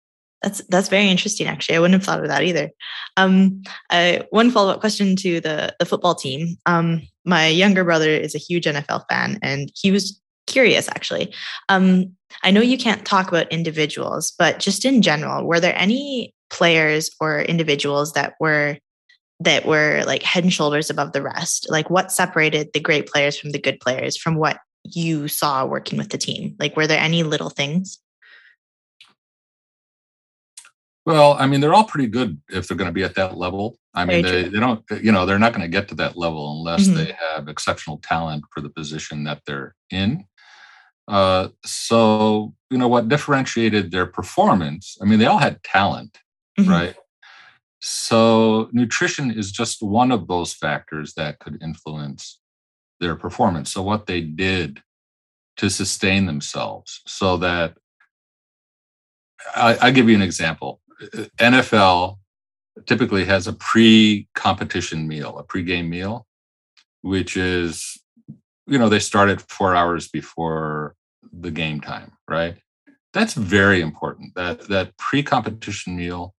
That's 0.42 0.62
that's 0.68 0.88
very 0.88 1.08
interesting. 1.08 1.48
Actually, 1.48 1.76
I 1.76 1.80
wouldn't 1.80 2.00
have 2.00 2.06
thought 2.06 2.22
of 2.22 2.28
that 2.28 2.44
either. 2.44 2.70
Um, 3.16 3.62
uh, 3.90 4.20
one 4.30 4.50
follow 4.50 4.72
up 4.72 4.80
question 4.80 5.16
to 5.16 5.40
the 5.40 5.74
the 5.80 5.84
football 5.84 6.14
team. 6.14 6.56
Um, 6.66 7.02
my 7.24 7.48
younger 7.48 7.84
brother 7.84 8.10
is 8.10 8.34
a 8.34 8.38
huge 8.38 8.64
NFL 8.64 9.04
fan, 9.10 9.38
and 9.42 9.72
he 9.74 9.90
was 9.90 10.20
curious 10.48 10.88
actually. 10.88 11.32
Um, 11.68 12.16
I 12.42 12.50
know 12.50 12.60
you 12.60 12.78
can't 12.78 13.04
talk 13.04 13.28
about 13.28 13.52
individuals, 13.52 14.32
but 14.38 14.58
just 14.58 14.84
in 14.84 15.02
general, 15.02 15.46
were 15.46 15.60
there 15.60 15.76
any 15.76 16.34
players 16.50 17.10
or 17.20 17.42
individuals 17.42 18.12
that 18.14 18.34
were 18.40 18.78
that 19.40 19.66
were 19.66 20.02
like 20.04 20.24
head 20.24 20.42
and 20.42 20.52
shoulders 20.52 20.90
above 20.90 21.12
the 21.12 21.22
rest? 21.22 21.66
Like 21.70 21.90
what 21.90 22.10
separated 22.10 22.70
the 22.72 22.80
great 22.80 23.06
players 23.06 23.38
from 23.38 23.52
the 23.52 23.60
good 23.60 23.78
players 23.80 24.16
from 24.16 24.34
what 24.34 24.58
you 24.84 25.28
saw 25.28 25.64
working 25.64 25.98
with 25.98 26.08
the 26.08 26.18
team? 26.18 26.56
Like 26.58 26.76
were 26.76 26.86
there 26.86 27.00
any 27.00 27.22
little 27.22 27.50
things? 27.50 27.98
Well, 31.08 31.36
I 31.38 31.46
mean, 31.46 31.62
they're 31.62 31.72
all 31.72 31.84
pretty 31.84 32.08
good 32.08 32.38
if 32.50 32.68
they're 32.68 32.76
going 32.76 32.90
to 32.90 32.92
be 32.92 33.02
at 33.02 33.14
that 33.14 33.38
level. 33.38 33.78
I 33.94 34.04
mean, 34.04 34.22
they, 34.22 34.42
they, 34.42 34.60
don't, 34.60 34.84
you 35.00 35.10
know, 35.10 35.24
they're 35.24 35.38
not 35.38 35.54
going 35.54 35.62
to 35.62 35.68
get 35.68 35.88
to 35.88 35.94
that 35.94 36.18
level 36.18 36.58
unless 36.58 36.86
mm-hmm. 36.86 36.96
they 36.96 37.16
have 37.32 37.48
exceptional 37.48 37.96
talent 38.04 38.44
for 38.52 38.60
the 38.60 38.68
position 38.68 39.24
that 39.24 39.40
they're 39.46 39.74
in. 39.88 40.26
Uh, 41.08 41.48
so, 41.64 42.54
you 42.70 42.76
know, 42.76 42.86
what 42.86 43.08
differentiated 43.08 43.90
their 43.90 44.04
performance, 44.04 44.98
I 45.00 45.06
mean, 45.06 45.18
they 45.18 45.26
all 45.26 45.38
had 45.38 45.62
talent, 45.64 46.18
mm-hmm. 46.58 46.70
right? 46.70 46.94
So, 47.80 48.68
nutrition 48.72 49.30
is 49.30 49.50
just 49.50 49.82
one 49.82 50.12
of 50.12 50.28
those 50.28 50.52
factors 50.52 51.14
that 51.14 51.38
could 51.38 51.62
influence 51.62 52.40
their 53.00 53.16
performance. 53.16 53.72
So, 53.72 53.82
what 53.82 54.06
they 54.06 54.20
did 54.20 54.82
to 55.56 55.70
sustain 55.70 56.26
themselves 56.26 57.00
so 57.06 57.38
that 57.38 57.74
I, 59.54 59.78
I 59.80 59.90
give 59.90 60.08
you 60.08 60.14
an 60.14 60.22
example. 60.22 60.80
NFL 61.38 62.18
typically 62.86 63.24
has 63.24 63.46
a 63.46 63.52
pre-competition 63.52 65.08
meal, 65.08 65.38
a 65.38 65.42
pre-game 65.42 65.88
meal, 65.88 66.26
which 67.02 67.36
is, 67.36 67.98
you 68.66 68.78
know, 68.78 68.88
they 68.88 68.98
start 68.98 69.30
at 69.30 69.40
four 69.50 69.74
hours 69.74 70.08
before 70.08 70.94
the 71.32 71.50
game 71.50 71.80
time, 71.80 72.12
right? 72.28 72.56
That's 73.12 73.34
very 73.34 73.80
important. 73.80 74.34
That 74.34 74.68
that 74.68 74.96
pre-competition 74.98 75.96
meal 75.96 76.34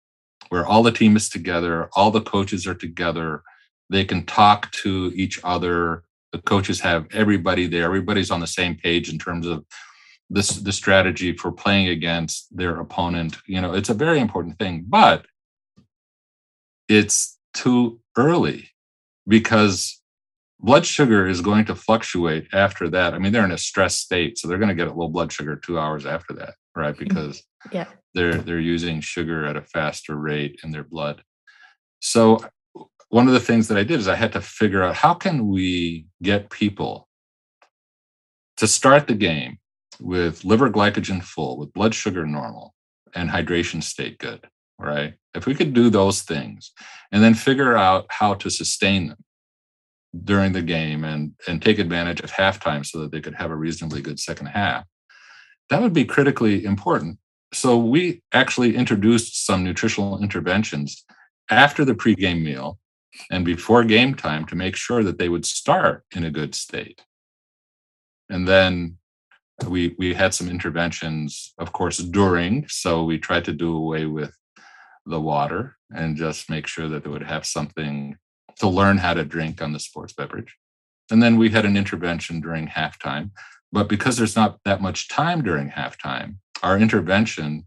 where 0.48 0.66
all 0.66 0.82
the 0.82 0.92
team 0.92 1.16
is 1.16 1.28
together, 1.28 1.88
all 1.94 2.10
the 2.10 2.20
coaches 2.20 2.66
are 2.66 2.74
together, 2.74 3.42
they 3.88 4.04
can 4.04 4.24
talk 4.24 4.70
to 4.72 5.12
each 5.14 5.40
other. 5.44 6.04
The 6.32 6.40
coaches 6.40 6.80
have 6.80 7.06
everybody 7.12 7.66
there. 7.66 7.84
Everybody's 7.84 8.30
on 8.30 8.40
the 8.40 8.46
same 8.46 8.76
page 8.76 9.12
in 9.12 9.18
terms 9.18 9.46
of 9.46 9.64
this 10.28 10.50
the 10.50 10.72
strategy 10.72 11.36
for 11.36 11.50
playing 11.50 11.88
against 11.88 12.56
their 12.56 12.78
opponent. 12.78 13.36
You 13.46 13.60
know, 13.60 13.74
it's 13.74 13.90
a 13.90 13.94
very 13.94 14.20
important 14.20 14.58
thing, 14.58 14.84
but 14.86 15.26
it's 16.88 17.38
too 17.52 18.00
early 18.16 18.70
because 19.26 19.99
blood 20.62 20.86
sugar 20.86 21.26
is 21.26 21.40
going 21.40 21.64
to 21.66 21.74
fluctuate 21.74 22.48
after 22.52 22.88
that. 22.90 23.14
I 23.14 23.18
mean, 23.18 23.32
they're 23.32 23.44
in 23.44 23.52
a 23.52 23.58
stress 23.58 23.96
state, 23.96 24.38
so 24.38 24.48
they're 24.48 24.58
going 24.58 24.68
to 24.68 24.74
get 24.74 24.88
a 24.88 24.92
low 24.92 25.08
blood 25.08 25.32
sugar 25.32 25.56
two 25.56 25.78
hours 25.78 26.06
after 26.06 26.34
that, 26.34 26.54
right? 26.76 26.94
Mm-hmm. 26.94 27.04
Because 27.04 27.42
yeah. 27.72 27.86
they're 28.14 28.34
they're 28.34 28.60
using 28.60 29.00
sugar 29.00 29.44
at 29.46 29.56
a 29.56 29.62
faster 29.62 30.16
rate 30.16 30.60
in 30.62 30.70
their 30.70 30.84
blood. 30.84 31.22
So 32.00 32.44
one 33.08 33.26
of 33.26 33.32
the 33.32 33.40
things 33.40 33.68
that 33.68 33.78
I 33.78 33.84
did 33.84 34.00
is 34.00 34.08
I 34.08 34.14
had 34.14 34.32
to 34.32 34.40
figure 34.40 34.82
out 34.82 34.96
how 34.96 35.14
can 35.14 35.48
we 35.48 36.06
get 36.22 36.50
people 36.50 37.08
to 38.56 38.66
start 38.66 39.08
the 39.08 39.14
game 39.14 39.58
with 40.00 40.44
liver 40.44 40.70
glycogen 40.70 41.22
full, 41.22 41.58
with 41.58 41.72
blood 41.72 41.94
sugar 41.94 42.26
normal, 42.26 42.74
and 43.14 43.28
hydration 43.28 43.82
state 43.82 44.18
good, 44.18 44.46
right? 44.78 45.14
If 45.34 45.46
we 45.46 45.54
could 45.54 45.74
do 45.74 45.90
those 45.90 46.22
things 46.22 46.72
and 47.12 47.22
then 47.22 47.34
figure 47.34 47.76
out 47.76 48.06
how 48.10 48.34
to 48.34 48.50
sustain 48.50 49.08
them 49.08 49.18
during 50.24 50.52
the 50.52 50.62
game 50.62 51.04
and 51.04 51.32
and 51.46 51.62
take 51.62 51.78
advantage 51.78 52.20
of 52.20 52.32
halftime 52.32 52.84
so 52.84 53.00
that 53.00 53.12
they 53.12 53.20
could 53.20 53.34
have 53.34 53.50
a 53.50 53.56
reasonably 53.56 54.02
good 54.02 54.18
second 54.18 54.46
half 54.46 54.84
that 55.68 55.80
would 55.80 55.92
be 55.92 56.04
critically 56.04 56.64
important 56.64 57.18
so 57.52 57.76
we 57.76 58.22
actually 58.32 58.76
introduced 58.76 59.44
some 59.44 59.64
nutritional 59.64 60.22
interventions 60.22 61.04
after 61.50 61.84
the 61.84 61.94
pregame 61.94 62.42
meal 62.42 62.78
and 63.30 63.44
before 63.44 63.82
game 63.84 64.14
time 64.14 64.46
to 64.46 64.54
make 64.54 64.76
sure 64.76 65.02
that 65.02 65.18
they 65.18 65.28
would 65.28 65.44
start 65.44 66.04
in 66.14 66.24
a 66.24 66.30
good 66.30 66.54
state. 66.54 67.04
And 68.28 68.46
then 68.46 68.98
we 69.66 69.96
we 69.98 70.14
had 70.14 70.32
some 70.32 70.48
interventions, 70.48 71.52
of 71.58 71.72
course, 71.72 71.98
during. 71.98 72.66
So 72.68 73.04
we 73.04 73.18
tried 73.18 73.44
to 73.46 73.52
do 73.52 73.76
away 73.76 74.06
with 74.06 74.32
the 75.06 75.20
water 75.20 75.76
and 75.94 76.16
just 76.16 76.48
make 76.48 76.68
sure 76.68 76.88
that 76.88 77.02
they 77.02 77.10
would 77.10 77.24
have 77.24 77.44
something 77.44 78.16
to 78.60 78.68
learn 78.68 78.98
how 78.98 79.14
to 79.14 79.24
drink 79.24 79.60
on 79.60 79.72
the 79.72 79.80
sports 79.80 80.12
beverage. 80.12 80.56
And 81.10 81.22
then 81.22 81.36
we 81.36 81.50
had 81.50 81.64
an 81.64 81.76
intervention 81.76 82.40
during 82.40 82.68
halftime. 82.68 83.30
But 83.72 83.88
because 83.88 84.16
there's 84.16 84.36
not 84.36 84.58
that 84.64 84.80
much 84.80 85.08
time 85.08 85.42
during 85.42 85.70
halftime, 85.70 86.36
our 86.62 86.78
intervention, 86.78 87.66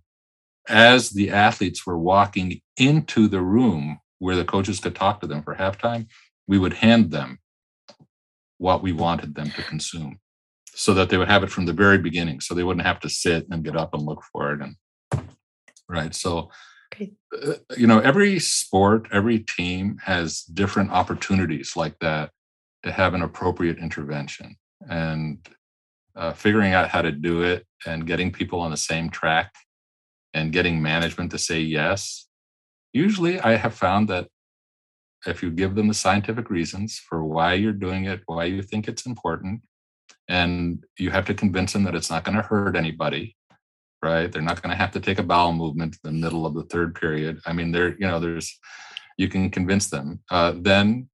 as 0.70 1.10
the 1.10 1.30
athletes 1.30 1.86
were 1.86 1.98
walking 1.98 2.62
into 2.78 3.28
the 3.28 3.42
room 3.42 4.00
where 4.20 4.36
the 4.36 4.46
coaches 4.46 4.80
could 4.80 4.96
talk 4.96 5.20
to 5.22 5.28
them 5.28 5.44
for 5.44 5.56
halftime, 5.56 6.08
we 6.48 6.58
would 6.58 6.74
hand 6.74 7.12
them 7.12 7.40
what 8.58 8.82
we 8.82 8.92
wanted 8.92 9.36
them 9.36 9.50
to 9.52 9.64
consume 9.64 10.20
so 10.76 10.94
that 10.94 11.10
they 11.10 11.18
would 11.18 11.28
have 11.28 11.44
it 11.44 11.50
from 11.50 11.66
the 11.66 11.74
very 11.74 11.98
beginning 11.98 12.40
so 12.40 12.54
they 12.54 12.64
wouldn't 12.64 12.86
have 12.86 13.00
to 13.00 13.10
sit 13.10 13.46
and 13.52 13.64
get 13.64 13.76
up 13.76 13.94
and 13.94 14.04
look 14.04 14.24
for 14.32 14.54
it 14.54 14.62
and 14.62 14.76
right 15.90 16.16
so 16.16 16.50
uh, 17.02 17.54
you 17.78 17.88
know 17.88 18.00
every 18.00 18.40
sport 18.40 19.08
every 19.12 19.40
team 19.40 19.98
has 20.04 20.44
different 20.44 20.92
opportunities 20.92 21.74
like 21.76 21.98
that 22.00 22.32
to 22.84 22.92
have 22.92 23.14
an 23.14 23.22
appropriate 23.22 23.78
intervention 23.78 24.56
and 24.90 25.48
uh, 26.16 26.34
figuring 26.34 26.74
out 26.74 26.90
how 26.90 27.02
to 27.02 27.12
do 27.12 27.42
it 27.42 27.66
and 27.88 28.06
getting 28.06 28.32
people 28.32 28.60
on 28.60 28.72
the 28.72 28.78
same 28.78 29.10
track 29.10 29.54
and 30.34 30.52
getting 30.52 30.82
management 30.82 31.32
to 31.32 31.38
say 31.38 31.60
yes. 31.60 32.28
Usually 32.94 33.40
i 33.40 33.56
have 33.56 33.74
found 33.74 34.08
that 34.10 34.28
if 35.26 35.42
you 35.42 35.50
give 35.50 35.74
them 35.76 35.88
the 35.88 35.94
scientific 35.94 36.50
reasons 36.50 37.00
for 37.00 37.24
why 37.24 37.54
you're 37.54 37.72
doing 37.72 38.06
it 38.06 38.22
why 38.26 38.46
you 38.46 38.62
think 38.62 38.88
it's 38.88 39.06
important 39.06 39.62
and 40.28 40.84
you 40.98 41.10
have 41.10 41.26
to 41.26 41.34
convince 41.34 41.74
them 41.74 41.84
that 41.84 41.96
it's 41.96 42.10
not 42.10 42.24
going 42.24 42.36
to 42.36 42.42
hurt 42.44 42.76
anybody 42.76 43.36
right? 44.04 44.32
They're 44.32 44.42
not 44.42 44.62
going 44.62 44.72
to 44.72 44.78
have 44.78 44.92
to 44.92 45.00
take 45.00 45.18
a 45.18 45.24
bowel 45.24 45.54
movement 45.54 45.98
in 46.04 46.14
the 46.14 46.20
middle 46.20 46.46
of 46.46 46.54
the 46.54 46.64
third 46.64 46.94
period. 46.94 47.40
I 47.46 47.54
mean 47.54 47.72
there 47.72 47.92
you 47.98 48.08
know 48.08 48.20
there's 48.20 48.60
you 49.18 49.30
can 49.30 49.50
convince 49.50 49.90
them. 49.90 50.20
Uh, 50.30 50.54
then 50.56 51.10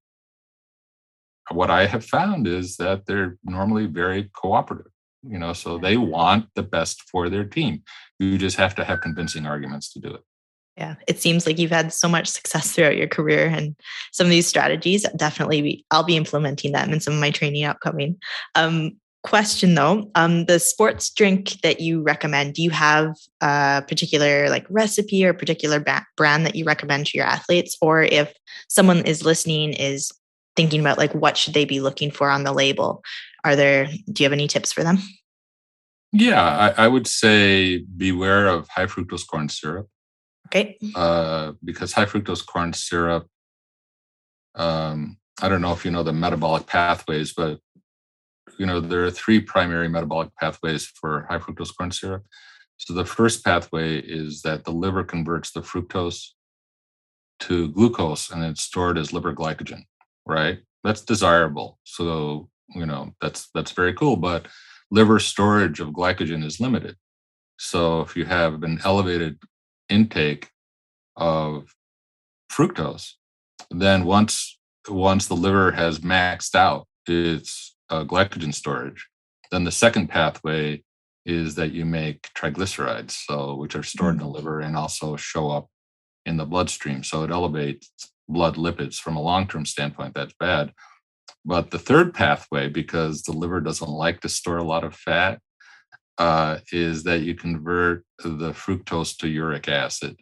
what 1.51 1.71
i 1.71 1.87
have 1.87 2.05
found 2.05 2.45
is 2.45 2.77
that 2.77 3.07
they're 3.07 3.35
normally 3.43 3.87
very 3.87 4.29
cooperative 4.35 4.91
you 5.23 5.39
know 5.39 5.51
so 5.51 5.79
they 5.79 5.97
want 5.97 6.45
the 6.53 6.63
best 6.63 7.03
for 7.09 7.29
their 7.29 7.45
team. 7.45 7.83
You 8.19 8.37
just 8.37 8.57
have 8.57 8.75
to 8.75 8.83
have 8.83 9.01
convincing 9.01 9.45
arguments 9.45 9.91
to 9.93 9.99
do 9.99 10.13
it. 10.13 10.21
Yeah 10.77 10.95
it 11.07 11.19
seems 11.19 11.45
like 11.45 11.59
you've 11.59 11.71
had 11.71 11.93
so 11.93 12.07
much 12.07 12.27
success 12.27 12.71
throughout 12.71 12.97
your 12.97 13.07
career 13.07 13.47
and 13.47 13.75
some 14.11 14.27
of 14.27 14.31
these 14.31 14.47
strategies 14.47 15.05
definitely 15.15 15.61
be, 15.61 15.85
i'll 15.91 16.03
be 16.03 16.17
implementing 16.17 16.71
them 16.71 16.93
in 16.93 16.99
some 16.99 17.13
of 17.13 17.19
my 17.19 17.31
training 17.31 17.65
upcoming. 17.65 18.17
Um, 18.55 18.97
question 19.23 19.75
though. 19.75 20.09
Um, 20.15 20.45
the 20.45 20.59
sports 20.59 21.09
drink 21.09 21.59
that 21.61 21.79
you 21.79 22.01
recommend 22.01 22.53
do 22.53 22.63
you 22.63 22.69
have 22.69 23.15
a 23.41 23.83
particular 23.87 24.49
like 24.49 24.65
recipe 24.69 25.25
or 25.25 25.33
particular 25.33 25.79
ba- 25.79 26.05
brand 26.15 26.45
that 26.45 26.55
you 26.55 26.65
recommend 26.65 27.07
to 27.07 27.17
your 27.17 27.27
athletes? 27.27 27.77
Or 27.81 28.03
if 28.03 28.33
someone 28.69 28.99
is 28.99 29.25
listening 29.25 29.73
is 29.73 30.11
thinking 30.55 30.79
about 30.81 30.97
like 30.97 31.13
what 31.13 31.37
should 31.37 31.53
they 31.53 31.65
be 31.65 31.79
looking 31.79 32.11
for 32.11 32.29
on 32.29 32.43
the 32.43 32.51
label 32.51 33.01
are 33.45 33.55
there 33.55 33.85
do 33.85 34.23
you 34.23 34.25
have 34.25 34.33
any 34.33 34.47
tips 34.47 34.71
for 34.73 34.83
them? 34.83 34.97
Yeah 36.11 36.73
i, 36.77 36.85
I 36.85 36.87
would 36.87 37.07
say 37.07 37.77
beware 37.77 38.47
of 38.47 38.67
high 38.67 38.87
fructose 38.87 39.25
corn 39.27 39.49
syrup. 39.49 39.87
Okay. 40.47 40.77
Uh, 40.95 41.53
because 41.63 41.93
high 41.93 42.05
fructose 42.05 42.43
corn 42.45 42.73
syrup, 42.73 43.27
um, 44.55 45.17
I 45.41 45.47
don't 45.47 45.61
know 45.61 45.73
if 45.73 45.85
you 45.85 45.91
know 45.91 46.01
the 46.01 46.11
metabolic 46.11 46.65
pathways, 46.65 47.33
but 47.33 47.59
you 48.59 48.65
know 48.65 48.79
there 48.79 49.05
are 49.05 49.11
three 49.11 49.39
primary 49.39 49.87
metabolic 49.87 50.29
pathways 50.35 50.85
for 50.85 51.25
high 51.29 51.39
fructose 51.39 51.75
corn 51.75 51.91
syrup. 51.91 52.23
So 52.77 52.93
the 52.93 53.05
first 53.05 53.43
pathway 53.43 53.99
is 53.99 54.41
that 54.43 54.65
the 54.65 54.71
liver 54.71 55.03
converts 55.03 55.51
the 55.51 55.61
fructose 55.61 56.27
to 57.41 57.69
glucose 57.69 58.29
and 58.29 58.43
it's 58.43 58.61
stored 58.61 58.97
as 58.97 59.13
liver 59.13 59.33
glycogen, 59.33 59.83
right? 60.25 60.59
That's 60.83 61.01
desirable. 61.01 61.79
So 61.85 62.49
you 62.75 62.85
know 62.85 63.13
that's 63.21 63.49
that's 63.55 63.71
very 63.71 63.93
cool, 63.93 64.17
but 64.17 64.47
liver 64.91 65.19
storage 65.19 65.79
of 65.79 65.89
glycogen 65.89 66.43
is 66.43 66.59
limited. 66.59 66.95
So 67.57 68.01
if 68.01 68.15
you 68.15 68.25
have 68.25 68.63
an 68.63 68.79
elevated 68.83 69.39
intake 69.89 70.49
of 71.15 71.73
fructose, 72.51 73.13
then 73.71 74.03
once 74.03 74.59
once 74.89 75.27
the 75.27 75.35
liver 75.35 75.71
has 75.71 75.99
maxed 75.99 76.55
out 76.55 76.87
its 77.07 77.75
uh, 77.89 78.03
glycogen 78.03 78.53
storage, 78.53 79.07
then 79.51 79.63
the 79.63 79.71
second 79.71 80.07
pathway 80.07 80.83
is 81.25 81.55
that 81.55 81.71
you 81.71 81.85
make 81.85 82.29
triglycerides, 82.35 83.11
so 83.11 83.55
which 83.55 83.75
are 83.75 83.83
stored 83.83 84.15
in 84.15 84.19
the 84.19 84.25
mm. 84.25 84.35
liver 84.35 84.59
and 84.59 84.75
also 84.75 85.15
show 85.15 85.49
up 85.49 85.67
in 86.25 86.37
the 86.37 86.45
bloodstream. 86.45 87.03
So 87.03 87.23
it 87.23 87.31
elevates 87.31 87.91
blood 88.27 88.55
lipids 88.55 88.95
from 88.95 89.15
a 89.15 89.21
long-term 89.21 89.65
standpoint. 89.65 90.13
That's 90.13 90.33
bad. 90.39 90.73
But 91.45 91.71
the 91.71 91.79
third 91.79 92.13
pathway, 92.13 92.69
because 92.69 93.23
the 93.23 93.31
liver 93.31 93.61
doesn't 93.61 93.89
like 93.89 94.21
to 94.21 94.29
store 94.29 94.57
a 94.57 94.63
lot 94.63 94.83
of 94.83 94.95
fat, 94.95 95.39
uh, 96.17 96.59
is 96.71 97.03
that 97.03 97.21
you 97.21 97.33
convert 97.33 98.03
the 98.19 98.51
fructose 98.51 99.17
to 99.17 99.27
uric 99.27 99.67
acid. 99.69 100.19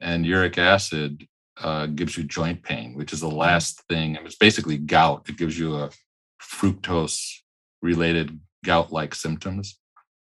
And 0.00 0.24
uric 0.24 0.56
acid 0.58 1.26
uh, 1.60 1.86
gives 1.86 2.16
you 2.16 2.24
joint 2.24 2.62
pain, 2.62 2.94
which 2.94 3.12
is 3.12 3.20
the 3.20 3.28
mm-hmm. 3.28 3.36
last 3.36 3.82
thing. 3.88 4.16
And 4.16 4.26
It's 4.26 4.36
basically 4.36 4.78
gout. 4.78 5.28
It 5.28 5.36
gives 5.36 5.58
you 5.58 5.76
a 5.76 5.90
fructose 6.40 7.38
related 7.82 8.38
gout 8.64 8.92
like 8.92 9.14
symptoms. 9.14 9.78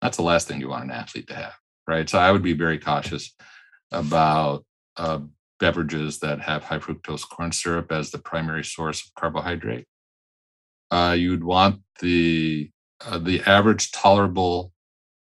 That's 0.01 0.17
the 0.17 0.23
last 0.23 0.47
thing 0.47 0.59
you 0.59 0.69
want 0.69 0.85
an 0.85 0.91
athlete 0.91 1.27
to 1.27 1.35
have, 1.35 1.53
right? 1.88 2.09
So 2.09 2.19
I 2.19 2.31
would 2.31 2.43
be 2.43 2.53
very 2.53 2.79
cautious 2.79 3.34
about 3.91 4.65
uh, 4.97 5.19
beverages 5.59 6.19
that 6.19 6.41
have 6.41 6.63
high 6.63 6.79
fructose 6.79 7.27
corn 7.27 7.51
syrup 7.51 7.91
as 7.91 8.11
the 8.11 8.19
primary 8.19 8.63
source 8.63 9.05
of 9.05 9.13
carbohydrate. 9.15 9.85
Uh, 10.91 11.15
you'd 11.17 11.43
want 11.43 11.81
the 12.01 12.69
uh, 13.05 13.19
the 13.19 13.41
average 13.41 13.91
tolerable 13.91 14.71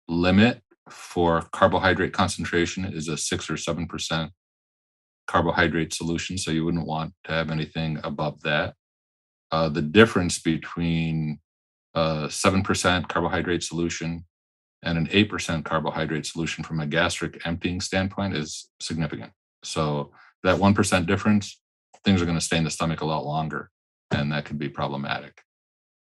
limit 0.08 0.60
for 0.88 1.42
carbohydrate 1.52 2.12
concentration 2.12 2.84
is 2.84 3.08
a 3.08 3.16
six 3.16 3.48
or 3.48 3.56
seven 3.56 3.86
percent 3.86 4.32
carbohydrate 5.26 5.92
solution. 5.92 6.36
So 6.38 6.50
you 6.50 6.64
wouldn't 6.64 6.86
want 6.86 7.14
to 7.24 7.32
have 7.32 7.50
anything 7.50 7.98
above 8.02 8.42
that. 8.42 8.74
Uh, 9.52 9.68
the 9.68 9.82
difference 9.82 10.38
between 10.40 11.38
a 11.94 12.26
seven 12.30 12.62
percent 12.62 13.08
carbohydrate 13.08 13.62
solution 13.62 14.24
and 14.82 14.98
an 14.98 15.08
eight 15.12 15.28
percent 15.30 15.64
carbohydrate 15.64 16.26
solution 16.26 16.64
from 16.64 16.80
a 16.80 16.86
gastric 16.86 17.46
emptying 17.46 17.80
standpoint 17.80 18.34
is 18.34 18.70
significant. 18.80 19.30
So 19.62 20.10
that 20.42 20.58
one 20.58 20.74
percent 20.74 21.06
difference, 21.06 21.60
things 22.04 22.20
are 22.20 22.24
going 22.24 22.38
to 22.38 22.44
stay 22.44 22.56
in 22.56 22.64
the 22.64 22.70
stomach 22.70 23.02
a 23.02 23.06
lot 23.06 23.26
longer, 23.26 23.70
and 24.10 24.32
that 24.32 24.46
could 24.46 24.58
be 24.58 24.68
problematic. 24.68 25.42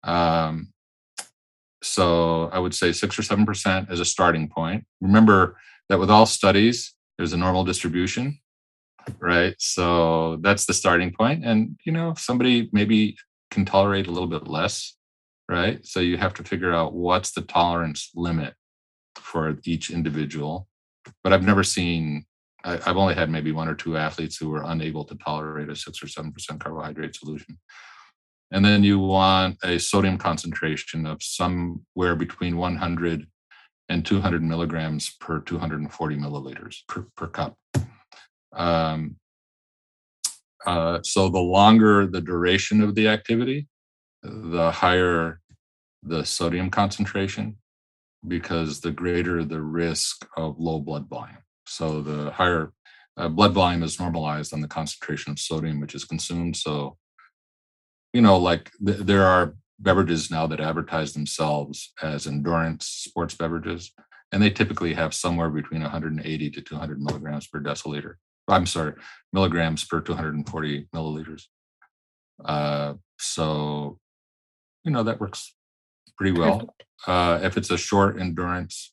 Um, 0.02 0.72
so 1.82 2.48
I 2.52 2.58
would 2.58 2.74
say 2.74 2.92
six 2.92 3.18
or 3.18 3.22
7% 3.22 3.90
as 3.90 4.00
a 4.00 4.04
starting 4.04 4.48
point. 4.48 4.84
Remember 5.00 5.56
that 5.88 5.98
with 5.98 6.10
all 6.10 6.26
studies, 6.26 6.94
there's 7.16 7.32
a 7.32 7.36
normal 7.36 7.64
distribution, 7.64 8.38
right? 9.20 9.54
So 9.58 10.36
that's 10.42 10.66
the 10.66 10.74
starting 10.74 11.12
point. 11.12 11.44
And, 11.44 11.78
you 11.84 11.92
know, 11.92 12.14
somebody 12.16 12.68
maybe 12.72 13.16
can 13.50 13.64
tolerate 13.64 14.06
a 14.06 14.10
little 14.10 14.28
bit 14.28 14.46
less, 14.46 14.96
right? 15.48 15.84
So 15.86 16.00
you 16.00 16.16
have 16.16 16.34
to 16.34 16.44
figure 16.44 16.72
out 16.72 16.94
what's 16.94 17.32
the 17.32 17.42
tolerance 17.42 18.10
limit 18.14 18.54
for 19.16 19.58
each 19.64 19.90
individual. 19.90 20.68
But 21.22 21.32
I've 21.32 21.42
never 21.42 21.64
seen, 21.64 22.24
I, 22.64 22.76
have 22.78 22.96
only 22.96 23.14
had 23.14 23.30
maybe 23.30 23.52
one 23.52 23.68
or 23.68 23.74
two 23.74 23.96
athletes 23.96 24.36
who 24.36 24.50
were 24.50 24.64
unable 24.64 25.04
to 25.04 25.14
tolerate 25.16 25.70
a 25.70 25.76
six 25.76 26.02
or 26.02 26.06
7% 26.06 26.32
carbohydrate 26.60 27.14
solution. 27.14 27.58
And 28.50 28.64
then 28.64 28.82
you 28.82 28.98
want 28.98 29.58
a 29.62 29.78
sodium 29.78 30.18
concentration 30.18 31.06
of 31.06 31.22
somewhere 31.22 32.16
between 32.16 32.56
100 32.56 33.26
and 33.90 34.04
200 34.04 34.42
milligrams 34.42 35.16
per 35.20 35.40
240 35.40 36.16
milliliters 36.16 36.76
per, 36.88 37.06
per 37.16 37.26
cup. 37.26 37.56
Um, 38.52 39.16
uh, 40.66 41.00
so 41.02 41.28
the 41.28 41.38
longer 41.38 42.06
the 42.06 42.20
duration 42.20 42.82
of 42.82 42.94
the 42.94 43.08
activity, 43.08 43.68
the 44.22 44.70
higher 44.70 45.40
the 46.02 46.24
sodium 46.24 46.70
concentration, 46.70 47.56
because 48.26 48.80
the 48.80 48.90
greater 48.90 49.44
the 49.44 49.60
risk 49.60 50.26
of 50.36 50.58
low 50.58 50.80
blood 50.80 51.08
volume. 51.08 51.38
So 51.66 52.02
the 52.02 52.30
higher 52.30 52.72
uh, 53.16 53.28
blood 53.28 53.52
volume 53.52 53.82
is 53.82 54.00
normalized 54.00 54.52
on 54.52 54.60
the 54.60 54.68
concentration 54.68 55.32
of 55.32 55.38
sodium 55.38 55.80
which 55.80 55.94
is 55.94 56.04
consumed. 56.04 56.56
So 56.56 56.96
you 58.12 58.22
know, 58.22 58.38
like 58.38 58.70
th- 58.84 58.98
there 59.00 59.24
are 59.24 59.54
beverages 59.78 60.30
now 60.30 60.46
that 60.46 60.60
advertise 60.60 61.12
themselves 61.12 61.92
as 62.02 62.26
endurance 62.26 62.86
sports 62.86 63.34
beverages, 63.34 63.92
and 64.32 64.42
they 64.42 64.50
typically 64.50 64.94
have 64.94 65.14
somewhere 65.14 65.50
between 65.50 65.82
180 65.82 66.50
to 66.50 66.60
200 66.60 67.00
milligrams 67.00 67.46
per 67.46 67.60
deciliter 67.60 68.14
I'm 68.48 68.66
sorry, 68.66 68.94
milligrams 69.32 69.84
per 69.84 70.00
240 70.00 70.88
milliliters. 70.94 71.44
Uh, 72.44 72.94
so, 73.18 73.98
you 74.84 74.90
know, 74.90 75.02
that 75.02 75.20
works 75.20 75.54
pretty 76.16 76.38
well. 76.38 76.74
Uh, 77.06 77.40
if 77.42 77.56
it's 77.56 77.70
a 77.70 77.78
short 77.78 78.20
endurance, 78.20 78.92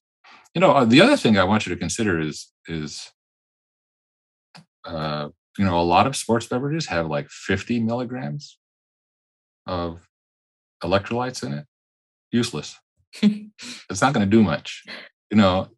you 0.53 0.61
know, 0.61 0.72
uh, 0.72 0.86
the 0.86 1.02
other 1.02 1.18
thing 1.18 1.38
I 1.38 1.44
want 1.44 1.65
you 1.65 1.73
to 1.73 1.80
consider 1.80 2.19
is 2.19 2.52
is 2.68 3.11
uh, 4.86 5.30
you 5.57 5.65
know, 5.65 5.80
a 5.80 5.82
lot 5.82 6.07
of 6.07 6.15
sports 6.15 6.48
beverages 6.48 6.88
have 6.88 7.07
like 7.07 7.30
50 7.30 7.80
milligrams 7.80 8.57
of 9.65 10.07
electrolytes 10.84 11.44
in 11.44 11.53
it. 11.53 11.65
Useless. 12.32 12.77
it's 13.22 14.02
not 14.02 14.14
going 14.14 14.26
to 14.26 14.38
do 14.38 14.44
much, 14.44 14.84
you 15.32 15.38
know. 15.38 15.69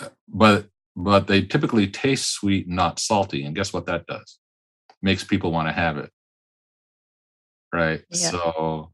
Uh, 0.00 0.08
but 0.28 0.66
but 0.96 1.26
they 1.26 1.42
typically 1.42 1.86
taste 1.86 2.32
sweet, 2.32 2.68
not 2.68 2.98
salty. 2.98 3.44
And 3.44 3.54
guess 3.54 3.72
what 3.72 3.86
that 3.86 4.06
does? 4.06 4.38
Makes 5.00 5.24
people 5.24 5.50
want 5.50 5.68
to 5.68 5.72
have 5.72 5.98
it. 5.98 6.10
Right. 7.72 8.02
Yeah. 8.10 8.30
So 8.30 8.92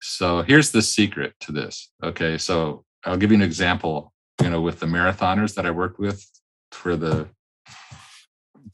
so 0.00 0.42
here's 0.42 0.70
the 0.70 0.82
secret 0.82 1.34
to 1.40 1.52
this. 1.52 1.90
Okay. 2.02 2.36
So 2.36 2.84
I'll 3.04 3.16
give 3.16 3.30
you 3.30 3.36
an 3.36 3.42
example, 3.42 4.12
you 4.42 4.50
know, 4.50 4.60
with 4.60 4.80
the 4.80 4.86
marathoners 4.86 5.54
that 5.54 5.64
I 5.64 5.70
worked 5.70 5.98
with 5.98 6.22
for 6.72 6.96
the 6.96 7.28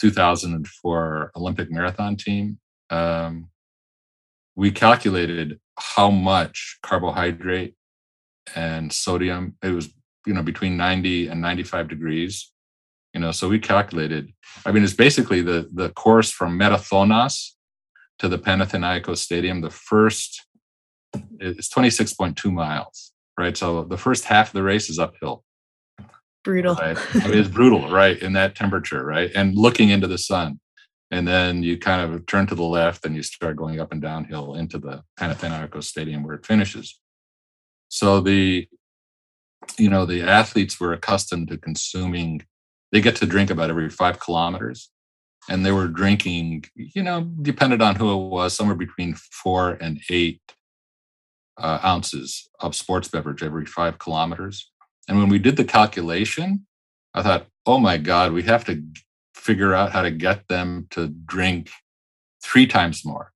2004 0.01 1.33
Olympic 1.37 1.71
marathon 1.71 2.17
team. 2.17 2.59
Um, 2.91 3.51
we 4.57 4.71
calculated 4.73 5.61
how 5.79 6.11
much 6.11 6.79
carbohydrate 6.83 7.75
and 8.55 8.93
sodium 8.93 9.57
it 9.63 9.71
was 9.71 9.89
you 10.27 10.35
know 10.35 10.43
between 10.43 10.77
90 10.77 11.29
and 11.29 11.41
95 11.41 11.89
degrees 11.89 12.53
you 13.15 13.21
know 13.21 13.33
so 13.33 13.49
we 13.49 13.59
calculated 13.59 14.33
i 14.67 14.73
mean 14.73 14.85
it's 14.85 14.95
basically 14.95 15.41
the 15.43 15.69
the 15.73 15.89
course 15.91 16.31
from 16.31 16.59
Marathonas 16.59 17.53
to 18.21 18.29
the 18.29 18.39
Panathinaikos 18.39 19.19
stadium. 19.19 19.63
The 19.63 19.71
first 19.71 20.47
is 21.41 21.69
26.2 21.69 22.53
miles 22.53 23.13
right? 23.39 23.57
So 23.57 23.85
the 23.85 23.97
first 23.97 24.25
half 24.25 24.49
of 24.49 24.53
the 24.53 24.63
race 24.63 24.91
is 24.91 24.99
uphill. 24.99 25.43
Brutal. 26.45 26.75
Right? 26.75 26.99
I 27.15 27.29
mean, 27.29 27.39
it's 27.39 27.49
brutal 27.49 27.89
right 27.91 28.19
in 28.21 28.35
that 28.35 28.55
temperature 28.55 29.05
right? 29.05 29.31
And 29.35 29.57
looking 29.57 29.89
into 29.89 30.07
the 30.07 30.19
sun. 30.19 30.61
And 31.11 31.27
then 31.27 31.65
you 31.65 31.77
kind 31.77 32.03
of 32.03 32.27
turn 32.27 32.47
to 32.49 32.55
the 32.55 32.63
left 32.63 33.05
and 33.05 33.17
you 33.17 33.23
start 33.23 33.57
going 33.57 33.81
up 33.81 33.91
and 33.91 34.01
downhill 34.01 34.55
into 34.55 34.79
the 34.79 35.03
Panathinaikos 35.19 35.85
stadium 35.85 36.23
where 36.23 36.37
it 36.37 36.47
finishes. 36.47 37.01
So 37.89 38.21
the 38.21 38.69
you 39.79 39.91
know 39.91 40.05
the 40.05 40.23
athletes 40.23 40.79
were 40.81 40.93
accustomed 40.93 41.49
to 41.49 41.57
consuming 41.57 42.43
they 42.93 43.01
get 43.01 43.17
to 43.17 43.27
drink 43.27 43.51
about 43.51 43.71
every 43.71 43.89
five 43.89 44.19
kilometers 44.21 44.91
and 45.49 45.65
they 45.65 45.73
were 45.73 45.89
drinking 45.89 46.65
you 46.75 47.03
know 47.03 47.23
depended 47.43 47.81
on 47.83 47.97
who 47.97 48.13
it 48.13 48.29
was 48.29 48.55
somewhere 48.55 48.77
between 48.77 49.15
four 49.15 49.71
and 49.81 50.01
eight 50.11 50.41
uh, 51.59 51.79
ounces 51.85 52.49
of 52.61 52.75
sports 52.75 53.09
beverage 53.09 53.43
every 53.43 53.67
five 53.67 53.99
kilometers. 53.99 54.71
And 55.09 55.19
when 55.19 55.29
we 55.29 55.39
did 55.39 55.57
the 55.57 55.65
calculation 55.65 56.67
i 57.15 57.23
thought 57.23 57.47
oh 57.67 57.79
my 57.79 57.97
god 57.97 58.33
we 58.33 58.43
have 58.43 58.65
to 58.65 58.83
figure 59.35 59.75
out 59.75 59.93
how 59.93 60.03
to 60.03 60.11
get 60.11 60.47
them 60.49 60.87
to 60.91 61.09
drink 61.09 61.71
three 62.43 62.67
times 62.67 63.05
more 63.05 63.33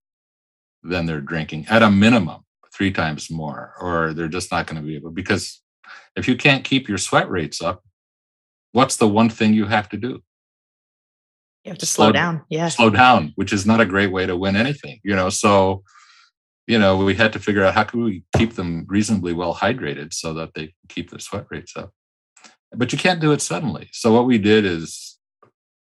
than 0.82 1.06
they're 1.06 1.20
drinking 1.20 1.66
at 1.69 1.82
a 1.82 1.90
minimum 1.90 2.44
three 2.73 2.90
times 2.90 3.31
more 3.31 3.74
or 3.81 4.12
they're 4.12 4.28
just 4.28 4.51
not 4.52 4.66
going 4.66 4.81
to 4.81 4.86
be 4.86 4.97
able 4.97 5.11
because 5.11 5.62
if 6.16 6.28
you 6.28 6.36
can't 6.36 6.65
keep 6.65 6.89
your 6.89 6.99
sweat 6.99 7.28
rates 7.28 7.61
up, 7.62 7.82
what's 8.73 8.97
the 8.97 9.09
one 9.09 9.31
thing 9.31 9.55
you 9.55 9.66
have 9.66 9.89
to 9.91 9.97
do? 9.97 10.23
You 11.65 11.70
have 11.70 11.78
to 11.78 11.86
slow, 11.86 12.07
slow 12.07 12.12
down. 12.12 12.45
Yeah. 12.51 12.69
Slow 12.69 12.91
down, 12.91 13.32
which 13.36 13.53
is 13.53 13.65
not 13.65 13.81
a 13.81 13.86
great 13.86 14.12
way 14.12 14.27
to 14.27 14.36
win 14.36 14.55
anything, 14.55 15.01
you 15.03 15.16
know. 15.16 15.31
So, 15.31 15.82
you 16.66 16.78
know, 16.78 16.97
we 16.97 17.15
had 17.15 17.32
to 17.32 17.39
figure 17.39 17.65
out 17.65 17.74
how 17.74 17.85
can 17.85 18.05
we 18.05 18.23
keep 18.36 18.55
them 18.55 18.85
reasonably 18.89 19.32
well 19.32 19.55
hydrated 19.55 20.12
so 20.12 20.35
that 20.35 20.53
they 20.55 20.74
keep 20.89 21.11
their 21.11 21.20
sweat 21.20 21.47
rates 21.51 21.77
up. 21.77 21.91
But 22.73 22.93
you 22.93 22.99
can't 22.99 23.20
do 23.20 23.32
it 23.32 23.41
suddenly. 23.41 23.89
So 23.93 24.12
what 24.12 24.27
we 24.27 24.36
did 24.36 24.66
is 24.66 25.19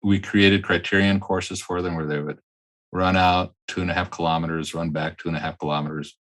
we 0.03 0.19
created 0.19 0.63
criterion 0.63 1.19
courses 1.19 1.61
for 1.61 1.81
them 1.81 1.95
where 1.95 2.05
they 2.05 2.19
would 2.19 2.39
run 2.91 3.17
out 3.17 3.53
two 3.67 3.81
and 3.81 3.91
a 3.91 3.93
half 3.93 4.09
kilometers, 4.09 4.73
run 4.73 4.91
back 4.91 5.17
two 5.17 5.27
and 5.27 5.35
a 5.35 5.41
half 5.41 5.57
kilometers, 5.57 6.17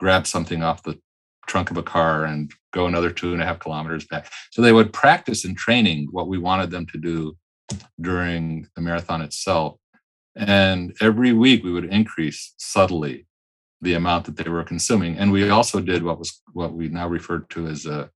grab 0.00 0.26
something 0.26 0.62
off 0.62 0.82
the 0.82 0.98
trunk 1.46 1.70
of 1.70 1.76
a 1.76 1.82
car 1.82 2.24
and 2.24 2.52
go 2.72 2.86
another 2.86 3.10
two 3.10 3.32
and 3.32 3.42
a 3.42 3.44
half 3.44 3.60
kilometers 3.60 4.06
back. 4.06 4.30
So 4.50 4.62
they 4.62 4.72
would 4.72 4.92
practice 4.92 5.44
in 5.44 5.54
training 5.54 6.08
what 6.10 6.28
we 6.28 6.38
wanted 6.38 6.70
them 6.70 6.86
to 6.86 6.98
do 6.98 7.36
during 8.00 8.66
the 8.74 8.82
marathon 8.82 9.22
itself. 9.22 9.76
And 10.34 10.94
every 11.00 11.32
week 11.32 11.62
we 11.62 11.72
would 11.72 11.84
increase 11.84 12.54
subtly 12.56 13.26
the 13.80 13.94
amount 13.94 14.24
that 14.24 14.36
they 14.36 14.48
were 14.48 14.64
consuming. 14.64 15.18
And 15.18 15.30
we 15.30 15.50
also 15.50 15.80
did 15.80 16.02
what 16.02 16.18
was 16.18 16.40
what 16.52 16.72
we 16.72 16.88
now 16.88 17.08
refer 17.08 17.40
to 17.40 17.66
as 17.66 17.86
a 17.86 18.10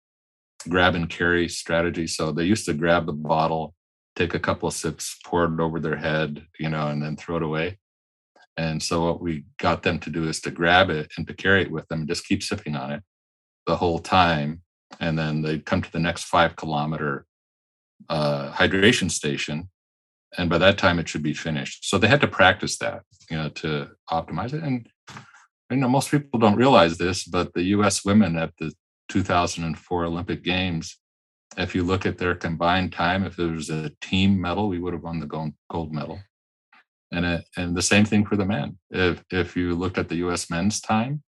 grab 0.69 0.95
and 0.95 1.09
carry 1.09 1.47
strategy. 1.49 2.07
So 2.07 2.31
they 2.31 2.45
used 2.45 2.65
to 2.65 2.73
grab 2.73 3.05
the 3.05 3.13
bottle, 3.13 3.73
take 4.15 4.33
a 4.33 4.39
couple 4.39 4.67
of 4.67 4.73
sips, 4.73 5.17
pour 5.25 5.45
it 5.45 5.59
over 5.59 5.79
their 5.79 5.97
head, 5.97 6.45
you 6.59 6.69
know, 6.69 6.87
and 6.87 7.01
then 7.01 7.17
throw 7.17 7.37
it 7.37 7.43
away. 7.43 7.77
And 8.57 8.81
so 8.81 9.05
what 9.05 9.21
we 9.21 9.43
got 9.57 9.83
them 9.83 9.99
to 9.99 10.09
do 10.09 10.29
is 10.29 10.39
to 10.41 10.51
grab 10.51 10.89
it 10.89 11.11
and 11.17 11.27
to 11.27 11.33
carry 11.33 11.63
it 11.63 11.71
with 11.71 11.87
them 11.89 12.01
and 12.01 12.07
just 12.07 12.25
keep 12.25 12.41
sipping 12.41 12.75
on 12.75 12.91
it 12.91 13.03
the 13.65 13.75
whole 13.75 13.99
time. 13.99 14.61
And 14.99 15.17
then 15.17 15.41
they'd 15.41 15.65
come 15.65 15.81
to 15.81 15.91
the 15.91 15.99
next 15.99 16.23
five 16.23 16.55
kilometer 16.55 17.25
uh, 18.09 18.51
hydration 18.53 19.09
station. 19.11 19.69
And 20.37 20.49
by 20.49 20.57
that 20.57 20.77
time, 20.77 20.99
it 20.99 21.07
should 21.07 21.23
be 21.23 21.33
finished. 21.33 21.89
So 21.89 21.97
they 21.97 22.07
had 22.07 22.21
to 22.21 22.27
practice 22.27 22.77
that, 22.79 23.03
you 23.29 23.37
know, 23.37 23.49
to 23.49 23.89
optimize 24.11 24.53
it. 24.53 24.63
And 24.63 24.87
you 25.69 25.77
know, 25.77 25.89
most 25.89 26.11
people 26.11 26.39
don't 26.39 26.55
realize 26.55 26.97
this, 26.97 27.23
but 27.23 27.53
the 27.53 27.63
U.S. 27.63 28.05
women 28.05 28.35
at 28.37 28.51
the 28.59 28.71
2004 29.09 30.05
Olympic 30.05 30.43
Games, 30.43 30.97
if 31.57 31.73
you 31.73 31.83
look 31.83 32.05
at 32.05 32.17
their 32.17 32.35
combined 32.35 32.91
time, 32.91 33.23
if 33.23 33.39
it 33.39 33.51
was 33.51 33.69
a 33.69 33.91
team 34.01 34.39
medal, 34.39 34.67
we 34.67 34.79
would 34.79 34.93
have 34.93 35.03
won 35.03 35.19
the 35.19 35.25
gold, 35.25 35.53
gold 35.69 35.93
medal. 35.93 36.19
And 37.11 37.25
it, 37.25 37.45
and 37.57 37.75
the 37.75 37.81
same 37.81 38.05
thing 38.05 38.25
for 38.25 38.35
the 38.35 38.45
men. 38.45 38.77
If 38.89 39.23
if 39.31 39.55
you 39.55 39.73
looked 39.75 39.97
at 39.97 40.09
the 40.09 40.17
U.S. 40.17 40.49
men's 40.49 40.81
time, 40.81 41.23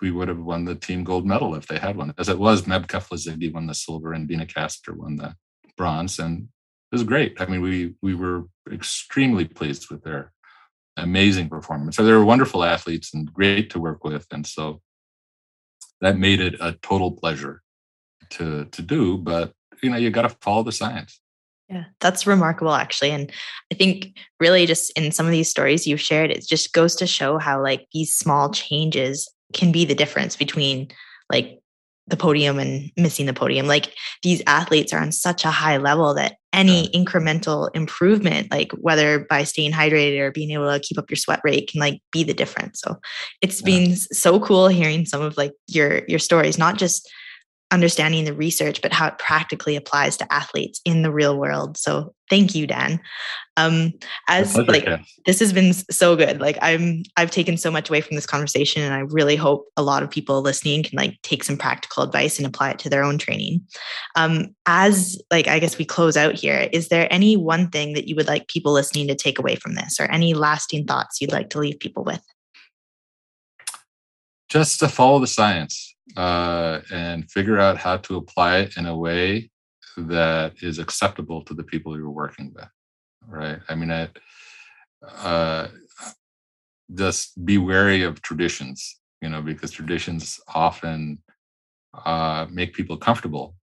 we 0.00 0.10
would 0.10 0.28
have 0.28 0.38
won 0.38 0.64
the 0.64 0.74
team 0.74 1.04
gold 1.04 1.26
medal 1.26 1.54
if 1.54 1.66
they 1.66 1.78
had 1.78 1.96
one. 1.96 2.14
As 2.18 2.28
it 2.28 2.38
was, 2.38 2.62
Meb 2.62 2.86
Keflezighi 2.86 3.52
won 3.52 3.66
the 3.66 3.74
silver 3.74 4.12
and 4.12 4.28
Deena 4.28 4.46
Kastor 4.46 4.96
won 4.96 5.16
the 5.16 5.34
bronze, 5.76 6.18
and 6.18 6.42
it 6.42 6.94
was 6.94 7.04
great. 7.04 7.40
I 7.40 7.46
mean, 7.46 7.60
we 7.60 7.94
we 8.02 8.14
were 8.14 8.44
extremely 8.70 9.44
pleased 9.44 9.90
with 9.90 10.02
their 10.02 10.32
amazing 10.96 11.48
performance. 11.48 11.96
So 11.96 12.04
they 12.04 12.12
were 12.12 12.24
wonderful 12.24 12.64
athletes 12.64 13.14
and 13.14 13.32
great 13.32 13.70
to 13.70 13.80
work 13.80 14.04
with, 14.04 14.26
and 14.30 14.46
so 14.46 14.80
that 16.00 16.18
made 16.18 16.40
it 16.40 16.54
a 16.60 16.72
total 16.82 17.12
pleasure 17.12 17.62
to 18.30 18.66
to 18.66 18.82
do. 18.82 19.18
But 19.18 19.52
you 19.82 19.90
know, 19.90 19.96
you 19.96 20.10
got 20.10 20.22
to 20.22 20.36
follow 20.40 20.62
the 20.62 20.72
science. 20.72 21.20
Yeah, 21.68 21.84
that's 22.00 22.26
remarkable 22.26 22.72
actually. 22.72 23.10
And 23.10 23.30
I 23.70 23.74
think 23.74 24.16
really 24.40 24.64
just 24.64 24.90
in 24.96 25.12
some 25.12 25.26
of 25.26 25.32
these 25.32 25.50
stories 25.50 25.86
you've 25.86 26.00
shared, 26.00 26.30
it 26.30 26.46
just 26.46 26.72
goes 26.72 26.96
to 26.96 27.06
show 27.06 27.36
how 27.38 27.62
like 27.62 27.86
these 27.92 28.16
small 28.16 28.50
changes 28.50 29.28
can 29.52 29.72
be 29.72 29.84
the 29.84 29.94
difference 29.94 30.36
between 30.36 30.88
like 31.30 31.58
the 32.08 32.16
podium 32.16 32.58
and 32.58 32.90
missing 32.96 33.26
the 33.26 33.34
podium. 33.34 33.66
Like 33.66 33.94
these 34.22 34.42
athletes 34.46 34.92
are 34.92 35.00
on 35.00 35.12
such 35.12 35.44
a 35.44 35.50
high 35.50 35.76
level 35.76 36.14
that 36.14 36.36
any 36.52 36.88
incremental 36.88 37.68
improvement, 37.74 38.50
like 38.50 38.72
whether 38.72 39.26
by 39.28 39.44
staying 39.44 39.72
hydrated 39.72 40.18
or 40.18 40.32
being 40.32 40.50
able 40.50 40.72
to 40.72 40.80
keep 40.80 40.98
up 40.98 41.10
your 41.10 41.16
sweat 41.16 41.40
rate, 41.44 41.68
can 41.70 41.80
like 41.80 42.00
be 42.10 42.24
the 42.24 42.34
difference. 42.34 42.80
So 42.80 42.96
it's 43.42 43.60
yeah. 43.60 43.66
been 43.66 43.96
so 43.96 44.40
cool 44.40 44.68
hearing 44.68 45.04
some 45.04 45.20
of 45.20 45.36
like 45.36 45.52
your 45.66 46.02
your 46.08 46.18
stories, 46.18 46.58
not 46.58 46.78
just 46.78 47.08
understanding 47.70 48.24
the 48.24 48.32
research, 48.32 48.80
but 48.80 48.92
how 48.92 49.08
it 49.08 49.18
practically 49.18 49.76
applies 49.76 50.16
to 50.16 50.32
athletes 50.32 50.80
in 50.84 51.02
the 51.02 51.12
real 51.12 51.38
world. 51.38 51.76
So 51.76 52.14
thank 52.30 52.54
you, 52.54 52.66
Dan. 52.66 52.98
Um, 53.58 53.92
as 54.28 54.56
like 54.56 54.88
this 55.26 55.40
has 55.40 55.52
been 55.52 55.74
so 55.74 56.16
good. 56.16 56.40
Like 56.40 56.56
I'm 56.62 57.02
I've 57.16 57.30
taken 57.30 57.56
so 57.56 57.70
much 57.70 57.90
away 57.90 58.00
from 58.00 58.14
this 58.14 58.26
conversation 58.26 58.82
and 58.82 58.94
I 58.94 59.00
really 59.00 59.36
hope 59.36 59.66
a 59.76 59.82
lot 59.82 60.02
of 60.02 60.10
people 60.10 60.40
listening 60.40 60.82
can 60.82 60.96
like 60.96 61.20
take 61.22 61.44
some 61.44 61.58
practical 61.58 62.02
advice 62.02 62.38
and 62.38 62.46
apply 62.46 62.70
it 62.70 62.78
to 62.80 62.88
their 62.88 63.04
own 63.04 63.18
training. 63.18 63.60
Um, 64.16 64.54
as 64.64 65.20
like 65.30 65.46
I 65.46 65.58
guess 65.58 65.76
we 65.76 65.84
close 65.84 66.16
out 66.16 66.34
here, 66.34 66.68
is 66.72 66.88
there 66.88 67.08
any 67.10 67.36
one 67.36 67.68
thing 67.68 67.92
that 67.94 68.08
you 68.08 68.16
would 68.16 68.28
like 68.28 68.48
people 68.48 68.72
listening 68.72 69.08
to 69.08 69.14
take 69.14 69.38
away 69.38 69.56
from 69.56 69.74
this 69.74 70.00
or 70.00 70.04
any 70.04 70.32
lasting 70.32 70.86
thoughts 70.86 71.20
you'd 71.20 71.32
like 71.32 71.50
to 71.50 71.58
leave 71.58 71.78
people 71.78 72.04
with? 72.04 72.22
Just 74.48 74.80
to 74.80 74.88
follow 74.88 75.18
the 75.18 75.26
science 75.26 75.94
uh, 76.16 76.80
and 76.92 77.30
figure 77.30 77.58
out 77.58 77.76
how 77.76 77.96
to 77.96 78.16
apply 78.16 78.58
it 78.58 78.76
in 78.76 78.86
a 78.86 78.96
way 78.96 79.50
that 79.96 80.54
is 80.62 80.78
acceptable 80.78 81.42
to 81.42 81.54
the 81.54 81.64
people 81.64 81.96
you're 81.96 82.10
working 82.10 82.52
with 82.54 82.68
right 83.26 83.58
i 83.68 83.74
mean 83.74 83.90
I, 83.90 84.08
uh, 85.22 85.68
just 86.94 87.44
be 87.44 87.58
wary 87.58 88.02
of 88.02 88.22
traditions 88.22 89.00
you 89.20 89.28
know 89.28 89.42
because 89.42 89.70
traditions 89.70 90.40
often 90.54 91.18
uh, 92.04 92.46
make 92.50 92.74
people 92.74 92.96
comfortable 92.96 93.56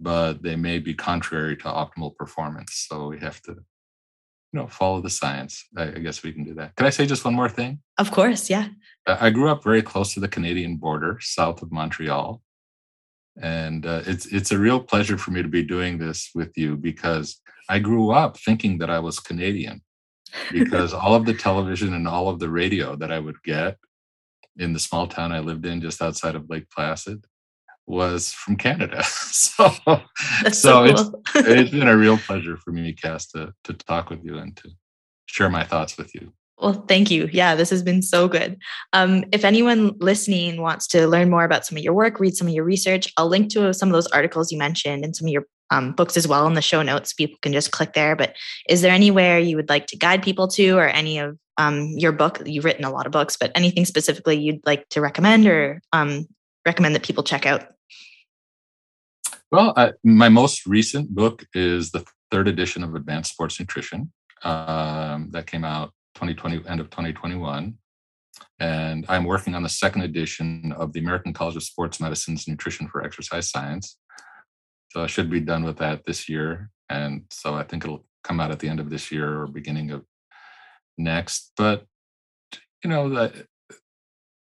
but 0.00 0.42
they 0.42 0.56
may 0.56 0.78
be 0.78 0.94
contrary 0.94 1.56
to 1.56 1.64
optimal 1.64 2.14
performance. 2.16 2.86
So 2.88 3.08
we 3.08 3.18
have 3.20 3.40
to, 3.42 3.56
you 4.52 4.60
know, 4.60 4.66
follow 4.66 5.00
the 5.00 5.10
science. 5.10 5.66
I, 5.76 5.84
I 5.84 5.98
guess 5.98 6.22
we 6.22 6.32
can 6.32 6.44
do 6.44 6.54
that. 6.54 6.74
Can 6.76 6.86
I 6.86 6.90
say 6.90 7.06
just 7.06 7.24
one 7.24 7.34
more 7.34 7.48
thing? 7.48 7.80
Of 7.98 8.10
course, 8.10 8.48
yeah. 8.48 8.68
I 9.06 9.30
grew 9.30 9.50
up 9.50 9.62
very 9.62 9.82
close 9.82 10.14
to 10.14 10.20
the 10.20 10.28
Canadian 10.28 10.76
border, 10.76 11.18
south 11.20 11.62
of 11.62 11.72
Montreal, 11.72 12.42
and 13.40 13.86
uh, 13.86 14.02
it's 14.06 14.26
it's 14.26 14.52
a 14.52 14.58
real 14.58 14.80
pleasure 14.80 15.18
for 15.18 15.30
me 15.30 15.42
to 15.42 15.48
be 15.48 15.62
doing 15.62 15.98
this 15.98 16.30
with 16.34 16.56
you 16.56 16.76
because 16.76 17.40
I 17.68 17.78
grew 17.78 18.10
up 18.10 18.38
thinking 18.38 18.78
that 18.78 18.90
I 18.90 18.98
was 18.98 19.20
Canadian 19.20 19.82
because 20.52 20.92
all 20.92 21.14
of 21.14 21.26
the 21.26 21.34
television 21.34 21.94
and 21.94 22.08
all 22.08 22.28
of 22.28 22.38
the 22.38 22.50
radio 22.50 22.96
that 22.96 23.12
I 23.12 23.18
would 23.18 23.42
get 23.42 23.76
in 24.56 24.72
the 24.72 24.78
small 24.78 25.06
town 25.06 25.32
I 25.32 25.40
lived 25.40 25.64
in 25.64 25.80
just 25.80 26.02
outside 26.02 26.34
of 26.34 26.50
Lake 26.50 26.68
Placid 26.70 27.24
was 27.88 28.32
from 28.32 28.56
Canada. 28.56 29.02
so 29.04 29.70
That's 30.42 30.58
so 30.58 30.84
so 30.84 30.84
it's 30.84 31.10
it's 31.48 31.70
been 31.70 31.88
a 31.88 31.96
real 31.96 32.18
pleasure 32.18 32.56
for 32.56 32.70
me, 32.70 32.92
Cass, 32.92 33.26
to 33.28 33.52
to 33.64 33.72
talk 33.72 34.10
with 34.10 34.24
you 34.24 34.38
and 34.38 34.56
to 34.58 34.70
share 35.26 35.48
my 35.48 35.64
thoughts 35.64 35.96
with 35.96 36.14
you. 36.14 36.32
Well, 36.60 36.84
thank 36.88 37.10
you. 37.10 37.28
Yeah, 37.32 37.54
this 37.54 37.70
has 37.70 37.84
been 37.84 38.02
so 38.02 38.26
good. 38.26 38.58
Um, 38.92 39.24
if 39.30 39.44
anyone 39.44 39.94
listening 40.00 40.60
wants 40.60 40.88
to 40.88 41.06
learn 41.06 41.30
more 41.30 41.44
about 41.44 41.64
some 41.64 41.78
of 41.78 41.84
your 41.84 41.94
work, 41.94 42.18
read 42.18 42.36
some 42.36 42.48
of 42.48 42.52
your 42.52 42.64
research, 42.64 43.12
I'll 43.16 43.28
link 43.28 43.50
to 43.50 43.72
some 43.72 43.88
of 43.88 43.92
those 43.92 44.08
articles 44.08 44.50
you 44.50 44.58
mentioned 44.58 45.04
and 45.04 45.14
some 45.14 45.28
of 45.28 45.32
your 45.32 45.44
um, 45.70 45.92
books 45.92 46.16
as 46.16 46.26
well 46.26 46.48
in 46.48 46.54
the 46.54 46.62
show 46.62 46.82
notes. 46.82 47.12
People 47.12 47.38
can 47.42 47.52
just 47.52 47.70
click 47.70 47.92
there. 47.92 48.16
But 48.16 48.34
is 48.68 48.82
there 48.82 48.92
anywhere 48.92 49.38
you 49.38 49.54
would 49.54 49.68
like 49.68 49.86
to 49.88 49.96
guide 49.96 50.22
people 50.22 50.48
to, 50.48 50.78
or 50.78 50.88
any 50.88 51.18
of 51.18 51.38
um, 51.58 51.92
your 51.96 52.10
book? 52.10 52.42
You've 52.44 52.64
written 52.64 52.84
a 52.84 52.90
lot 52.90 53.06
of 53.06 53.12
books, 53.12 53.36
but 53.36 53.52
anything 53.54 53.84
specifically 53.84 54.36
you'd 54.36 54.66
like 54.66 54.88
to 54.88 55.00
recommend 55.00 55.46
or 55.46 55.80
um, 55.92 56.26
recommend 56.66 56.96
that 56.96 57.04
people 57.04 57.22
check 57.22 57.46
out? 57.46 57.68
Well, 59.50 59.72
I, 59.76 59.92
my 60.04 60.28
most 60.28 60.66
recent 60.66 61.14
book 61.14 61.46
is 61.54 61.90
the 61.90 62.04
third 62.30 62.48
edition 62.48 62.84
of 62.84 62.94
Advanced 62.94 63.32
Sports 63.32 63.58
Nutrition 63.58 64.12
um, 64.42 65.30
that 65.30 65.46
came 65.46 65.64
out 65.64 65.92
2020 66.16 66.68
end 66.68 66.80
of 66.80 66.90
2021, 66.90 67.74
and 68.60 69.06
I'm 69.08 69.24
working 69.24 69.54
on 69.54 69.62
the 69.62 69.70
second 69.70 70.02
edition 70.02 70.74
of 70.76 70.92
the 70.92 71.00
American 71.00 71.32
College 71.32 71.56
of 71.56 71.62
Sports 71.62 71.98
Medicine's 71.98 72.46
Nutrition 72.46 72.88
for 72.88 73.02
Exercise 73.02 73.50
Science. 73.50 73.96
So 74.90 75.02
I 75.02 75.06
should 75.06 75.30
be 75.30 75.40
done 75.40 75.64
with 75.64 75.78
that 75.78 76.04
this 76.04 76.28
year, 76.28 76.70
and 76.90 77.22
so 77.30 77.54
I 77.54 77.62
think 77.62 77.84
it'll 77.84 78.04
come 78.24 78.40
out 78.40 78.50
at 78.50 78.58
the 78.58 78.68
end 78.68 78.80
of 78.80 78.90
this 78.90 79.10
year 79.10 79.40
or 79.40 79.46
beginning 79.46 79.92
of 79.92 80.04
next. 80.98 81.52
But 81.56 81.86
you 82.84 82.90
know, 82.90 83.30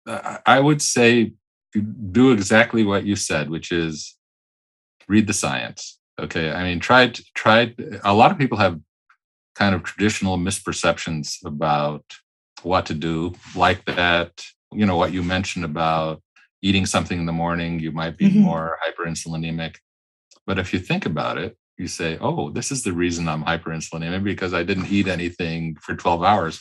I 0.06 0.40
I 0.44 0.60
would 0.60 0.82
say 0.82 1.32
do 2.12 2.32
exactly 2.32 2.84
what 2.84 3.06
you 3.06 3.16
said, 3.16 3.48
which 3.48 3.72
is 3.72 4.16
read 5.12 5.26
the 5.26 5.32
science. 5.44 5.98
Okay. 6.24 6.46
I 6.58 6.62
mean, 6.66 6.80
try 6.80 7.02
to 7.16 7.22
try. 7.42 7.58
A 8.04 8.14
lot 8.20 8.30
of 8.32 8.38
people 8.38 8.58
have 8.58 8.76
kind 9.60 9.74
of 9.74 9.82
traditional 9.82 10.36
misperceptions 10.38 11.26
about 11.44 12.04
what 12.62 12.84
to 12.86 12.94
do, 12.94 13.34
like 13.64 13.84
that, 13.86 14.32
you 14.72 14.86
know, 14.86 14.96
what 14.96 15.12
you 15.12 15.22
mentioned 15.22 15.64
about 15.64 16.22
eating 16.62 16.86
something 16.86 17.18
in 17.18 17.26
the 17.26 17.32
morning, 17.44 17.80
you 17.80 17.90
might 18.00 18.16
be 18.22 18.28
Mhm. 18.28 18.42
more 18.48 18.78
hyperinsulinemic. 18.84 19.74
But 20.46 20.58
if 20.58 20.72
you 20.72 20.78
think 20.90 21.06
about 21.06 21.36
it, 21.38 21.56
you 21.78 21.88
say, 21.88 22.18
oh, 22.20 22.50
this 22.50 22.70
is 22.70 22.82
the 22.82 22.92
reason 22.92 23.28
I'm 23.28 23.44
hyperinsulinemic 23.44 24.22
because 24.32 24.52
I 24.52 24.62
didn't 24.62 24.92
eat 24.96 25.08
anything 25.08 25.76
for 25.84 25.94
12 25.96 26.22
hours. 26.22 26.56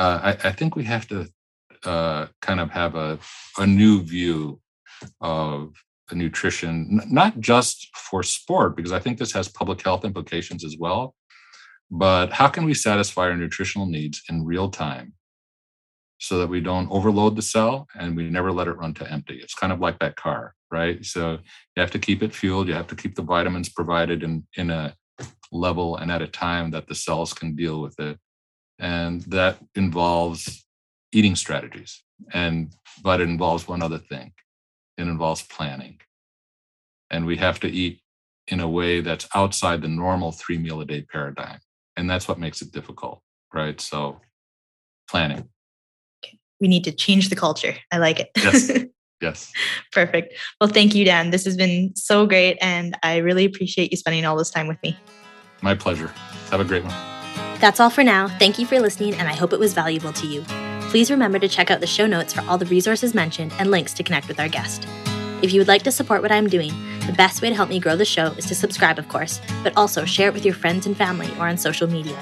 Uh, 0.00 0.18
I, 0.28 0.48
I 0.48 0.52
think 0.52 0.76
we 0.76 0.84
have 0.84 1.06
to 1.08 1.18
uh, 1.84 2.26
kind 2.46 2.60
of 2.60 2.70
have 2.70 2.94
a, 2.94 3.18
a 3.58 3.66
new 3.66 4.02
view 4.02 4.60
of 5.20 5.72
nutrition, 6.12 7.00
not 7.08 7.40
just 7.40 7.88
for 7.96 8.22
sport, 8.22 8.76
because 8.76 8.92
I 8.92 8.98
think 8.98 9.18
this 9.18 9.32
has 9.32 9.48
public 9.48 9.82
health 9.82 10.04
implications 10.04 10.64
as 10.64 10.76
well. 10.78 11.14
But 11.90 12.32
how 12.32 12.48
can 12.48 12.64
we 12.64 12.74
satisfy 12.74 13.22
our 13.22 13.36
nutritional 13.36 13.86
needs 13.86 14.22
in 14.28 14.44
real 14.44 14.70
time 14.70 15.14
so 16.18 16.38
that 16.38 16.48
we 16.48 16.60
don't 16.60 16.90
overload 16.90 17.36
the 17.36 17.42
cell 17.42 17.86
and 17.98 18.16
we 18.16 18.28
never 18.28 18.52
let 18.52 18.68
it 18.68 18.76
run 18.76 18.94
to 18.94 19.10
empty? 19.10 19.36
It's 19.36 19.54
kind 19.54 19.72
of 19.72 19.80
like 19.80 19.98
that 20.00 20.16
car, 20.16 20.54
right? 20.70 21.04
So 21.04 21.32
you 21.76 21.80
have 21.80 21.90
to 21.92 21.98
keep 21.98 22.22
it 22.22 22.34
fueled, 22.34 22.68
you 22.68 22.74
have 22.74 22.88
to 22.88 22.96
keep 22.96 23.14
the 23.14 23.22
vitamins 23.22 23.68
provided 23.68 24.22
in, 24.22 24.46
in 24.56 24.70
a 24.70 24.94
level 25.52 25.96
and 25.96 26.10
at 26.10 26.22
a 26.22 26.26
time 26.26 26.70
that 26.72 26.88
the 26.88 26.94
cells 26.94 27.32
can 27.32 27.54
deal 27.54 27.80
with 27.80 27.98
it. 28.00 28.18
And 28.78 29.22
that 29.22 29.58
involves 29.74 30.66
eating 31.12 31.36
strategies. 31.36 32.02
And 32.32 32.74
but 33.02 33.20
it 33.20 33.28
involves 33.28 33.68
one 33.68 33.82
other 33.82 33.98
thing. 33.98 34.32
It 34.96 35.02
involves 35.02 35.42
planning. 35.42 36.00
And 37.10 37.26
we 37.26 37.36
have 37.36 37.60
to 37.60 37.68
eat 37.68 38.00
in 38.48 38.60
a 38.60 38.68
way 38.68 39.00
that's 39.00 39.26
outside 39.34 39.82
the 39.82 39.88
normal 39.88 40.32
three 40.32 40.58
meal 40.58 40.80
a 40.80 40.84
day 40.84 41.02
paradigm. 41.02 41.58
And 41.96 42.08
that's 42.08 42.28
what 42.28 42.38
makes 42.38 42.60
it 42.62 42.72
difficult, 42.72 43.22
right? 43.52 43.80
So 43.80 44.20
planning. 45.08 45.48
We 46.60 46.68
need 46.68 46.84
to 46.84 46.92
change 46.92 47.28
the 47.28 47.36
culture. 47.36 47.74
I 47.90 47.98
like 47.98 48.20
it. 48.20 48.30
Yes. 48.36 48.70
Yes. 49.20 49.52
Perfect. 49.90 50.34
Well, 50.60 50.68
thank 50.68 50.94
you, 50.94 51.02
Dan. 51.04 51.30
This 51.30 51.46
has 51.46 51.56
been 51.56 51.96
so 51.96 52.26
great. 52.26 52.58
And 52.60 52.94
I 53.02 53.18
really 53.18 53.46
appreciate 53.46 53.90
you 53.90 53.96
spending 53.96 54.26
all 54.26 54.36
this 54.36 54.50
time 54.50 54.66
with 54.66 54.76
me. 54.82 54.98
My 55.62 55.74
pleasure. 55.74 56.08
Have 56.50 56.60
a 56.60 56.64
great 56.64 56.84
one. 56.84 56.92
That's 57.58 57.80
all 57.80 57.88
for 57.88 58.04
now. 58.04 58.28
Thank 58.28 58.58
you 58.58 58.66
for 58.66 58.78
listening, 58.78 59.14
and 59.14 59.26
I 59.26 59.32
hope 59.32 59.54
it 59.54 59.58
was 59.58 59.72
valuable 59.72 60.12
to 60.12 60.26
you. 60.26 60.44
Please 60.94 61.10
remember 61.10 61.40
to 61.40 61.48
check 61.48 61.72
out 61.72 61.80
the 61.80 61.88
show 61.88 62.06
notes 62.06 62.32
for 62.32 62.42
all 62.42 62.56
the 62.56 62.66
resources 62.66 63.16
mentioned 63.16 63.52
and 63.58 63.68
links 63.68 63.92
to 63.94 64.04
connect 64.04 64.28
with 64.28 64.38
our 64.38 64.46
guest. 64.48 64.86
If 65.42 65.52
you 65.52 65.58
would 65.58 65.66
like 65.66 65.82
to 65.82 65.90
support 65.90 66.22
what 66.22 66.30
I'm 66.30 66.46
doing, 66.46 66.70
the 67.08 67.14
best 67.14 67.42
way 67.42 67.48
to 67.48 67.54
help 67.56 67.68
me 67.68 67.80
grow 67.80 67.96
the 67.96 68.04
show 68.04 68.26
is 68.34 68.46
to 68.46 68.54
subscribe, 68.54 68.96
of 68.96 69.08
course, 69.08 69.40
but 69.64 69.76
also 69.76 70.04
share 70.04 70.28
it 70.28 70.34
with 70.34 70.44
your 70.44 70.54
friends 70.54 70.86
and 70.86 70.96
family 70.96 71.28
or 71.40 71.48
on 71.48 71.58
social 71.58 71.88
media. 71.88 72.16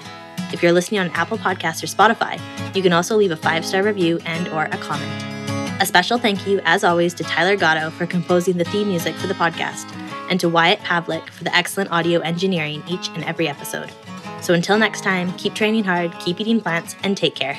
If 0.55 0.63
you're 0.63 0.73
listening 0.73 1.01
on 1.01 1.11
Apple 1.11 1.37
Podcasts 1.37 1.83
or 1.83 1.87
Spotify, 1.87 2.41
you 2.75 2.81
can 2.81 2.95
also 2.95 3.15
leave 3.15 3.31
a 3.31 3.37
five-star 3.37 3.83
review 3.83 4.19
and 4.25 4.49
or 4.49 4.65
a 4.65 4.79
comment. 4.79 5.83
A 5.83 5.85
special 5.85 6.17
thank 6.17 6.47
you, 6.47 6.63
as 6.65 6.83
always, 6.83 7.13
to 7.13 7.25
Tyler 7.25 7.57
Gatto 7.57 7.91
for 7.91 8.07
composing 8.07 8.57
the 8.57 8.65
theme 8.65 8.89
music 8.89 9.15
for 9.17 9.27
the 9.27 9.35
podcast, 9.35 9.85
and 10.31 10.41
to 10.41 10.49
Wyatt 10.49 10.79
Pavlik 10.79 11.29
for 11.29 11.45
the 11.45 11.55
excellent 11.55 11.93
audio 11.93 12.21
engineering 12.21 12.83
each 12.89 13.09
and 13.09 13.23
every 13.25 13.49
episode. 13.49 13.93
So 14.41 14.55
until 14.55 14.79
next 14.79 15.03
time, 15.03 15.31
keep 15.35 15.53
training 15.53 15.85
hard, 15.85 16.19
keep 16.21 16.41
eating 16.41 16.59
plants, 16.59 16.97
and 17.03 17.19
take 17.19 17.35
care. 17.35 17.59